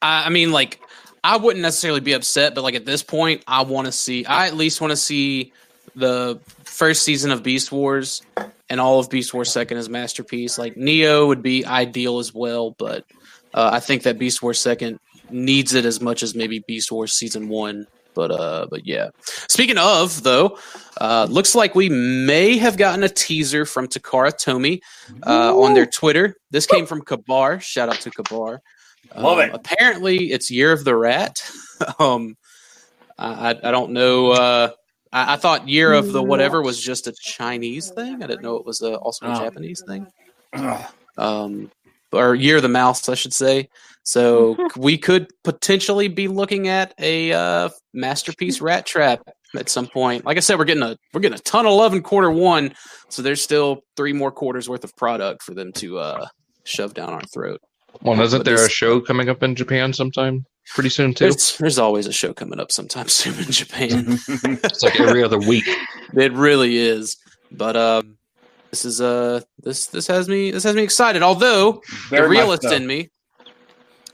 I, 0.00 0.26
I 0.26 0.28
mean, 0.28 0.52
like, 0.52 0.80
I 1.24 1.36
wouldn't 1.36 1.62
necessarily 1.62 2.00
be 2.00 2.12
upset, 2.12 2.54
but 2.54 2.62
like 2.62 2.74
at 2.74 2.84
this 2.84 3.02
point, 3.02 3.42
I 3.46 3.62
want 3.62 3.86
to 3.86 3.92
see. 3.92 4.24
I 4.24 4.46
at 4.46 4.56
least 4.56 4.80
want 4.80 4.92
to 4.92 4.96
see 4.96 5.52
the 5.94 6.40
first 6.64 7.02
season 7.04 7.30
of 7.30 7.42
Beast 7.42 7.70
Wars 7.72 8.22
and 8.68 8.80
all 8.80 8.98
of 8.98 9.10
Beast 9.10 9.34
Wars 9.34 9.52
second 9.52 9.78
is 9.78 9.88
masterpiece. 9.88 10.58
Like 10.58 10.76
Neo 10.76 11.26
would 11.26 11.42
be 11.42 11.64
ideal 11.66 12.18
as 12.18 12.32
well, 12.34 12.70
but 12.78 13.04
uh, 13.54 13.70
I 13.72 13.80
think 13.80 14.04
that 14.04 14.18
Beast 14.18 14.42
Wars 14.42 14.60
second 14.60 14.98
needs 15.30 15.74
it 15.74 15.84
as 15.84 16.00
much 16.00 16.22
as 16.22 16.34
maybe 16.34 16.60
Beast 16.66 16.90
Wars 16.92 17.12
season 17.12 17.48
one. 17.48 17.86
But 18.14 18.30
uh, 18.30 18.66
but 18.70 18.86
yeah. 18.86 19.08
Speaking 19.48 19.78
of 19.78 20.22
though, 20.22 20.58
uh, 21.00 21.26
looks 21.30 21.54
like 21.54 21.74
we 21.74 21.88
may 21.88 22.58
have 22.58 22.76
gotten 22.76 23.02
a 23.02 23.08
teaser 23.08 23.64
from 23.64 23.88
Takara 23.88 24.32
Tomy 24.32 24.80
uh, 25.26 25.56
on 25.56 25.72
their 25.72 25.86
Twitter. 25.86 26.36
This 26.50 26.66
came 26.66 26.84
from 26.84 27.00
Kabar. 27.02 27.60
Shout 27.60 27.88
out 27.88 28.00
to 28.02 28.10
Kabar. 28.10 28.60
Love 29.16 29.38
Um, 29.38 29.44
it. 29.44 29.50
Apparently, 29.54 30.30
it's 30.30 30.50
Year 30.50 30.72
of 30.72 30.84
the 30.84 30.94
Rat. 30.94 31.42
um, 31.98 32.36
I, 33.18 33.50
I 33.52 33.68
I 33.68 33.70
don't 33.70 33.92
know. 33.92 34.30
Uh, 34.32 34.70
I, 35.12 35.34
I 35.34 35.36
thought 35.36 35.68
Year 35.68 35.92
of 35.92 36.12
the 36.12 36.22
whatever 36.22 36.62
was 36.62 36.80
just 36.80 37.06
a 37.06 37.12
Chinese 37.12 37.90
thing. 37.90 38.22
I 38.22 38.26
didn't 38.26 38.42
know 38.42 38.56
it 38.56 38.66
was 38.66 38.80
uh 38.82 38.94
also 38.94 39.26
a 39.26 39.32
Oh. 39.32 39.38
Japanese 39.38 39.82
thing. 39.86 40.06
Um, 41.18 41.70
or 42.10 42.34
Year 42.34 42.56
of 42.56 42.62
the 42.62 42.68
Mouse, 42.70 43.06
I 43.08 43.14
should 43.14 43.34
say. 43.34 43.68
So 44.02 44.56
we 44.76 44.96
could 44.96 45.26
potentially 45.44 46.08
be 46.08 46.26
looking 46.26 46.68
at 46.68 46.94
a 46.98 47.32
uh, 47.32 47.68
masterpiece 47.92 48.60
rat 48.62 48.86
trap 48.86 49.20
at 49.54 49.68
some 49.68 49.86
point. 49.86 50.24
Like 50.24 50.38
I 50.38 50.40
said, 50.40 50.58
we're 50.58 50.64
getting 50.64 50.82
a 50.82 50.96
we're 51.12 51.20
getting 51.20 51.38
a 51.38 51.42
ton 51.42 51.66
of 51.66 51.74
love 51.74 51.92
in 51.94 52.02
quarter 52.02 52.30
one, 52.30 52.72
so 53.10 53.20
there's 53.20 53.42
still 53.42 53.80
three 53.96 54.14
more 54.14 54.32
quarters 54.32 54.68
worth 54.70 54.84
of 54.84 54.96
product 54.96 55.42
for 55.42 55.52
them 55.52 55.72
to 55.74 55.98
uh, 55.98 56.26
shove 56.64 56.94
down 56.94 57.10
our 57.10 57.22
throat. 57.32 57.60
Well, 58.00 58.18
isn't 58.22 58.38
But 58.40 58.44
there 58.46 58.64
a 58.64 58.70
show 58.70 59.00
coming 59.02 59.28
up 59.28 59.42
in 59.42 59.54
Japan 59.54 59.92
sometime 59.92 60.46
pretty 60.74 60.88
soon 60.90 61.14
too? 61.14 61.24
There's, 61.24 61.56
there's 61.58 61.78
always 61.78 62.06
a 62.06 62.12
show 62.12 62.32
coming 62.32 62.60
up 62.60 62.72
sometime 62.72 63.08
soon 63.08 63.38
in 63.38 63.50
Japan. 63.52 64.18
It's 64.28 64.82
like 64.82 65.00
every 65.00 65.22
other 65.22 65.38
week. 65.38 65.64
it 66.14 66.32
really 66.32 66.76
is. 66.76 67.16
But 67.50 67.76
um, 67.76 68.16
this 68.70 68.84
is 68.84 69.00
uh 69.00 69.40
this 69.58 69.86
this 69.88 70.06
has 70.06 70.28
me 70.28 70.50
this 70.50 70.64
has 70.64 70.74
me 70.74 70.82
excited. 70.82 71.22
Although 71.22 71.82
Very 72.08 72.22
the 72.22 72.28
realist 72.28 72.62
so. 72.62 72.72
in 72.72 72.86
me, 72.86 73.10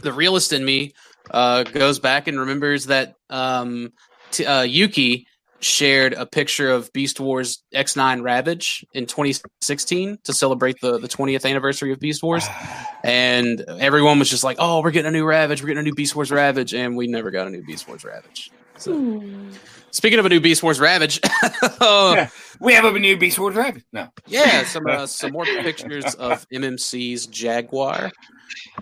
the 0.00 0.12
realist 0.12 0.52
in 0.52 0.64
me, 0.64 0.94
uh, 1.30 1.62
goes 1.62 1.98
back 1.98 2.26
and 2.26 2.38
remembers 2.38 2.86
that 2.86 3.14
um, 3.30 3.92
t- 4.30 4.46
uh, 4.46 4.62
Yuki 4.62 5.26
shared 5.60 6.12
a 6.12 6.24
picture 6.24 6.70
of 6.70 6.92
Beast 6.92 7.18
Wars 7.20 7.62
X9 7.74 8.22
Ravage 8.22 8.84
in 8.92 9.06
2016 9.06 10.18
to 10.24 10.32
celebrate 10.32 10.80
the, 10.80 10.98
the 10.98 11.08
20th 11.08 11.48
anniversary 11.48 11.92
of 11.92 11.98
Beast 11.98 12.22
Wars, 12.22 12.46
and 13.04 13.60
everyone 13.68 14.18
was 14.18 14.30
just 14.30 14.44
like, 14.44 14.56
"Oh, 14.60 14.82
we're 14.82 14.90
getting 14.92 15.08
a 15.08 15.12
new 15.12 15.24
Ravage, 15.24 15.62
we're 15.62 15.68
getting 15.68 15.80
a 15.80 15.84
new 15.84 15.94
Beast 15.94 16.14
Wars 16.14 16.30
Ravage," 16.30 16.74
and 16.74 16.96
we 16.96 17.06
never 17.08 17.30
got 17.30 17.46
a 17.46 17.50
new 17.50 17.64
Beast 17.64 17.88
Wars 17.88 18.04
Ravage. 18.04 18.50
So, 18.76 18.94
Hmm. 18.94 19.50
speaking 19.90 20.20
of 20.20 20.26
a 20.26 20.28
new 20.28 20.40
Beast 20.40 20.62
Wars 20.62 20.78
Ravage, 20.78 21.18
uh, 21.80 22.12
Yeah. 22.16 22.28
we 22.60 22.74
have 22.74 22.84
a 22.84 22.96
new 22.98 23.16
Beast 23.16 23.38
Wars 23.38 23.56
Ravage. 23.56 23.82
No. 23.92 24.08
yeah, 24.26 24.62
some 24.64 24.86
uh, 24.86 25.06
some 25.06 25.32
more 25.32 25.44
pictures 25.44 26.14
of 26.14 26.46
MMC's 26.52 27.26
Jaguar. 27.26 28.10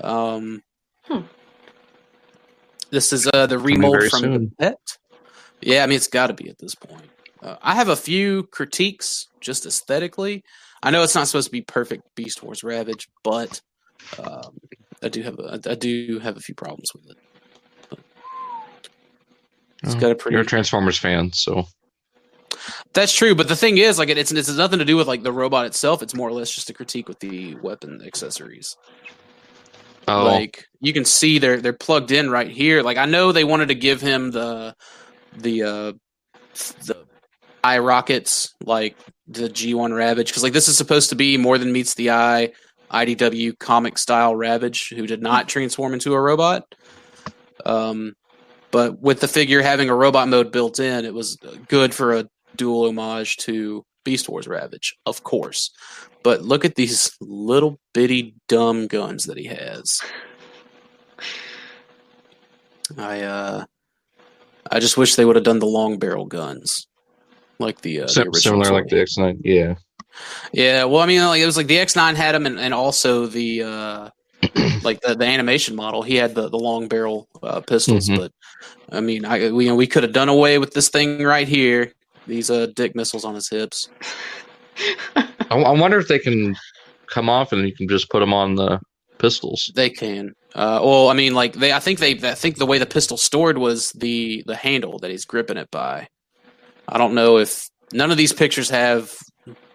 Um, 0.03 0.63
Hmm. 1.05 1.21
This 2.91 3.13
is 3.13 3.29
uh, 3.33 3.47
the 3.47 3.59
remold 3.59 3.95
very 3.97 4.09
from 4.11 4.23
the 4.23 4.51
pet. 4.59 4.79
Yeah, 5.67 5.83
I 5.83 5.87
mean 5.87 5.97
it's 5.97 6.07
got 6.07 6.29
to 6.29 6.35
be 6.35 6.49
at 6.49 6.59
this 6.59 6.77
point. 6.77 7.11
Uh, 7.43 7.57
I 7.61 7.75
have 7.75 7.89
a 7.89 7.97
few 7.97 8.45
critiques 8.45 9.27
just 9.41 9.67
aesthetically. 9.67 10.45
I 10.83 10.91
know 10.91 11.03
it's 11.03 11.15
not 11.15 11.27
supposed 11.27 11.49
to 11.49 11.53
be 11.53 11.63
perfect 11.63 12.05
Beast 12.15 12.43
Wars 12.43 12.63
Ravage, 12.63 13.09
but 13.25 13.61
um, 14.19 14.59
I 15.03 15.09
do 15.09 15.23
have 15.23 15.39
a, 15.41 15.61
I 15.69 15.75
do 15.75 16.21
have 16.21 16.37
a 16.37 16.41
few 16.41 16.55
problems 16.55 16.91
with 16.95 17.11
it. 17.11 17.17
But 17.91 17.99
it's 19.83 19.95
Oh, 19.95 19.99
got 20.01 20.13
a 20.13 20.15
pretty 20.15 20.35
You're 20.35 20.43
a 20.43 20.47
Transformers 20.47 20.99
fan, 20.99 21.33
so 21.33 21.67
That's 22.95 23.13
true, 23.13 23.35
but 23.35 23.49
the 23.49 23.57
thing 23.57 23.79
is, 23.79 23.99
like, 23.99 24.09
it's 24.09 24.33
it's 24.33 24.57
nothing 24.57 24.79
to 24.79 24.85
do 24.85 24.97
with 24.97 25.09
like 25.09 25.23
the 25.25 25.33
robot 25.33 25.67
itself. 25.67 26.03
It's 26.03 26.15
more 26.15 26.29
or 26.29 26.33
less 26.33 26.51
just 26.51 26.71
a 26.71 26.75
critique 26.75 27.09
with 27.09 27.19
the 27.19 27.57
weapon 27.57 28.01
accessories. 28.07 28.77
oh, 30.09 30.25
Like, 30.25 30.65
you 30.81 30.93
can 30.93 31.05
see 31.05 31.39
they're 31.39 31.61
they're 31.61 31.73
plugged 31.73 32.13
in 32.13 32.31
right 32.31 32.51
here. 32.51 32.83
Like, 32.83 32.99
I 32.99 33.07
know 33.07 33.33
they 33.33 33.45
wanted 33.45 33.69
to 33.69 33.75
give 33.75 34.01
him 34.01 34.31
the 34.31 34.75
the 35.39 35.63
uh 35.63 35.93
the 36.85 37.07
eye 37.63 37.79
rockets, 37.79 38.55
like 38.65 38.97
the 39.27 39.49
G1 39.49 39.95
Ravage, 39.95 40.29
because 40.29 40.43
like 40.43 40.53
this 40.53 40.69
is 40.69 40.77
supposed 40.77 41.11
to 41.11 41.17
be 41.17 41.37
more 41.37 41.59
than 41.59 41.73
meets 41.73 41.95
the 41.95 42.11
eye. 42.11 42.53
IDW 42.91 43.59
comic 43.59 43.99
style 43.99 44.37
Ravage, 44.37 44.91
who 44.91 45.07
did 45.07 45.21
not 45.21 45.49
transform 45.49 45.93
into 45.93 46.15
a 46.15 46.21
robot. 46.21 46.75
Um, 47.65 48.15
but 48.71 49.01
with 49.01 49.21
the 49.21 49.29
figure 49.29 49.61
having 49.61 49.89
a 49.91 49.95
robot 49.95 50.29
mode 50.29 50.53
built 50.53 50.79
in, 50.79 51.05
it 51.05 51.15
was 51.15 51.37
good 51.69 51.93
for 51.93 52.15
a 52.15 52.29
dual 52.55 52.89
homage 52.89 53.37
to 53.39 53.85
Beast 54.05 54.29
Wars 54.29 54.47
Ravage, 54.47 54.95
of 55.05 55.25
course. 55.25 55.71
But 56.23 56.43
look 56.43 56.65
at 56.65 56.77
these 56.77 57.11
little 57.21 57.79
bitty 57.93 58.35
dumb 58.49 58.87
guns 58.87 59.25
that 59.25 59.37
he 59.37 59.47
has. 59.47 60.01
I 62.97 63.23
uh, 63.23 63.65
I 64.71 64.81
just 64.81 64.97
wish 64.97 65.15
they 65.15 65.25
would 65.25 65.37
have 65.37 65.45
done 65.45 65.59
the 65.59 65.67
long 65.67 65.99
barrel 65.99 66.27
guns, 66.27 66.87
like 67.59 67.81
the, 67.83 68.01
uh, 68.01 68.07
the 68.07 68.13
sim- 68.13 68.29
original 68.29 68.65
similar 68.65 68.73
like 68.73 68.89
the 68.89 68.97
X9. 68.97 69.41
Yeah, 69.45 69.75
Yeah, 70.53 70.85
well, 70.85 71.01
I 71.01 71.07
mean, 71.07 71.21
like 71.25 71.41
it 71.41 71.47
was 71.47 71.57
like 71.57 71.67
the 71.67 71.77
X9 71.77 72.15
had 72.15 72.35
them, 72.35 72.47
and, 72.47 72.59
and 72.59 72.73
also 72.75 73.27
the 73.27 73.63
uh, 73.63 74.11
like 74.83 75.01
the, 75.01 75.15
the 75.15 75.27
animation 75.27 75.75
model. 75.77 76.03
He 76.03 76.17
had 76.17 76.35
the, 76.35 76.49
the 76.49 76.59
long 76.59 76.89
barrel 76.89 77.29
uh, 77.43 77.61
pistols, 77.61 78.09
Mhm. 78.09 78.17
but 78.19 78.33
I 78.91 79.01
mean, 79.01 79.25
I 79.25 79.51
we, 79.51 79.65
you 79.65 79.71
know, 79.71 79.77
we 79.77 79.87
could 79.87 80.03
have 80.03 80.13
done 80.13 80.29
away 80.29 80.59
with 80.59 80.73
this 80.75 80.89
thing 80.89 81.23
right 81.23 81.49
here. 81.49 81.93
These 82.27 82.51
uh, 82.51 82.67
dick 82.75 82.95
missiles 82.97 83.25
on 83.25 83.35
his 83.35 83.49
hips. 83.49 83.89
I, 85.15 85.29
I 85.51 85.71
wonder 85.79 85.99
if 85.99 86.09
they 86.09 86.19
can 86.19 86.57
come 87.07 87.29
off 87.29 87.53
and 87.53 87.67
you 87.67 87.75
can 87.75 87.89
just 87.89 88.11
put 88.11 88.21
them 88.21 88.35
on 88.35 88.57
the 88.57 88.81
pistols. 89.19 89.71
They 89.75 89.91
can. 89.91 90.33
Uh, 90.55 90.81
well, 90.83 91.09
I 91.09 91.15
mean, 91.15 91.35
like 91.35 91.55
they. 91.55 91.73
I 91.73 91.81
think 91.81 91.99
they. 91.99 92.13
I 92.13 92.35
think 92.35 92.57
the 92.57 92.67
way 92.67 92.79
the 92.79 92.87
pistol 92.87 93.17
stored 93.17 93.59
was 93.59 93.91
the 93.93 94.43
the 94.47 94.57
handle 94.57 94.99
that 95.01 95.11
he's 95.11 95.25
gripping 95.25 95.57
it 95.59 95.71
by. 95.71 96.09
I 96.89 96.99
don't 96.99 97.15
know 97.15 97.39
if 97.39 97.69
none 97.93 98.11
of 98.11 98.17
these 98.17 98.33
pictures 98.33 98.71
have 98.71 99.13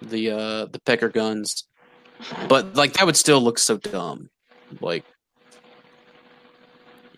the 0.01 0.31
uh 0.31 0.65
the 0.65 0.79
pecker 0.85 1.09
guns, 1.09 1.67
but 2.47 2.75
like 2.75 2.93
that 2.93 3.05
would 3.05 3.17
still 3.17 3.41
look 3.41 3.59
so 3.59 3.77
dumb. 3.77 4.29
Like, 4.79 5.03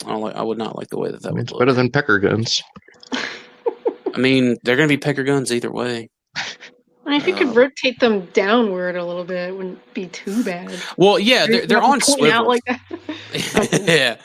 I 0.06 0.10
don't 0.10 0.22
like. 0.22 0.36
I 0.36 0.42
would 0.42 0.58
not 0.58 0.76
like 0.76 0.90
the 0.90 0.98
way 1.00 1.12
that 1.12 1.22
that 1.22 1.34
would 1.34 1.44
It's 1.44 1.52
look. 1.52 1.60
better 1.60 1.74
than 1.74 1.90
pecker 1.92 2.20
guns. 2.20 2.62
I 3.14 4.18
mean, 4.20 4.58
they're 4.64 4.76
gonna 4.76 4.88
be 4.88 4.98
pecker 4.98 5.24
guns 5.24 5.52
either 5.54 5.72
way. 5.72 6.10
If 7.06 7.28
you 7.28 7.34
could 7.36 7.48
Um, 7.50 7.54
rotate 7.54 8.00
them 8.00 8.26
downward 8.28 8.96
a 8.96 9.04
little 9.06 9.26
bit, 9.26 9.50
it 9.50 9.56
wouldn't 9.56 9.94
be 9.94 10.08
too 10.08 10.44
bad. 10.44 10.74
Well, 10.98 11.20
yeah, 11.20 11.46
they're 11.46 11.66
they're 11.68 11.84
on 11.84 12.00
swivels. 12.02 12.48
like 12.48 12.62
yeah, 13.82 14.16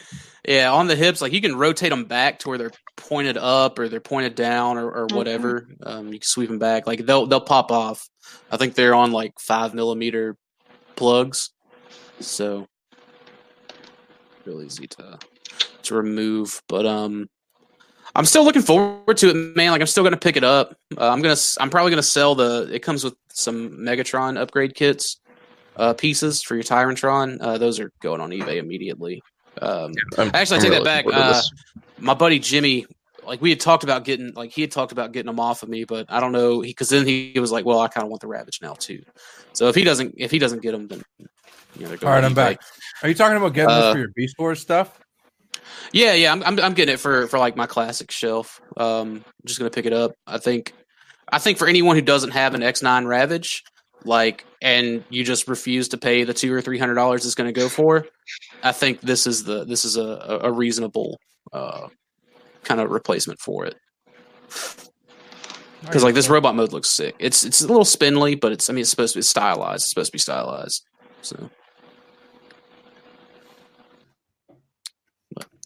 yeah, 0.47 0.73
on 0.73 0.87
the 0.87 0.95
hips. 0.97 1.21
Like 1.21 1.33
you 1.33 1.41
can 1.41 1.57
rotate 1.57 1.91
them 1.91 2.05
back 2.05 2.39
to 2.41 2.49
where 2.49 2.59
they're 2.59 2.71
pointed 2.97 3.37
up 3.37 3.79
or 3.79 3.89
they're 3.89 4.01
pointed 4.01 4.35
down 4.35 4.79
or, 4.79 4.91
or 4.91 5.07
whatever. 5.13 5.69
Um, 5.83 6.07
you 6.07 6.21
can 6.21 6.23
sweep 6.23 6.49
them 6.49 6.59
back. 6.59 6.87
Like 6.87 7.05
they'll 7.05 7.27
they'll 7.27 7.41
pop 7.41 7.73
off. 7.73 8.09
I 8.51 8.57
think 8.57 8.75
they're 8.75 8.95
on 8.95 9.11
like 9.13 9.33
five 9.41 9.75
millimeter 9.75 10.37
plugs, 10.95 11.51
so 12.21 12.67
real 14.45 14.63
easy 14.63 14.87
to 14.87 15.19
to 15.83 15.95
remove. 15.95 16.63
But 16.69 16.87
um, 16.87 17.29
I'm 18.15 18.25
still 18.25 18.45
looking 18.45 18.63
forward 18.63 19.17
to 19.19 19.31
it, 19.31 19.57
man. 19.57 19.71
Like 19.73 19.81
I'm 19.81 19.87
still 19.87 20.05
gonna 20.05 20.17
pick 20.17 20.37
it 20.37 20.45
up. 20.45 20.75
Uh, 20.97 21.09
I'm 21.09 21.23
gonna 21.23 21.37
I'm 21.61 21.71
probably 21.71 21.91
gonna 21.91 22.03
sell 22.03 22.35
the. 22.35 22.69
It 22.73 22.81
comes 22.81 23.05
with 23.05 23.15
some 23.29 23.71
Megatron 23.79 24.39
upgrade 24.39 24.75
kits 24.75 25.21
uh, 25.77 25.95
pieces 25.95 26.43
for 26.43 26.55
your 26.55 26.65
Tyrantron. 26.65 27.39
Uh, 27.41 27.59
those 27.59 27.79
are 27.81 27.93
going 28.01 28.21
on 28.21 28.31
eBay 28.31 28.57
immediately. 28.57 29.23
Um, 29.61 29.93
I'm- 30.17 30.31
Actually, 30.35 30.59
I 30.59 30.61
take 30.61 30.71
really 30.71 30.77
that 30.79 30.85
back. 30.85 31.05
looking 31.05 31.21
forward 31.21 31.35
to 31.35 31.39
Uh, 31.39 31.81
my 31.99 32.15
buddy 32.15 32.39
Jimmy, 32.39 32.87
like 33.27 33.41
we 33.43 33.51
had 33.51 33.61
talked 33.61 33.85
about 33.85 34.05
getting, 34.05 34.33
like 34.35 34.53
he 34.53 34.61
had 34.63 34.71
talked 34.71 34.93
about 34.93 35.13
getting 35.13 35.27
them 35.27 35.41
off 35.41 35.63
of 35.63 35.69
me, 35.69 35.85
but 35.85 36.07
I 36.09 36.21
don't 36.21 36.33
know 36.33 36.61
he 36.61 36.71
because 36.71 36.89
then 36.89 37.07
he, 37.07 37.33
was 37.39 37.53
like, 37.53 37.65
"Well, 37.65 37.81
I 37.81 37.89
kind 37.89 38.05
of 38.05 38.11
want 38.11 38.21
the 38.23 38.29
Ravage 38.29 38.61
now 38.63 38.75
too." 38.75 39.03
So 39.53 39.69
if 39.69 39.75
he 39.75 39.85
doesn't, 39.85 40.15
if 40.17 40.31
he 40.31 40.39
doesn't 40.39 40.63
get 40.63 40.73
them, 40.73 40.87
then 40.89 41.03
you 41.19 41.83
know 41.83 41.89
they're 41.89 41.97
going. 41.99 42.09
All 42.09 42.15
right, 42.17 42.25
I'm 42.25 42.33
eBay. 42.33 42.37
back. 42.37 42.61
Are 43.03 43.09
you 43.09 43.15
talking 43.15 43.37
about 43.37 43.53
getting 43.55 43.71
Uh, 43.71 43.81
this 43.83 43.93
for 43.93 43.99
your 43.99 44.09
Beast 44.17 44.37
Wars 44.39 44.61
stuff? 44.61 44.99
Yeah, 45.93 46.15
yeah, 46.15 46.33
I'm, 46.33 46.43
I'm 46.43 46.59
I'm 46.61 46.75
getting 46.75 46.95
it 46.95 47.01
for 47.01 47.27
for 47.29 47.39
like 47.39 47.57
my 47.57 47.67
classic 47.67 48.11
shelf. 48.11 48.61
Um, 48.77 49.25
I'm 49.25 49.47
just 49.47 49.59
gonna 49.59 49.71
pick 49.71 49.87
it 49.87 49.93
up. 49.93 50.13
I 50.27 50.39
think, 50.39 50.73
I 51.31 51.39
think 51.39 51.59
for 51.59 51.67
anyone 51.67 51.97
who 51.97 52.03
doesn't 52.03 52.31
have 52.31 52.55
an 52.55 52.61
X9 52.61 53.07
Ravage, 53.07 53.65
like, 54.05 54.45
and 54.61 55.05
you 55.09 55.25
just 55.25 55.49
refuse 55.49 55.89
to 55.89 55.99
pay 55.99 56.25
the 56.25 56.35
two 56.35 56.53
or 56.53 56.61
three 56.61 56.79
hundred 56.79 56.95
dollars 56.95 57.25
it's 57.25 57.35
gonna 57.35 57.53
go 57.53 57.69
for, 57.69 58.07
I 58.63 58.73
think 58.73 59.01
this 59.01 59.27
is 59.27 59.45
the 59.45 59.65
this 59.65 59.85
is 59.85 59.97
a 59.97 60.41
a 60.43 60.53
reasonable 60.53 61.19
uh 61.53 61.89
kind 62.65 62.81
of 62.81 62.91
replacement 62.91 63.41
for 63.41 63.65
it. 63.65 63.77
Because 65.83 66.03
like 66.03 66.15
this 66.15 66.29
robot 66.29 66.55
mode 66.55 66.73
looks 66.73 66.91
sick. 66.91 67.15
It's 67.19 67.45
it's 67.45 67.63
a 67.63 67.67
little 67.67 67.85
spindly, 67.85 68.35
but 68.35 68.53
it's 68.53 68.69
I 68.69 68.73
mean 68.73 68.83
it's 68.83 68.91
supposed 68.91 69.15
to 69.15 69.19
be 69.19 69.23
stylized. 69.23 69.83
It's 69.83 69.91
supposed 69.91 70.09
to 70.09 70.13
be 70.13 70.19
stylized. 70.19 70.85
So 71.23 71.51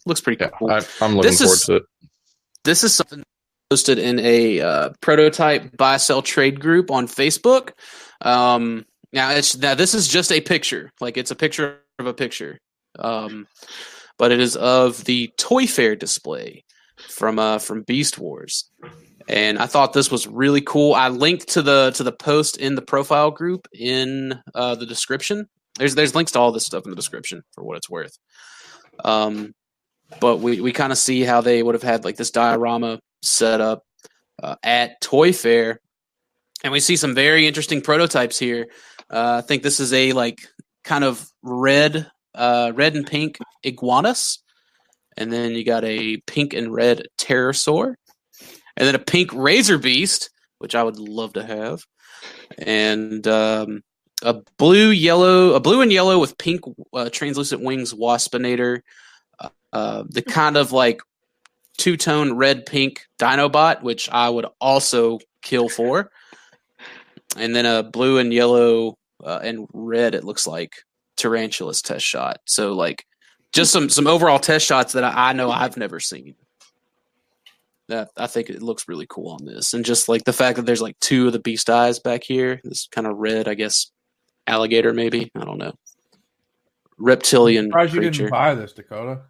looks 0.05 0.21
pretty 0.21 0.43
cool. 0.59 0.69
I, 0.71 0.81
I'm 1.01 1.15
looking 1.15 1.31
This 1.31 1.39
forward 1.39 1.53
is- 1.55 1.63
to 1.63 1.75
it. 1.77 1.83
this 2.63 2.83
is 2.83 2.93
something 2.95 3.23
posted 3.69 3.97
in 3.99 4.19
a 4.19 4.59
uh, 4.61 4.89
prototype 5.01 5.75
buy 5.77 5.97
sell 5.97 6.21
trade 6.21 6.59
group 6.59 6.91
on 6.91 7.07
Facebook. 7.07 7.71
Um, 8.21 8.85
now 9.11 9.31
it's 9.31 9.57
now 9.57 9.75
this 9.75 9.93
is 9.93 10.07
just 10.07 10.31
a 10.31 10.41
picture, 10.41 10.91
like 11.01 11.17
it's 11.17 11.31
a 11.31 11.35
picture 11.35 11.79
of 11.99 12.07
a 12.07 12.13
picture, 12.13 12.57
um, 12.99 13.47
but 14.17 14.31
it 14.31 14.39
is 14.39 14.55
of 14.55 15.03
the 15.05 15.31
Toy 15.37 15.67
Fair 15.67 15.95
display 15.95 16.63
from 16.97 17.37
uh, 17.39 17.59
from 17.59 17.83
Beast 17.83 18.17
Wars, 18.17 18.69
and 19.27 19.59
I 19.59 19.65
thought 19.67 19.93
this 19.93 20.09
was 20.09 20.25
really 20.27 20.61
cool. 20.61 20.93
I 20.93 21.09
linked 21.09 21.49
to 21.49 21.61
the 21.61 21.91
to 21.95 22.03
the 22.03 22.11
post 22.11 22.57
in 22.57 22.75
the 22.75 22.81
profile 22.81 23.29
group 23.31 23.67
in 23.73 24.39
uh, 24.55 24.75
the 24.75 24.85
description. 24.85 25.47
There's 25.77 25.95
there's 25.95 26.15
links 26.15 26.31
to 26.33 26.39
all 26.39 26.51
this 26.51 26.65
stuff 26.65 26.83
in 26.85 26.89
the 26.91 26.95
description 26.95 27.43
for 27.53 27.63
what 27.63 27.77
it's 27.77 27.89
worth. 27.89 28.17
Um, 29.03 29.53
but 30.19 30.37
we, 30.37 30.61
we 30.61 30.71
kind 30.71 30.91
of 30.91 30.97
see 30.97 31.21
how 31.21 31.41
they 31.41 31.61
would 31.61 31.75
have 31.75 31.83
had 31.83 32.05
like 32.05 32.17
this 32.17 32.31
diorama 32.31 32.99
set 33.21 33.61
up 33.61 33.83
uh, 34.41 34.55
at 34.63 34.99
Toy 35.01 35.33
Fair, 35.33 35.79
and 36.63 36.73
we 36.73 36.79
see 36.79 36.95
some 36.95 37.15
very 37.15 37.47
interesting 37.47 37.81
prototypes 37.81 38.39
here. 38.39 38.67
Uh, 39.09 39.41
I 39.43 39.47
think 39.47 39.63
this 39.63 39.79
is 39.79 39.93
a 39.93 40.13
like 40.13 40.41
kind 40.83 41.03
of 41.03 41.25
red, 41.41 42.09
uh, 42.33 42.71
red 42.75 42.95
and 42.95 43.05
pink 43.05 43.37
Iguanus, 43.65 44.39
and 45.17 45.31
then 45.31 45.51
you 45.51 45.63
got 45.63 45.83
a 45.83 46.17
pink 46.27 46.53
and 46.53 46.73
red 46.73 47.07
Terrorsaur, 47.17 47.95
and 48.75 48.87
then 48.87 48.95
a 48.95 48.99
pink 48.99 49.31
Razorbeast, 49.31 50.29
which 50.59 50.75
I 50.75 50.83
would 50.83 50.97
love 50.97 51.33
to 51.33 51.45
have, 51.45 51.83
and 52.57 53.25
um, 53.27 53.81
a 54.23 54.35
blue 54.57 54.89
yellow, 54.89 55.53
a 55.53 55.59
blue 55.59 55.81
and 55.81 55.91
yellow 55.91 56.19
with 56.19 56.37
pink 56.37 56.61
uh, 56.93 57.09
translucent 57.09 57.61
wings 57.61 57.93
waspinator 57.93 58.81
uh, 59.73 60.03
the 60.07 60.21
kind 60.21 60.55
of 60.55 60.71
like 60.71 61.01
two 61.77 61.97
tone 61.97 62.37
red 62.37 62.65
pink 62.65 63.05
Dinobot, 63.19 63.81
which 63.81 64.07
I 64.09 64.29
would 64.29 64.45
also 64.61 65.19
kill 65.41 65.67
for, 65.67 66.11
and 67.35 67.55
then 67.55 67.65
a 67.65 67.83
blue 67.83 68.19
and 68.19 68.31
yellow 68.31 68.97
uh, 69.23 69.39
and 69.43 69.67
red. 69.73 70.13
It 70.15 70.23
looks 70.23 70.45
like 70.45 70.73
Tarantulas 71.17 71.81
test 71.81 72.05
shot. 72.05 72.37
So 72.45 72.73
like 72.73 73.05
just 73.51 73.71
some 73.71 73.89
some 73.89 74.07
overall 74.07 74.39
test 74.39 74.65
shots 74.65 74.93
that 74.93 75.03
I, 75.03 75.29
I 75.29 75.33
know 75.33 75.49
I've 75.49 75.75
never 75.75 75.99
seen. 75.99 76.35
That 77.89 78.11
I 78.15 78.27
think 78.27 78.49
it 78.49 78.61
looks 78.61 78.87
really 78.87 79.07
cool 79.09 79.31
on 79.31 79.45
this, 79.45 79.73
and 79.73 79.83
just 79.83 80.07
like 80.07 80.23
the 80.23 80.33
fact 80.33 80.57
that 80.57 80.65
there's 80.67 80.81
like 80.81 80.99
two 80.99 81.27
of 81.27 81.33
the 81.33 81.39
beast 81.39 81.69
eyes 81.69 81.99
back 81.99 82.23
here, 82.23 82.61
this 82.63 82.87
kind 82.91 83.07
of 83.07 83.17
red, 83.17 83.47
I 83.47 83.55
guess, 83.55 83.91
alligator 84.47 84.93
maybe. 84.93 85.31
I 85.35 85.43
don't 85.43 85.57
know. 85.57 85.73
Reptilian 86.97 87.65
Surprised 87.65 87.93
you 87.95 88.01
didn't 88.01 88.29
buy 88.29 88.53
this, 88.53 88.71
Dakota. 88.71 89.23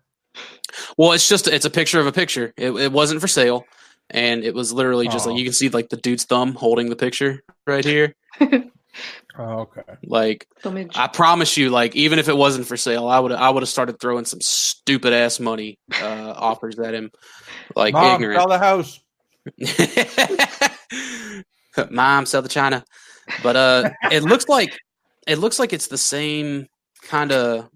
Well, 0.97 1.11
it's 1.13 1.27
just 1.29 1.47
it's 1.47 1.65
a 1.65 1.69
picture 1.69 1.99
of 1.99 2.07
a 2.07 2.11
picture. 2.11 2.53
It, 2.57 2.71
it 2.71 2.91
wasn't 2.91 3.21
for 3.21 3.27
sale, 3.27 3.65
and 4.09 4.43
it 4.43 4.53
was 4.53 4.73
literally 4.73 5.07
just 5.07 5.25
Oh. 5.27 5.31
like 5.31 5.39
you 5.39 5.45
can 5.45 5.53
see 5.53 5.69
like 5.69 5.89
the 5.89 5.97
dude's 5.97 6.25
thumb 6.25 6.53
holding 6.53 6.89
the 6.89 6.95
picture 6.95 7.41
right 7.67 7.85
here. 7.85 8.15
Oh, 9.35 9.61
okay. 9.61 9.81
Like 10.03 10.45
Image. 10.63 10.91
I 10.95 11.07
promise 11.07 11.57
you, 11.57 11.71
like 11.71 11.95
even 11.95 12.19
if 12.19 12.29
it 12.29 12.37
wasn't 12.37 12.67
for 12.67 12.77
sale, 12.77 13.07
I 13.07 13.17
would 13.17 13.31
I 13.31 13.49
would 13.49 13.63
have 13.63 13.69
started 13.69 13.99
throwing 13.99 14.25
some 14.25 14.39
stupid 14.41 15.13
ass 15.13 15.39
money 15.39 15.79
uh, 15.99 16.31
offers 16.37 16.77
at 16.77 16.93
him, 16.93 17.09
like 17.75 17.95
Mom, 17.95 18.21
ignorant. 18.21 18.39
sell 18.39 18.49
the 18.49 18.59
house. 18.59 18.99
Mom, 21.89 22.27
sell 22.27 22.43
the 22.43 22.49
china. 22.49 22.85
But 23.41 23.55
uh, 23.55 23.89
it 24.11 24.21
looks 24.23 24.47
like 24.47 24.77
it 25.25 25.39
looks 25.39 25.57
like 25.57 25.73
it's 25.73 25.87
the 25.87 25.97
same 25.97 26.67
kind 27.01 27.31
of 27.31 27.67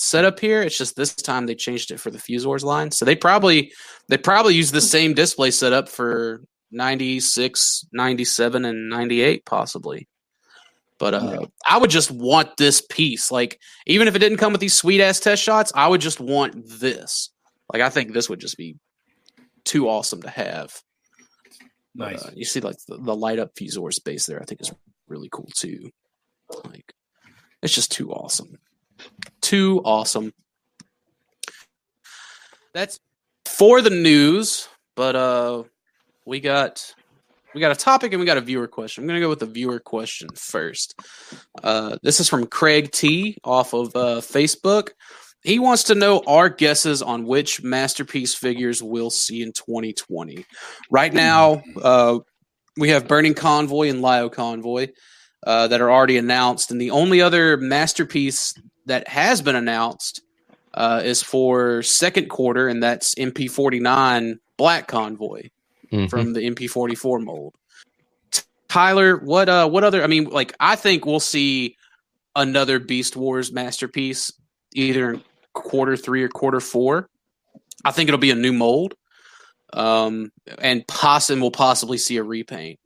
setup 0.00 0.40
here. 0.40 0.62
It's 0.62 0.78
just 0.78 0.96
this 0.96 1.14
time 1.14 1.46
they 1.46 1.54
changed 1.54 1.90
it 1.90 2.00
for 2.00 2.10
the 2.10 2.18
Fuzors 2.18 2.64
line. 2.64 2.90
So 2.90 3.04
they 3.04 3.14
probably 3.14 3.72
they 4.08 4.16
probably 4.16 4.54
use 4.54 4.70
the 4.70 4.80
same 4.80 5.14
display 5.14 5.50
setup 5.50 5.88
for 5.88 6.42
96, 6.72 7.86
97, 7.92 8.64
and 8.64 8.88
98 8.88 9.44
possibly. 9.44 10.08
But 10.98 11.14
uh, 11.14 11.46
I 11.66 11.78
would 11.78 11.88
just 11.88 12.10
want 12.10 12.58
this 12.58 12.82
piece. 12.82 13.30
Like, 13.30 13.58
even 13.86 14.06
if 14.06 14.14
it 14.14 14.18
didn't 14.18 14.36
come 14.36 14.52
with 14.52 14.60
these 14.60 14.76
sweet 14.76 15.00
ass 15.00 15.18
test 15.18 15.42
shots, 15.42 15.72
I 15.74 15.88
would 15.88 16.02
just 16.02 16.20
want 16.20 16.68
this. 16.68 17.30
Like, 17.72 17.80
I 17.80 17.88
think 17.88 18.12
this 18.12 18.28
would 18.28 18.38
just 18.38 18.58
be 18.58 18.76
too 19.64 19.88
awesome 19.88 20.20
to 20.22 20.28
have. 20.28 20.78
Nice. 21.94 22.22
uh, 22.22 22.30
you 22.34 22.44
see, 22.44 22.60
like 22.60 22.76
the, 22.86 22.98
the 22.98 23.16
light 23.16 23.38
up 23.38 23.54
Fusor 23.54 23.92
space 23.94 24.26
there, 24.26 24.42
I 24.42 24.44
think 24.44 24.60
is 24.60 24.72
really 25.08 25.30
cool 25.32 25.48
too. 25.56 25.90
Like, 26.66 26.92
it's 27.62 27.74
just 27.74 27.90
too 27.90 28.12
awesome, 28.12 28.58
too 29.40 29.80
awesome. 29.84 30.32
That's 32.72 33.00
for 33.46 33.82
the 33.82 33.90
news, 33.90 34.68
but 34.96 35.16
uh, 35.16 35.64
we 36.24 36.40
got 36.40 36.94
we 37.54 37.60
got 37.60 37.72
a 37.72 37.76
topic 37.76 38.12
and 38.12 38.20
we 38.20 38.26
got 38.26 38.36
a 38.36 38.42
viewer 38.42 38.68
question. 38.68 39.02
I'm 39.02 39.08
gonna 39.08 39.20
go 39.20 39.28
with 39.28 39.40
the 39.40 39.46
viewer 39.46 39.80
question 39.80 40.28
first. 40.34 40.94
Uh, 41.62 41.96
this 42.02 42.20
is 42.20 42.28
from 42.28 42.46
Craig 42.46 42.92
T 42.92 43.36
off 43.44 43.74
of 43.74 43.94
uh, 43.96 44.20
Facebook. 44.20 44.90
He 45.42 45.58
wants 45.58 45.84
to 45.84 45.94
know 45.94 46.22
our 46.26 46.48
guesses 46.48 47.02
on 47.02 47.24
which 47.24 47.62
masterpiece 47.62 48.34
figures 48.34 48.82
we'll 48.82 49.10
see 49.10 49.42
in 49.42 49.52
2020. 49.52 50.44
Right 50.90 51.14
now, 51.14 51.62
uh, 51.82 52.18
we 52.76 52.90
have 52.90 53.08
Burning 53.08 53.34
Convoy 53.34 53.88
and 53.88 54.02
Lio 54.02 54.28
Convoy 54.28 54.88
uh, 55.46 55.66
that 55.68 55.80
are 55.80 55.90
already 55.90 56.18
announced, 56.18 56.70
and 56.70 56.80
the 56.80 56.90
only 56.90 57.22
other 57.22 57.56
masterpiece 57.56 58.54
that 58.90 59.08
has 59.08 59.40
been 59.40 59.56
announced 59.56 60.20
uh, 60.74 61.00
is 61.04 61.22
for 61.22 61.82
second 61.82 62.28
quarter, 62.28 62.68
and 62.68 62.82
that's 62.82 63.14
MP49 63.16 64.36
Black 64.56 64.86
Convoy 64.88 65.48
Mhm. 65.92 66.08
from 66.10 66.32
the 66.34 66.40
MP44 66.42 67.20
mold. 67.24 67.54
Tyler, 68.68 69.16
what 69.16 69.48
uh 69.48 69.68
what 69.68 69.82
other 69.82 70.02
I 70.04 70.06
mean 70.06 70.24
like 70.26 70.54
I 70.60 70.76
think 70.76 71.04
we'll 71.04 71.18
see 71.18 71.76
another 72.36 72.78
Beast 72.78 73.16
Wars 73.16 73.50
masterpiece 73.50 74.30
either 74.74 75.14
in 75.14 75.22
quarter 75.54 75.96
3 75.96 76.22
or 76.22 76.28
quarter 76.28 76.60
4. 76.60 77.08
I 77.84 77.90
think 77.90 78.08
it'll 78.08 78.20
be 78.20 78.30
a 78.30 78.36
new 78.36 78.52
mold. 78.52 78.94
Um 79.72 80.30
and 80.58 80.86
Possum 80.86 81.40
will 81.40 81.50
possibly 81.50 81.98
see 81.98 82.16
a 82.18 82.22
repaint. 82.22 82.78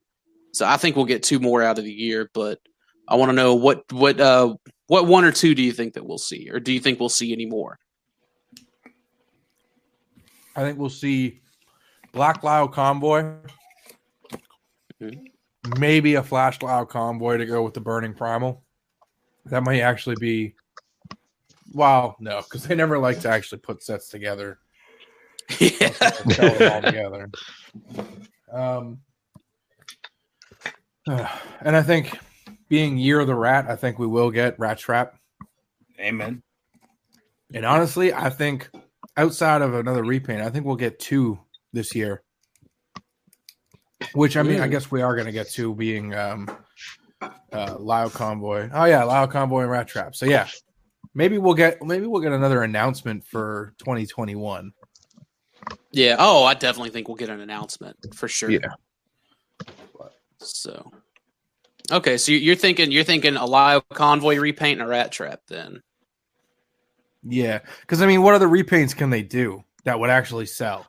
So 0.53 0.65
I 0.67 0.79
think 0.79 0.97
we'll 0.97 1.05
get 1.05 1.23
two 1.23 1.39
more 1.41 1.63
out 1.63 1.79
of 1.79 1.85
the 1.85 1.93
year, 1.93 2.31
but 2.33 2.59
I 3.07 3.17
want 3.17 3.29
to 3.29 3.35
know 3.37 3.55
what 3.55 3.85
what 3.93 4.19
uh 4.19 4.55
what 4.95 5.09
one 5.09 5.25
or 5.25 5.33
two 5.33 5.57
do 5.57 5.63
you 5.63 5.73
think 5.73 5.93
that 5.95 6.07
we'll 6.07 6.19
see 6.19 6.49
or 6.53 6.61
do 6.61 6.73
you 6.73 6.79
think 6.79 7.01
we'll 7.01 7.09
see 7.09 7.33
any 7.33 7.47
more? 7.47 7.81
I 10.55 10.61
think 10.61 10.79
we'll 10.79 10.89
see 10.89 11.41
Black 12.13 12.45
Lio 12.45 12.69
Convoy. 12.69 13.35
Mhm. 15.03 15.25
Maybe 15.81 16.15
a 16.15 16.23
Flash 16.23 16.63
Lio 16.63 16.85
Convoy 16.85 17.39
to 17.39 17.45
go 17.45 17.65
with 17.65 17.75
the 17.75 17.81
Burning 17.81 18.15
Primal. 18.15 18.63
That 19.47 19.65
might 19.65 19.81
actually 19.81 20.15
be. 20.21 20.55
Wow, 21.73 22.15
no, 22.21 22.43
because 22.43 22.63
they 22.63 22.77
never 22.77 22.97
like 22.97 23.19
to 23.23 23.29
actually 23.29 23.59
put 23.59 23.83
sets 23.83 24.09
together. 24.09 24.61
yeah. 25.59 25.91
All 26.71 26.83
together. 26.83 27.31
Um, 28.53 29.01
and 31.09 31.77
I 31.77 31.83
think 31.83 32.17
being 32.75 32.99
Year 32.99 33.21
of 33.21 33.29
the 33.29 33.35
Rat, 33.37 33.67
I 33.71 33.77
think 33.77 34.01
we 34.01 34.07
will 34.09 34.33
get 34.33 34.59
Rat 34.59 34.79
Trap. 34.79 35.15
Amen. 36.01 36.43
And 37.55 37.65
honestly, 37.65 38.13
I 38.13 38.31
think 38.31 38.69
outside 39.17 39.63
of 39.63 39.75
another 39.75 40.03
repaint, 40.03 40.43
I 40.43 40.51
think 40.51 40.65
we'll 40.67 40.75
get 40.75 40.99
two 40.99 41.39
this 41.73 41.95
year. 41.95 42.25
Which 44.15 44.37
I 44.37 44.43
mean, 44.43 44.61
I 44.61 44.67
Mm. 44.67 44.73
guess 44.73 44.91
we 44.91 45.03
are 45.03 45.15
going 45.15 45.27
to 45.27 45.33
get 45.33 45.49
two, 45.49 45.73
being 45.73 46.17
um, 46.17 46.51
uh, 47.53 47.77
Lio 47.79 48.09
Convoy. 48.09 48.69
Oh 48.75 48.87
yeah, 48.87 49.05
Lio 49.05 49.29
Convoy 49.29 49.63
and 49.63 49.71
Rat 49.71 49.87
Trap. 49.87 50.17
So 50.17 50.27
yeah, 50.27 50.49
maybe 51.15 51.39
we'll 51.39 51.55
get 51.55 51.81
maybe 51.81 52.07
we'll 52.07 52.23
get 52.23 52.33
another 52.33 52.65
announcement 52.65 53.25
for 53.25 53.73
2021. 53.79 54.73
Yeah. 55.93 56.17
Oh, 56.19 56.43
I 56.43 56.55
definitely 56.55 56.91
think 56.91 57.07
we'll 57.07 57.17
get 57.17 57.29
an 57.29 57.39
announcement 57.39 57.97
for 58.17 58.27
sure. 58.27 58.51
Yeah. 58.51 58.59
So, 60.39 60.91
okay, 61.91 62.17
so 62.19 62.33
you're 62.33 62.57
thinking 62.57 62.91
you're 62.93 63.05
thinking 63.05 63.37
a 63.37 63.47
Lio 63.47 63.81
convoy 63.93 64.39
repaint 64.39 64.81
and 64.81 64.87
a 64.89 64.91
rat 64.91 65.13
trap 65.13 65.41
then. 65.49 65.81
Yeah, 67.23 67.61
because 67.81 68.03
I 68.03 68.07
mean, 68.07 68.23
what 68.23 68.35
other 68.35 68.49
repaints 68.49 68.95
can 68.95 69.11
they 69.11 69.23
do 69.23 69.65
that 69.85 69.99
would 69.99 70.11
actually 70.11 70.47
sell? 70.47 70.87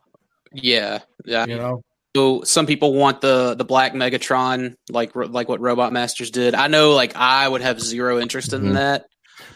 Yeah, 0.51 0.99
yeah. 1.25 1.45
You 1.45 1.57
know, 1.57 1.81
So 2.15 2.43
some 2.43 2.65
people 2.65 2.93
want 2.93 3.21
the 3.21 3.55
the 3.55 3.65
black 3.65 3.93
Megatron, 3.93 4.75
like 4.89 5.15
like 5.15 5.47
what 5.49 5.61
Robot 5.61 5.93
Masters 5.93 6.31
did. 6.31 6.53
I 6.55 6.67
know, 6.67 6.91
like 6.93 7.15
I 7.15 7.47
would 7.47 7.61
have 7.61 7.79
zero 7.81 8.19
interest 8.19 8.53
in 8.53 8.63
Mhm. 8.63 8.73
that. 8.73 9.05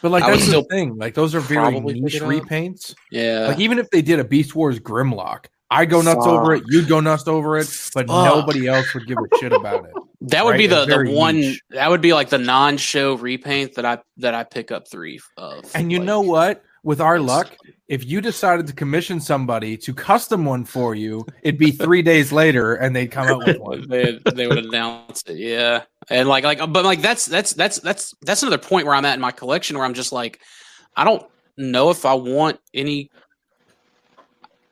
but 0.01 0.11
like 0.11 0.23
I 0.23 0.31
that's 0.31 0.49
the 0.49 0.63
thing. 0.63 0.97
Like 0.97 1.13
those 1.15 1.35
are 1.35 1.39
very 1.41 1.79
niche 1.79 2.21
repaints. 2.21 2.95
Yeah, 3.11 3.47
Like 3.47 3.59
even 3.59 3.79
if 3.79 3.89
they 3.89 4.01
did 4.01 4.19
a 4.19 4.23
Beast 4.23 4.55
Wars 4.55 4.79
Grimlock, 4.79 5.45
I'd 5.71 5.89
go 5.89 6.01
nuts 6.01 6.25
over 6.25 6.53
it. 6.55 6.63
You'd 6.67 6.87
go 6.87 6.99
nuts 6.99 7.27
over 7.27 7.57
it, 7.57 7.67
but 7.93 8.07
Fuck. 8.07 8.25
nobody 8.25 8.67
else 8.67 8.91
would 8.93 9.05
give 9.05 9.17
a 9.17 9.37
shit 9.39 9.53
about 9.53 9.85
it. 9.85 9.91
that 10.21 10.43
would 10.43 10.51
right? 10.51 10.57
be 10.57 10.67
the, 10.67 10.83
It's 10.83 11.09
the 11.09 11.13
one. 11.15 11.35
niche. 11.39 11.61
That 11.69 11.89
would 11.89 12.01
be 12.01 12.13
like 12.13 12.29
the 12.29 12.37
non 12.39 12.77
show 12.77 13.15
repaint 13.15 13.75
that 13.75 13.85
I 13.85 13.99
that 14.17 14.33
I 14.33 14.43
pick 14.43 14.71
up 14.71 14.87
three 14.89 15.19
of. 15.37 15.69
And 15.75 15.91
you 15.91 15.99
like- 15.99 16.05
know 16.07 16.21
what? 16.21 16.63
With 16.81 17.01
our 17.01 17.19
luck, 17.19 17.51
if 17.89 18.05
you 18.05 18.21
decided 18.21 18.65
to 18.67 18.73
commission 18.73 19.19
somebody 19.19 19.75
to 19.79 19.93
custom 19.93 20.45
one 20.45 20.63
for 20.63 20.95
you, 20.95 21.25
it'd 21.43 21.59
be 21.59 21.71
three 21.71 22.01
days 22.01 22.31
later, 22.31 22.73
and 22.75 22.95
they'd 22.95 23.11
come 23.11 23.27
out 23.27 23.45
with 23.45 23.57
one. 23.59 23.85
they 23.89 24.17
they 24.33 24.47
would 24.47 24.59
announce 24.59 25.21
it, 25.27 25.35
yeah. 25.37 25.83
And 26.09 26.29
like 26.29 26.45
like 26.45 26.59
but 26.59 26.85
like 26.85 27.01
that's 27.01 27.25
that's 27.25 27.51
that's 27.53 27.79
that's 27.81 28.15
that's 28.21 28.43
another 28.43 28.57
point 28.57 28.85
where 28.85 28.95
I'm 28.95 29.03
at 29.03 29.15
in 29.15 29.19
my 29.19 29.31
collection 29.31 29.77
where 29.77 29.85
I'm 29.85 29.93
just 29.93 30.13
like 30.13 30.39
I 30.95 31.03
don't 31.03 31.21
know 31.57 31.89
if 31.89 32.05
I 32.05 32.13
want 32.13 32.61
any 32.73 33.11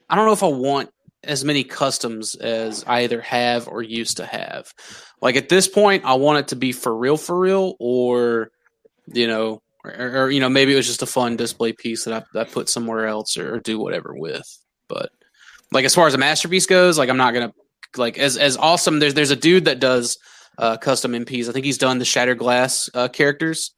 I 0.10 0.16
don't 0.16 0.26
know 0.26 0.34
if 0.34 0.44
I 0.44 0.48
want 0.48 0.90
as 1.24 1.44
many 1.44 1.64
customs 1.64 2.36
as 2.36 2.84
I 2.88 3.02
either 3.02 3.22
have 3.22 3.68
or 3.68 3.82
used 3.82 4.18
to 4.18 4.26
have. 4.26 4.74
Like 5.22 5.36
at 5.36 5.50
this 5.50 5.68
point 5.68 6.06
I 6.06 6.14
want 6.14 6.40
it 6.40 6.48
to 6.50 6.56
be 6.56 6.72
for 6.72 6.96
real 6.96 7.18
for 7.18 7.38
real 7.38 7.76
or 7.80 8.52
you 9.12 9.28
know 9.28 9.62
or, 9.84 10.24
or 10.24 10.32
you 10.32 10.40
know 10.40 10.50
maybe 10.50 10.74
it 10.74 10.78
was 10.78 10.88
just 10.88 11.02
a 11.02 11.08
fun 11.08 11.36
display 11.36 11.74
piece 11.74 12.06
that 12.06 12.14
I, 12.14 12.26
that 12.34 12.48
I 12.48 12.52
put 12.52 12.70
somewhere 12.70 13.08
else 13.08 13.38
or, 13.38 13.56
or 13.56 13.60
do 13.60 13.80
whatever 13.80 14.14
with. 14.16 14.48
But 14.88 15.12
like 15.72 15.86
as 15.86 15.96
far 15.96 16.08
as 16.08 16.14
a 16.14 16.20
masterpiece 16.20 16.66
goes, 16.66 16.98
like 16.98 17.10
I'm 17.10 17.18
not 17.18 17.34
gonna 17.34 17.54
like 17.98 18.18
as 18.18 18.38
as 18.38 18.58
awesome. 18.58 19.00
There's 19.00 19.14
there's 19.14 19.32
a 19.32 19.36
dude 19.36 19.66
that 19.66 19.80
does 19.80 20.18
uh, 20.58 20.78
custom 20.78 21.12
MPs. 21.12 21.50
I 21.50 21.52
think 21.52 21.66
he's 21.66 21.78
done 21.78 22.00
the 22.00 22.06
Shattered 22.06 22.38
Glass 22.38 22.90
uh, 22.94 23.08
characters 23.08 23.74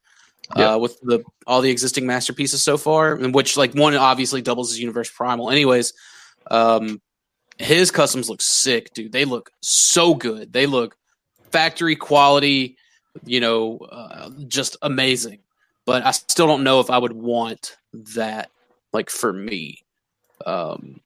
uh, 0.56 0.78
with 0.80 0.98
the 1.02 1.22
all 1.46 1.60
the 1.60 1.70
existing 1.70 2.06
masterpieces 2.06 2.62
so 2.62 2.76
far, 2.76 3.14
and 3.14 3.34
which 3.34 3.56
like 3.56 3.74
one 3.74 3.94
obviously 3.94 4.42
doubles 4.42 4.72
as 4.72 4.80
Universe 4.80 5.10
Primal. 5.10 5.50
Anyways, 5.50 5.92
um, 6.50 7.00
his 7.58 7.90
customs 7.90 8.28
look 8.28 8.42
sick, 8.42 8.92
dude. 8.94 9.12
They 9.12 9.24
look 9.24 9.50
so 9.60 10.14
good. 10.14 10.52
They 10.52 10.66
look 10.66 10.96
factory 11.50 11.96
quality. 11.96 12.76
You 13.24 13.40
know, 13.40 13.78
uh, 13.78 14.30
just 14.48 14.76
amazing. 14.82 15.40
But 15.84 16.06
I 16.06 16.12
still 16.12 16.46
don't 16.46 16.62
know 16.62 16.80
if 16.80 16.90
I 16.90 16.98
would 16.98 17.12
want 17.12 17.76
that 18.14 18.50
like 18.92 19.10
for 19.10 19.32
me. 19.32 19.78
Um, 20.46 21.00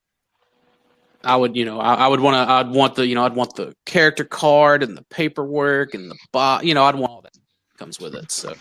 I 1.24 1.36
would, 1.36 1.56
you 1.56 1.64
know, 1.64 1.80
I, 1.80 1.94
I 1.94 2.08
would 2.08 2.20
want 2.20 2.34
to, 2.34 2.52
I'd 2.52 2.68
want 2.68 2.94
the, 2.96 3.06
you 3.06 3.14
know, 3.14 3.24
I'd 3.24 3.34
want 3.34 3.56
the 3.56 3.74
character 3.86 4.24
card 4.24 4.82
and 4.82 4.96
the 4.96 5.04
paperwork 5.04 5.94
and 5.94 6.10
the 6.10 6.16
bot, 6.32 6.64
you 6.64 6.74
know, 6.74 6.84
I'd 6.84 6.94
want 6.94 7.12
all 7.12 7.22
that 7.22 7.32
comes 7.78 7.98
with 7.98 8.14
it. 8.14 8.30
So, 8.30 8.54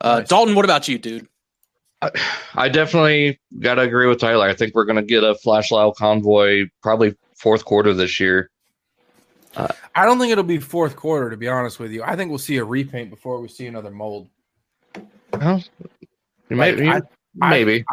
uh, 0.00 0.20
Nice. 0.20 0.28
Dalton, 0.28 0.54
what 0.54 0.64
about 0.64 0.86
you, 0.86 0.98
dude? 0.98 1.26
I 2.54 2.68
definitely 2.68 3.40
got 3.60 3.76
to 3.76 3.82
agree 3.82 4.06
with 4.06 4.20
Tyler. 4.20 4.46
I 4.48 4.54
think 4.54 4.74
we're 4.74 4.84
going 4.84 4.96
to 4.96 5.02
get 5.02 5.24
a 5.24 5.34
Flash 5.36 5.70
Lio 5.70 5.92
convoy 5.92 6.66
probably 6.82 7.16
fourth 7.36 7.64
quarter 7.64 7.94
this 7.94 8.20
year. 8.20 8.50
I 9.56 10.04
don't 10.04 10.18
think 10.18 10.30
it'll 10.32 10.44
be 10.44 10.58
fourth 10.58 10.96
quarter, 10.96 11.30
to 11.30 11.36
be 11.38 11.48
honest 11.48 11.78
with 11.80 11.90
you. 11.90 12.02
I 12.02 12.14
think 12.14 12.28
we'll 12.28 12.38
see 12.38 12.58
a 12.58 12.64
repaint 12.64 13.08
before 13.08 13.40
we 13.40 13.48
see 13.48 13.66
another 13.66 13.90
mold. 13.90 14.28
Well, 15.32 15.62
Like, 16.50 16.76
maybe, 16.76 16.88
I- 16.88 17.00
maybe. 17.34 17.84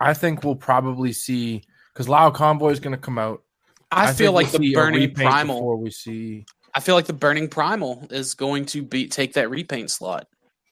I 0.00 0.14
think 0.14 0.42
we'll 0.42 0.56
probably 0.56 1.12
see 1.12 1.62
because 1.92 2.08
Lio 2.08 2.30
Convoy 2.30 2.70
is 2.70 2.80
going 2.80 2.96
to 2.96 3.00
come 3.00 3.18
out. 3.18 3.42
I, 3.90 4.06
think 4.06 4.18
feel 4.18 4.32
like 4.32 4.46
we'll 4.52 4.60
the 4.60 4.68
see 4.68 4.74
burning 4.74 5.00
repaint 5.00 5.28
primal. 5.28 5.56
before 5.56 5.76
we 5.76 5.90
see. 5.90 6.46
I 6.74 6.80
feel 6.80 6.94
like 6.94 7.04
the 7.04 7.12
burning 7.12 7.48
primal 7.48 8.06
is 8.10 8.32
going 8.32 8.64
to 8.66 8.82
be 8.82 9.06
take 9.06 9.34
that 9.34 9.50
repaint 9.50 9.90
slot. 9.90 10.26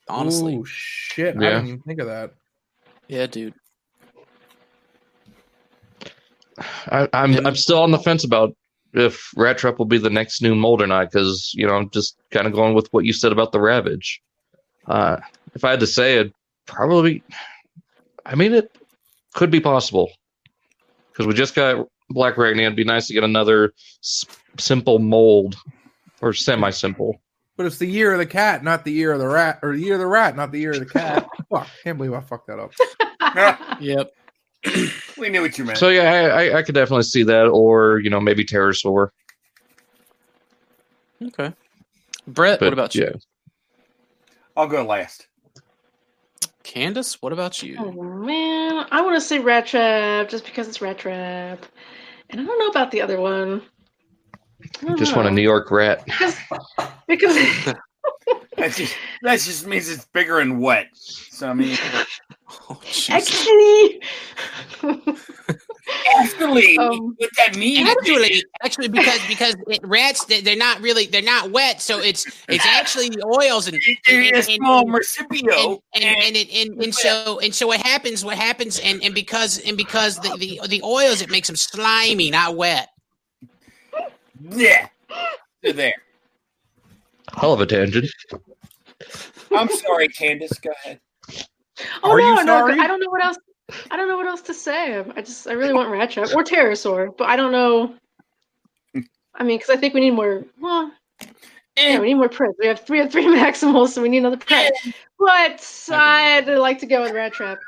Honestly, 0.09 0.57
Ooh, 0.57 0.65
shit! 0.65 1.37
I 1.37 1.43
Yeah. 1.43 1.51
didn't 1.51 1.67
even 1.69 1.81
think 1.83 2.01
of 2.01 2.07
that. 2.07 2.33
Yeah, 3.11 3.27
dude. 3.27 3.55
I, 6.87 7.09
I'm 7.13 7.35
And- 7.37 7.47
I'm 7.47 7.57
still 7.57 7.83
on 7.83 7.91
the 7.91 7.99
fence 7.99 8.23
about 8.25 8.55
if 8.93 9.31
Rat 9.37 9.59
Trap 9.59 9.79
will 9.79 9.87
be 9.87 9.99
the 9.99 10.11
next 10.11 10.43
new 10.43 10.55
mold 10.55 10.81
or 10.81 10.87
not 10.87 11.11
because 11.11 11.53
you 11.55 11.67
know 11.67 11.75
I'm 11.75 11.91
just 11.91 12.17
kind 12.31 12.47
of 12.47 12.53
going 12.53 12.75
with 12.75 12.87
what 12.93 13.05
you 13.05 13.13
said 13.13 13.33
about 13.33 13.51
the 13.51 13.61
Ravage. 13.61 14.21
Uh, 14.87 15.17
if 15.55 15.65
I 15.65 15.71
had 15.71 15.81
to 15.81 15.87
say 15.89 16.19
it, 16.19 16.33
probably. 16.67 17.23
I 18.25 18.37
mean, 18.37 18.53
it 18.53 18.77
could 19.35 19.51
be 19.51 19.61
possible 19.61 20.11
because 21.13 21.27
we 21.27 21.35
just 21.35 21.57
got 21.57 21.89
Black 22.11 22.35
Arachnia. 22.37 22.63
It'd 22.63 22.77
be 22.77 22.85
nice 22.85 23.09
to 23.09 23.15
get 23.15 23.25
another 23.25 23.73
s- 24.03 24.25
simple 24.59 25.01
mold 25.01 25.57
or 26.21 26.33
semi-simple. 26.33 27.21
But 27.57 27.67
it's 27.67 27.79
the 27.79 27.87
year 27.87 28.13
of 28.13 28.19
the 28.19 28.27
cat, 28.27 28.63
not 28.63 28.85
the 28.85 28.93
year 28.93 29.13
of 29.13 29.19
the 29.19 29.27
rat, 29.29 29.59
or 29.63 29.75
the 29.77 29.83
year 29.83 29.95
of 29.95 30.01
the 30.01 30.07
rat, 30.07 30.37
not 30.37 30.53
the 30.53 30.61
year 30.61 30.73
of 30.73 30.79
the 30.81 30.87
cat. 30.87 31.29
Fuck! 31.51 31.69
Can't 31.85 31.99
believe 31.99 32.15
I 32.15 32.21
fucked 32.21 32.47
that 32.49 32.59
up. 32.59 32.73
Yep. 33.81 34.11
we 35.19 35.29
knew 35.29 35.41
what 35.41 35.57
you 35.57 35.65
meant. 35.65 35.79
So 35.79 35.89
yeah, 35.89 36.11
I, 36.11 36.47
I, 36.49 36.59
I 36.59 36.63
could 36.63 36.75
definitely 36.75 37.05
see 37.05 37.23
that, 37.25 37.47
or 37.47 37.99
you 38.01 38.11
know 38.11 38.21
maybe 38.21 38.45
Terrorsaur. 38.45 39.09
Okay. 41.23 41.53
Brett, 42.27 42.59
But 42.61 42.67
what 42.67 42.73
about 42.73 42.95
you? 42.95 43.05
yeah, 43.05 43.13
I'll 44.57 44.67
go 44.67 44.83
last. 44.85 45.29
Candace, 46.63 47.21
what 47.23 47.33
about 47.33 47.63
you? 47.63 47.77
Oh 47.79 47.91
man, 48.03 48.87
I 48.91 49.01
want 49.01 49.17
to 49.17 49.21
say 49.21 49.39
Rat 49.39 49.67
Trap 49.67 50.29
just 50.29 50.45
because 50.45 50.69
it's 50.69 50.81
Rat 50.81 50.99
Trap, 50.99 51.65
and 52.31 52.41
I 52.41 52.45
don't 52.45 52.59
know 52.59 52.69
about 52.69 52.91
the 52.91 53.01
other 53.01 53.21
one. 53.21 53.63
I 54.83 54.87
don't 54.87 54.99
just 54.99 55.17
want 55.17 55.27
a. 55.29 55.31
New 55.31 55.43
York 55.43 55.71
rat. 55.71 56.05
because 56.05 56.37
because 57.09 57.37
That 58.57 58.73
just 58.73 58.95
that 59.23 59.39
just 59.41 59.67
means 59.67 59.89
it's 59.89 60.05
bigger 60.07 60.41
and 60.41 60.61
wet. 60.61 60.89
So 60.95 61.49
I 61.49 61.55
mean, 61.55 61.77
Oh, 62.69 62.81
actually, 63.09 64.01
actually, 66.17 66.79
Um, 66.79 67.15
what 67.19 67.31
that 67.37 67.57
means? 67.57 67.89
Actually, 67.89 68.45
actually, 68.63 68.89
because 68.89 69.21
because 69.29 69.55
it, 69.69 69.81
rats 69.85 70.25
they- 70.25 70.41
they're 70.41 70.57
not 70.57 70.81
really 70.81 71.07
they're 71.07 71.23
not 71.23 71.51
wet, 71.53 71.81
so 71.81 72.01
it's 72.01 72.27
it's 72.49 72.65
actually 72.67 73.09
the 73.09 73.25
oils 73.25 73.69
and 73.69 73.81
They're 74.07 74.23
a 74.23 74.37
and- 74.37 74.45
small 74.45 74.81
and- 74.83 74.91
marsupial. 74.91 75.83
and, 75.95 76.05
and, 76.05 76.17
and, 76.25 76.37
and, 76.37 76.49
and, 76.51 76.83
and 76.85 76.95
so 76.95 77.39
and 77.41 77.55
so 77.55 77.67
what 77.69 77.81
happens 77.81 78.25
what 78.25 78.37
happens 78.37 78.79
and, 78.81 79.03
and 79.03 79.15
because 79.15 79.59
and 79.61 79.77
because 79.77 80.17
the, 80.19 80.37
the 80.39 80.61
the 80.69 80.83
oils 80.83 81.23
it 81.23 81.31
makes 81.31 81.47
them 81.47 81.57
slimy 81.57 82.31
not 82.31 82.57
wet 82.57 82.89
yeah, 84.51 84.89
they're 85.63 85.73
there. 85.73 85.95
Hell 87.37 87.53
of 87.53 87.61
a 87.61 87.67
tangent. 87.67 88.11
I'm 89.57 89.69
sorry, 89.69 90.09
Candace. 90.09 90.59
Go 90.59 90.71
ahead. 90.85 91.01
oh 92.03 92.11
Are 92.11 92.19
no, 92.19 92.39
you 92.41 92.45
no. 92.45 92.67
I 92.67 92.87
don't 92.87 93.01
know 93.01 93.11
what 93.11 93.25
else. 93.25 93.39
I 93.91 93.97
don't 93.97 94.09
know 94.09 94.17
what 94.17 94.27
else 94.27 94.43
to 94.43 94.55
say. 94.55 94.99
I 94.99 95.23
just, 95.23 95.47
I 95.47 95.53
really 95.53 95.73
want 95.73 95.91
Rat 95.91 96.11
Trap 96.11 96.29
or 96.35 96.43
Terrorsaur, 96.43 97.17
but 97.17 97.29
I 97.29 97.37
don't 97.37 97.53
know. 97.53 97.95
I 99.35 99.45
mean, 99.45 99.59
because 99.59 99.71
I 99.71 99.77
think 99.77 99.95
we 99.95 100.01
need 100.01 100.11
more. 100.11 100.45
Well, 100.61 100.93
eh. 101.77 101.93
yeah, 101.93 101.99
we 102.01 102.09
need 102.09 102.15
more 102.15 102.29
Prince. 102.29 102.57
We 102.59 102.67
have 102.67 102.81
three 102.81 103.01
of 103.01 103.11
three 103.11 103.25
Maximals, 103.37 103.89
so 103.89 104.03
we 104.03 104.09
need 104.09 104.19
another 104.19 104.37
Prince. 104.37 104.71
Eh. 104.87 104.93
But 105.19 105.89
I'd 105.91 106.49
like 106.49 106.79
to 106.81 106.87
go 106.87 107.03
with 107.03 107.13
Rat 107.13 107.33
Trap. 107.33 107.59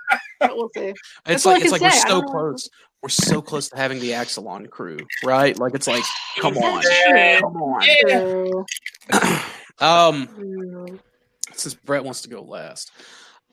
But 0.41 0.57
we'll 0.57 0.71
see. 0.75 0.93
It's 1.27 1.45
That's 1.45 1.47
all 1.47 1.53
like 1.53 1.63
it's 1.63 1.73
can 1.73 1.83
like 1.83 1.93
we're 1.93 2.09
so 2.09 2.23
close. 2.23 2.69
We're 3.03 3.09
so 3.09 3.43
close 3.43 3.69
to 3.71 3.77
having 3.77 3.99
the 3.99 4.11
Axalon 4.11 4.71
crew, 4.71 4.99
right? 5.25 5.59
Like 5.59 5.75
it's 5.75 5.89
like, 5.89 6.05
come 6.41 6.57
on, 6.57 6.83
That's 6.83 7.41
come 7.41 7.57
on. 7.57 7.83
true. 8.09 8.67
Um, 9.79 10.29
since 11.55 11.75
Brett 11.75 12.05
wants 12.05 12.23
to 12.23 12.29
go 12.29 12.43
last, 12.43 12.93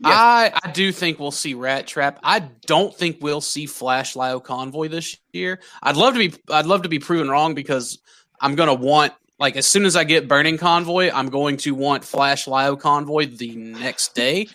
Yes. 0.02 0.14
I 0.16 0.52
I 0.64 0.72
do 0.72 0.92
think 0.94 1.20
we'll 1.20 1.32
see 1.32 1.56
Rat 1.56 1.86
Trap. 1.86 2.20
I 2.24 2.40
don't 2.40 2.96
think 2.96 3.18
we'll 3.20 3.42
see 3.42 3.66
Flash 3.66 4.16
Lio 4.16 4.40
Convoy 4.40 4.88
this 4.88 5.18
year. 5.34 5.60
I'd 5.84 5.98
love 5.98 6.14
to 6.14 6.20
be 6.20 6.34
I'd 6.50 6.66
love 6.68 6.84
to 6.84 6.90
be 6.90 7.00
proven 7.00 7.30
wrong 7.30 7.54
because 7.54 8.00
I'm 8.40 8.56
gonna 8.56 8.74
want 8.74 9.12
like 9.40 9.58
as 9.58 9.66
soon 9.66 9.86
as 9.86 9.98
I 9.98 10.06
get 10.06 10.28
Burning 10.30 10.58
Convoy, 10.58 11.10
I'm 11.14 11.30
going 11.30 11.58
to 11.58 11.76
want 11.76 12.06
Flash 12.06 12.48
Lio 12.48 12.78
Convoy 12.78 13.26
the 13.26 13.56
next 13.56 14.16
day 14.16 14.48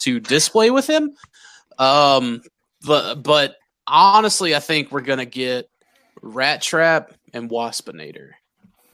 to 0.00 0.20
display 0.20 0.70
with 0.70 0.88
him. 0.88 1.16
Um, 1.78 2.42
but 2.86 3.22
but 3.24 3.56
honestly, 3.86 4.54
I 4.54 4.60
think 4.60 4.90
we're 4.92 5.00
gonna 5.02 5.24
get 5.26 5.68
Rat 6.20 6.62
Trap 6.62 7.12
and 7.32 7.50
Waspinator 7.50 8.30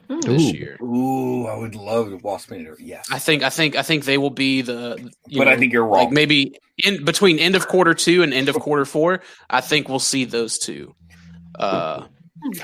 Hmm. 0.08 0.20
this 0.20 0.54
year. 0.54 0.78
Ooh, 0.82 1.46
I 1.46 1.54
would 1.54 1.74
love 1.74 2.08
Waspinator. 2.22 2.76
Yes, 2.78 3.06
I 3.10 3.18
think 3.18 3.42
I 3.42 3.50
think 3.50 3.76
I 3.76 3.82
think 3.82 4.04
they 4.06 4.16
will 4.16 4.30
be 4.30 4.62
the. 4.62 5.10
you 5.26 5.38
but 5.38 5.48
I 5.48 5.56
think 5.58 5.70
you're 5.72 5.86
like 5.86 6.06
wrong. 6.06 6.14
maybe 6.14 6.58
in 6.82 7.04
between 7.04 7.38
end 7.38 7.54
of 7.56 7.68
quarter 7.68 7.92
two 7.92 8.22
and 8.22 8.32
end 8.32 8.48
of 8.48 8.54
quarter 8.56 8.86
four. 8.86 9.20
I 9.50 9.60
think 9.60 9.88
we'll 9.88 9.98
see 9.98 10.24
those 10.24 10.58
two, 10.58 10.94
uh, 11.58 12.06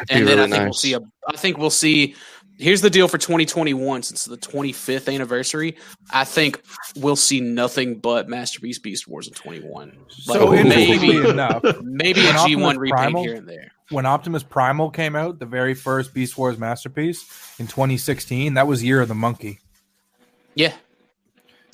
and 0.09 0.27
then 0.27 0.39
I 0.39 0.45
really 0.45 0.51
think 0.53 0.65
we'll 0.65 0.73
see 0.73 0.93
a. 0.95 1.01
I 1.29 1.37
think 1.37 1.59
we'll 1.59 1.69
see 1.69 2.15
here's 2.59 2.81
the 2.81 2.91
deal 2.91 3.09
for 3.09 3.19
2021 3.19 4.03
since 4.03 4.25
the 4.25 4.37
25th 4.37 5.13
anniversary. 5.13 5.77
I 6.11 6.25
think 6.25 6.63
we'll 6.97 7.17
see 7.17 7.41
nothing 7.41 7.97
but 7.99 8.29
Masterpiece 8.29 8.79
Beast 8.79 9.09
Wars 9.09 9.27
in 9.29 9.35
21. 9.35 9.97
So 10.09 10.47
Like, 10.47 10.61
interestingly 10.61 11.15
maybe 11.19 11.29
enough, 11.31 11.63
maybe 11.83 12.21
a 12.21 12.25
When 12.25 12.35
G1 12.35 12.39
Optimus 12.39 12.77
repaint 12.79 12.97
Primal- 12.99 13.23
here 13.25 13.35
and 13.37 13.49
there. 13.49 13.73
when 13.91 14.07
Optimus 14.07 14.43
Primal 14.43 14.91
came 14.91 15.17
out, 15.17 15.39
the 15.39 15.47
very 15.47 15.75
first 15.75 16.15
Beast 16.15 16.37
Wars 16.39 16.59
masterpiece 16.59 17.25
in 17.59 17.67
2016, 17.67 18.55
that 18.55 18.67
was 18.67 18.83
Year 18.85 19.01
of 19.01 19.09
the 19.09 19.15
Monkey. 19.15 19.61
Yeah. 20.55 20.73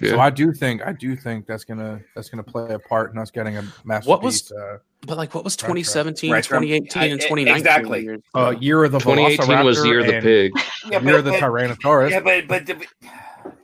Yeah. 0.01 0.11
So 0.13 0.21
I 0.21 0.31
do 0.31 0.53
think 0.55 0.81
I 0.83 0.93
do 0.93 1.15
think 1.15 1.47
that's 1.47 1.65
gonna 1.65 2.01
that's 2.15 2.31
gonna 2.31 2.43
play 2.43 2.73
a 2.73 2.79
part 2.79 3.13
in 3.13 3.19
us 3.19 3.31
getting 3.31 3.59
a 3.59 3.63
masterpiece. 3.85 4.07
What 4.09 4.23
was- 4.23 4.51
uh, 4.51 4.79
But 5.07 5.17
like 5.17 5.35
what 5.35 5.45
was 5.45 5.55
Retro. 5.55 5.75
2017, 5.75 6.31
Retro. 6.33 6.61
2018 6.61 7.13
and 7.13 7.21
2019? 7.21 7.57
exactly. 7.57 8.09
uh, 8.35 8.55
Year 8.61 8.85
of 8.85 8.93
the 8.93 8.99
2018 8.99 9.65
was 9.65 9.85
Year 9.85 10.01
of 10.01 10.07
the 10.07 10.21
Pig. 10.21 10.53
Yeah, 10.91 11.01
Year 11.01 11.19
of 11.19 11.25
the 11.25 11.31
but- 11.33 11.41
Tyrannosaurus. 11.41 12.11
Yeah, 12.11 12.21
but 12.21 12.47
but 12.47 12.69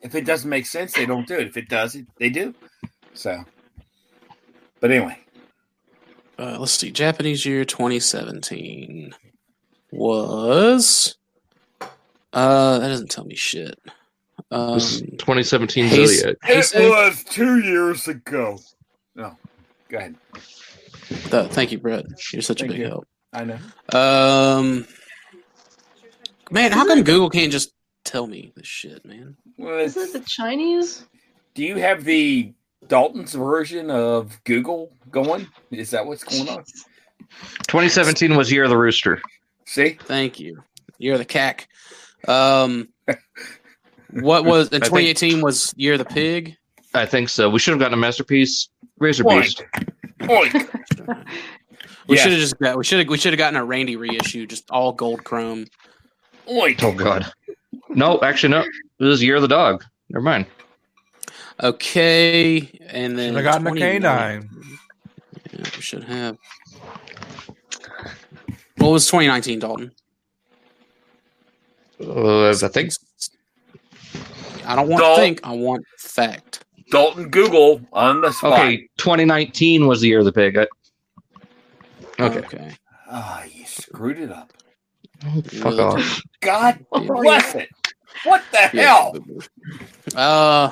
if 0.03 0.15
it 0.15 0.25
doesn't 0.25 0.49
make 0.49 0.65
sense, 0.67 0.93
they 0.93 1.05
don't 1.07 1.27
do 1.29 1.35
it. 1.35 1.47
If 1.49 1.57
it 1.57 1.69
does, 1.69 1.95
it, 1.95 2.07
they 2.19 2.31
do. 2.31 2.55
So, 3.15 3.45
but 4.81 4.91
anyway, 4.91 5.19
Uh, 6.39 6.57
let's 6.59 6.73
see. 6.73 6.91
Japanese 6.91 7.45
year 7.45 7.65
2017 7.65 9.15
was. 9.93 11.17
Uh, 12.33 12.79
that 12.79 12.89
doesn't 12.89 13.11
tell 13.11 13.25
me 13.25 13.35
shit. 13.35 13.79
Um, 14.51 14.75
This 14.75 14.93
is 14.95 15.01
2017 15.01 15.87
Hey, 15.87 16.07
Zodiac. 16.07 16.37
Hey, 16.43 16.59
it 16.59 16.91
was 16.91 17.25
two 17.25 17.61
years 17.61 18.09
ago. 18.09 18.59
No, 19.15 19.37
go 19.89 19.97
ahead. 19.99 20.15
Th- 21.09 21.51
thank 21.51 21.73
you, 21.73 21.79
Brett. 21.79 22.07
You're 22.33 22.43
such 22.43 22.63
a 22.63 22.67
big 22.67 22.79
you. 22.79 22.87
help. 22.87 23.07
I 23.33 23.45
know. 23.45 23.59
Um, 23.99 24.87
man, 26.51 26.73
how 26.73 26.87
come 26.87 27.03
Google 27.03 27.31
can't 27.31 27.53
just 27.53 27.73
tell 28.05 28.27
me 28.27 28.53
this 28.57 28.67
shit, 28.67 29.05
man? 29.05 29.37
Well, 29.59 29.79
Is 29.79 29.97
it 29.97 30.13
the 30.13 30.21
Chinese? 30.21 31.05
do 31.55 31.63
you 31.65 31.77
have 31.77 32.05
the 32.05 32.53
Dalton's 32.89 33.35
version 33.35 33.91
of 33.91 34.39
Google 34.45 34.93
going? 35.11 35.47
Is 35.71 35.91
that 35.91 36.07
what's 36.07 36.23
going 36.25 36.49
on? 36.49 36.65
2017 37.69 38.37
was 38.37 38.53
Year 38.53 38.65
of 38.65 38.71
the 38.71 38.77
Rooster. 38.77 39.21
See, 39.65 39.91
Thank 40.01 40.39
you. 40.39 40.63
You're 40.99 41.19
the 41.19 41.25
cack. 41.25 41.69
Um, 42.29 42.89
what 44.11 44.45
was 44.47 44.69
in 44.69 44.83
I 44.83 44.87
think- 44.87 45.17
2018 45.19 45.41
was 45.43 45.75
year 45.77 45.95
of 45.95 45.99
the 45.99 46.05
pig? 46.05 46.57
I 46.95 47.05
think 47.05 47.29
so. 47.29 47.51
We 47.51 47.59
should 47.59 47.73
have 47.73 47.81
gotten 47.81 47.95
a 47.95 47.99
masterpiece. 47.99 48.69
Razor 48.99 49.25
Oink. 49.25 49.43
Beast. 49.43 49.65
Oink. 50.29 51.27
We 52.09 52.17
Yeah. 52.17 52.23
should 52.23 52.33
have 52.33 52.41
just 52.41 52.59
got. 52.59 52.77
We 52.79 52.85
should 52.85 52.99
have. 53.01 53.09
We 53.09 53.19
should 53.19 53.33
have 53.33 53.39
gotten 53.39 53.57
a 53.59 53.65
Randy 53.65 53.97
reissue, 53.97 54.47
just 54.47 54.71
all 54.71 54.93
gold 54.93 55.25
chrome. 55.25 55.67
Oink. 56.49 56.83
Oh 56.83 56.93
God. 56.93 57.31
No, 57.89 58.21
actually 58.23 58.51
no. 58.51 58.63
This 58.99 59.15
is 59.15 59.23
Year 59.23 59.37
of 59.37 59.43
the 59.43 59.49
Dog. 59.49 59.85
Never 60.11 60.23
mind. 60.23 60.47
Okay, 61.63 62.59
and 62.89 63.19
then 63.19 63.35
Should 63.35 63.45
have 63.45 63.63
gotten 63.63 63.67
a 63.67 63.81
canine. 63.81 64.51
Yeah, 65.53 65.59
we 65.75 65.81
should 65.83 66.05
have. 66.05 66.37
What 68.77 68.91
was 68.91 69.07
2019, 69.07 69.59
Dalton? 69.59 69.91
Uh, 71.99 72.51
I 72.51 72.55
think 72.69 72.93
I 74.67 74.77
don't 74.77 74.89
want 74.89 75.03
Dal- 75.03 75.17
to 75.17 75.21
think. 75.23 75.41
I 75.45 75.53
want 75.53 75.85
fact. 75.99 76.65
Dalton 76.91 77.29
Google 77.31 77.81
on 77.93 78.21
the 78.21 78.33
spot. 78.33 78.53
okay. 78.61 78.89
2019 78.99 79.87
was 79.87 80.01
the 80.01 80.09
Year 80.09 80.21
of 80.21 80.25
the 80.25 80.33
Pig. 80.33 80.57
I, 80.59 80.67
okay. 82.21 82.39
Okay. 82.39 82.77
Ah, 83.09 83.45
you 83.45 83.65
screwed 83.67 84.19
it 84.19 84.31
up. 84.31 84.53
Fuck 85.53 85.75
Ugh. 85.75 85.81
off. 85.81 86.23
God 86.41 86.85
Oh, 86.93 87.01
bless 87.23 87.55
it. 87.55 87.69
What 88.25 88.43
the 88.53 88.71
Yeah. 88.73 88.83
hell? 88.83 89.15
Uh, 90.15 90.71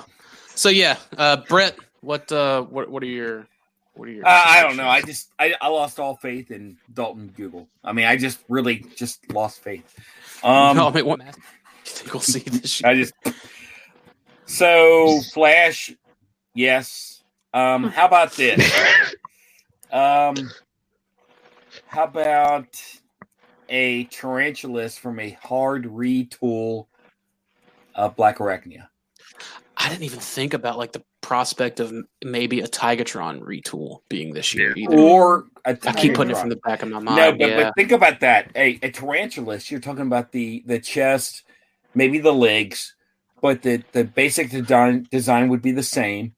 so 0.54 0.68
yeah, 0.68 0.96
uh, 1.18 1.38
Brett, 1.48 1.76
what 2.00 2.30
uh, 2.30 2.62
what 2.62 2.88
what 2.90 3.02
are 3.02 3.06
your 3.06 3.46
what 3.94 4.08
are 4.08 4.12
your? 4.12 4.26
Uh, 4.26 4.42
I 4.46 4.62
don't 4.62 4.76
know. 4.76 4.88
I 4.88 5.02
just 5.02 5.30
I, 5.38 5.54
I 5.60 5.68
lost 5.68 5.98
all 5.98 6.16
faith 6.16 6.50
in 6.50 6.76
Dalton 6.92 7.32
Google. 7.36 7.68
I 7.82 7.92
mean, 7.92 8.06
I 8.06 8.16
just 8.16 8.38
really 8.48 8.84
just 8.96 9.30
lost 9.32 9.60
faith. 9.62 9.84
Um, 10.42 10.76
no, 10.76 10.88
I 10.88 10.92
mean, 10.92 11.06
what 11.06 11.20
you 11.20 11.32
think 11.84 12.12
we'll 12.12 12.20
see 12.20 12.40
this 12.46 12.80
year? 12.80 12.90
I 12.90 12.94
just 12.94 13.14
so 14.46 15.20
Flash, 15.32 15.92
yes. 16.54 17.22
Um, 17.52 17.84
how 17.84 18.06
about 18.06 18.32
this? 18.32 18.72
Um, 19.92 20.50
how 21.86 22.04
about 22.04 22.80
a 23.68 24.04
tarantulas 24.04 24.98
from 24.98 25.20
a 25.20 25.30
hard 25.30 25.84
retool 25.84 26.86
of 27.94 28.16
Black 28.16 28.38
Arachnia? 28.38 28.88
I 29.76 29.88
didn't 29.88 30.04
even 30.04 30.20
think 30.20 30.54
about 30.54 30.78
like 30.78 30.92
the 30.92 31.02
prospect 31.20 31.80
of 31.80 31.90
m- 31.90 32.08
maybe 32.24 32.60
a 32.60 32.66
Tigatron 32.66 33.40
retool 33.40 34.00
being 34.08 34.34
this 34.34 34.54
year 34.54 34.74
either. 34.76 34.96
Or 34.96 35.46
a 35.64 35.78
I 35.84 35.92
keep 35.92 36.14
putting 36.14 36.32
it 36.32 36.38
from 36.38 36.48
the 36.48 36.56
back 36.56 36.82
of 36.82 36.88
my 36.88 36.98
mind. 36.98 37.16
No, 37.16 37.32
but, 37.32 37.48
yeah. 37.48 37.62
but 37.64 37.74
think 37.76 37.92
about 37.92 38.20
that. 38.20 38.50
A, 38.54 38.78
a 38.82 38.90
tarantulas, 38.90 39.70
you're 39.70 39.80
talking 39.80 40.02
about 40.06 40.32
the 40.32 40.62
the 40.66 40.78
chest, 40.78 41.44
maybe 41.94 42.18
the 42.18 42.34
legs, 42.34 42.94
but 43.40 43.62
the 43.62 43.82
the 43.92 44.04
basic 44.04 44.50
design 44.50 45.06
design 45.10 45.48
would 45.48 45.62
be 45.62 45.72
the 45.72 45.82
same, 45.82 46.34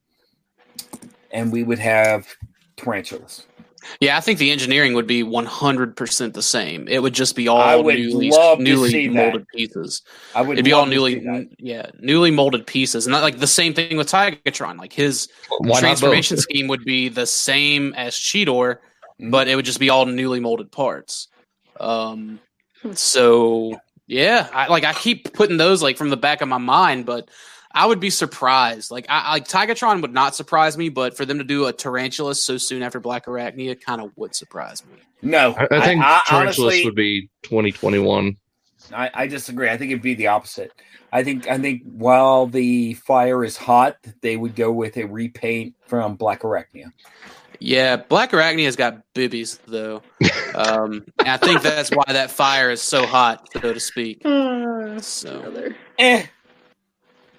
and 1.37 1.51
we 1.51 1.63
would 1.63 1.79
have 1.79 2.27
tarantulas. 2.75 3.45
Yeah, 4.01 4.17
I 4.17 4.19
think 4.19 4.39
the 4.39 4.51
engineering 4.51 4.93
would 4.95 5.07
be 5.07 5.23
100% 5.23 6.33
the 6.33 6.41
same. 6.41 6.87
It 6.89 7.01
would 7.01 7.13
just 7.13 7.35
be 7.35 7.47
all 7.47 7.61
I 7.61 7.75
would 7.75 7.95
newly, 7.95 8.31
love 8.31 8.59
newly 8.59 8.89
see 8.89 9.07
that. 9.07 9.13
molded 9.13 9.47
pieces. 9.55 10.01
I 10.35 10.41
would 10.41 10.55
It'd 10.57 10.65
be 10.65 10.73
all 10.73 10.85
newly, 10.85 11.47
yeah, 11.57 11.89
newly 11.99 12.31
molded 12.31 12.67
pieces. 12.67 13.05
And 13.05 13.11
not 13.13 13.21
like 13.23 13.37
the 13.39 13.47
same 13.47 13.73
thing 13.73 13.95
with 13.95 14.09
Tigatron. 14.09 14.77
Like 14.77 14.91
his 14.91 15.29
Why 15.59 15.79
transformation 15.79 16.35
scheme 16.47 16.67
would 16.67 16.83
be 16.83 17.07
the 17.07 17.25
same 17.25 17.93
as 17.93 18.15
Cheetor, 18.15 18.77
Mhm. 19.21 19.31
but 19.31 19.47
it 19.47 19.55
would 19.55 19.65
just 19.65 19.79
be 19.79 19.89
all 19.89 20.05
newly 20.05 20.39
molded 20.41 20.71
parts. 20.71 21.27
Um, 21.79 22.39
Hmm. 22.81 22.91
so 22.93 23.79
yeah, 24.07 24.47
I 24.53 24.67
like 24.67 24.83
I 24.83 24.93
keep 24.93 25.33
putting 25.33 25.57
those 25.57 25.81
like 25.81 25.97
from 25.97 26.09
the 26.09 26.17
back 26.17 26.41
of 26.41 26.49
my 26.49 26.57
mind, 26.59 27.05
but 27.05 27.29
I 27.77 27.85
would 27.85 27.99
be 27.99 28.09
surprised. 28.09 28.89
Like 28.89 29.05
I 29.07 29.33
like 29.33 29.47
Tigatron 29.47 30.01
would 30.01 30.11
not 30.11 30.35
surprise 30.35 30.75
me, 30.75 30.89
but 30.89 31.15
for 31.15 31.25
them 31.25 31.37
to 31.37 31.43
do 31.43 31.67
a 31.67 31.73
Tarantula 31.73 32.33
so 32.33 32.57
soon 32.57 32.81
after 32.81 32.99
Black 32.99 33.27
Arachnia 33.27 33.79
kind 33.79 34.01
of 34.01 34.11
would 34.17 34.33
surprise 34.33 34.83
me. 34.83 34.97
No, 35.21 35.51
I, 35.51 35.67
I 35.69 35.85
think 35.85 36.03
I, 36.03 36.21
Tarantulas 36.25 36.57
honestly, 36.57 36.85
would 36.85 36.95
be 36.95 37.29
2021. 37.43 38.35
I, 38.91 39.11
I 39.13 39.27
disagree. 39.27 39.69
I 39.69 39.77
think 39.77 39.91
it'd 39.91 40.01
be 40.01 40.15
the 40.15 40.25
opposite. 40.25 40.71
I 41.11 41.23
think 41.23 41.47
I 41.47 41.59
think 41.59 41.83
while 41.83 42.47
the 42.47 42.95
fire 42.95 43.43
is 43.43 43.57
hot, 43.57 43.97
they 44.21 44.37
would 44.37 44.55
go 44.55 44.71
with 44.71 44.97
a 44.97 45.03
repaint 45.03 45.75
from 45.85 46.15
Black 46.15 46.41
Arachnia. 46.41 46.91
Yeah, 47.59 47.97
Black 47.97 48.31
Arachnia's 48.31 48.75
got 48.75 49.03
boobies 49.13 49.59
though. 49.67 50.01
Um, 50.55 51.05
I 51.19 51.37
think 51.37 51.61
that's 51.61 51.91
why 51.91 52.05
that 52.07 52.31
fire 52.31 52.71
is 52.71 52.81
so 52.81 53.05
hot, 53.05 53.47
so 53.53 53.73
to 53.73 53.79
speak. 53.79 54.23
Uh, 54.25 54.99
So 55.01 55.39
brother. 55.39 55.75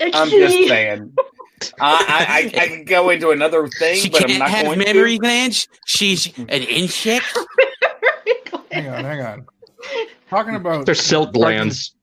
I'm 0.00 0.28
just 0.30 0.68
saying. 0.68 1.12
I, 1.80 2.50
I, 2.54 2.60
I 2.62 2.66
can 2.68 2.84
go 2.84 3.10
into 3.10 3.30
another 3.30 3.66
thing, 3.68 3.96
she 4.00 4.08
but 4.10 4.22
I'm 4.22 4.28
can't 4.28 4.42
have 4.50 4.66
going 4.66 4.78
memory 4.78 5.12
to. 5.14 5.18
glands. 5.18 5.66
She's 5.86 6.26
an 6.38 6.48
insect. 6.48 7.26
Hang 8.70 8.86
on, 8.88 9.04
hang 9.04 9.20
on. 9.22 9.46
Talking 10.28 10.54
about 10.54 10.84
They're 10.86 10.94
silk 10.94 11.30
striking- 11.30 11.40
glands. 11.40 11.94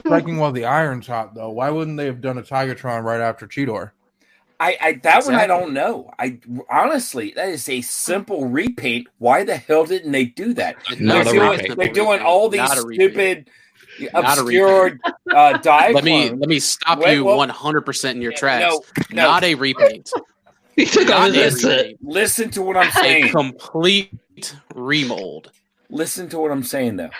Striking 0.00 0.38
while 0.38 0.50
the 0.50 0.64
iron's 0.64 1.06
hot, 1.06 1.34
though. 1.34 1.50
Why 1.50 1.70
wouldn't 1.70 1.96
they 1.98 2.06
have 2.06 2.20
done 2.20 2.38
a 2.38 2.42
Tigatron 2.42 3.02
right 3.04 3.20
after 3.20 3.46
Cheetor? 3.46 3.90
I, 4.58 4.76
I 4.80 4.92
that 5.04 5.24
one 5.24 5.34
I 5.34 5.46
don't 5.46 5.72
know. 5.72 6.10
I 6.18 6.38
honestly, 6.70 7.32
that 7.36 7.48
is 7.48 7.68
a 7.68 7.80
simple 7.82 8.46
repaint. 8.48 9.08
Why 9.18 9.44
the 9.44 9.56
hell 9.56 9.84
didn't 9.86 10.12
they 10.12 10.24
do 10.26 10.52
that? 10.54 10.76
Not 10.98 11.24
they're 11.26 11.34
a 11.34 11.36
doing, 11.36 11.50
repaint. 11.58 11.78
they're 11.78 11.92
doing 11.92 12.20
all 12.20 12.48
these 12.48 12.58
Not 12.60 12.78
repaint. 12.84 12.94
stupid, 13.12 13.50
Not 14.12 14.38
a 14.38 14.40
obscure 14.42 14.98
uh, 15.34 15.58
diagrams. 15.58 15.94
Let 15.94 16.04
me 16.04 16.30
let 16.30 16.48
me 16.48 16.60
stop 16.60 16.98
Wait, 17.00 17.14
you 17.16 17.24
one 17.24 17.48
hundred 17.48 17.82
percent 17.82 18.16
in 18.16 18.22
your 18.22 18.32
tracks. 18.32 18.72
No, 18.72 18.82
no. 19.10 19.22
Not 19.22 19.44
a 19.44 19.54
repaint. 19.54 20.10
He 20.76 20.86
took 20.86 21.08
Not 21.08 21.30
a 21.30 21.50
repaint. 21.50 21.98
Listen 22.00 22.48
to 22.52 22.62
what 22.62 22.76
I'm 22.76 22.88
A 22.88 22.92
saying. 22.92 23.28
complete 23.32 24.54
remold. 24.74 25.50
Listen 25.90 26.28
to 26.30 26.38
what 26.38 26.50
I'm 26.50 26.62
saying, 26.62 26.96
though. 26.96 27.10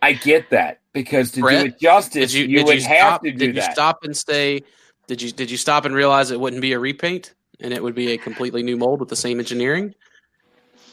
I 0.00 0.12
get 0.14 0.48
that 0.50 0.80
because 0.92 1.32
to 1.32 1.40
Brett, 1.40 1.62
do 1.64 1.68
it 1.68 1.80
justice, 1.80 2.32
Did 2.32 2.48
you, 2.48 2.58
you, 2.58 2.64
would 2.64 2.80
you 2.80 2.88
have 2.88 3.14
stop, 3.14 3.22
to 3.24 3.30
do 3.32 3.38
did 3.38 3.56
you 3.56 3.62
stop 3.62 3.98
and 4.04 4.16
say 4.16 4.60
did 5.08 5.20
you 5.20 5.32
did 5.32 5.50
you 5.50 5.56
stop 5.56 5.84
and 5.84 5.94
realize 5.94 6.30
it 6.30 6.40
wouldn't 6.40 6.62
be 6.62 6.72
a 6.72 6.78
repaint 6.78 7.34
and 7.60 7.72
it 7.74 7.82
would 7.82 7.94
be 7.94 8.12
a 8.12 8.18
completely 8.18 8.62
new 8.62 8.76
mold 8.76 9.00
with 9.00 9.08
the 9.08 9.16
same 9.16 9.38
engineering? 9.40 9.94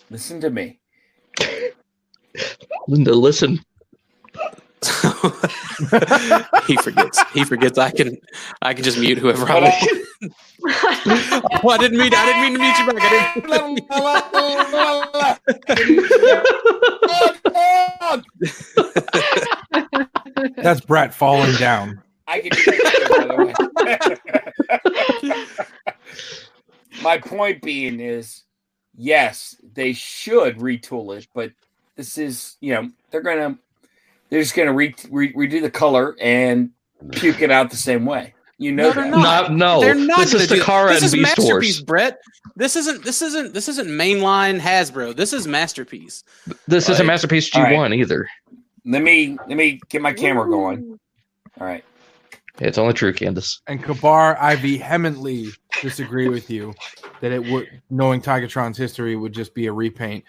Listen 0.10 0.42
to 0.42 0.50
me. 0.50 0.80
Linda, 2.88 3.14
listen. 3.14 3.64
he 6.68 6.76
forgets. 6.78 7.22
He 7.32 7.44
forgets. 7.44 7.78
I 7.78 7.92
can, 7.92 8.18
I 8.62 8.74
can 8.74 8.84
just 8.84 8.98
mute 9.00 9.18
whoever 9.18 9.46
I 9.46 9.60
But 9.60 9.64
want. 9.64 9.74
oh, 11.64 11.70
I 11.70 11.78
didn't 11.78 11.98
mean. 11.98 12.14
I 12.14 12.26
didn't 12.26 12.42
mean 12.42 12.54
to 12.54 12.60
mute 12.60 12.78
you 12.80 12.86
back. 12.94 13.04
I 13.04 13.10
didn't. 20.40 20.56
That's 20.64 20.82
Brett 20.82 21.14
falling 21.14 21.56
down. 21.56 22.02
I 22.28 22.40
can 22.40 22.52
that 22.84 22.94
too, 23.08 23.14
by 23.14 23.26
the 23.28 23.36
way. 25.22 27.02
My 27.04 27.18
point 27.18 27.62
being 27.62 28.00
is, 28.00 28.44
yes, 28.96 29.56
they 29.74 29.94
should 29.94 30.58
retool 30.58 31.16
it, 31.18 31.28
but 31.34 31.52
this 31.96 32.18
is, 32.18 32.58
you 32.62 32.74
know, 32.74 32.90
they're 33.12 33.22
gonna, 33.22 33.58
they're 34.30 34.42
just 34.42 34.56
gonna 34.56 34.74
re- 34.74 34.96
re- 35.10 35.34
redo 35.34 35.62
the 35.62 35.70
color 35.72 36.16
and 36.22 36.70
puke 37.12 37.42
it 37.42 37.52
out 37.52 37.70
the 37.70 37.78
same 37.78 38.06
way. 38.06 38.34
You 38.58 38.72
know 38.72 38.84
No, 38.90 38.94
they're 38.94 39.04
that. 39.04 39.10
not. 39.12 39.52
No, 39.52 39.76
no. 39.76 39.82
They're 39.82 39.96
not 39.96 40.20
this 40.20 40.32
gonna 40.32 40.44
is 40.44 40.50
do 40.50 40.62
Takara 40.62 40.88
This 40.90 40.98
and 40.98 41.06
is 41.06 41.12
Beast 41.14 41.24
masterpiece, 41.38 41.78
Wars. 41.80 41.84
Brett. 41.84 42.22
This 42.56 42.76
isn't. 42.78 43.04
This 43.04 43.22
isn't. 43.22 43.54
This 43.54 43.68
isn't 43.68 43.88
mainline 43.88 44.60
Hasbro. 44.60 45.14
This 45.16 45.34
is 45.34 45.46
masterpiece. 45.46 46.24
This 46.68 46.88
isn't 46.90 47.06
Masterpiece 47.06 47.50
G1 47.50 47.94
either. 47.96 48.28
Let 48.86 49.02
me 49.04 49.38
let 49.48 49.58
me 49.58 49.80
get 49.90 50.02
my 50.02 50.14
camera 50.14 50.48
going. 50.50 50.98
All 51.60 51.68
right. 51.68 51.84
It's 52.60 52.78
only 52.78 52.94
true, 52.94 53.12
Candace. 53.12 53.60
And 53.68 53.84
Kabar, 53.84 54.38
I 54.40 54.56
vehemently 54.56 55.48
disagree 55.82 56.30
with 56.30 56.50
you 56.50 56.74
that 57.20 57.34
it 57.34 57.44
would, 57.52 57.68
knowing 57.90 58.22
Tigatron's 58.22 58.78
history, 58.78 59.18
would 59.18 59.34
just 59.34 59.54
be 59.54 59.66
a 59.68 59.74
repaint 59.74 60.24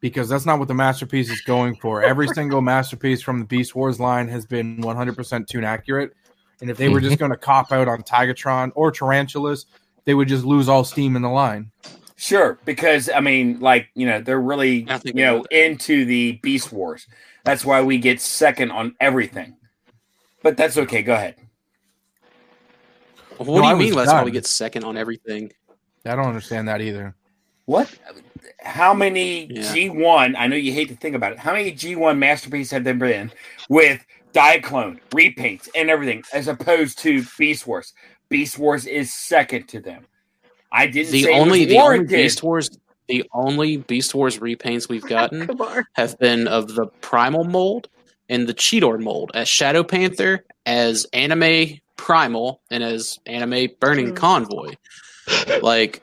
because 0.00 0.28
that's 0.28 0.46
not 0.46 0.58
what 0.58 0.68
the 0.68 0.74
masterpiece 0.74 1.30
is 1.30 1.40
going 1.42 1.76
for. 1.76 2.02
Every 2.02 2.28
single 2.34 2.60
masterpiece 2.60 3.22
from 3.22 3.38
the 3.38 3.44
Beast 3.44 3.74
Wars 3.74 4.00
line 4.00 4.28
has 4.28 4.46
been 4.46 4.78
100% 4.78 5.46
tune 5.46 5.64
accurate. 5.64 6.14
And 6.60 6.70
if 6.70 6.76
they 6.76 6.88
were 6.88 7.00
just 7.00 7.16
mhm. 7.16 7.20
going 7.20 7.30
to 7.30 7.36
cop 7.36 7.72
out 7.72 7.88
on 7.88 8.02
Tigatron 8.02 8.72
or 8.74 8.90
Tarantulas, 8.90 9.66
they 10.04 10.14
would 10.14 10.28
just 10.28 10.44
lose 10.44 10.68
all 10.68 10.84
steam 10.84 11.16
in 11.16 11.22
the 11.22 11.28
line. 11.28 11.70
Sure, 12.16 12.58
because 12.66 13.08
I 13.08 13.20
mean, 13.20 13.60
like 13.60 13.88
you 13.94 14.06
know, 14.06 14.20
they're 14.20 14.40
really 14.40 14.86
you 15.04 15.24
know 15.24 15.42
into 15.50 16.04
the 16.04 16.32
Beast 16.42 16.70
Wars. 16.70 17.06
That's 17.44 17.64
why 17.64 17.80
we 17.80 17.96
get 17.96 18.20
second 18.20 18.72
on 18.72 18.94
everything. 19.00 19.56
But 20.42 20.58
that's 20.58 20.76
okay. 20.76 21.02
Go 21.02 21.14
ahead. 21.14 21.36
What 23.38 23.46
No, 23.46 23.54
do 23.54 23.68
you 23.68 23.76
was 23.76 23.78
mean? 23.78 23.94
That's 23.94 24.08
why 24.08 24.18
done. 24.18 24.24
we 24.26 24.30
get 24.32 24.46
second 24.46 24.84
on 24.84 24.98
everything. 24.98 25.50
I 26.04 26.14
don't 26.14 26.26
understand 26.26 26.68
that 26.68 26.82
either. 26.82 27.14
What? 27.64 27.90
How 28.62 28.92
many 28.94 29.46
Yeah. 29.50 29.62
G1? 29.62 30.34
I 30.38 30.46
know 30.46 30.56
you 30.56 30.72
hate 30.72 30.88
to 30.88 30.96
think 30.96 31.14
about 31.16 31.32
it. 31.32 31.38
How 31.38 31.52
many 31.52 31.72
G1 31.72 32.18
masterpieces 32.18 32.70
have 32.72 32.84
there 32.84 32.94
been 32.94 33.30
with 33.68 34.04
Diaclone, 34.32 35.00
repaints, 35.10 35.68
and 35.74 35.90
everything, 35.90 36.22
as 36.32 36.46
opposed 36.48 36.98
to 37.00 37.24
Beast 37.38 37.66
Wars? 37.66 37.92
Beast 38.28 38.58
Wars 38.58 38.86
is 38.86 39.12
second 39.12 39.66
to 39.68 39.80
them. 39.80 40.06
I 40.72 40.86
didn't 40.86 41.12
The 41.12 41.24
say 41.24 41.34
only 41.38 41.62
it 41.62 41.66
was 41.66 41.72
the 41.74 41.78
only. 41.80 42.04
Beast 42.06 42.42
Wars 42.42 42.70
the 43.08 43.24
only 43.32 43.76
Beast 43.78 44.14
Wars 44.14 44.38
repaints 44.38 44.88
we've 44.88 45.02
gotten 45.04 45.50
have 45.94 46.16
been 46.20 46.46
of 46.46 46.76
the 46.76 46.86
Primal 47.00 47.42
mold 47.42 47.88
and 48.28 48.46
the 48.46 48.54
Cheetor 48.54 49.00
mold 49.00 49.32
as 49.34 49.48
Shadow 49.48 49.82
Panther, 49.82 50.44
as 50.64 51.06
Anime 51.12 51.80
Primal, 51.96 52.60
and 52.70 52.84
as 52.84 53.18
Anime 53.26 53.66
Burning 53.80 54.10
Hmm. 54.10 54.14
Convoy. 54.14 54.74
Like 55.60 56.02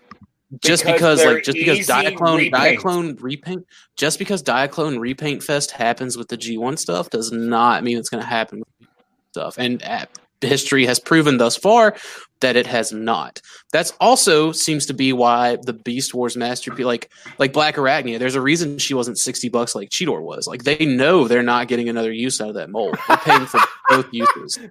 just 0.61 0.85
Because 0.85 1.19
because, 1.19 1.25
like 1.25 1.43
just 1.43 1.57
because 1.57 1.87
Diaclone 1.87 2.49
repaints. 2.49 2.77
Diaclone 2.79 3.21
repaint 3.21 3.67
just 3.97 4.17
because 4.17 4.41
Diaclone 4.41 4.99
repaint 4.99 5.43
fest 5.43 5.71
happens 5.71 6.17
with 6.17 6.29
the 6.29 6.37
G1 6.37 6.79
stuff 6.79 7.09
does 7.09 7.31
not 7.31 7.83
mean 7.83 7.97
it's 7.97 8.09
going 8.09 8.23
to 8.23 8.29
happen 8.29 8.59
with 8.59 8.89
stuff. 9.31 9.57
And 9.57 9.83
uh, 9.83 10.05
history 10.41 10.85
has 10.85 10.99
proven 10.99 11.37
thus 11.37 11.57
far 11.57 11.95
that 12.39 12.55
it 12.55 12.67
has 12.67 12.93
not. 12.93 13.41
That's 13.71 13.91
also 13.99 14.51
seems 14.51 14.85
to 14.85 14.93
be 14.93 15.11
why 15.11 15.57
the 15.63 15.73
Beast 15.73 16.13
Wars 16.13 16.37
masterpiece, 16.37 16.85
like 16.85 17.09
like 17.39 17.51
Black 17.51 17.75
Arachnia, 17.75 18.19
there's 18.19 18.35
a 18.35 18.41
reason 18.41 18.77
she 18.77 18.93
wasn't 18.93 19.17
sixty 19.17 19.49
bucks 19.49 19.75
like 19.75 19.89
Cheetor 19.89 20.21
was. 20.21 20.47
Like 20.47 20.63
they 20.63 20.85
know 20.85 21.27
they're 21.27 21.43
not 21.43 21.67
getting 21.67 21.89
another 21.89 22.11
use 22.11 22.39
out 22.39 22.49
of 22.49 22.55
that 22.55 22.69
mold. 22.69 22.97
They're 23.07 23.17
paying 23.17 23.45
for 23.47 23.59
both 23.89 24.07
uses. 24.11 24.59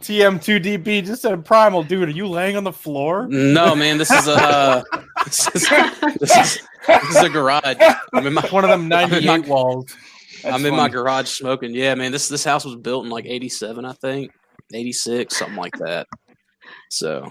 TM2DB 0.00 1.04
just 1.04 1.22
said 1.22 1.44
primal, 1.44 1.82
dude. 1.82 2.08
Are 2.08 2.12
you 2.12 2.26
laying 2.26 2.56
on 2.56 2.64
the 2.64 2.72
floor? 2.72 3.26
No, 3.28 3.74
man, 3.76 3.98
this 3.98 4.10
is 4.10 4.28
a 4.28 4.32
uh, 4.32 4.82
this, 5.24 5.46
is, 5.54 5.68
this 6.18 6.36
is 6.36 6.62
this 6.86 7.10
is 7.16 7.22
a 7.22 7.28
garage. 7.28 7.76
I'm 8.14 8.26
in 8.26 8.32
my 8.34 8.42
One 8.48 8.64
of 8.64 8.70
them 8.70 8.92
I'm 8.92 9.12
in 9.12 9.24
my- 9.26 9.38
walls. 9.40 9.94
That's 10.42 10.54
I'm 10.54 10.64
in 10.64 10.74
my 10.74 10.88
garage 10.88 11.28
smoking. 11.28 11.74
Yeah, 11.74 11.94
man, 11.94 12.12
this 12.12 12.28
this 12.28 12.44
house 12.44 12.64
was 12.64 12.74
built 12.76 13.04
in 13.04 13.10
like 13.10 13.26
'87, 13.26 13.84
I 13.84 13.92
think, 13.92 14.32
'86, 14.72 15.36
something 15.36 15.56
like 15.56 15.76
that. 15.78 16.06
So 16.88 17.30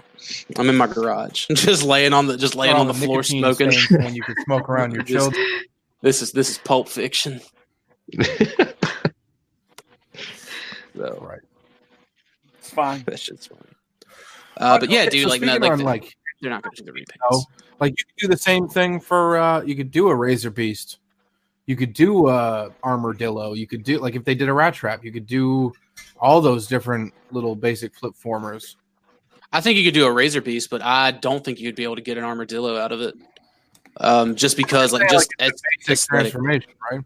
I'm 0.56 0.68
in 0.68 0.76
my 0.76 0.86
garage, 0.86 1.46
just 1.52 1.82
laying 1.82 2.12
on 2.12 2.28
the 2.28 2.36
just 2.36 2.54
laying 2.54 2.76
on 2.76 2.86
the 2.86 2.94
floor 2.94 3.24
smoking. 3.24 3.72
stains 3.72 4.04
And 4.06 4.14
you 4.14 4.22
can 4.22 4.36
smoke 4.44 4.68
around 4.68 4.92
your 4.92 5.02
Just- 5.04 5.32
children. 5.32 5.60
This 6.02 6.22
is 6.22 6.30
this 6.32 6.50
is 6.50 6.58
Pulp 6.58 6.88
Fiction. 6.88 7.40
So 10.96 11.18
Right. 11.20 11.40
It's 12.70 12.74
fine. 12.74 13.02
that 13.06 13.18
shit's 13.18 13.46
funny. 13.46 13.60
Uh, 14.56 14.78
but 14.78 14.90
yeah, 14.90 15.00
Okay, 15.02 15.10
dude, 15.10 15.22
so 15.24 15.28
like, 15.30 15.40
no, 15.40 15.56
like, 15.56 15.72
on, 15.72 15.78
they- 15.78 15.84
like 15.84 16.16
they're 16.40 16.50
not 16.50 16.62
going 16.62 16.74
to 16.76 16.82
do 16.82 16.92
the 16.92 16.98
repaints. 16.98 17.30
No. 17.30 17.44
like 17.80 17.90
you 17.98 18.04
could 18.04 18.16
do 18.22 18.28
the 18.28 18.36
same 18.36 18.66
thing 18.68 18.98
for 19.00 19.36
uh 19.38 19.60
you 19.62 19.74
could 19.76 19.90
do 19.90 20.08
a 20.08 20.14
Razorbeast 20.14 20.96
you 21.66 21.76
could 21.76 21.92
do 21.92 22.28
uh 22.28 22.70
armordillo 22.82 23.54
you 23.56 23.66
could 23.66 23.82
do 23.84 23.98
like 23.98 24.14
if 24.16 24.24
they 24.24 24.34
did 24.34 24.48
a 24.48 24.52
rat 24.52 24.72
trap 24.72 25.04
you 25.04 25.12
could 25.12 25.26
do 25.26 25.70
all 26.18 26.40
those 26.40 26.66
different 26.66 27.12
little 27.30 27.54
basic 27.54 27.94
flip 27.94 28.14
formers 28.16 28.76
I 29.52 29.60
think 29.60 29.76
you 29.78 29.84
could 29.84 29.94
do 29.94 30.06
a 30.06 30.10
Razorbeast, 30.10 30.70
but 30.70 30.80
I 30.80 31.10
don't 31.10 31.44
think 31.44 31.58
you'd 31.58 31.74
be 31.74 31.82
able 31.82 31.96
to 31.96 32.02
get 32.02 32.16
an 32.16 32.22
armordillo 32.24 32.78
out 32.78 32.92
of 32.92 33.00
it. 33.00 33.16
Um, 33.96 34.36
just 34.36 34.56
because, 34.56 34.92
like, 34.92 35.10
just 35.10 35.28
like, 35.40 35.50
it's 35.88 36.06
transformation 36.06 36.70
right 36.90 37.00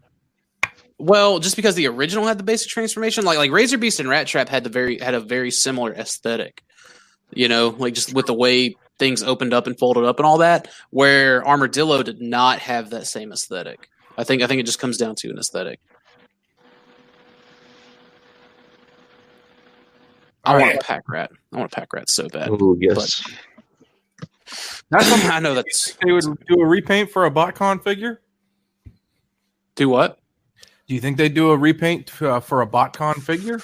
Well, 0.97 1.39
just 1.39 1.55
because 1.55 1.75
the 1.75 1.87
original 1.87 2.25
had 2.25 2.37
the 2.37 2.43
basic 2.43 2.69
transformation, 2.69 3.25
like 3.25 3.37
like 3.37 3.51
Razorbeast 3.51 3.99
and 3.99 4.07
Rat 4.07 4.27
Trap 4.27 4.47
had 4.47 4.63
the 4.63 4.69
very 4.69 4.97
had 4.99 5.13
a 5.13 5.19
very 5.19 5.51
similar 5.51 5.93
aesthetic. 5.93 6.63
You 7.31 7.47
know, 7.49 7.69
like 7.77 7.93
just 7.93 8.13
with 8.13 8.27
the 8.27 8.33
way 8.33 8.75
things 8.97 9.21
opened 9.23 9.53
up 9.53 9.67
and 9.67 9.77
folded 9.77 10.05
up 10.05 10.19
and 10.19 10.25
all 10.25 10.37
that, 10.37 10.69
where 10.91 11.43
Armordillo 11.43 12.03
did 12.03 12.21
not 12.21 12.59
have 12.59 12.91
that 12.91 13.07
same 13.07 13.33
aesthetic. 13.33 13.89
I 14.17 14.23
think 14.23 14.41
I 14.41 14.47
think 14.47 14.61
it 14.61 14.65
just 14.65 14.79
comes 14.79 14.97
down 14.97 15.15
to 15.15 15.29
an 15.29 15.37
aesthetic. 15.37 15.79
I 20.45 20.53
All 20.53 20.59
want 20.59 20.73
right. 20.73 20.81
a 20.81 20.83
pack 20.83 21.09
rat. 21.09 21.31
I 21.51 21.57
want 21.57 21.73
a 21.73 21.75
pack 21.75 21.91
rat 21.91 22.09
so 22.09 22.29
bad. 22.29 22.49
Ooh, 22.49 22.77
yes. 22.79 23.21
that's 24.89 25.25
I 25.25 25.39
know 25.39 25.55
that's 25.55 25.97
they 26.05 26.11
would 26.11 26.23
do 26.47 26.61
a 26.61 26.65
repaint 26.65 27.09
for 27.09 27.25
a 27.25 27.31
botcon 27.31 27.83
figure 27.83 28.21
do 29.75 29.89
what? 29.89 30.19
Do 30.87 30.93
you 30.95 31.01
think 31.01 31.17
they 31.17 31.29
do 31.29 31.51
a 31.51 31.57
repaint 31.57 32.21
uh, 32.21 32.39
for 32.39 32.61
a 32.61 32.67
botcon 32.67 33.21
figure 33.21 33.59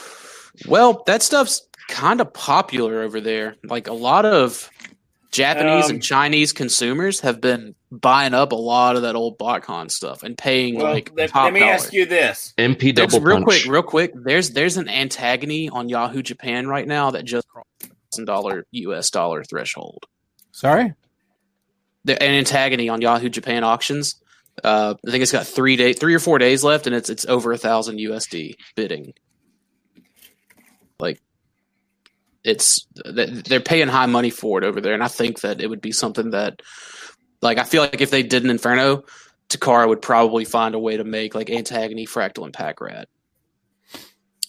Well, 0.68 1.04
that 1.08 1.22
stuff's 1.22 1.62
kind 1.88 2.22
of 2.22 2.34
popular 2.34 3.02
over 3.02 3.20
there. 3.22 3.56
Like 3.64 3.88
a 3.88 3.94
lot 3.94 4.26
of 4.26 4.70
Japanese 5.32 5.86
Um, 5.86 5.92
and 5.92 6.04
Chinese 6.04 6.52
consumers 6.54 7.20
have 7.22 7.40
been 7.42 7.76
buying 7.92 8.34
up 8.34 8.52
a 8.52 8.56
lot 8.56 8.96
of 8.96 9.02
that 9.04 9.16
old 9.16 9.38
BotCon 9.38 9.90
stuff 9.92 10.24
and 10.24 10.38
paying 10.38 10.76
Well, 10.78 10.94
like 10.94 11.12
let, 11.16 11.30
top 11.30 11.46
let 11.46 11.54
me 11.54 11.60
dollar. 11.62 11.72
ask 11.74 11.94
you 11.94 12.06
this. 12.06 12.54
MP 12.58 12.94
There's- 12.96 13.12
double 13.12 13.24
real 13.26 13.36
punch. 13.38 13.46
quick, 13.46 13.66
real 13.72 13.84
quick. 13.84 14.12
There's 14.16 14.52
there's 14.52 14.78
an 14.78 14.90
antagony 14.90 15.70
on 15.70 15.90
Yahoo 15.90 16.22
Japan 16.22 16.68
right 16.68 16.88
now 16.88 17.12
that 17.12 17.24
just 17.26 17.48
crossed 17.48 17.68
the 17.80 17.90
thousand 18.12 18.26
dollar 18.26 18.66
US 18.72 19.10
dollar 19.10 19.44
threshold. 19.44 20.06
sorry 20.52 20.94
The, 22.06 22.22
an 22.22 22.34
antagony 22.34 22.90
on 22.90 23.02
Yahoo 23.02 23.30
Japan 23.30 23.64
auctions. 23.64 24.16
Uh, 24.64 24.96
I 25.06 25.12
think 25.12 25.22
it's 25.22 25.32
got 25.32 25.48
three 25.48 25.76
day, 25.76 25.94
three 25.94 26.14
or 26.14 26.20
four 26.20 26.38
days 26.38 26.64
left, 26.64 26.88
and 26.88 26.96
it's 26.96 27.10
it's 27.10 27.26
over 27.26 27.52
a 27.52 27.58
thousand 27.58 27.98
USD 27.98 28.56
bidding. 28.76 29.14
Like, 31.00 31.22
it's 32.44 32.86
they're 33.06 33.60
paying 33.60 33.88
high 33.88 34.06
money 34.06 34.30
for 34.30 34.58
it 34.60 34.64
over 34.64 34.82
there, 34.82 34.94
and 34.94 35.04
I 35.04 35.08
think 35.08 35.42
that 35.42 35.62
it 35.62 35.68
would 35.68 35.82
be 35.82 35.92
something 35.92 36.32
that, 36.32 36.62
like, 37.42 37.58
I 37.58 37.64
feel 37.64 37.82
like 37.82 38.02
if 38.02 38.12
they 38.12 38.24
did 38.24 38.44
an 38.44 38.50
Inferno, 38.50 39.04
Takara 39.50 39.88
would 39.88 40.02
probably 40.02 40.46
find 40.46 40.76
a 40.76 40.80
way 40.80 40.98
to 40.98 41.04
make 41.04 41.34
like 41.34 41.50
Antagony, 41.50 42.06
Fractyl, 42.06 42.46
and 42.46 42.54
Pack 42.54 42.82
Rat. 42.82 43.08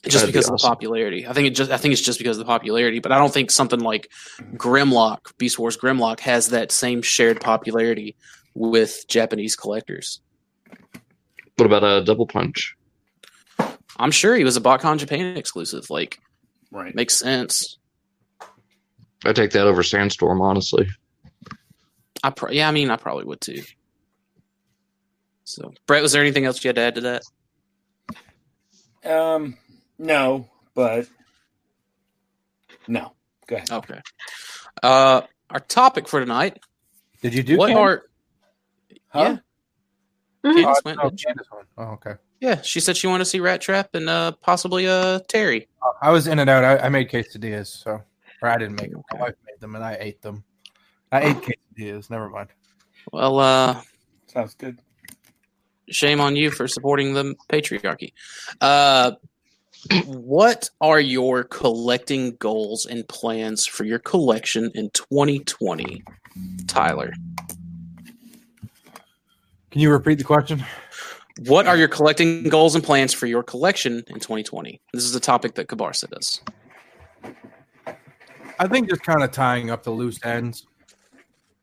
Just 0.05 0.15
That'd 0.15 0.29
be 0.29 0.33
because 0.33 0.49
of 0.51 0.59
the 0.59 0.67
popularity, 0.67 1.29
I 1.29 1.33
think 1.33 1.47
it 1.47 1.55
just 1.55 1.71
I 1.71 1.77
think 1.77 1.93
it's 1.93 2.03
just 2.03 2.19
because 2.19 2.37
of 2.37 2.45
the 2.45 2.51
popularity, 2.51 2.99
but 2.99 3.13
I 3.13 3.19
don't 3.19 3.33
think 3.33 3.53
something 3.53 3.79
like 3.79 4.11
Grimlock, 4.55 5.39
Beast 5.39 5.61
Wars 5.61 5.77
Grimlock, 5.77 6.19
has 6.21 6.49
that 6.49 6.73
same 6.73 7.03
shared 7.03 7.41
popularity 7.41 8.17
with 8.55 9.05
Japanese 9.09 9.57
collectors. 9.57 10.21
What 11.57 11.67
about 11.67 11.85
a 11.85 12.05
double 12.05 12.27
punch? 12.27 12.75
I'm 13.99 14.11
sure 14.11 14.35
he 14.37 14.45
was 14.45 14.57
a 14.57 14.61
BotCon 14.61 14.99
Japan 14.99 15.37
exclusive. 15.37 15.91
Like, 15.91 16.19
Right. 16.71 16.95
makes 16.95 17.17
sense. 17.19 17.79
I 19.25 19.33
take 19.33 19.51
that 19.53 19.67
over 19.67 19.83
Sandstorm, 19.83 20.41
honestly. 20.41 20.89
I 22.25 22.31
pro- 22.31 22.51
yeah, 22.51 22.69
I 22.69 22.73
mean, 22.73 22.91
I 22.91 22.97
probably 22.97 23.25
would 23.25 23.41
too. 23.41 23.63
So, 25.45 25.73
Brett, 25.87 26.03
was 26.03 26.13
there 26.13 26.23
anything 26.23 26.45
else 26.45 26.63
you 26.65 26.69
had 26.69 26.77
to 26.77 26.83
add 26.83 26.95
to 26.97 27.01
that? 27.03 27.23
Um, 29.05 29.57
no, 29.99 30.49
but 30.75 31.07
no. 32.89 33.13
Go 33.47 33.57
ahead. 33.57 33.71
Okay. 33.71 34.01
Uh, 34.83 35.23
our 35.51 35.61
topic 35.61 36.09
for 36.09 36.21
tonight. 36.21 36.59
did 37.21 37.35
you 37.35 37.43
do 37.43 37.59
what 37.59 37.69
Cam- 37.69 37.79
are 37.79 38.03
Huh? 39.13 39.37
yeah? 40.45 40.51
Mhm. 40.51 40.55
Candace 40.55 40.77
Oh, 40.79 40.81
went, 40.85 40.99
oh, 41.03 41.11
she? 41.17 41.25
Candace 41.27 41.47
went. 41.55 41.69
Oh, 41.79 41.83
okay 41.85 42.15
Yeah, 42.41 42.61
she 42.63 42.81
said 42.81 42.97
she 42.97 43.07
wanted 43.07 43.25
to 43.25 43.31
see 43.31 43.41
Rat 43.41 43.61
Trap 43.61 43.95
and 43.95 44.09
uh, 44.09 44.33
possibly 44.41 44.89
uh, 44.89 45.21
Terry. 45.29 45.69
I 46.01 46.11
was 46.11 46.27
in 46.27 46.39
and 46.39 46.51
out. 46.51 46.65
I, 46.65 46.79
I 46.79 46.89
made 46.89 47.09
quesadillas, 47.11 47.67
so 47.69 48.01
or 48.43 48.49
I 48.49 48.59
didn't 48.59 48.81
make 48.81 48.91
them. 48.91 49.03
My 49.13 49.21
wife 49.21 49.35
made 49.47 49.61
them, 49.61 49.75
and 49.77 49.85
I 49.85 49.97
ate 50.01 50.21
them. 50.23 50.43
I 51.13 51.21
ate 51.31 51.37
quesadillas. 51.77 52.11
Never 52.11 52.29
mind. 52.29 52.49
Well, 53.13 53.39
uh, 53.39 53.81
Sounds 54.27 54.55
good. 54.55 54.79
shame 55.91 56.21
on 56.21 56.35
you 56.37 56.51
for 56.51 56.67
supporting 56.67 57.15
the 57.15 57.35
patriarchy. 57.49 58.13
Uh, 58.61 59.13
what 60.07 60.71
are 60.81 61.01
your 61.01 61.45
collecting 61.45 62.35
goals 62.37 62.87
and 62.87 63.07
plans 63.09 63.67
for 63.67 63.85
your 63.85 63.99
collection 63.99 64.71
in 64.75 64.91
2020, 64.91 66.03
Tyler? 66.67 67.13
Can 69.73 69.81
you 69.81 69.91
repeat 69.91 70.19
the 70.19 70.25
question? 70.25 70.63
What 71.47 71.67
are 71.67 71.79
your 71.79 71.89
collecting 71.89 72.43
goals 72.51 72.75
and 72.75 72.85
plans 72.85 73.15
for 73.15 73.25
your 73.25 73.43
collection 73.43 74.05
in 74.07 74.21
2020? 74.21 74.79
This 74.93 75.05
is 75.05 75.15
a 75.15 75.21
topic 75.21 75.55
that 75.55 75.69
Kabar 75.69 75.95
said 75.95 76.13
us. 76.13 76.43
I 78.59 78.69
think 78.69 78.91
just 78.91 79.03
kind 79.03 79.23
of 79.23 79.31
tying 79.31 79.71
up 79.71 79.83
the 79.83 79.91
loose 79.91 80.23
ends 80.27 80.67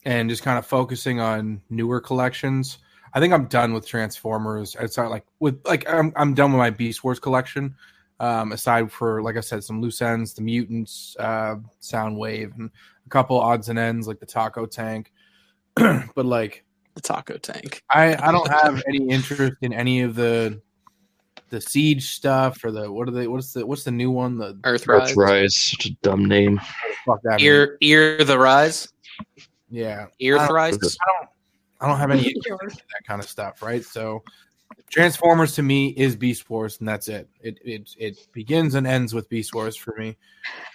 and 0.05 0.27
just 0.27 0.41
kind 0.41 0.57
of 0.57 0.65
focusing 0.65 1.19
on 1.19 1.61
newer 1.69 2.01
collections. 2.01 2.79
I 3.13 3.19
think 3.19 3.31
I'm 3.31 3.45
done 3.45 3.73
with 3.73 3.85
Transformers. 3.85 4.75
It's 4.79 4.97
not 4.97 5.11
like 5.11 5.25
with 5.39 5.61
like 5.67 5.87
I'm 5.87 6.11
I'm 6.15 6.33
done 6.33 6.51
with 6.51 6.57
my 6.57 6.71
Beast 6.71 7.03
Wars 7.03 7.19
collection. 7.19 7.75
Um, 8.19 8.53
aside 8.53 8.91
for 8.91 9.21
like 9.21 9.37
I 9.37 9.41
said, 9.41 9.63
some 9.63 9.81
loose 9.81 10.01
ends, 10.01 10.33
the 10.33 10.41
mutants, 10.41 11.15
uh, 11.19 11.57
Soundwave, 11.79 12.57
and 12.57 12.71
a 13.05 13.09
couple 13.09 13.39
odds 13.39 13.69
and 13.69 13.77
ends 13.77 14.07
like 14.07 14.19
the 14.19 14.25
Taco 14.25 14.65
Tank. 14.65 15.11
but 15.75 16.25
like 16.25 16.65
The 16.99 17.07
taco 17.07 17.37
tank. 17.37 17.81
I 17.89 18.13
I 18.27 18.29
don't 18.33 18.49
have 18.49 18.83
any 18.85 19.07
interest 19.07 19.55
in 19.61 19.71
any 19.71 20.01
of 20.01 20.15
the 20.15 20.61
the 21.49 21.61
siege 21.61 22.07
stuff 22.09 22.61
or 22.65 22.71
the 22.71 22.91
what 22.91 23.07
are 23.07 23.11
they 23.11 23.25
what's 23.27 23.53
the 23.53 23.65
what's 23.65 23.85
the 23.85 23.91
new 23.91 24.11
one 24.11 24.37
the 24.37 24.55
Earthrise. 24.63 25.13
Earthrise, 25.15 25.51
such 25.53 25.85
a 25.85 25.91
dumb 26.01 26.25
name. 26.25 26.59
fuck 27.05 27.21
that 27.23 27.37
means. 27.37 27.43
Ear, 27.43 27.77
ear 27.79 28.23
the 28.25 28.37
rise. 28.37 28.89
yeah 29.69 30.07
Ear 30.19 30.35
I 30.35 30.39
don't- 30.39 30.47
thrice. 30.49 30.97
I 31.79 31.87
don't 31.87 31.97
have 31.97 32.11
any 32.11 32.23
interest 32.49 32.79
in 32.79 32.85
that 32.91 33.07
kind 33.07 33.21
of 33.23 33.29
stuff, 33.29 33.61
right? 33.61 33.85
So 33.85 34.21
Transformers 34.89 35.53
to 35.55 35.61
me 35.61 35.89
is 35.89 36.15
Beast 36.15 36.49
Wars, 36.49 36.79
and 36.79 36.87
that's 36.87 37.07
it. 37.07 37.29
It 37.41 37.59
it 37.63 37.95
it 37.97 38.27
begins 38.31 38.75
and 38.75 38.87
ends 38.87 39.13
with 39.13 39.29
Beast 39.29 39.53
Wars 39.53 39.75
for 39.75 39.93
me. 39.97 40.17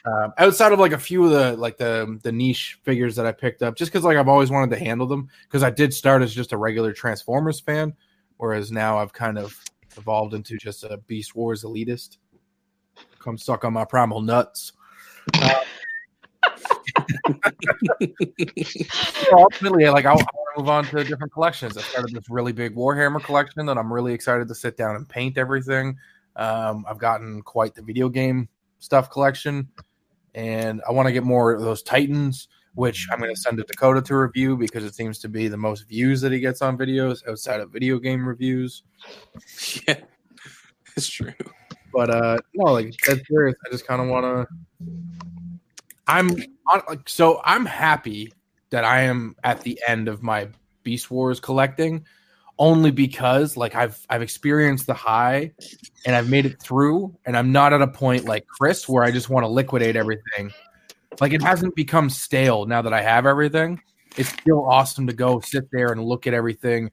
Um, 0.04 0.32
outside 0.38 0.72
of 0.72 0.78
like 0.78 0.92
a 0.92 0.98
few 0.98 1.24
of 1.24 1.30
the 1.30 1.56
like 1.56 1.76
the 1.78 2.18
the 2.22 2.30
niche 2.30 2.78
figures 2.82 3.16
that 3.16 3.26
I 3.26 3.32
picked 3.32 3.62
up, 3.62 3.76
just 3.76 3.90
because 3.92 4.04
like 4.04 4.16
I've 4.16 4.28
always 4.28 4.50
wanted 4.50 4.70
to 4.70 4.84
handle 4.84 5.06
them, 5.06 5.28
because 5.44 5.62
I 5.62 5.70
did 5.70 5.92
start 5.92 6.22
as 6.22 6.32
just 6.34 6.52
a 6.52 6.56
regular 6.56 6.92
Transformers 6.92 7.60
fan, 7.60 7.92
whereas 8.36 8.70
now 8.70 8.98
I've 8.98 9.12
kind 9.12 9.38
of 9.38 9.58
evolved 9.96 10.34
into 10.34 10.56
just 10.58 10.84
a 10.84 10.96
Beast 11.06 11.34
Wars 11.34 11.64
elitist. 11.64 12.18
Come 13.18 13.36
suck 13.36 13.64
on 13.64 13.72
my 13.72 13.84
primal 13.84 14.20
nuts. 14.20 14.72
So 19.24 19.38
ultimately, 19.38 19.88
like 19.88 20.04
I, 20.04 20.12
I 20.12 20.16
move 20.56 20.68
on 20.68 20.84
to 20.84 21.04
different 21.04 21.32
collections. 21.32 21.76
I 21.76 21.82
started 21.82 22.14
this 22.14 22.28
really 22.30 22.52
big 22.52 22.74
Warhammer 22.74 23.22
collection 23.22 23.66
that 23.66 23.78
I'm 23.78 23.92
really 23.92 24.12
excited 24.12 24.48
to 24.48 24.54
sit 24.54 24.76
down 24.76 24.96
and 24.96 25.08
paint 25.08 25.38
everything. 25.38 25.96
Um, 26.36 26.84
I've 26.88 26.98
gotten 26.98 27.42
quite 27.42 27.74
the 27.74 27.82
video 27.82 28.08
game 28.08 28.48
stuff 28.78 29.10
collection, 29.10 29.68
and 30.34 30.82
I 30.88 30.92
want 30.92 31.06
to 31.06 31.12
get 31.12 31.24
more 31.24 31.52
of 31.52 31.60
those 31.60 31.82
Titans, 31.82 32.48
which 32.74 33.06
I'm 33.10 33.18
going 33.18 33.34
to 33.34 33.40
send 33.40 33.58
to 33.58 33.64
Dakota 33.64 34.02
to 34.02 34.16
review 34.16 34.56
because 34.56 34.84
it 34.84 34.94
seems 34.94 35.18
to 35.20 35.28
be 35.28 35.48
the 35.48 35.56
most 35.56 35.88
views 35.88 36.20
that 36.20 36.32
he 36.32 36.40
gets 36.40 36.62
on 36.62 36.76
videos 36.76 37.26
outside 37.28 37.60
of 37.60 37.70
video 37.70 37.98
game 37.98 38.26
reviews. 38.26 38.82
yeah, 39.88 40.00
it's 40.96 41.08
true. 41.08 41.32
But 41.92 42.10
uh 42.10 42.38
no, 42.54 42.72
like 42.72 42.92
that's 43.06 43.20
serious. 43.28 43.54
I 43.64 43.70
just 43.70 43.86
kind 43.86 44.02
of 44.02 44.08
want 44.08 44.24
to. 44.24 44.46
I'm 46.08 46.28
like 46.88 47.08
so. 47.08 47.40
I'm 47.44 47.64
happy 47.64 48.32
that 48.70 48.84
I 48.84 49.02
am 49.02 49.36
at 49.44 49.62
the 49.62 49.80
end 49.86 50.08
of 50.08 50.22
my 50.22 50.48
Beast 50.82 51.10
Wars 51.10 51.40
collecting, 51.40 52.04
only 52.58 52.90
because 52.90 53.56
like 53.56 53.74
I've 53.74 54.04
I've 54.08 54.22
experienced 54.22 54.86
the 54.86 54.94
high, 54.94 55.52
and 56.06 56.14
I've 56.14 56.28
made 56.28 56.46
it 56.46 56.60
through, 56.60 57.16
and 57.24 57.36
I'm 57.36 57.52
not 57.52 57.72
at 57.72 57.82
a 57.82 57.88
point 57.88 58.24
like 58.24 58.46
Chris 58.46 58.88
where 58.88 59.04
I 59.04 59.10
just 59.10 59.30
want 59.30 59.44
to 59.44 59.48
liquidate 59.48 59.96
everything. 59.96 60.52
Like 61.20 61.32
it 61.32 61.42
hasn't 61.42 61.74
become 61.74 62.10
stale 62.10 62.66
now 62.66 62.82
that 62.82 62.92
I 62.92 63.02
have 63.02 63.26
everything. 63.26 63.80
It's 64.16 64.28
still 64.28 64.64
awesome 64.64 65.06
to 65.06 65.12
go 65.12 65.40
sit 65.40 65.64
there 65.72 65.92
and 65.92 66.02
look 66.02 66.26
at 66.26 66.34
everything, 66.34 66.90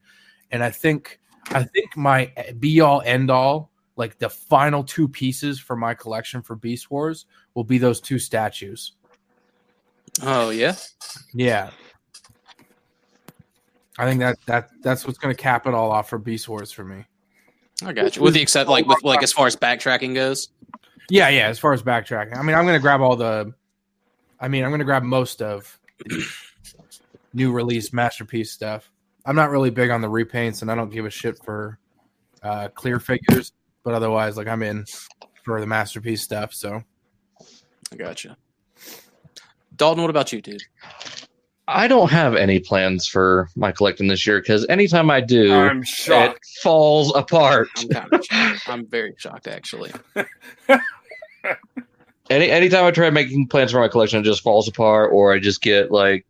and 0.50 0.62
I 0.62 0.70
think 0.70 1.20
I 1.50 1.64
think 1.64 1.96
my 1.96 2.32
eh, 2.36 2.52
be 2.52 2.80
all 2.80 3.02
end 3.04 3.30
all 3.30 3.72
like 3.96 4.18
the 4.18 4.30
final 4.30 4.82
two 4.82 5.08
pieces 5.08 5.60
for 5.60 5.76
my 5.76 5.94
collection 5.94 6.42
for 6.42 6.56
Beast 6.56 6.90
Wars 6.90 7.26
will 7.54 7.64
be 7.64 7.78
those 7.78 8.00
two 8.00 8.18
statues. 8.18 8.92
Oh 10.20 10.50
yeah. 10.50 10.76
Yeah. 11.32 11.70
I 13.98 14.04
think 14.04 14.20
that 14.20 14.36
that 14.46 14.70
that's 14.82 15.06
what's 15.06 15.18
going 15.18 15.34
to 15.34 15.40
cap 15.40 15.66
it 15.66 15.74
all 15.74 15.90
off 15.90 16.08
for 16.08 16.18
Beast 16.18 16.48
Wars 16.48 16.72
for 16.72 16.84
me. 16.84 17.04
I 17.84 17.92
got 17.92 18.16
you. 18.16 18.22
With 18.22 18.34
the 18.34 18.42
except 18.42 18.68
like 18.68 18.86
with 18.86 19.02
like 19.02 19.22
as 19.22 19.32
far 19.32 19.46
as 19.46 19.56
backtracking 19.56 20.14
goes. 20.14 20.48
Yeah, 21.10 21.28
yeah. 21.28 21.48
As 21.48 21.58
far 21.58 21.72
as 21.72 21.82
backtracking, 21.82 22.36
I 22.36 22.42
mean, 22.42 22.56
I'm 22.56 22.64
going 22.64 22.76
to 22.76 22.82
grab 22.82 23.00
all 23.00 23.16
the. 23.16 23.52
I 24.40 24.48
mean, 24.48 24.64
I'm 24.64 24.70
going 24.70 24.80
to 24.80 24.84
grab 24.84 25.02
most 25.02 25.40
of 25.40 25.78
new 27.34 27.52
release 27.52 27.92
masterpiece 27.92 28.50
stuff. 28.50 28.90
I'm 29.24 29.36
not 29.36 29.50
really 29.50 29.70
big 29.70 29.90
on 29.90 30.00
the 30.00 30.08
repaints, 30.08 30.62
and 30.62 30.70
I 30.70 30.74
don't 30.74 30.90
give 30.90 31.06
a 31.06 31.10
shit 31.10 31.38
for 31.44 31.78
uh, 32.42 32.68
clear 32.74 32.98
figures. 32.98 33.52
But 33.84 33.94
otherwise, 33.94 34.36
like 34.36 34.48
I'm 34.48 34.62
in 34.62 34.84
for 35.44 35.60
the 35.60 35.66
masterpiece 35.66 36.22
stuff. 36.22 36.54
So 36.54 36.82
I 37.92 37.96
got 37.96 38.24
you. 38.24 38.34
Dalton, 39.82 40.02
what 40.02 40.10
about 40.10 40.32
you, 40.32 40.40
dude? 40.40 40.62
I 41.66 41.88
don't 41.88 42.08
have 42.08 42.36
any 42.36 42.60
plans 42.60 43.08
for 43.08 43.48
my 43.56 43.72
collecting 43.72 44.06
this 44.06 44.24
year 44.24 44.38
because 44.40 44.64
anytime 44.68 45.10
I 45.10 45.20
do, 45.20 45.52
I'm 45.52 45.82
it 45.82 46.38
falls 46.62 47.12
apart. 47.16 47.68
I'm 47.76 47.88
kind 47.88 48.12
of 48.12 48.24
shocked. 48.24 48.62
I'm 48.68 48.86
very 48.86 49.12
shocked 49.18 49.48
actually. 49.48 49.90
Any 52.30 52.48
anytime 52.48 52.84
I 52.84 52.92
try 52.92 53.10
making 53.10 53.48
plans 53.48 53.72
for 53.72 53.80
my 53.80 53.88
collection, 53.88 54.20
it 54.20 54.22
just 54.22 54.40
falls 54.44 54.68
apart, 54.68 55.10
or 55.12 55.34
I 55.34 55.40
just 55.40 55.60
get 55.62 55.90
like 55.90 56.24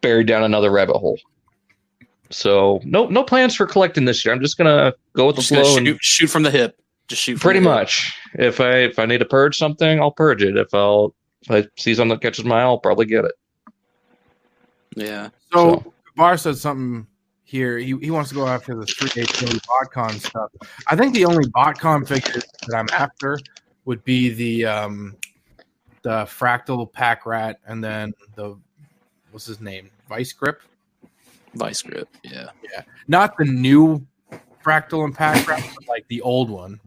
buried 0.00 0.26
down 0.26 0.42
another 0.42 0.70
rabbit 0.70 0.96
hole. 0.96 1.18
So 2.30 2.80
no 2.82 3.08
no 3.08 3.22
plans 3.24 3.54
for 3.54 3.66
collecting 3.66 4.06
this 4.06 4.24
year. 4.24 4.32
I'm 4.34 4.40
just 4.40 4.56
gonna 4.56 4.94
go 5.12 5.26
with 5.26 5.36
the 5.36 5.42
Just 5.42 5.52
gonna 5.52 5.64
flow. 5.64 5.84
shoot, 5.84 5.98
shoot 6.00 6.26
from 6.28 6.44
the 6.44 6.50
hip. 6.50 6.80
Just 7.08 7.20
shoot. 7.20 7.34
From 7.34 7.40
pretty 7.40 7.60
the 7.60 7.68
hip. 7.68 7.76
much. 7.78 8.18
If 8.38 8.58
I 8.58 8.70
if 8.78 8.98
I 8.98 9.04
need 9.04 9.18
to 9.18 9.26
purge 9.26 9.58
something, 9.58 10.00
I'll 10.00 10.12
purge 10.12 10.42
it. 10.42 10.56
If 10.56 10.72
I'll 10.72 11.14
if 11.48 11.64
I 11.66 11.68
see 11.76 11.94
something 11.94 12.16
that 12.16 12.22
catches 12.22 12.44
my 12.44 12.60
eye, 12.60 12.62
I'll 12.62 12.78
probably 12.78 13.06
get 13.06 13.24
it. 13.24 13.34
Yeah. 14.94 15.28
So, 15.52 15.82
So- 15.84 15.92
Bar 16.16 16.38
said 16.38 16.56
something 16.56 17.06
here. 17.44 17.76
He, 17.78 17.94
he 17.98 18.10
wants 18.10 18.30
to 18.30 18.34
go 18.34 18.46
after 18.46 18.74
the 18.74 18.86
Street 18.86 19.16
H 19.18 19.28
BotCon 19.28 20.12
stuff. 20.12 20.50
I 20.86 20.96
think 20.96 21.14
the 21.14 21.26
only 21.26 21.44
BotCon 21.50 22.08
figure 22.08 22.40
that 22.66 22.74
I'm 22.74 22.88
after 22.90 23.38
would 23.84 24.02
be 24.04 24.30
the 24.30 24.64
um, 24.64 25.14
the 26.02 26.24
fractyl 26.24 26.90
pack 26.90 27.26
rat 27.26 27.60
and 27.66 27.84
then 27.84 28.14
the 28.34 28.56
what's 29.30 29.44
his 29.44 29.60
name 29.60 29.90
Vice 30.08 30.32
Grip. 30.32 30.62
Vice 31.54 31.82
grip. 31.82 32.08
Yeah. 32.22 32.48
Yeah. 32.62 32.82
Not 33.08 33.36
the 33.36 33.44
new 33.44 34.06
fractyl 34.64 35.04
and 35.04 35.14
pack 35.14 35.46
rat, 35.46 35.62
but 35.74 35.86
like 35.88 36.06
the 36.08 36.20
old 36.22 36.48
one. 36.48 36.80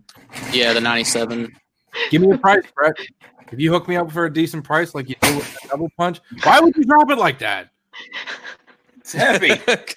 Yeah. 0.51 0.73
The 0.73 0.81
'97. 0.81 1.55
Give 2.09 2.21
me 2.23 2.31
a 2.31 2.37
price, 2.37 2.63
Brett. 2.75 2.95
If 3.51 3.59
you 3.59 3.71
hook 3.71 3.87
me 3.87 3.95
up 3.95 4.11
for 4.11 4.25
a 4.25 4.33
decent 4.33 4.63
price, 4.63 4.93
like 4.93 5.09
you 5.09 5.15
did 5.21 5.35
with 5.35 5.53
the 5.61 5.67
double 5.69 5.89
punch, 5.97 6.19
why 6.43 6.59
would 6.59 6.75
you 6.75 6.83
drop 6.83 7.09
it 7.09 7.17
like 7.17 7.39
that? 7.39 7.69
It's 8.97 9.13
heavy. 9.13 9.59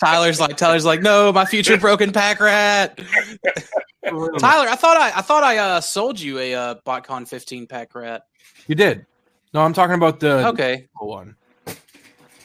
Tyler's 0.00 0.40
like 0.40 0.56
Tyler's 0.56 0.84
like 0.84 1.02
no, 1.02 1.32
my 1.32 1.44
future 1.44 1.76
broken 1.76 2.12
pack 2.12 2.40
rat. 2.40 2.98
Tyler, 4.04 4.68
I 4.68 4.76
thought 4.76 4.96
I 4.96 5.12
I 5.16 5.20
thought 5.22 5.42
I 5.42 5.58
uh 5.58 5.80
sold 5.80 6.18
you 6.18 6.38
a 6.38 6.54
uh, 6.54 6.74
BotCon 6.86 7.28
15 7.28 7.66
pack 7.66 7.94
rat. 7.94 8.22
You 8.66 8.74
did. 8.74 9.06
No, 9.52 9.60
I'm 9.62 9.72
talking 9.72 9.94
about 9.94 10.20
the 10.20 10.46
Okay. 10.48 10.88
one. 10.98 11.36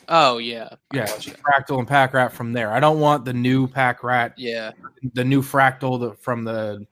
Oh 0.08 0.38
yeah. 0.38 0.70
Yeah, 0.94 1.06
fractyl 1.06 1.80
and 1.80 1.88
pack 1.88 2.14
rat 2.14 2.32
from 2.32 2.54
there. 2.54 2.72
I 2.72 2.80
don't 2.80 3.00
want 3.00 3.26
the 3.26 3.34
new 3.34 3.68
pack 3.68 4.04
rat, 4.04 4.34
Yeah. 4.38 4.72
the 5.14 5.24
new 5.26 5.42
fractyl 5.42 6.00
the, 6.00 6.14
from 6.16 6.44
the 6.44 6.86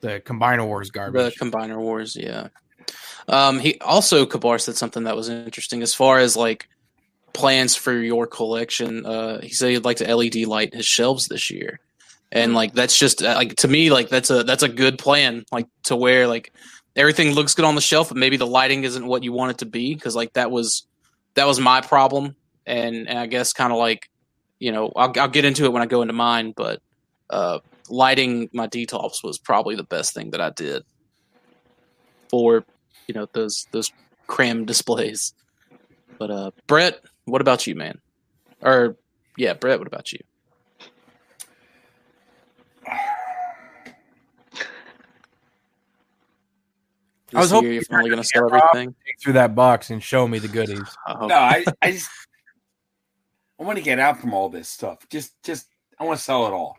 the 0.00 0.20
Combiner 0.20 0.66
Wars 0.66 0.90
garbage. 0.90 1.34
The. 1.34 1.44
Combiner 1.44 1.78
Wars. 1.78 2.16
Yeah. 2.16 2.48
Um. 3.28 3.58
He 3.58 3.78
also 3.80 4.26
Kabar 4.26 4.58
said 4.58 4.76
something 4.76 5.04
that 5.04 5.16
was 5.16 5.28
interesting 5.28 5.82
as 5.82 5.94
far 5.94 6.18
as 6.18 6.36
like 6.36 6.68
plans 7.32 7.74
for 7.74 7.92
your 7.92 8.26
collection. 8.26 9.04
Uh, 9.04 9.40
he 9.40 9.50
said 9.50 9.70
he'd 9.70 9.84
like 9.84 9.98
to 9.98 10.14
LED 10.14 10.46
light 10.46 10.74
his 10.74 10.86
shelves 10.86 11.28
this 11.28 11.50
year, 11.50 11.80
and 12.30 12.54
like 12.54 12.72
that's 12.72 12.98
just 12.98 13.22
uh, 13.22 13.34
like 13.34 13.56
to 13.56 13.68
me 13.68 13.90
like 13.90 14.08
that's 14.08 14.30
a 14.30 14.44
that's 14.44 14.62
a 14.62 14.68
good 14.68 14.98
plan. 14.98 15.44
Like 15.50 15.66
to 15.84 15.96
where 15.96 16.28
like 16.28 16.52
everything 16.94 17.32
looks 17.32 17.54
good 17.54 17.64
on 17.64 17.74
the 17.74 17.80
shelf, 17.80 18.08
but 18.08 18.16
maybe 18.16 18.36
the 18.36 18.46
lighting 18.46 18.84
isn't 18.84 19.06
what 19.06 19.24
you 19.24 19.32
want 19.32 19.50
it 19.50 19.58
to 19.58 19.66
be 19.66 19.94
because 19.94 20.14
like 20.14 20.32
that 20.34 20.50
was 20.50 20.86
that 21.34 21.46
was 21.46 21.58
my 21.58 21.80
problem, 21.80 22.36
and, 22.64 23.08
and 23.08 23.18
I 23.18 23.26
guess 23.26 23.52
kind 23.52 23.72
of 23.72 23.78
like 23.78 24.08
you 24.58 24.72
know, 24.72 24.92
I'll, 24.96 25.12
I'll 25.16 25.28
get 25.28 25.44
into 25.44 25.64
it 25.64 25.72
when 25.72 25.82
I 25.82 25.86
go 25.86 26.02
into 26.02 26.14
mine, 26.14 26.52
but 26.56 26.80
uh, 27.30 27.58
lighting 27.90 28.48
my 28.52 28.66
detolfs 28.68 29.22
was 29.22 29.38
probably 29.38 29.74
the 29.76 29.84
best 29.84 30.14
thing 30.14 30.30
that 30.30 30.40
I 30.40 30.50
did 30.50 30.84
for, 32.30 32.64
you 33.06 33.14
know, 33.14 33.26
those 33.32 33.66
those 33.72 33.90
cram 34.26 34.64
displays. 34.66 35.34
But 36.18 36.30
uh, 36.30 36.50
Brett, 36.66 37.00
what 37.26 37.40
about 37.40 37.66
you, 37.66 37.74
man? 37.74 38.00
Or 38.62 38.96
yeah, 39.36 39.52
Brett, 39.54 39.78
what 39.78 39.86
about 39.88 40.12
you? 40.12 40.20
I 47.34 47.40
was 47.40 47.50
hoping 47.50 47.72
you're 47.72 47.82
finally 47.82 48.08
going 48.08 48.22
to 48.22 48.28
sell 48.28 48.42
gonna 48.48 48.52
get 48.60 48.64
Rob. 48.64 48.70
everything. 48.76 48.94
Through 49.20 49.32
that 49.34 49.54
box 49.54 49.90
and 49.90 50.02
show 50.02 50.28
me 50.28 50.38
the 50.38 50.48
goodies. 50.48 50.80
I 51.06 51.12
hope- 51.12 51.28
No, 51.28 51.34
I, 51.34 51.64
I 51.82 51.90
just 51.92 52.08
I 53.58 53.64
want 53.64 53.78
to 53.78 53.84
get 53.84 53.98
out 53.98 54.20
from 54.20 54.32
all 54.32 54.48
this 54.48 54.68
stuff. 54.68 54.98
Just 55.10 55.32
just 55.42 55.66
I 55.98 56.04
want 56.04 56.18
to 56.18 56.24
sell 56.24 56.46
it 56.46 56.52
all. 56.52 56.78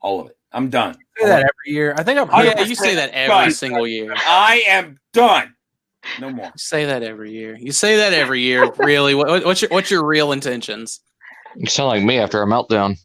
All 0.00 0.20
of 0.20 0.26
it. 0.28 0.36
I'm 0.56 0.70
done. 0.70 0.96
I 1.18 1.20
say 1.22 1.26
that 1.28 1.38
every 1.40 1.74
year. 1.74 1.94
I 1.98 2.02
think 2.02 2.18
I'm. 2.18 2.30
Oh, 2.32 2.40
yeah, 2.42 2.60
you 2.62 2.74
say 2.74 2.94
that 2.94 3.10
every 3.10 3.34
Right. 3.34 3.52
single 3.52 3.86
year. 3.86 4.14
I 4.16 4.62
am 4.66 4.98
done. 5.12 5.54
No 6.18 6.30
more. 6.30 6.46
You 6.46 6.52
say 6.56 6.86
that 6.86 7.02
every 7.02 7.30
year. 7.32 7.56
You 7.60 7.72
say 7.72 7.96
that 7.96 8.14
every 8.14 8.40
year. 8.40 8.70
Really? 8.78 9.14
What, 9.14 9.28
what- 9.28 9.44
what's 9.44 9.60
your 9.60 9.68
what's 9.70 9.90
your 9.90 10.04
real 10.06 10.32
intentions? 10.32 11.00
You 11.56 11.66
sound 11.66 11.88
like 11.88 12.02
me 12.04 12.18
after 12.18 12.42
a 12.42 12.46
meltdown. 12.46 12.96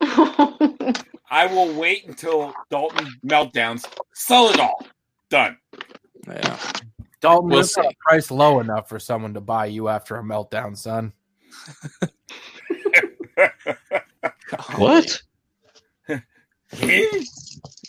I 1.30 1.46
will 1.46 1.72
wait 1.74 2.06
until 2.08 2.52
Dalton 2.70 3.06
meltdowns. 3.24 3.86
Sell 4.14 4.48
it 4.50 4.58
all. 4.58 4.84
Done. 5.30 5.56
Yeah. 6.26 6.58
Dalton, 7.20 7.48
We'll 7.48 7.58
we'll 7.58 7.64
see. 7.64 7.82
price 8.00 8.30
low 8.32 8.58
enough 8.60 8.88
for 8.88 8.98
someone 8.98 9.34
to 9.34 9.40
buy 9.40 9.66
you 9.66 9.86
after 9.88 10.16
a 10.16 10.22
meltdown, 10.22 10.76
son. 10.76 11.12
What? 14.76 15.22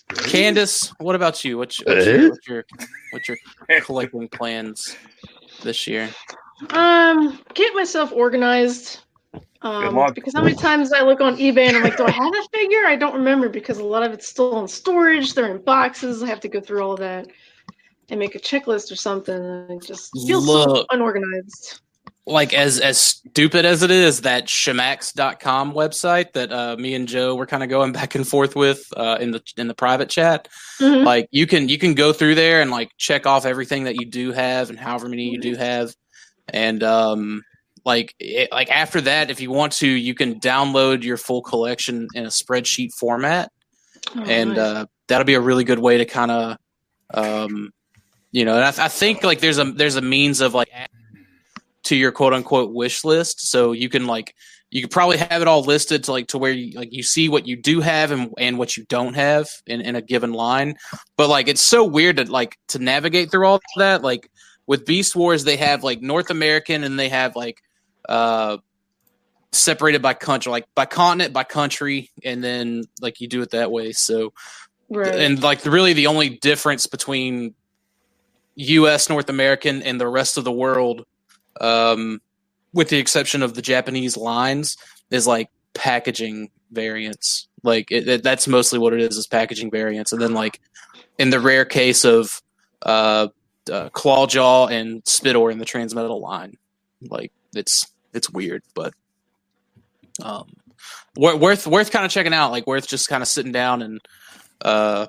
Candace, 0.10 0.94
what 1.00 1.16
about 1.16 1.44
you? 1.46 1.58
What's, 1.58 1.80
what's, 1.86 2.06
your, 2.06 2.30
what's 2.30 2.48
your 2.48 2.66
what's 3.12 3.30
your 3.30 3.38
collecting 3.82 4.28
plans 4.28 4.96
this 5.64 5.88
year? 5.88 6.10
Um, 6.70 7.40
get 7.54 7.74
myself 7.74 8.12
organized. 8.12 9.00
Um, 9.64 10.12
because 10.16 10.34
how 10.34 10.44
many 10.44 10.56
times 10.56 10.92
I 10.92 11.02
look 11.02 11.22
on 11.22 11.38
eBay 11.38 11.68
and 11.68 11.78
I'm 11.78 11.84
like, 11.84 11.96
do 11.96 12.06
I 12.06 12.12
have 12.12 12.34
a 12.34 12.58
figure? 12.58 12.86
I 12.86 12.96
don't 12.96 13.14
remember 13.14 13.48
because 13.48 13.78
a 13.78 13.84
lot 13.84 14.02
of 14.02 14.12
it's 14.12 14.28
still 14.28 14.60
in 14.60 14.68
storage. 14.68 15.36
They're 15.36 15.56
in 15.56 15.62
boxes. 15.64 16.24
I 16.24 16.28
have 16.28 16.40
to 16.42 16.48
go 16.48 16.60
through 16.60 16.82
all 16.82 16.94
of 16.94 17.00
that 17.00 17.28
and 18.10 18.20
make 18.20 18.34
a 18.34 18.40
checklist 18.40 18.92
or 18.92 18.96
something. 18.96 19.36
And 19.36 19.72
it 19.72 19.86
just 19.86 20.12
feels 20.26 20.48
so 20.48 20.86
unorganized. 20.90 21.82
Like 22.32 22.54
as 22.54 22.80
as 22.80 23.00
stupid 23.00 23.66
as 23.66 23.84
it 23.84 23.92
is, 23.92 24.22
that 24.22 24.48
shemax.com 24.48 25.74
website 25.74 26.34
that 26.34 26.52
uh, 26.52 26.76
me 26.78 26.96
and 26.96 27.08
Joe 27.08 27.36
were 27.36 27.46
kind 27.46 27.64
of 27.64 27.70
going 27.70 27.92
back 28.00 28.16
and 28.16 28.28
forth 28.28 28.56
with 28.56 28.86
uh, 28.96 29.18
in 29.20 29.32
the 29.32 29.42
in 29.58 29.68
the 29.68 29.74
private 29.74 30.10
chat. 30.10 30.48
Mhm. 30.80 31.04
Like 31.06 31.28
you 31.32 31.46
can 31.48 31.70
you 31.70 31.78
can 31.78 31.94
go 31.94 32.14
through 32.14 32.36
there 32.36 32.62
and 32.62 32.72
like 32.72 32.92
check 32.98 33.26
off 33.26 33.46
everything 33.46 33.84
that 33.84 34.00
you 34.00 34.06
do 34.06 34.32
have 34.32 34.70
and 34.70 34.80
however 34.80 35.08
many 35.10 35.30
you 35.30 35.40
do 35.40 35.56
have, 35.56 35.96
and 36.50 36.82
um 36.84 37.44
like 37.86 38.16
it, 38.20 38.52
like 38.52 38.70
after 38.70 39.02
that, 39.02 39.32
if 39.32 39.42
you 39.42 39.52
want 39.52 39.74
to, 39.74 39.88
you 39.88 40.14
can 40.14 40.40
download 40.40 41.04
your 41.04 41.18
full 41.18 41.42
collection 41.42 42.08
in 42.14 42.26
a 42.26 42.30
spreadsheet 42.30 42.94
format. 42.94 43.52
Oh, 44.16 44.24
and 44.24 44.52
nice. 44.52 44.60
uh, 44.60 44.86
that'll 45.08 45.26
be 45.26 45.34
a 45.36 45.42
really 45.42 45.64
good 45.64 45.80
way 45.80 45.98
to 45.98 46.06
kind 46.06 46.32
of, 46.32 46.58
um, 47.14 47.72
you 48.32 48.46
know, 48.46 48.56
and 48.56 48.64
I, 48.64 48.86
I 48.86 48.88
think 48.88 49.24
like 49.24 49.40
there's 49.40 49.58
a 49.58 49.66
there's 49.66 49.96
a 49.96 50.02
means 50.02 50.42
of 50.42 50.54
like 50.54 50.70
to 51.92 51.98
your 51.98 52.14
quote 52.14 52.34
unquote 52.34 52.74
wish 52.74 53.04
list, 53.04 53.50
so 53.50 53.74
you 53.74 53.90
can 53.90 54.08
like 54.08 54.34
you 54.70 54.82
could 54.82 54.92
probably 54.92 55.18
have 55.18 55.42
it 55.42 55.48
all 55.50 55.62
listed 55.62 56.06
to 56.06 56.12
like 56.14 56.28
to 56.28 56.38
where 56.38 56.54
you 56.54 56.72
like 56.80 56.94
you 56.94 57.04
see 57.04 57.28
what 57.28 57.46
you 57.46 57.58
do 57.58 57.82
have 57.82 58.12
and 58.12 58.34
and 58.38 58.58
what 58.58 58.78
you 58.78 58.86
don't 58.86 59.16
have 59.16 59.50
in 59.68 59.82
in 59.82 59.98
a 59.98 60.02
given 60.02 60.32
line, 60.32 60.76
but 61.18 61.28
like 61.28 61.50
it's 61.50 61.62
so 61.62 61.84
weird 61.84 62.16
to 62.16 62.32
like 62.32 62.58
to 62.70 62.80
navigate 62.80 63.30
through 63.30 63.46
all 63.46 63.60
that. 63.76 64.04
Like 64.04 64.32
with 64.68 64.86
Beast 64.86 65.18
Wars, 65.18 65.44
they 65.44 65.58
have 65.58 65.84
like 65.84 66.02
North 66.02 66.30
American 66.30 66.86
and 66.86 66.98
they 66.98 67.10
have 67.10 67.36
like 67.36 67.62
uh 68.08 68.58
separated 69.52 70.02
by 70.02 70.14
country 70.14 70.50
like 70.50 70.66
by 70.76 70.86
continent 70.86 71.34
by 71.34 71.44
country 71.44 72.10
and 72.24 72.42
then 72.42 72.84
like 73.02 73.20
you 73.20 73.28
do 73.28 73.42
it 73.42 73.52
that 73.52 73.70
way 73.70 73.92
so 73.92 74.32
right. 74.90 75.14
and 75.14 75.44
like 75.44 75.66
really 75.66 75.92
the 75.92 76.08
only 76.08 76.30
difference 76.30 76.88
between 76.88 77.54
us 78.58 79.10
north 79.10 79.30
american 79.30 79.84
and 79.84 80.00
the 80.00 80.08
rest 80.08 80.38
of 80.38 80.46
the 80.46 80.52
world 80.52 81.06
um 81.60 82.22
with 82.74 82.90
the 82.90 82.98
exception 82.98 83.44
of 83.44 83.54
the 83.54 83.62
japanese 83.62 84.16
lines 84.16 84.78
is 85.10 85.28
like 85.28 85.50
packaging 85.74 86.50
variants. 86.72 87.48
Like 87.64 87.92
it, 87.92 88.08
it- 88.08 88.24
that's 88.24 88.48
mostly 88.48 88.80
what 88.80 88.94
it 88.94 89.02
is 89.02 89.18
is 89.18 89.28
packaging 89.28 89.70
variants. 89.72 90.14
And 90.14 90.22
then 90.22 90.34
like 90.34 90.62
in 91.18 91.30
the 91.30 91.40
rare 91.40 91.66
case 91.66 92.06
of 92.06 92.42
uh, 92.84 93.28
uh 93.72 93.90
clawjaw 93.90 94.68
and 94.68 95.04
spittor 95.04 95.52
in 95.52 95.60
the 95.60 95.66
transmetal 95.66 96.20
line 96.20 96.58
like 97.10 97.32
it's 97.56 97.86
it's 98.12 98.28
weird 98.30 98.64
but 98.74 98.92
um 100.24 100.48
wor- 101.16 101.38
worth 101.38 101.68
worth 101.68 101.92
kind 101.92 102.04
of 102.06 102.12
checking 102.12 102.34
out 102.34 102.50
like 102.52 102.66
worth 102.66 102.88
just 102.88 103.08
kind 103.08 103.22
of 103.22 103.28
sitting 103.28 103.52
down 103.52 103.84
and 103.84 104.02
uh 104.62 105.06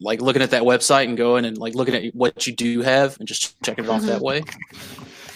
like 0.00 0.20
looking 0.20 0.42
at 0.42 0.50
that 0.50 0.62
website 0.64 1.04
and 1.08 1.16
going 1.16 1.46
and 1.46 1.56
like 1.56 1.74
looking 1.74 1.94
at 1.94 2.14
what 2.14 2.46
you 2.46 2.54
do 2.54 2.82
have 2.82 3.18
and 3.18 3.26
just 3.26 3.60
checking 3.62 3.84
it 3.84 3.90
off 3.90 4.02
that 4.02 4.20
way 4.20 4.42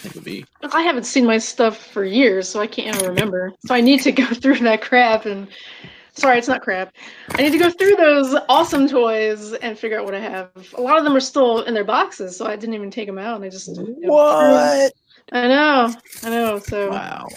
it 0.03 0.15
would 0.15 0.23
be 0.23 0.45
I 0.73 0.81
haven't 0.81 1.05
seen 1.05 1.25
my 1.25 1.37
stuff 1.37 1.77
for 1.77 2.03
years, 2.03 2.47
so 2.47 2.59
I 2.59 2.67
can't 2.67 2.95
even 2.95 3.09
remember. 3.09 3.53
So 3.65 3.75
I 3.75 3.81
need 3.81 4.01
to 4.01 4.11
go 4.11 4.25
through 4.33 4.59
that 4.59 4.81
crap 4.81 5.25
and 5.25 5.47
sorry, 6.13 6.37
it's 6.37 6.47
not 6.47 6.61
crap. 6.61 6.93
I 7.31 7.41
need 7.41 7.51
to 7.51 7.57
go 7.57 7.69
through 7.69 7.95
those 7.95 8.35
awesome 8.49 8.87
toys 8.87 9.53
and 9.53 9.77
figure 9.77 9.99
out 9.99 10.05
what 10.05 10.15
I 10.15 10.19
have. 10.19 10.49
A 10.75 10.81
lot 10.81 10.97
of 10.97 11.03
them 11.03 11.15
are 11.15 11.21
still 11.21 11.63
in 11.63 11.73
their 11.73 11.85
boxes, 11.85 12.35
so 12.35 12.45
I 12.45 12.55
didn't 12.55 12.75
even 12.75 12.91
take 12.91 13.07
them 13.07 13.17
out. 13.17 13.35
And 13.35 13.45
I 13.45 13.49
just 13.49 13.67
you 13.67 13.95
know, 13.99 14.89
I 15.31 15.47
know, 15.47 15.93
I 16.23 16.29
know. 16.29 16.59
So 16.59 16.89
wow 16.89 17.27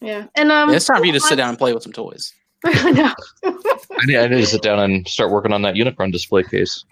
yeah, 0.00 0.26
and 0.34 0.50
um, 0.50 0.70
Yeah, 0.70 0.76
it's 0.76 0.86
time 0.86 0.98
for 0.98 1.04
you 1.04 1.12
to 1.12 1.20
sit 1.20 1.36
down 1.36 1.50
and 1.50 1.58
play 1.58 1.72
with 1.74 1.82
some 1.82 1.92
toys 1.92 2.32
I 2.64 2.90
know. 2.90 3.14
I 3.42 4.06
need, 4.06 4.16
I 4.18 4.28
need 4.28 4.40
to 4.40 4.46
sit 4.46 4.62
down 4.62 4.78
and 4.80 5.08
start 5.08 5.30
working 5.30 5.52
on 5.52 5.62
that 5.62 5.76
Unicron 5.76 6.12
display 6.12 6.42
case. 6.42 6.84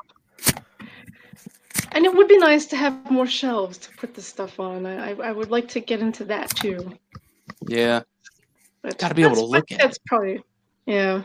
And 1.92 2.04
it 2.04 2.14
would 2.14 2.28
be 2.28 2.38
nice 2.38 2.66
to 2.66 2.76
have 2.76 3.10
more 3.10 3.26
shelves 3.26 3.78
to 3.78 3.90
put 3.96 4.14
this 4.14 4.26
stuff 4.26 4.60
on. 4.60 4.86
I, 4.86 5.12
I- 5.12 5.32
would 5.32 5.50
like 5.50 5.68
to 5.68 5.80
get 5.80 6.00
into 6.00 6.24
that 6.26 6.50
too. 6.54 6.92
yeah 7.66 8.02
But 8.82 8.98
Gotta 8.98 9.14
be 9.14 9.22
able 9.22 9.36
to 9.36 9.44
look 9.44 9.70
at 9.72 9.78
it. 9.80 9.82
That's 9.82 9.98
probably, 10.06 10.42
yeah. 10.86 11.22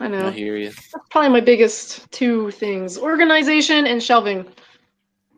I 0.00 0.08
know. 0.08 0.28
i 0.28 0.30
hear 0.32 0.56
you 0.56 0.70
That's 0.70 0.92
probably 1.10 1.30
my 1.30 1.40
biggest 1.40 2.10
two 2.10 2.50
things: 2.50 2.98
organization 2.98 3.86
and 3.86 4.02
shelving. 4.02 4.44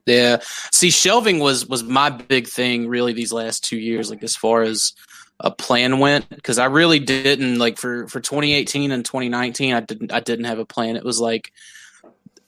Yeah. 0.06 0.38
See, 0.72 0.90
shelving 0.90 1.40
was 1.40 1.66
was 1.66 1.82
my 1.82 2.10
big 2.10 2.46
thing 2.46 2.88
really 2.88 3.12
these 3.12 3.32
last 3.32 3.64
two 3.64 3.76
years, 3.76 4.08
like 4.08 4.22
as 4.22 4.34
far 4.36 4.62
as 4.62 4.92
a 5.40 5.50
plan 5.50 5.98
went, 5.98 6.28
because 6.30 6.58
I 6.58 6.66
really 6.66 6.98
didn't 7.00 7.58
like 7.58 7.76
for 7.76 8.06
for 8.08 8.20
2018 8.20 8.92
and 8.92 9.04
2019. 9.04 9.74
I 9.74 9.80
didn't 9.80 10.12
I 10.12 10.20
didn't 10.20 10.46
have 10.46 10.58
a 10.58 10.64
plan. 10.64 10.96
It 10.96 11.04
was 11.04 11.20
like 11.20 11.52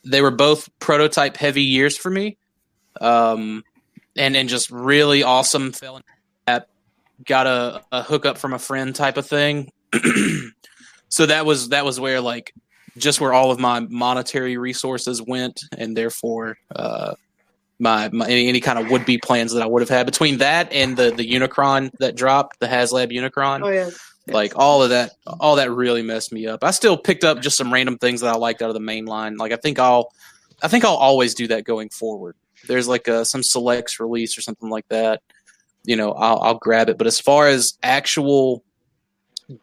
they 0.09 0.22
were 0.22 0.30
both 0.30 0.68
prototype 0.78 1.36
heavy 1.36 1.62
years 1.62 1.97
for 1.97 2.10
me, 2.10 2.36
um, 3.01 3.64
and 4.16 4.36
and 4.36 4.48
just 4.48 4.70
really 4.70 5.22
awesome. 5.22 5.72
Fell 5.72 6.01
that 6.47 6.68
got 7.24 7.47
a, 7.47 7.82
a 7.93 8.02
hookup 8.02 8.39
from 8.39 8.55
a 8.55 8.59
friend 8.59 8.94
type 8.94 9.16
of 9.16 9.26
thing. 9.26 9.70
so 11.09 11.26
that 11.26 11.47
was 11.47 11.70
that 11.70 11.85
was 11.85 12.01
where 12.01 12.20
like 12.20 12.55
just 12.97 13.20
where 13.20 13.32
all 13.32 13.51
of 13.51 13.60
my 13.60 13.80
monetary 13.80 14.56
resources 14.56 15.22
went, 15.22 15.60
and 15.76 15.97
therefore. 15.97 16.59
Uh, 16.74 17.14
my, 17.80 18.09
my 18.09 18.26
any, 18.26 18.48
any 18.48 18.60
kind 18.60 18.76
of 18.76 18.90
would 18.90 19.06
be 19.06 19.18
plans 19.18 19.52
that 19.52 19.62
I 19.62 19.66
would 19.66 19.82
have 19.82 19.89
had 19.89 20.05
between 20.05 20.39
that 20.39 20.72
and 20.72 20.97
the 20.97 21.12
the 21.12 21.24
Unicron 21.24 21.93
that 22.01 22.16
dropped, 22.16 22.59
the 22.59 22.66
HasLab 22.66 23.12
Unicron. 23.12 23.62
Oh 23.62 23.68
yeah. 23.68 23.90
Like 24.32 24.55
all 24.56 24.82
of 24.82 24.90
that, 24.90 25.12
all 25.40 25.56
that 25.56 25.70
really 25.70 26.02
messed 26.02 26.32
me 26.32 26.46
up. 26.46 26.64
I 26.64 26.70
still 26.70 26.96
picked 26.96 27.24
up 27.24 27.40
just 27.40 27.56
some 27.56 27.72
random 27.72 27.98
things 27.98 28.20
that 28.20 28.34
I 28.34 28.36
liked 28.36 28.62
out 28.62 28.70
of 28.70 28.74
the 28.74 28.80
main 28.80 29.06
line. 29.06 29.36
Like 29.36 29.52
I 29.52 29.56
think 29.56 29.78
I'll, 29.78 30.12
I 30.62 30.68
think 30.68 30.84
I'll 30.84 30.96
always 30.96 31.34
do 31.34 31.46
that 31.48 31.64
going 31.64 31.88
forward. 31.88 32.36
There's 32.66 32.88
like 32.88 33.09
a, 33.09 33.24
some 33.24 33.42
selects 33.42 34.00
release 34.00 34.36
or 34.36 34.40
something 34.40 34.68
like 34.68 34.88
that. 34.88 35.22
You 35.84 35.96
know, 35.96 36.12
I'll, 36.12 36.40
I'll 36.40 36.59
grab 36.59 36.88
it. 36.88 36.98
But 36.98 37.06
as 37.06 37.20
far 37.20 37.48
as 37.48 37.78
actual 37.82 38.64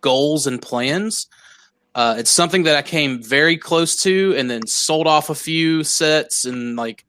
goals 0.01 0.47
and 0.47 0.61
plans, 0.61 1.27
uh, 1.93 2.15
it's 2.17 2.31
something 2.31 2.63
that 2.63 2.75
I 2.75 2.81
came 2.81 3.23
very 3.23 3.57
close 3.57 3.95
to, 4.03 4.35
and 4.37 4.49
then 4.49 4.67
sold 4.67 5.07
off 5.07 5.29
a 5.29 5.35
few 5.35 5.83
sets, 5.83 6.43
and 6.43 6.75
like 6.75 7.05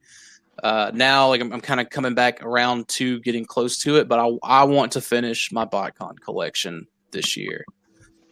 uh, 0.63 0.91
now 0.93 1.27
like 1.27 1.41
I'm, 1.41 1.51
I'm 1.51 1.59
kind 1.59 1.81
of 1.81 1.89
coming 1.89 2.13
back 2.13 2.41
around 2.41 2.87
to 2.89 3.19
getting 3.19 3.43
close 3.43 3.79
to 3.79 3.97
it. 3.97 4.07
But 4.07 4.19
I 4.19 4.29
I 4.43 4.63
want 4.63 4.93
to 4.93 5.01
finish 5.01 5.51
my 5.51 5.65
BotCon 5.65 6.21
collection 6.21 6.87
this 7.17 7.35
year. 7.35 7.65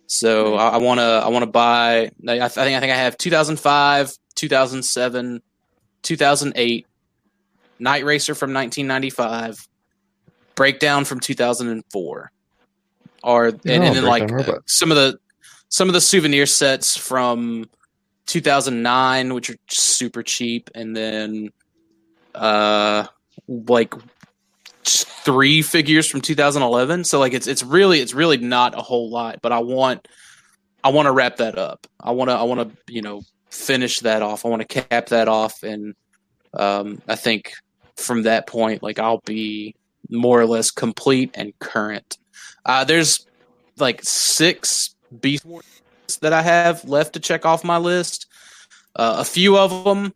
So 0.07 0.56
I 0.56 0.78
want 0.78 0.99
to 0.99 1.03
I 1.03 1.30
want 1.30 1.44
to 1.44 1.52
buy. 1.52 2.12
I, 2.28 2.40
I 2.40 2.48
think 2.48 2.78
I 2.78 2.80
think 2.80 2.94
I 2.94 2.98
have 2.98 3.18
2005, 3.18 4.14
2007, 4.36 5.41
2008, 6.03 6.88
Night 7.80 8.06
Racer 8.06 8.36
from 8.36 8.53
1995, 8.53 9.68
Breakdown 10.53 11.06
from 11.06 11.20
2004, 11.20 12.32
are 13.24 13.45
and, 13.45 13.66
No, 13.66 13.74
and 13.74 13.95
then 13.95 14.06
like 14.06 14.32
uh, 14.32 14.60
some 14.68 14.91
of 14.91 14.98
the 14.98 15.18
some 15.70 15.90
of 15.90 15.94
the 15.94 16.02
souvenir 16.02 16.45
sets 16.45 16.95
from 16.95 17.66
2009 18.28 19.34
which 19.34 19.49
are 19.49 19.57
super 19.70 20.24
cheap 20.24 20.70
and 20.74 20.95
then 20.95 21.49
uh 22.34 23.06
like 23.48 23.94
three 24.86 25.62
figures 25.62 26.07
from 26.07 26.22
2011 26.22 27.03
so 27.03 27.20
like 27.20 27.34
it's 27.34 27.48
it's 27.48 27.64
really 27.64 27.99
it's 27.99 28.14
really 28.14 28.38
not 28.38 28.78
a 28.78 28.82
whole 28.82 29.10
lot 29.10 29.40
but 29.41 29.52
i 29.52 29.60
want 29.60 30.07
i 30.86 30.90
want 30.90 31.07
to 31.07 31.12
wrap 31.12 31.38
that 31.38 31.57
up. 31.57 31.88
I 31.99 32.12
want 32.12 32.30
to 32.30 32.36
i 32.36 32.44
want 32.44 32.70
to 32.70 32.94
you 32.94 33.02
know 33.02 33.24
finish 33.49 34.02
that 34.02 34.22
off. 34.22 34.45
I 34.45 34.49
want 34.49 34.62
to 34.62 34.84
cap 34.84 35.07
that 35.07 35.28
off. 35.28 35.64
And 35.64 35.95
um 36.53 37.02
i 37.07 37.16
think 37.16 37.53
from 37.98 38.24
that 38.24 38.45
point 38.48 38.84
like 38.84 38.99
i'll 38.99 39.22
be 39.26 39.76
more 40.10 40.40
or 40.40 40.45
less 40.45 40.72
complete 40.72 41.32
and 41.34 41.57
current. 41.60 42.18
Uh 42.64 42.84
there's 42.84 43.26
like 43.78 44.03
six 44.03 44.95
beast 45.20 45.44
Wars 45.44 45.66
that 46.22 46.34
i 46.34 46.41
have 46.41 46.86
left 46.86 47.14
to 47.14 47.20
check 47.20 47.45
off 47.45 47.64
my 47.64 47.78
list. 47.78 48.28
Uh, 48.95 49.18
a 49.20 49.26
few 49.26 49.57
of 49.57 49.84
them 49.84 50.14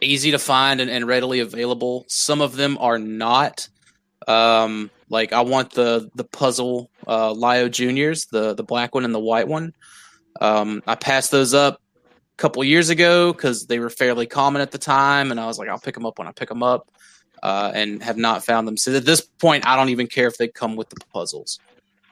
easy 0.00 0.30
to 0.32 0.38
find 0.38 0.80
and, 0.80 0.90
and 0.90 1.06
readily 1.06 1.40
available. 1.40 2.04
Some 2.08 2.40
of 2.40 2.56
them 2.56 2.78
are 2.80 2.98
not. 2.98 3.68
Um, 4.26 4.90
like 5.10 5.32
I 5.32 5.40
want 5.40 5.72
the 5.72 6.10
the 6.14 6.24
puzzle 6.24 6.90
uh, 7.06 7.32
Lio 7.32 7.68
Juniors, 7.68 8.26
the 8.26 8.54
the 8.54 8.62
black 8.62 8.94
one 8.94 9.04
and 9.04 9.14
the 9.14 9.20
white 9.20 9.48
one. 9.48 9.74
Um, 10.40 10.82
I 10.86 10.94
passed 10.94 11.30
those 11.30 11.54
up 11.54 11.80
a 12.04 12.36
couple 12.36 12.62
years 12.64 12.90
ago 12.90 13.32
because 13.32 13.66
they 13.66 13.78
were 13.78 13.90
fairly 13.90 14.26
common 14.26 14.62
at 14.62 14.70
the 14.70 14.78
time, 14.78 15.30
and 15.30 15.40
I 15.40 15.46
was 15.46 15.58
like, 15.58 15.68
I'll 15.68 15.78
pick 15.78 15.94
them 15.94 16.06
up 16.06 16.18
when 16.18 16.28
I 16.28 16.32
pick 16.32 16.48
them 16.48 16.62
up, 16.62 16.90
uh, 17.42 17.72
and 17.74 18.02
have 18.02 18.18
not 18.18 18.44
found 18.44 18.68
them. 18.68 18.76
So 18.76 18.94
at 18.94 19.06
this 19.06 19.22
point, 19.22 19.66
I 19.66 19.76
don't 19.76 19.88
even 19.88 20.06
care 20.06 20.28
if 20.28 20.36
they 20.36 20.48
come 20.48 20.76
with 20.76 20.90
the 20.90 21.00
puzzles. 21.12 21.58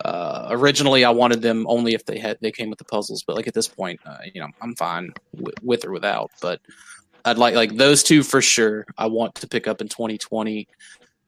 Uh, 0.04 0.48
originally, 0.50 1.04
I 1.04 1.10
wanted 1.10 1.42
them 1.42 1.66
only 1.68 1.94
if 1.94 2.04
they 2.04 2.18
had 2.18 2.38
they 2.40 2.52
came 2.52 2.70
with 2.70 2.78
the 2.78 2.84
puzzles, 2.84 3.22
but 3.24 3.36
like 3.36 3.46
at 3.46 3.54
this 3.54 3.68
point, 3.68 4.00
uh, 4.06 4.18
you 4.32 4.40
know, 4.40 4.48
I'm 4.60 4.74
fine 4.74 5.12
with 5.62 5.84
or 5.84 5.90
without. 5.90 6.30
But 6.40 6.60
I'd 7.26 7.38
like 7.38 7.54
like 7.54 7.76
those 7.76 8.02
two 8.02 8.22
for 8.22 8.40
sure. 8.40 8.86
I 8.96 9.08
want 9.08 9.34
to 9.36 9.48
pick 9.48 9.66
up 9.66 9.80
in 9.80 9.88
2020. 9.88 10.68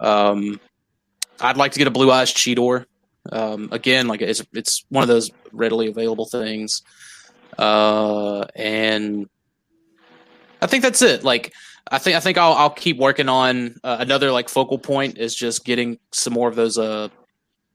Um, 0.00 0.60
I'd 1.40 1.56
like 1.56 1.72
to 1.72 1.78
get 1.78 1.88
a 1.88 1.90
Blue 1.90 2.10
Eyes 2.10 2.32
Cheetor. 2.32 2.84
Um, 3.30 3.68
again, 3.72 4.06
like 4.06 4.22
it's 4.22 4.42
it's 4.52 4.84
one 4.88 5.02
of 5.02 5.08
those 5.08 5.30
readily 5.52 5.88
available 5.88 6.26
things. 6.26 6.82
Uh, 7.58 8.44
and 8.54 9.28
I 10.62 10.66
think 10.66 10.84
that's 10.84 11.02
it. 11.02 11.24
Like 11.24 11.52
I 11.90 11.98
think 11.98 12.16
I 12.16 12.20
think 12.20 12.38
I'll 12.38 12.52
I'll 12.52 12.70
keep 12.70 12.96
working 12.96 13.28
on 13.28 13.76
uh, 13.82 13.96
another 14.00 14.30
like 14.30 14.48
focal 14.48 14.78
point 14.78 15.18
is 15.18 15.34
just 15.34 15.64
getting 15.64 15.98
some 16.12 16.32
more 16.32 16.48
of 16.48 16.54
those 16.54 16.78
uh 16.78 17.08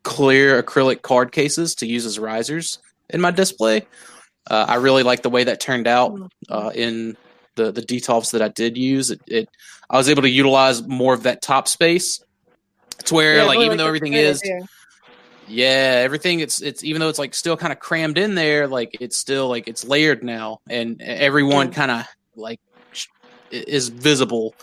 clear 0.04 0.62
acrylic 0.62 1.02
card 1.02 1.32
cases 1.32 1.76
to 1.76 1.88
use 1.88 2.06
as 2.06 2.20
risers 2.20 2.80
in 3.10 3.22
my 3.22 3.32
display. 3.32 3.86
Uh, 4.50 4.66
I 4.68 4.76
really 4.76 5.04
like 5.04 5.24
the 5.24 5.30
way 5.30 5.46
that 5.46 5.60
turned 5.62 5.88
out 5.88 6.32
uh, 6.50 6.72
in 6.76 7.16
the 7.56 7.72
the 7.72 7.82
detolfs 7.82 8.32
that 8.32 8.42
I 8.42 8.50
did 8.50 8.78
use. 8.78 9.10
It, 9.12 9.22
it 9.28 9.50
I 9.90 9.98
was 9.98 10.10
able 10.10 10.22
to 10.24 10.30
utilize 10.30 10.86
more 10.88 11.14
of 11.14 11.24
that 11.24 11.42
top 11.42 11.68
space 11.68 12.24
to 13.06 13.14
where 13.16 13.38
Yeah, 13.38 13.44
like 13.44 13.60
even 13.60 13.78
though 13.78 13.88
everything 13.88 14.14
is 14.14 14.42
yeah 15.48 16.02
everything 16.04 16.40
it's 16.40 16.62
it's 16.62 16.84
even 16.84 17.02
though 17.02 17.10
it's 17.10 17.20
like 17.20 17.36
still 17.36 17.58
kind 17.58 17.74
of 17.74 17.80
crammed 17.80 18.18
in 18.18 18.34
there 18.34 18.66
like 18.68 18.90
it's 19.02 19.18
still 19.18 19.50
like 19.50 19.68
it's 19.68 19.84
layered 19.84 20.24
now 20.24 20.60
and 20.70 21.02
everyone 21.02 21.70
kind 21.72 21.92
of 21.92 22.06
like 22.36 22.60
sh- 22.94 23.08
is 23.52 23.90
visible 23.90 24.56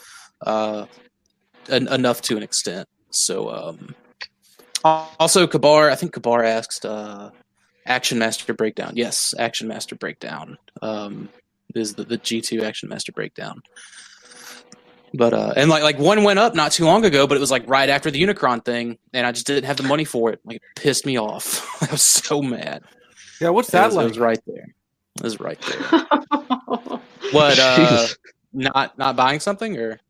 uh 0.47 0.87
en- 1.69 1.89
enough 1.89 2.23
to 2.23 2.37
an 2.37 2.43
extent. 2.43 2.87
So 3.11 3.51
um 3.51 3.95
also 4.85 5.47
kabar 5.47 5.91
i 5.91 5.95
think 5.95 6.12
kabar 6.12 6.43
asked 6.43 6.87
uh 6.87 7.31
action 7.87 8.19
master 8.19 8.55
breakdown. 8.55 8.93
Yes 8.95 9.35
action 9.39 9.69
master 9.69 9.97
breakdown. 9.97 10.57
Um 10.81 11.29
is 11.77 11.95
the, 11.95 12.05
the 12.05 12.19
g2 12.19 12.63
action 12.63 12.89
master 12.89 13.13
breakdown. 13.13 13.63
But 15.15 15.33
uh 15.33 15.55
and 15.57 15.69
like 15.69 15.83
like 15.83 15.99
one 15.99 16.23
went 16.23 16.39
up 16.39 16.55
not 16.55 16.73
too 16.73 16.85
long 16.85 17.05
ago 17.05 17.27
but 17.27 17.37
it 17.37 17.41
was 17.41 17.51
like 17.51 17.69
right 17.69 17.89
after 17.89 18.13
the 18.13 18.23
unicron 18.23 18.65
thing 18.65 18.97
and 19.13 19.27
i 19.27 19.33
just 19.33 19.45
didn't 19.45 19.65
have 19.65 19.77
the 19.77 19.83
money 19.83 20.05
for 20.05 20.31
it. 20.31 20.41
Like 20.45 20.57
it 20.57 20.63
pissed 20.77 21.05
me 21.05 21.19
off. 21.19 21.83
I 21.89 21.91
was 21.91 22.03
so 22.03 22.43
mad. 22.43 22.83
Yeah, 23.41 23.49
what's 23.49 23.69
it 23.69 23.73
that 23.73 23.87
was, 23.87 23.95
it 23.95 23.97
like? 23.97 24.09
was 24.09 24.19
right 24.19 24.41
there. 24.47 24.67
It 25.17 25.23
was 25.25 25.41
right 25.41 25.61
there. 25.61 26.07
What 27.33 27.59
uh 27.59 28.09
not 28.53 28.99
not 28.99 29.17
buying 29.17 29.41
something 29.41 29.79
or? 29.79 30.01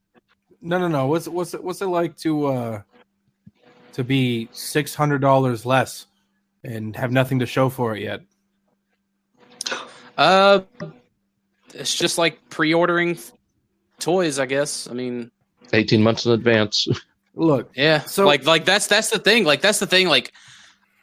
No, 0.63 0.79
no, 0.79 0.89
no. 0.89 1.07
What's 1.07 1.29
what's 1.29 1.55
it, 1.55 1.63
what's 1.63 1.81
it 1.83 1.87
like 1.87 2.17
to 2.19 2.47
uh 2.47 2.83
to 3.93 4.05
be 4.05 4.49
six 4.53 4.95
hundred 4.95 5.21
dollars 5.21 5.67
less 5.67 6.07
and 6.65 6.95
have 6.97 7.13
nothing 7.13 7.41
to 7.41 7.47
show 7.47 7.69
for 7.69 7.97
it 7.97 8.03
yet? 8.03 8.21
uh 10.17 10.61
it's 11.75 11.95
just 11.95 12.19
like 12.19 12.39
pre-ordering 12.51 13.19
toys 13.99 14.39
i 14.39 14.47
guess 14.47 14.89
i 14.89 14.93
mean 14.93 15.31
18 15.73 16.03
months 16.03 16.27
in 16.27 16.33
advance. 16.33 16.89
Look, 17.37 17.71
Yeah. 17.77 18.01
So- 18.01 18.09
So 18.09 18.27
like 18.27 18.45
like 18.45 18.65
that's 18.65 18.89
that's 18.89 19.11
the 19.11 19.21
thing. 19.21 19.45
Like 19.45 19.61
that's 19.61 19.79
the 19.79 19.87
thing. 19.87 20.09
Like 20.09 20.33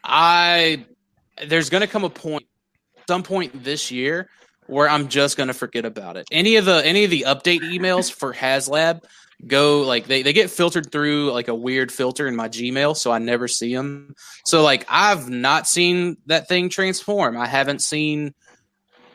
I 0.04 0.86
there's 1.48 1.70
gonna 1.70 1.88
come 1.88 2.04
a 2.04 2.10
point 2.10 2.46
some 3.08 3.24
point 3.24 3.64
this 3.64 3.92
year 3.92 4.30
where 4.66 4.90
I'm 4.90 5.08
just 5.08 5.38
gonna 5.38 5.54
forget 5.54 5.86
about 5.86 6.18
it. 6.18 6.28
Any 6.32 6.58
of 6.58 6.66
the 6.66 6.86
any 6.86 7.06
of 7.06 7.10
the 7.12 7.26
update 7.28 7.62
emails 7.62 8.12
for 8.12 8.34
HasLab 8.34 9.04
go 9.46 9.82
like 9.84 10.08
they, 10.08 10.22
they 10.24 10.34
get 10.34 10.50
filtered 10.50 10.92
through 10.92 11.32
like 11.32 11.48
a 11.48 11.56
weird 11.56 11.90
filter 11.92 12.28
in 12.28 12.36
my 12.36 12.50
Gmail, 12.50 12.98
so 12.98 13.10
I 13.12 13.20
never 13.20 13.48
see 13.48 13.74
them. 13.74 14.16
So 14.46 14.64
like 14.64 14.86
I've 14.90 15.30
not 15.30 15.66
seen 15.68 16.18
that 16.26 16.50
thing 16.50 16.68
transform. 16.68 17.38
I 17.38 17.48
haven't 17.48 17.82
seen 17.82 18.34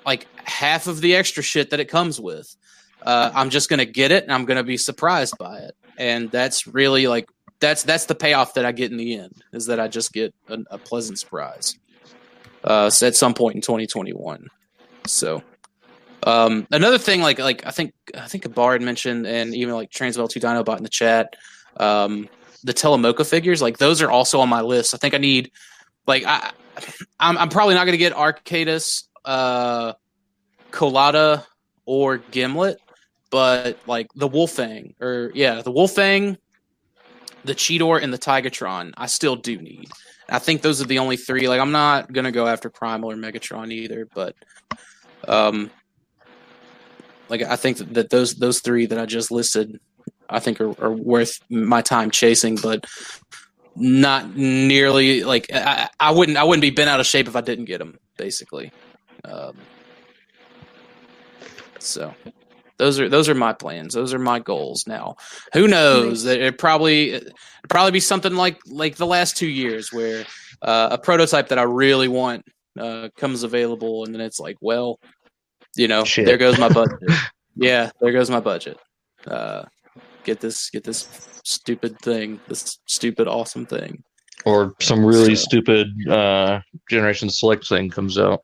like 0.07 0.27
half 0.45 0.87
of 0.87 1.01
the 1.01 1.17
extra 1.17 1.43
shit 1.43 1.71
that 1.71 1.81
it 1.81 1.89
comes 1.89 2.21
with. 2.21 2.55
Uh, 3.03 3.31
I'm 3.35 3.51
just 3.51 3.69
gonna 3.69 3.85
get 3.85 4.13
it 4.13 4.25
and 4.25 4.33
I'm 4.33 4.45
gonna 4.45 4.63
be 4.63 4.77
surprised 4.77 5.37
by 5.39 5.59
it, 5.59 5.77
and 5.99 6.31
that's 6.31 6.67
really 6.67 7.07
like 7.07 7.29
that's 7.61 7.83
that's 7.83 8.07
the 8.07 8.15
payoff 8.15 8.55
that 8.55 8.65
I 8.65 8.73
get 8.73 8.91
in 8.91 8.97
the 8.97 9.17
end 9.17 9.43
is 9.53 9.67
that 9.67 9.81
I 9.81 9.89
just 9.89 10.13
get 10.13 10.35
a, 10.49 10.59
a 10.71 10.79
pleasant 10.79 11.19
surprise. 11.19 11.79
Uh, 12.65 12.89
at 13.03 13.17
some 13.17 13.35
point 13.35 13.57
in 13.57 13.61
2021. 13.61 14.47
So 15.09 15.43
um, 16.25 16.67
another 16.71 16.99
thing, 16.99 17.21
like 17.21 17.39
like 17.41 17.67
I 17.67 17.71
think 17.71 17.93
I 18.17 18.29
think 18.29 18.45
Kabar 18.45 18.79
mentioned, 18.79 19.27
and 19.27 19.55
even 19.55 19.75
like 19.75 19.91
Transwell 19.91 20.29
Two 20.29 20.39
Dinobot 20.39 20.77
in 20.77 20.85
the 20.85 20.89
chat, 20.89 21.35
um, 21.79 22.29
the 22.63 22.73
Telemocha 22.73 23.27
figures, 23.27 23.61
like 23.61 23.79
those 23.79 24.01
are 24.01 24.11
also 24.11 24.39
on 24.41 24.49
my 24.49 24.61
list. 24.61 24.95
I 24.95 24.99
think 24.99 25.15
I 25.15 25.19
need 25.19 25.51
like 26.07 26.25
I 26.25 26.53
I'm, 27.19 27.37
I'm 27.39 27.49
probably 27.49 27.75
not 27.75 27.85
going 27.85 27.93
to 27.93 27.99
get 27.99 28.15
Arcadus, 28.15 29.05
uh, 29.25 29.95
Colada, 30.73 31.47
or 31.87 32.19
Gimlet, 32.19 32.79
but 33.31 33.79
like 33.87 34.09
the 34.15 34.29
Wolfang 34.29 34.95
or 35.01 35.31
yeah, 35.35 35.63
the 35.63 35.73
Wolfang, 35.73 36.37
the 37.45 37.55
Cheetor, 37.55 38.03
and 38.03 38.13
the 38.13 38.19
Tigatron, 38.19 38.93
I 38.97 39.07
still 39.07 39.37
do 39.37 39.61
need. 39.61 39.89
I 40.29 40.39
think 40.39 40.63
those 40.63 40.81
are 40.81 40.87
the 40.87 40.99
only 40.99 41.17
three. 41.17 41.49
Like 41.49 41.61
I'm 41.61 41.73
not 41.73 42.13
gonna 42.13 42.33
go 42.33 42.47
after 42.47 42.71
Primal 42.71 43.11
or 43.11 43.17
Megatron 43.17 43.73
either, 43.73 44.09
but 44.15 44.35
um, 45.27 45.71
like 47.29 47.43
I 47.43 47.57
think 47.57 47.79
that, 47.79 48.11
those 48.11 48.35
those 48.35 48.61
three 48.61 48.87
that 48.87 48.99
I 48.99 49.07
just 49.07 49.31
listed, 49.31 49.81
I 50.29 50.39
think 50.39 50.61
are, 50.61 50.71
are 50.83 50.93
worth 50.93 51.39
my 51.51 51.83
time 51.83 52.11
chasing, 52.11 52.57
but 52.57 52.87
not 53.75 54.37
nearly 54.37 55.25
like 55.25 55.47
I, 55.53 55.89
I 55.99 56.11
wouldn't 56.13 56.39
I 56.39 56.45
wouldn't 56.45 56.63
be 56.63 56.71
bent 56.71 56.91
out 56.91 57.01
of 57.01 57.07
shape 57.07 57.29
if 57.29 57.37
I 57.37 57.41
didn't 57.41 57.65
get 57.65 57.79
them. 57.79 57.99
Basically, 58.17 58.73
um, 59.25 59.57
so 61.85 62.15
those 62.79 62.99
are 63.01 63.09
those 63.09 63.29
are 63.29 63.35
my 63.35 63.53
plans. 63.53 63.95
Those 63.95 64.13
are 64.15 64.19
my 64.19 64.39
goals. 64.39 64.87
Now, 64.87 65.17
who 65.53 65.69
knows? 65.69 66.25
It, 66.25 66.41
it 66.41 66.59
probably 66.59 67.11
it 67.11 67.33
probably 67.69 67.93
be 67.93 68.01
something 68.01 68.35
like 68.35 68.59
like 68.67 68.97
the 68.97 69.07
last 69.07 69.37
two 69.37 69.49
years 69.49 69.93
where 69.93 70.25
uh, 70.63 70.89
a 70.93 70.99
prototype 70.99 71.49
that 71.49 71.59
I 71.59 71.63
really 71.63 72.09
want 72.09 72.45
uh, 72.79 73.09
comes 73.17 73.43
available, 73.43 74.05
and 74.05 74.15
then 74.15 74.21
it's 74.21 74.41
like, 74.41 74.57
well, 74.61 74.99
you 75.77 75.89
know, 75.89 76.05
Shit. 76.05 76.27
there 76.27 76.39
goes 76.39 76.59
my 76.59 76.69
budget. 76.69 76.99
yeah, 77.57 77.91
there 78.01 78.13
goes 78.13 78.31
my 78.31 78.41
budget. 78.41 78.79
Uh, 79.27 79.65
get 80.25 80.41
this 80.41 80.71
get 80.71 80.85
this 80.85 81.09
stupid 81.45 81.99
thing, 82.01 82.41
this 82.49 82.79
stupid 82.87 83.29
awesome 83.29 83.67
thing. 83.67 84.03
Or 84.45 84.75
some 84.81 85.05
really 85.05 85.37
So- 85.37 85.45
stupid 85.45 85.87
uh, 86.11 86.61
Generation 86.91 87.31
Select 87.31 87.69
thing 87.69 87.91
comes 87.91 88.19
out. 88.19 88.43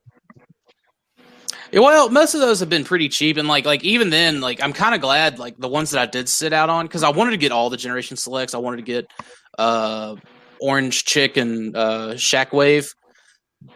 Well, 1.73 2.09
most 2.09 2.35
of 2.35 2.41
those 2.41 2.61
have 2.61 2.69
been 2.71 2.85
pretty 2.85 3.09
cheap, 3.09 3.37
and 3.37 3.47
like 3.47 3.67
like 3.67 3.85
even 3.85 4.11
then, 4.11 4.41
like 4.41 4.63
I'm 4.63 4.73
kind 4.73 4.95
of 4.95 5.01
glad 5.01 5.39
like 5.39 5.57
the 5.59 5.69
ones 5.69 5.91
that 5.91 6.01
I 6.01 6.07
did 6.07 6.29
sit 6.29 6.53
out 6.53 6.71
on 6.71 6.87
because 6.87 7.03
I 7.03 7.11
wanted 7.11 7.33
to 7.33 7.37
get 7.37 7.53
all 7.53 7.69
the 7.71 7.77
generation 7.77 8.17
selects. 8.17 8.55
I 8.55 8.59
wanted 8.59 8.79
to 8.79 8.83
get 8.83 9.11
uh 9.59 10.17
Orange 10.61 11.05
Chick 11.05 11.37
and 11.37 11.77
uh 11.77 12.15
Shackwave, 12.15 12.89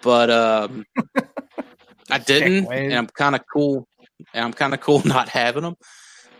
but 0.02 0.30
um 0.30 0.84
I 2.10 2.18
didn't, 2.26 2.72
and 2.72 2.94
I'm 2.94 3.06
kind 3.08 3.34
of 3.34 3.42
cool. 3.52 3.86
And 4.32 4.44
I'm 4.44 4.52
kind 4.52 4.72
of 4.72 4.80
cool 4.80 5.02
not 5.04 5.28
having 5.28 5.62
them. 5.62 5.74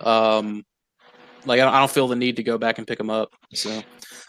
Um, 0.01 0.65
like 1.45 1.61
I 1.61 1.65
don't, 1.65 1.74
I 1.74 1.79
don't 1.81 1.91
feel 1.91 2.09
the 2.09 2.16
need 2.16 2.37
to 2.37 2.43
go 2.43 2.57
back 2.57 2.79
and 2.79 2.87
pick 2.87 2.99
them 2.99 3.11
up. 3.11 3.31
So, 3.53 3.83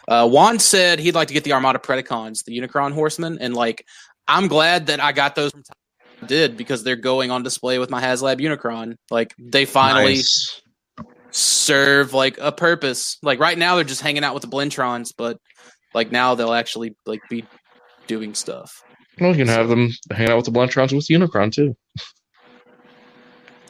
Uh, 0.07 0.27
Juan 0.27 0.59
said 0.59 0.99
he'd 0.99 1.15
like 1.15 1.27
to 1.29 1.33
get 1.33 1.43
the 1.43 1.53
Armada 1.53 1.79
Predacons, 1.79 2.43
the 2.43 2.57
Unicron 2.57 2.93
Horsemen, 2.93 3.37
and 3.39 3.53
like 3.53 3.85
I'm 4.27 4.47
glad 4.47 4.87
that 4.87 4.99
I 4.99 5.11
got 5.11 5.35
those. 5.35 5.51
From 5.51 5.63
did 6.27 6.57
because 6.57 6.83
they're 6.83 6.95
going 6.95 7.31
on 7.31 7.43
display 7.43 7.79
with 7.79 7.89
my 7.89 8.01
HasLab 8.01 8.39
Unicron. 8.39 8.95
Like 9.11 9.33
they 9.39 9.65
finally 9.65 10.15
Nice. 10.15 10.61
serve 11.31 12.13
like 12.13 12.37
a 12.39 12.51
purpose. 12.51 13.17
Like 13.21 13.39
right 13.39 13.57
now 13.57 13.75
they're 13.75 13.83
just 13.83 14.01
hanging 14.01 14.23
out 14.23 14.33
with 14.33 14.43
the 14.43 14.49
Blentrons, 14.49 15.09
but 15.17 15.37
like 15.93 16.11
now 16.11 16.35
they'll 16.35 16.53
actually 16.53 16.95
like 17.05 17.21
be 17.29 17.45
doing 18.07 18.33
stuff. 18.33 18.83
Well, 19.19 19.31
you 19.31 19.37
can 19.37 19.47
have 19.47 19.67
them 19.69 19.91
hang 20.11 20.29
out 20.29 20.37
with 20.37 20.45
the 20.45 20.51
Blentrons 20.51 20.91
with 20.93 21.07
Unicron 21.07 21.51
too. 21.51 21.75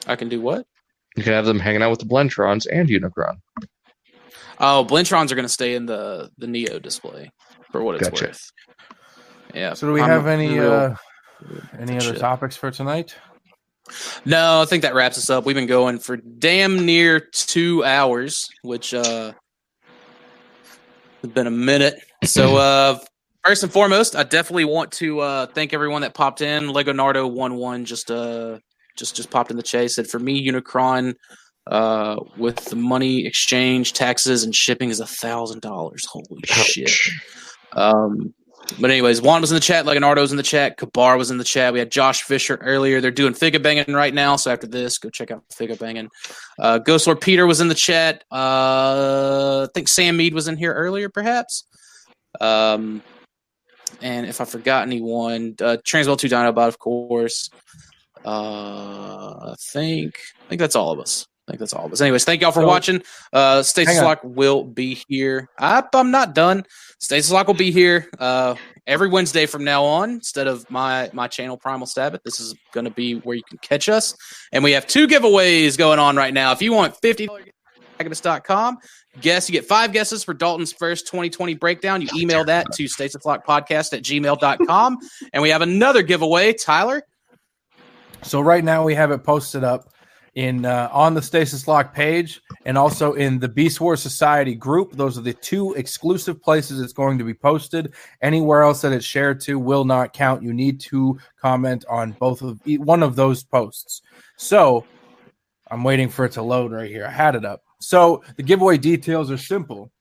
I 0.07 0.15
can 0.15 0.29
do 0.29 0.41
what? 0.41 0.65
You 1.15 1.23
can 1.23 1.33
have 1.33 1.45
them 1.45 1.59
hanging 1.59 1.81
out 1.81 1.89
with 1.91 1.99
the 1.99 2.05
Blentrons 2.05 2.65
and 2.71 2.89
Unicron. 2.89 3.35
Oh, 4.59 4.85
Blentrons 4.87 5.31
are 5.31 5.35
going 5.35 5.45
to 5.45 5.49
stay 5.49 5.75
in 5.75 5.85
the 5.85 6.29
the 6.37 6.47
Neo 6.47 6.79
display 6.79 7.29
for 7.71 7.83
what 7.83 7.95
it's 7.95 8.09
Gotcha. 8.09 8.25
worth. 8.27 8.51
Yeah. 9.53 9.73
So 9.73 9.87
do 9.87 9.93
we 9.93 10.01
I'm 10.01 10.09
have 10.09 10.27
any 10.27 10.57
real- 10.57 10.71
uh, 10.71 10.95
any 11.79 11.97
other 11.97 12.13
shit. 12.13 12.19
topics 12.19 12.55
for 12.55 12.71
tonight? 12.71 13.15
No, 14.25 14.61
I 14.61 14.65
think 14.65 14.83
that 14.83 14.93
wraps 14.93 15.17
us 15.17 15.29
up. 15.29 15.45
We've 15.45 15.55
been 15.55 15.67
going 15.67 15.99
for 15.99 16.17
damn 16.17 16.85
near 16.85 17.19
two 17.19 17.83
hours, 17.83 18.49
which 18.61 18.93
uh 18.93 19.33
has 21.21 21.31
been 21.31 21.47
a 21.47 21.51
minute. 21.51 21.95
So 22.23 22.55
uh 22.57 22.99
first 23.45 23.63
and 23.63 23.71
foremost, 23.71 24.15
I 24.15 24.23
definitely 24.23 24.65
want 24.65 24.91
to 24.93 25.19
uh 25.19 25.45
thank 25.47 25.73
everyone 25.73 26.01
that 26.03 26.13
popped 26.13 26.41
in. 26.41 26.69
Legonardo 26.69 27.27
one 27.27 27.55
one 27.55 27.85
just 27.85 28.09
uh 28.09 28.59
just 28.95 29.15
just 29.15 29.29
popped 29.29 29.51
in 29.51 29.57
the 29.57 29.63
chase. 29.63 29.95
Said 29.95 30.07
for 30.07 30.19
me, 30.19 30.45
Unicron 30.47 31.15
uh 31.67 32.17
with 32.37 32.63
the 32.65 32.75
money 32.77 33.25
exchange, 33.25 33.93
taxes, 33.93 34.43
and 34.43 34.55
shipping 34.55 34.89
is 34.89 35.01
a 35.01 35.07
thousand 35.07 35.61
dollars. 35.61 36.05
Holy 36.05 36.41
shit. 36.45 36.91
Um 37.73 38.33
but 38.79 38.89
anyways, 38.89 39.21
Juan 39.21 39.41
was 39.41 39.51
in 39.51 39.55
the 39.55 39.61
chat, 39.61 39.85
Leonardo's 39.85 40.31
in 40.31 40.37
the 40.37 40.43
chat, 40.43 40.77
Kabar 40.77 41.17
was 41.17 41.31
in 41.31 41.37
the 41.37 41.43
chat. 41.43 41.73
We 41.73 41.79
had 41.79 41.91
Josh 41.91 42.23
Fisher 42.23 42.55
earlier. 42.61 43.01
They're 43.01 43.11
doing 43.11 43.33
Figure 43.33 43.59
Banging 43.59 43.93
right 43.93 44.13
now. 44.13 44.35
So 44.35 44.51
after 44.51 44.67
this, 44.67 44.97
go 44.97 45.09
check 45.09 45.31
out 45.31 45.43
Figure 45.51 45.75
Banging. 45.75 46.09
Uh, 46.57 46.79
Ghost 46.79 47.05
Lord 47.07 47.21
Peter 47.21 47.45
was 47.45 47.61
in 47.61 47.67
the 47.67 47.75
chat. 47.75 48.23
Uh, 48.31 49.63
I 49.63 49.67
think 49.73 49.87
Sam 49.87 50.17
Mead 50.17 50.33
was 50.33 50.47
in 50.47 50.57
here 50.57 50.73
earlier, 50.73 51.09
perhaps. 51.09 51.65
Um, 52.39 53.03
and 54.01 54.25
if 54.25 54.41
I 54.41 54.45
forgot 54.45 54.83
anyone, 54.87 55.55
uh, 55.61 55.77
Transwell 55.85 56.17
2 56.17 56.27
Dinobot, 56.27 56.67
of 56.67 56.79
course. 56.79 57.49
Uh, 58.25 59.51
I 59.51 59.55
think 59.59 60.15
I 60.45 60.49
think 60.49 60.59
that's 60.59 60.75
all 60.75 60.91
of 60.91 60.99
us. 60.99 61.27
I 61.47 61.51
think 61.51 61.59
that's 61.59 61.73
all 61.73 61.85
of 61.85 61.91
us. 61.91 61.99
Anyways, 61.99 62.23
thank 62.23 62.41
y'all 62.41 62.51
for 62.53 62.61
So- 62.61 62.67
watching. 62.67 63.03
Uh, 63.33 63.63
Stasis 63.63 63.97
on. 63.99 64.05
Lock 64.05 64.19
will 64.23 64.63
be 64.63 65.03
here. 65.09 65.49
I, 65.59 65.83
I'm 65.93 66.09
not 66.09 66.33
done. 66.33 66.63
Stasis 66.99 67.31
Lock 67.31 67.47
will 67.47 67.53
be 67.53 67.71
here 67.71 68.07
uh, 68.17 68.55
every 68.87 69.09
Wednesday 69.09 69.45
from 69.45 69.65
now 69.65 69.83
on. 69.83 70.11
Instead 70.11 70.47
of 70.47 70.69
my 70.71 71.09
my 71.11 71.27
channel 71.27 71.57
Primal 71.57 71.85
Sabbath, 71.85 72.21
this 72.23 72.39
is 72.39 72.55
going 72.71 72.85
to 72.85 72.91
be 72.91 73.15
where 73.15 73.35
you 73.35 73.43
can 73.43 73.57
catch 73.57 73.89
us. 73.89 74.15
And 74.53 74.63
we 74.63 74.71
have 74.71 74.87
two 74.87 75.05
giveaways 75.05 75.77
going 75.77 75.99
on 75.99 76.15
right 76.15 76.33
now. 76.33 76.53
If 76.53 76.61
you 76.61 76.71
want 76.71 76.95
fifty 77.01 77.27
com 78.45 78.77
guess 79.21 79.47
you 79.47 79.53
get 79.53 79.65
five 79.65 79.93
guesses 79.93 80.23
for 80.23 80.33
Dalton's 80.33 80.73
first 80.73 81.05
2020 81.07 81.53
breakdown. 81.55 82.01
You 82.01 82.07
email 82.15 82.43
that 82.45 82.71
to 82.73 82.83
stasislockpodcast 82.85 83.93
at 83.93 84.01
gmail.com. 84.03 84.97
And 85.31 85.43
we 85.43 85.49
have 85.49 85.61
another 85.61 86.01
giveaway. 86.01 86.53
Tyler, 86.53 87.03
So 88.23 88.41
right 88.41 88.63
now 88.63 88.83
we 88.83 88.95
have 88.95 89.11
it 89.11 89.23
posted 89.23 89.63
up 89.63 89.92
in 90.35 90.65
uh, 90.65 90.89
on 90.91 91.13
the 91.13 91.21
Stasis 91.21 91.67
Lock 91.67 91.93
page 91.93 92.41
and 92.65 92.77
also 92.77 93.13
in 93.13 93.39
the 93.39 93.47
Beast 93.47 93.79
War 93.79 93.95
Society 93.95 94.55
group. 94.55 94.93
Those 94.93 95.17
are 95.17 95.21
the 95.21 95.33
two 95.33 95.73
exclusive 95.73 96.41
places 96.41 96.81
it's 96.81 96.93
going 96.93 97.17
to 97.17 97.23
be 97.23 97.33
posted. 97.33 97.93
Anywhere 98.21 98.63
else 98.63 98.81
that 98.81 98.93
it's 98.93 99.05
shared 99.05 99.39
to 99.41 99.59
will 99.59 99.85
not 99.85 100.13
count. 100.13 100.41
You 100.41 100.53
need 100.53 100.79
to 100.81 101.19
comment 101.39 101.85
on 101.89 102.13
both 102.13 102.41
of 102.41 102.59
one 102.65 103.03
of 103.03 103.15
those 103.15 103.43
posts. 103.43 104.01
So 104.37 104.85
I'm 105.69 105.83
waiting 105.83 106.09
for 106.09 106.25
it 106.25 106.31
to 106.33 106.41
load 106.41 106.71
right 106.71 106.89
here. 106.89 107.05
I 107.05 107.11
had 107.11 107.35
it 107.35 107.45
up. 107.45 107.63
So 107.79 108.23
the 108.35 108.43
giveaway 108.43 108.77
details 108.77 109.29
are 109.29 109.37
simple. 109.37 109.91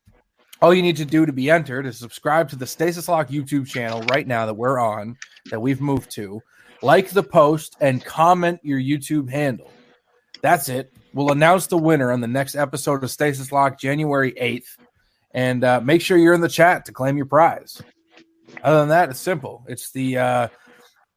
All 0.62 0.72
you 0.72 0.82
need 0.82 0.96
to 0.98 1.04
do 1.04 1.26
to 1.26 1.32
be 1.32 1.50
entered 1.50 1.86
is 1.86 1.98
subscribe 1.98 2.48
to 2.50 2.56
the 2.56 2.66
Stasis 2.66 3.08
Lock 3.08 3.28
YouTube 3.28 3.66
channel 3.66 4.00
right 4.02 4.26
now 4.26 4.46
that 4.46 4.54
we're 4.54 4.78
on, 4.78 5.16
that 5.50 5.60
we've 5.60 5.80
moved 5.80 6.10
to 6.12 6.40
like 6.82 7.10
the 7.10 7.22
post 7.22 7.76
and 7.80 8.04
comment 8.04 8.60
your 8.62 8.78
YouTube 8.78 9.28
handle. 9.28 9.70
That's 10.42 10.68
it. 10.68 10.92
We'll 11.14 11.32
announce 11.32 11.68
the 11.68 11.78
winner 11.78 12.12
on 12.12 12.20
the 12.20 12.26
next 12.26 12.54
episode 12.54 13.02
of 13.04 13.10
Stasis 13.10 13.52
Lock, 13.52 13.78
January 13.78 14.32
8th. 14.32 14.66
And 15.32 15.64
uh, 15.64 15.80
make 15.80 16.02
sure 16.02 16.18
you're 16.18 16.34
in 16.34 16.40
the 16.40 16.48
chat 16.48 16.84
to 16.86 16.92
claim 16.92 17.16
your 17.16 17.26
prize. 17.26 17.80
Other 18.62 18.80
than 18.80 18.88
that, 18.90 19.10
it's 19.10 19.20
simple. 19.20 19.64
It's 19.66 19.92
the 19.92 20.18
uh, 20.18 20.48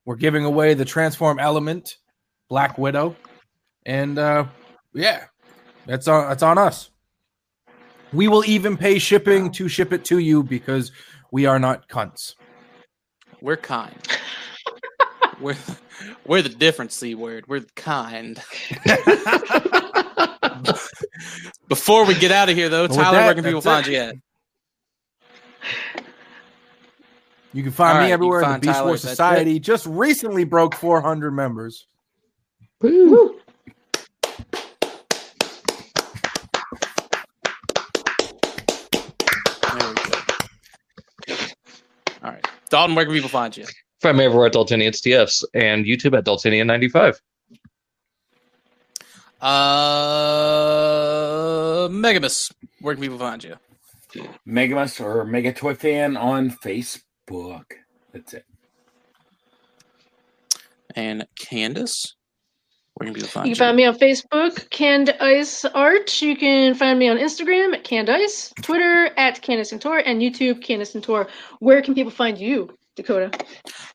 we're 0.05 0.15
giving 0.15 0.45
away 0.45 0.73
the 0.73 0.85
transform 0.85 1.39
element, 1.39 1.97
Black 2.47 2.77
Widow, 2.77 3.15
and 3.85 4.17
uh, 4.17 4.45
yeah, 4.93 5.25
that's 5.85 6.07
on 6.07 6.29
that's 6.29 6.43
on 6.43 6.57
us. 6.57 6.91
We 8.13 8.29
will 8.29 8.45
even 8.45 8.77
pay 8.77 8.99
shipping 8.99 9.51
to 9.53 9.67
ship 9.67 9.91
it 9.91 10.05
to 10.05 10.19
you 10.19 10.43
because 10.43 10.91
we 11.31 11.45
are 11.45 11.59
not 11.59 11.89
cunts. 11.89 12.35
we're 13.41 13.57
kind. 13.57 13.95
We're, 15.39 15.55
we're 16.25 16.41
the 16.41 16.49
different 16.49 16.91
C 16.91 17.15
word. 17.15 17.47
We're 17.47 17.61
the 17.61 17.69
kind. 17.75 18.41
Before 21.67 22.05
we 22.05 22.15
get 22.15 22.31
out 22.31 22.49
of 22.49 22.55
here, 22.55 22.69
though, 22.69 22.83
With 22.83 22.93
Tyler, 22.93 23.17
that, 23.17 23.25
where 23.25 23.35
can 23.35 23.43
people 23.43 23.61
that's 23.61 23.87
find 23.87 23.87
it. 23.87 23.93
you 23.93 23.99
at? 23.99 24.15
You 27.53 27.63
can 27.63 27.71
find 27.71 27.89
All 27.89 27.95
right, 27.95 28.01
me 28.03 28.07
you 28.09 28.13
everywhere 28.13 28.39
in 28.39 28.45
find 28.45 28.61
the 28.61 28.67
Beast 28.67 28.73
Tyler, 28.73 28.85
War 28.87 28.93
that's 28.95 29.05
it. 29.05 29.09
Society. 29.09 29.59
Just 29.59 29.85
recently 29.85 30.43
broke 30.43 30.75
400 30.75 31.31
members. 31.31 31.87
Woo. 32.81 33.39
There 39.73 39.73
we 39.73 39.95
go. 39.95 41.35
All 42.23 42.31
right. 42.31 42.45
Dalton, 42.69 42.95
where 42.95 43.05
can 43.05 43.13
people 43.13 43.29
find 43.29 43.55
you? 43.55 43.65
Find 44.05 44.19
me 44.19 44.25
everywhere 44.25 44.45
at 44.45 44.53
Daltonians 44.53 45.01
TFs 45.01 45.43
and 45.55 45.83
YouTube 45.83 46.15
at 46.15 46.25
Daltonian95. 46.25 47.15
Uh, 49.41 49.47
Megamus, 51.89 52.53
where 52.81 52.93
can 52.93 53.01
people 53.01 53.17
find 53.17 53.43
you? 53.43 53.55
Megamus 54.47 55.03
or 55.03 55.25
Mega 55.25 55.51
Toy 55.51 55.73
Fan 55.73 56.17
on 56.17 56.51
Facebook. 56.51 57.63
That's 58.13 58.35
it. 58.35 58.45
And 60.95 61.25
Candace, 61.35 62.13
where 62.93 63.07
can 63.07 63.15
people 63.15 63.29
find 63.29 63.47
You 63.47 63.53
you? 63.53 63.55
can 63.55 63.65
find 63.69 63.75
me 63.75 63.85
on 63.85 63.97
Facebook, 63.97 64.69
Canned 64.69 65.09
Ice 65.19 65.65
Art. 65.65 66.21
You 66.21 66.37
can 66.37 66.75
find 66.75 66.99
me 66.99 67.09
on 67.09 67.17
Instagram 67.17 67.73
at 67.73 67.83
Canned 67.83 68.11
Ice, 68.11 68.53
Twitter 68.61 69.09
at 69.17 69.41
Candace 69.41 69.71
and 69.71 69.81
Tor, 69.81 69.97
and 69.97 70.21
YouTube 70.21 70.61
Candace 70.61 70.93
and 70.93 71.03
Tor. 71.03 71.27
Where 71.57 71.81
can 71.81 71.95
people 71.95 72.11
find 72.11 72.37
you, 72.37 72.69
Dakota? 72.95 73.31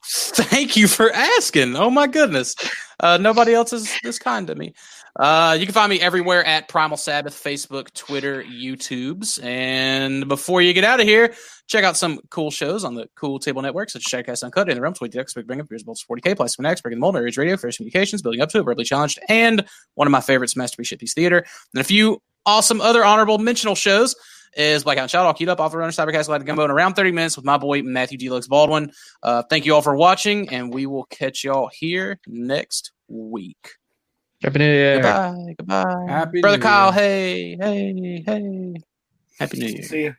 Thank 0.04 0.76
you 0.76 0.88
for 0.88 1.10
asking. 1.10 1.76
Oh 1.76 1.90
my 1.90 2.06
goodness. 2.06 2.54
Uh, 2.98 3.16
nobody 3.16 3.54
else 3.54 3.72
is 3.72 3.98
this 4.02 4.18
kind 4.18 4.46
to 4.46 4.54
me. 4.54 4.74
Uh, 5.18 5.56
you 5.58 5.66
can 5.66 5.72
find 5.72 5.90
me 5.90 6.00
everywhere 6.00 6.44
at 6.44 6.68
Primal 6.68 6.96
Sabbath, 6.96 7.34
Facebook, 7.34 7.92
Twitter, 7.94 8.42
YouTubes. 8.44 9.42
And 9.42 10.28
before 10.28 10.62
you 10.62 10.72
get 10.72 10.84
out 10.84 11.00
of 11.00 11.06
here, 11.06 11.34
check 11.66 11.82
out 11.82 11.96
some 11.96 12.20
cool 12.30 12.50
shows 12.50 12.84
on 12.84 12.94
the 12.94 13.08
Cool 13.16 13.38
Table 13.38 13.62
Network, 13.62 13.90
such 13.90 14.04
as 14.06 14.24
Shackcast 14.24 14.44
Uncut, 14.44 14.68
In 14.68 14.76
the 14.76 14.82
Realms, 14.82 14.98
Tweet 14.98 15.12
the 15.12 15.26
Big 15.34 15.46
Bang 15.46 15.60
Up, 15.60 15.68
Beers, 15.68 15.82
Bolts, 15.82 16.04
40K, 16.04 16.36
Plus, 16.36 16.58
X, 16.60 16.80
Breaking 16.80 16.98
the 16.98 17.00
Mold, 17.00 17.16
Age 17.16 17.38
Radio, 17.38 17.56
First 17.56 17.78
Communications, 17.78 18.22
Building 18.22 18.40
Up 18.40 18.50
to 18.50 18.58
It, 18.58 18.62
Verbally 18.64 18.84
Challenged, 18.84 19.18
and 19.28 19.64
one 19.94 20.06
of 20.06 20.12
my 20.12 20.20
favorites, 20.20 20.56
Masterpiece 20.56 20.90
Shitpiece 20.92 21.14
Theater. 21.14 21.44
And 21.74 21.80
a 21.80 21.84
few 21.84 22.22
awesome 22.46 22.80
other 22.80 23.04
honorable 23.04 23.38
mentional 23.38 23.74
shows 23.74 24.14
is 24.54 24.84
Blackout 24.84 25.02
and 25.02 25.10
Shout, 25.10 25.26
All 25.26 25.34
Queued 25.34 25.48
Up, 25.48 25.60
Off 25.60 25.72
the 25.72 25.78
Runner, 25.78 25.92
Cybercast, 25.92 26.26
Glad 26.26 26.38
to 26.38 26.44
Gumbo 26.44 26.64
in 26.64 26.70
around 26.70 26.94
30 26.94 27.12
minutes 27.12 27.36
with 27.36 27.44
my 27.44 27.56
boy 27.56 27.82
Matthew 27.82 28.18
Deluxe 28.18 28.48
Baldwin. 28.48 28.92
Uh, 29.22 29.42
thank 29.48 29.64
you 29.66 29.74
all 29.74 29.82
for 29.82 29.94
watching, 29.96 30.48
and 30.50 30.72
we 30.72 30.86
will 30.86 31.04
catch 31.04 31.44
y'all 31.44 31.70
here 31.72 32.18
next 32.26 32.92
week. 33.08 33.70
Happy 34.42 34.58
New 34.58 34.64
Year. 34.64 34.94
Goodbye. 34.96 35.54
Goodbye. 35.58 36.06
Happy 36.08 36.40
Brother 36.40 36.56
New 36.56 36.62
Kyle, 36.62 36.92
Year. 36.92 37.00
hey, 37.02 37.56
hey, 37.60 38.22
hey. 38.26 38.74
Happy 39.38 39.58
New 39.58 39.66
Year. 39.66 39.82
See 39.82 40.04
ya. 40.04 40.12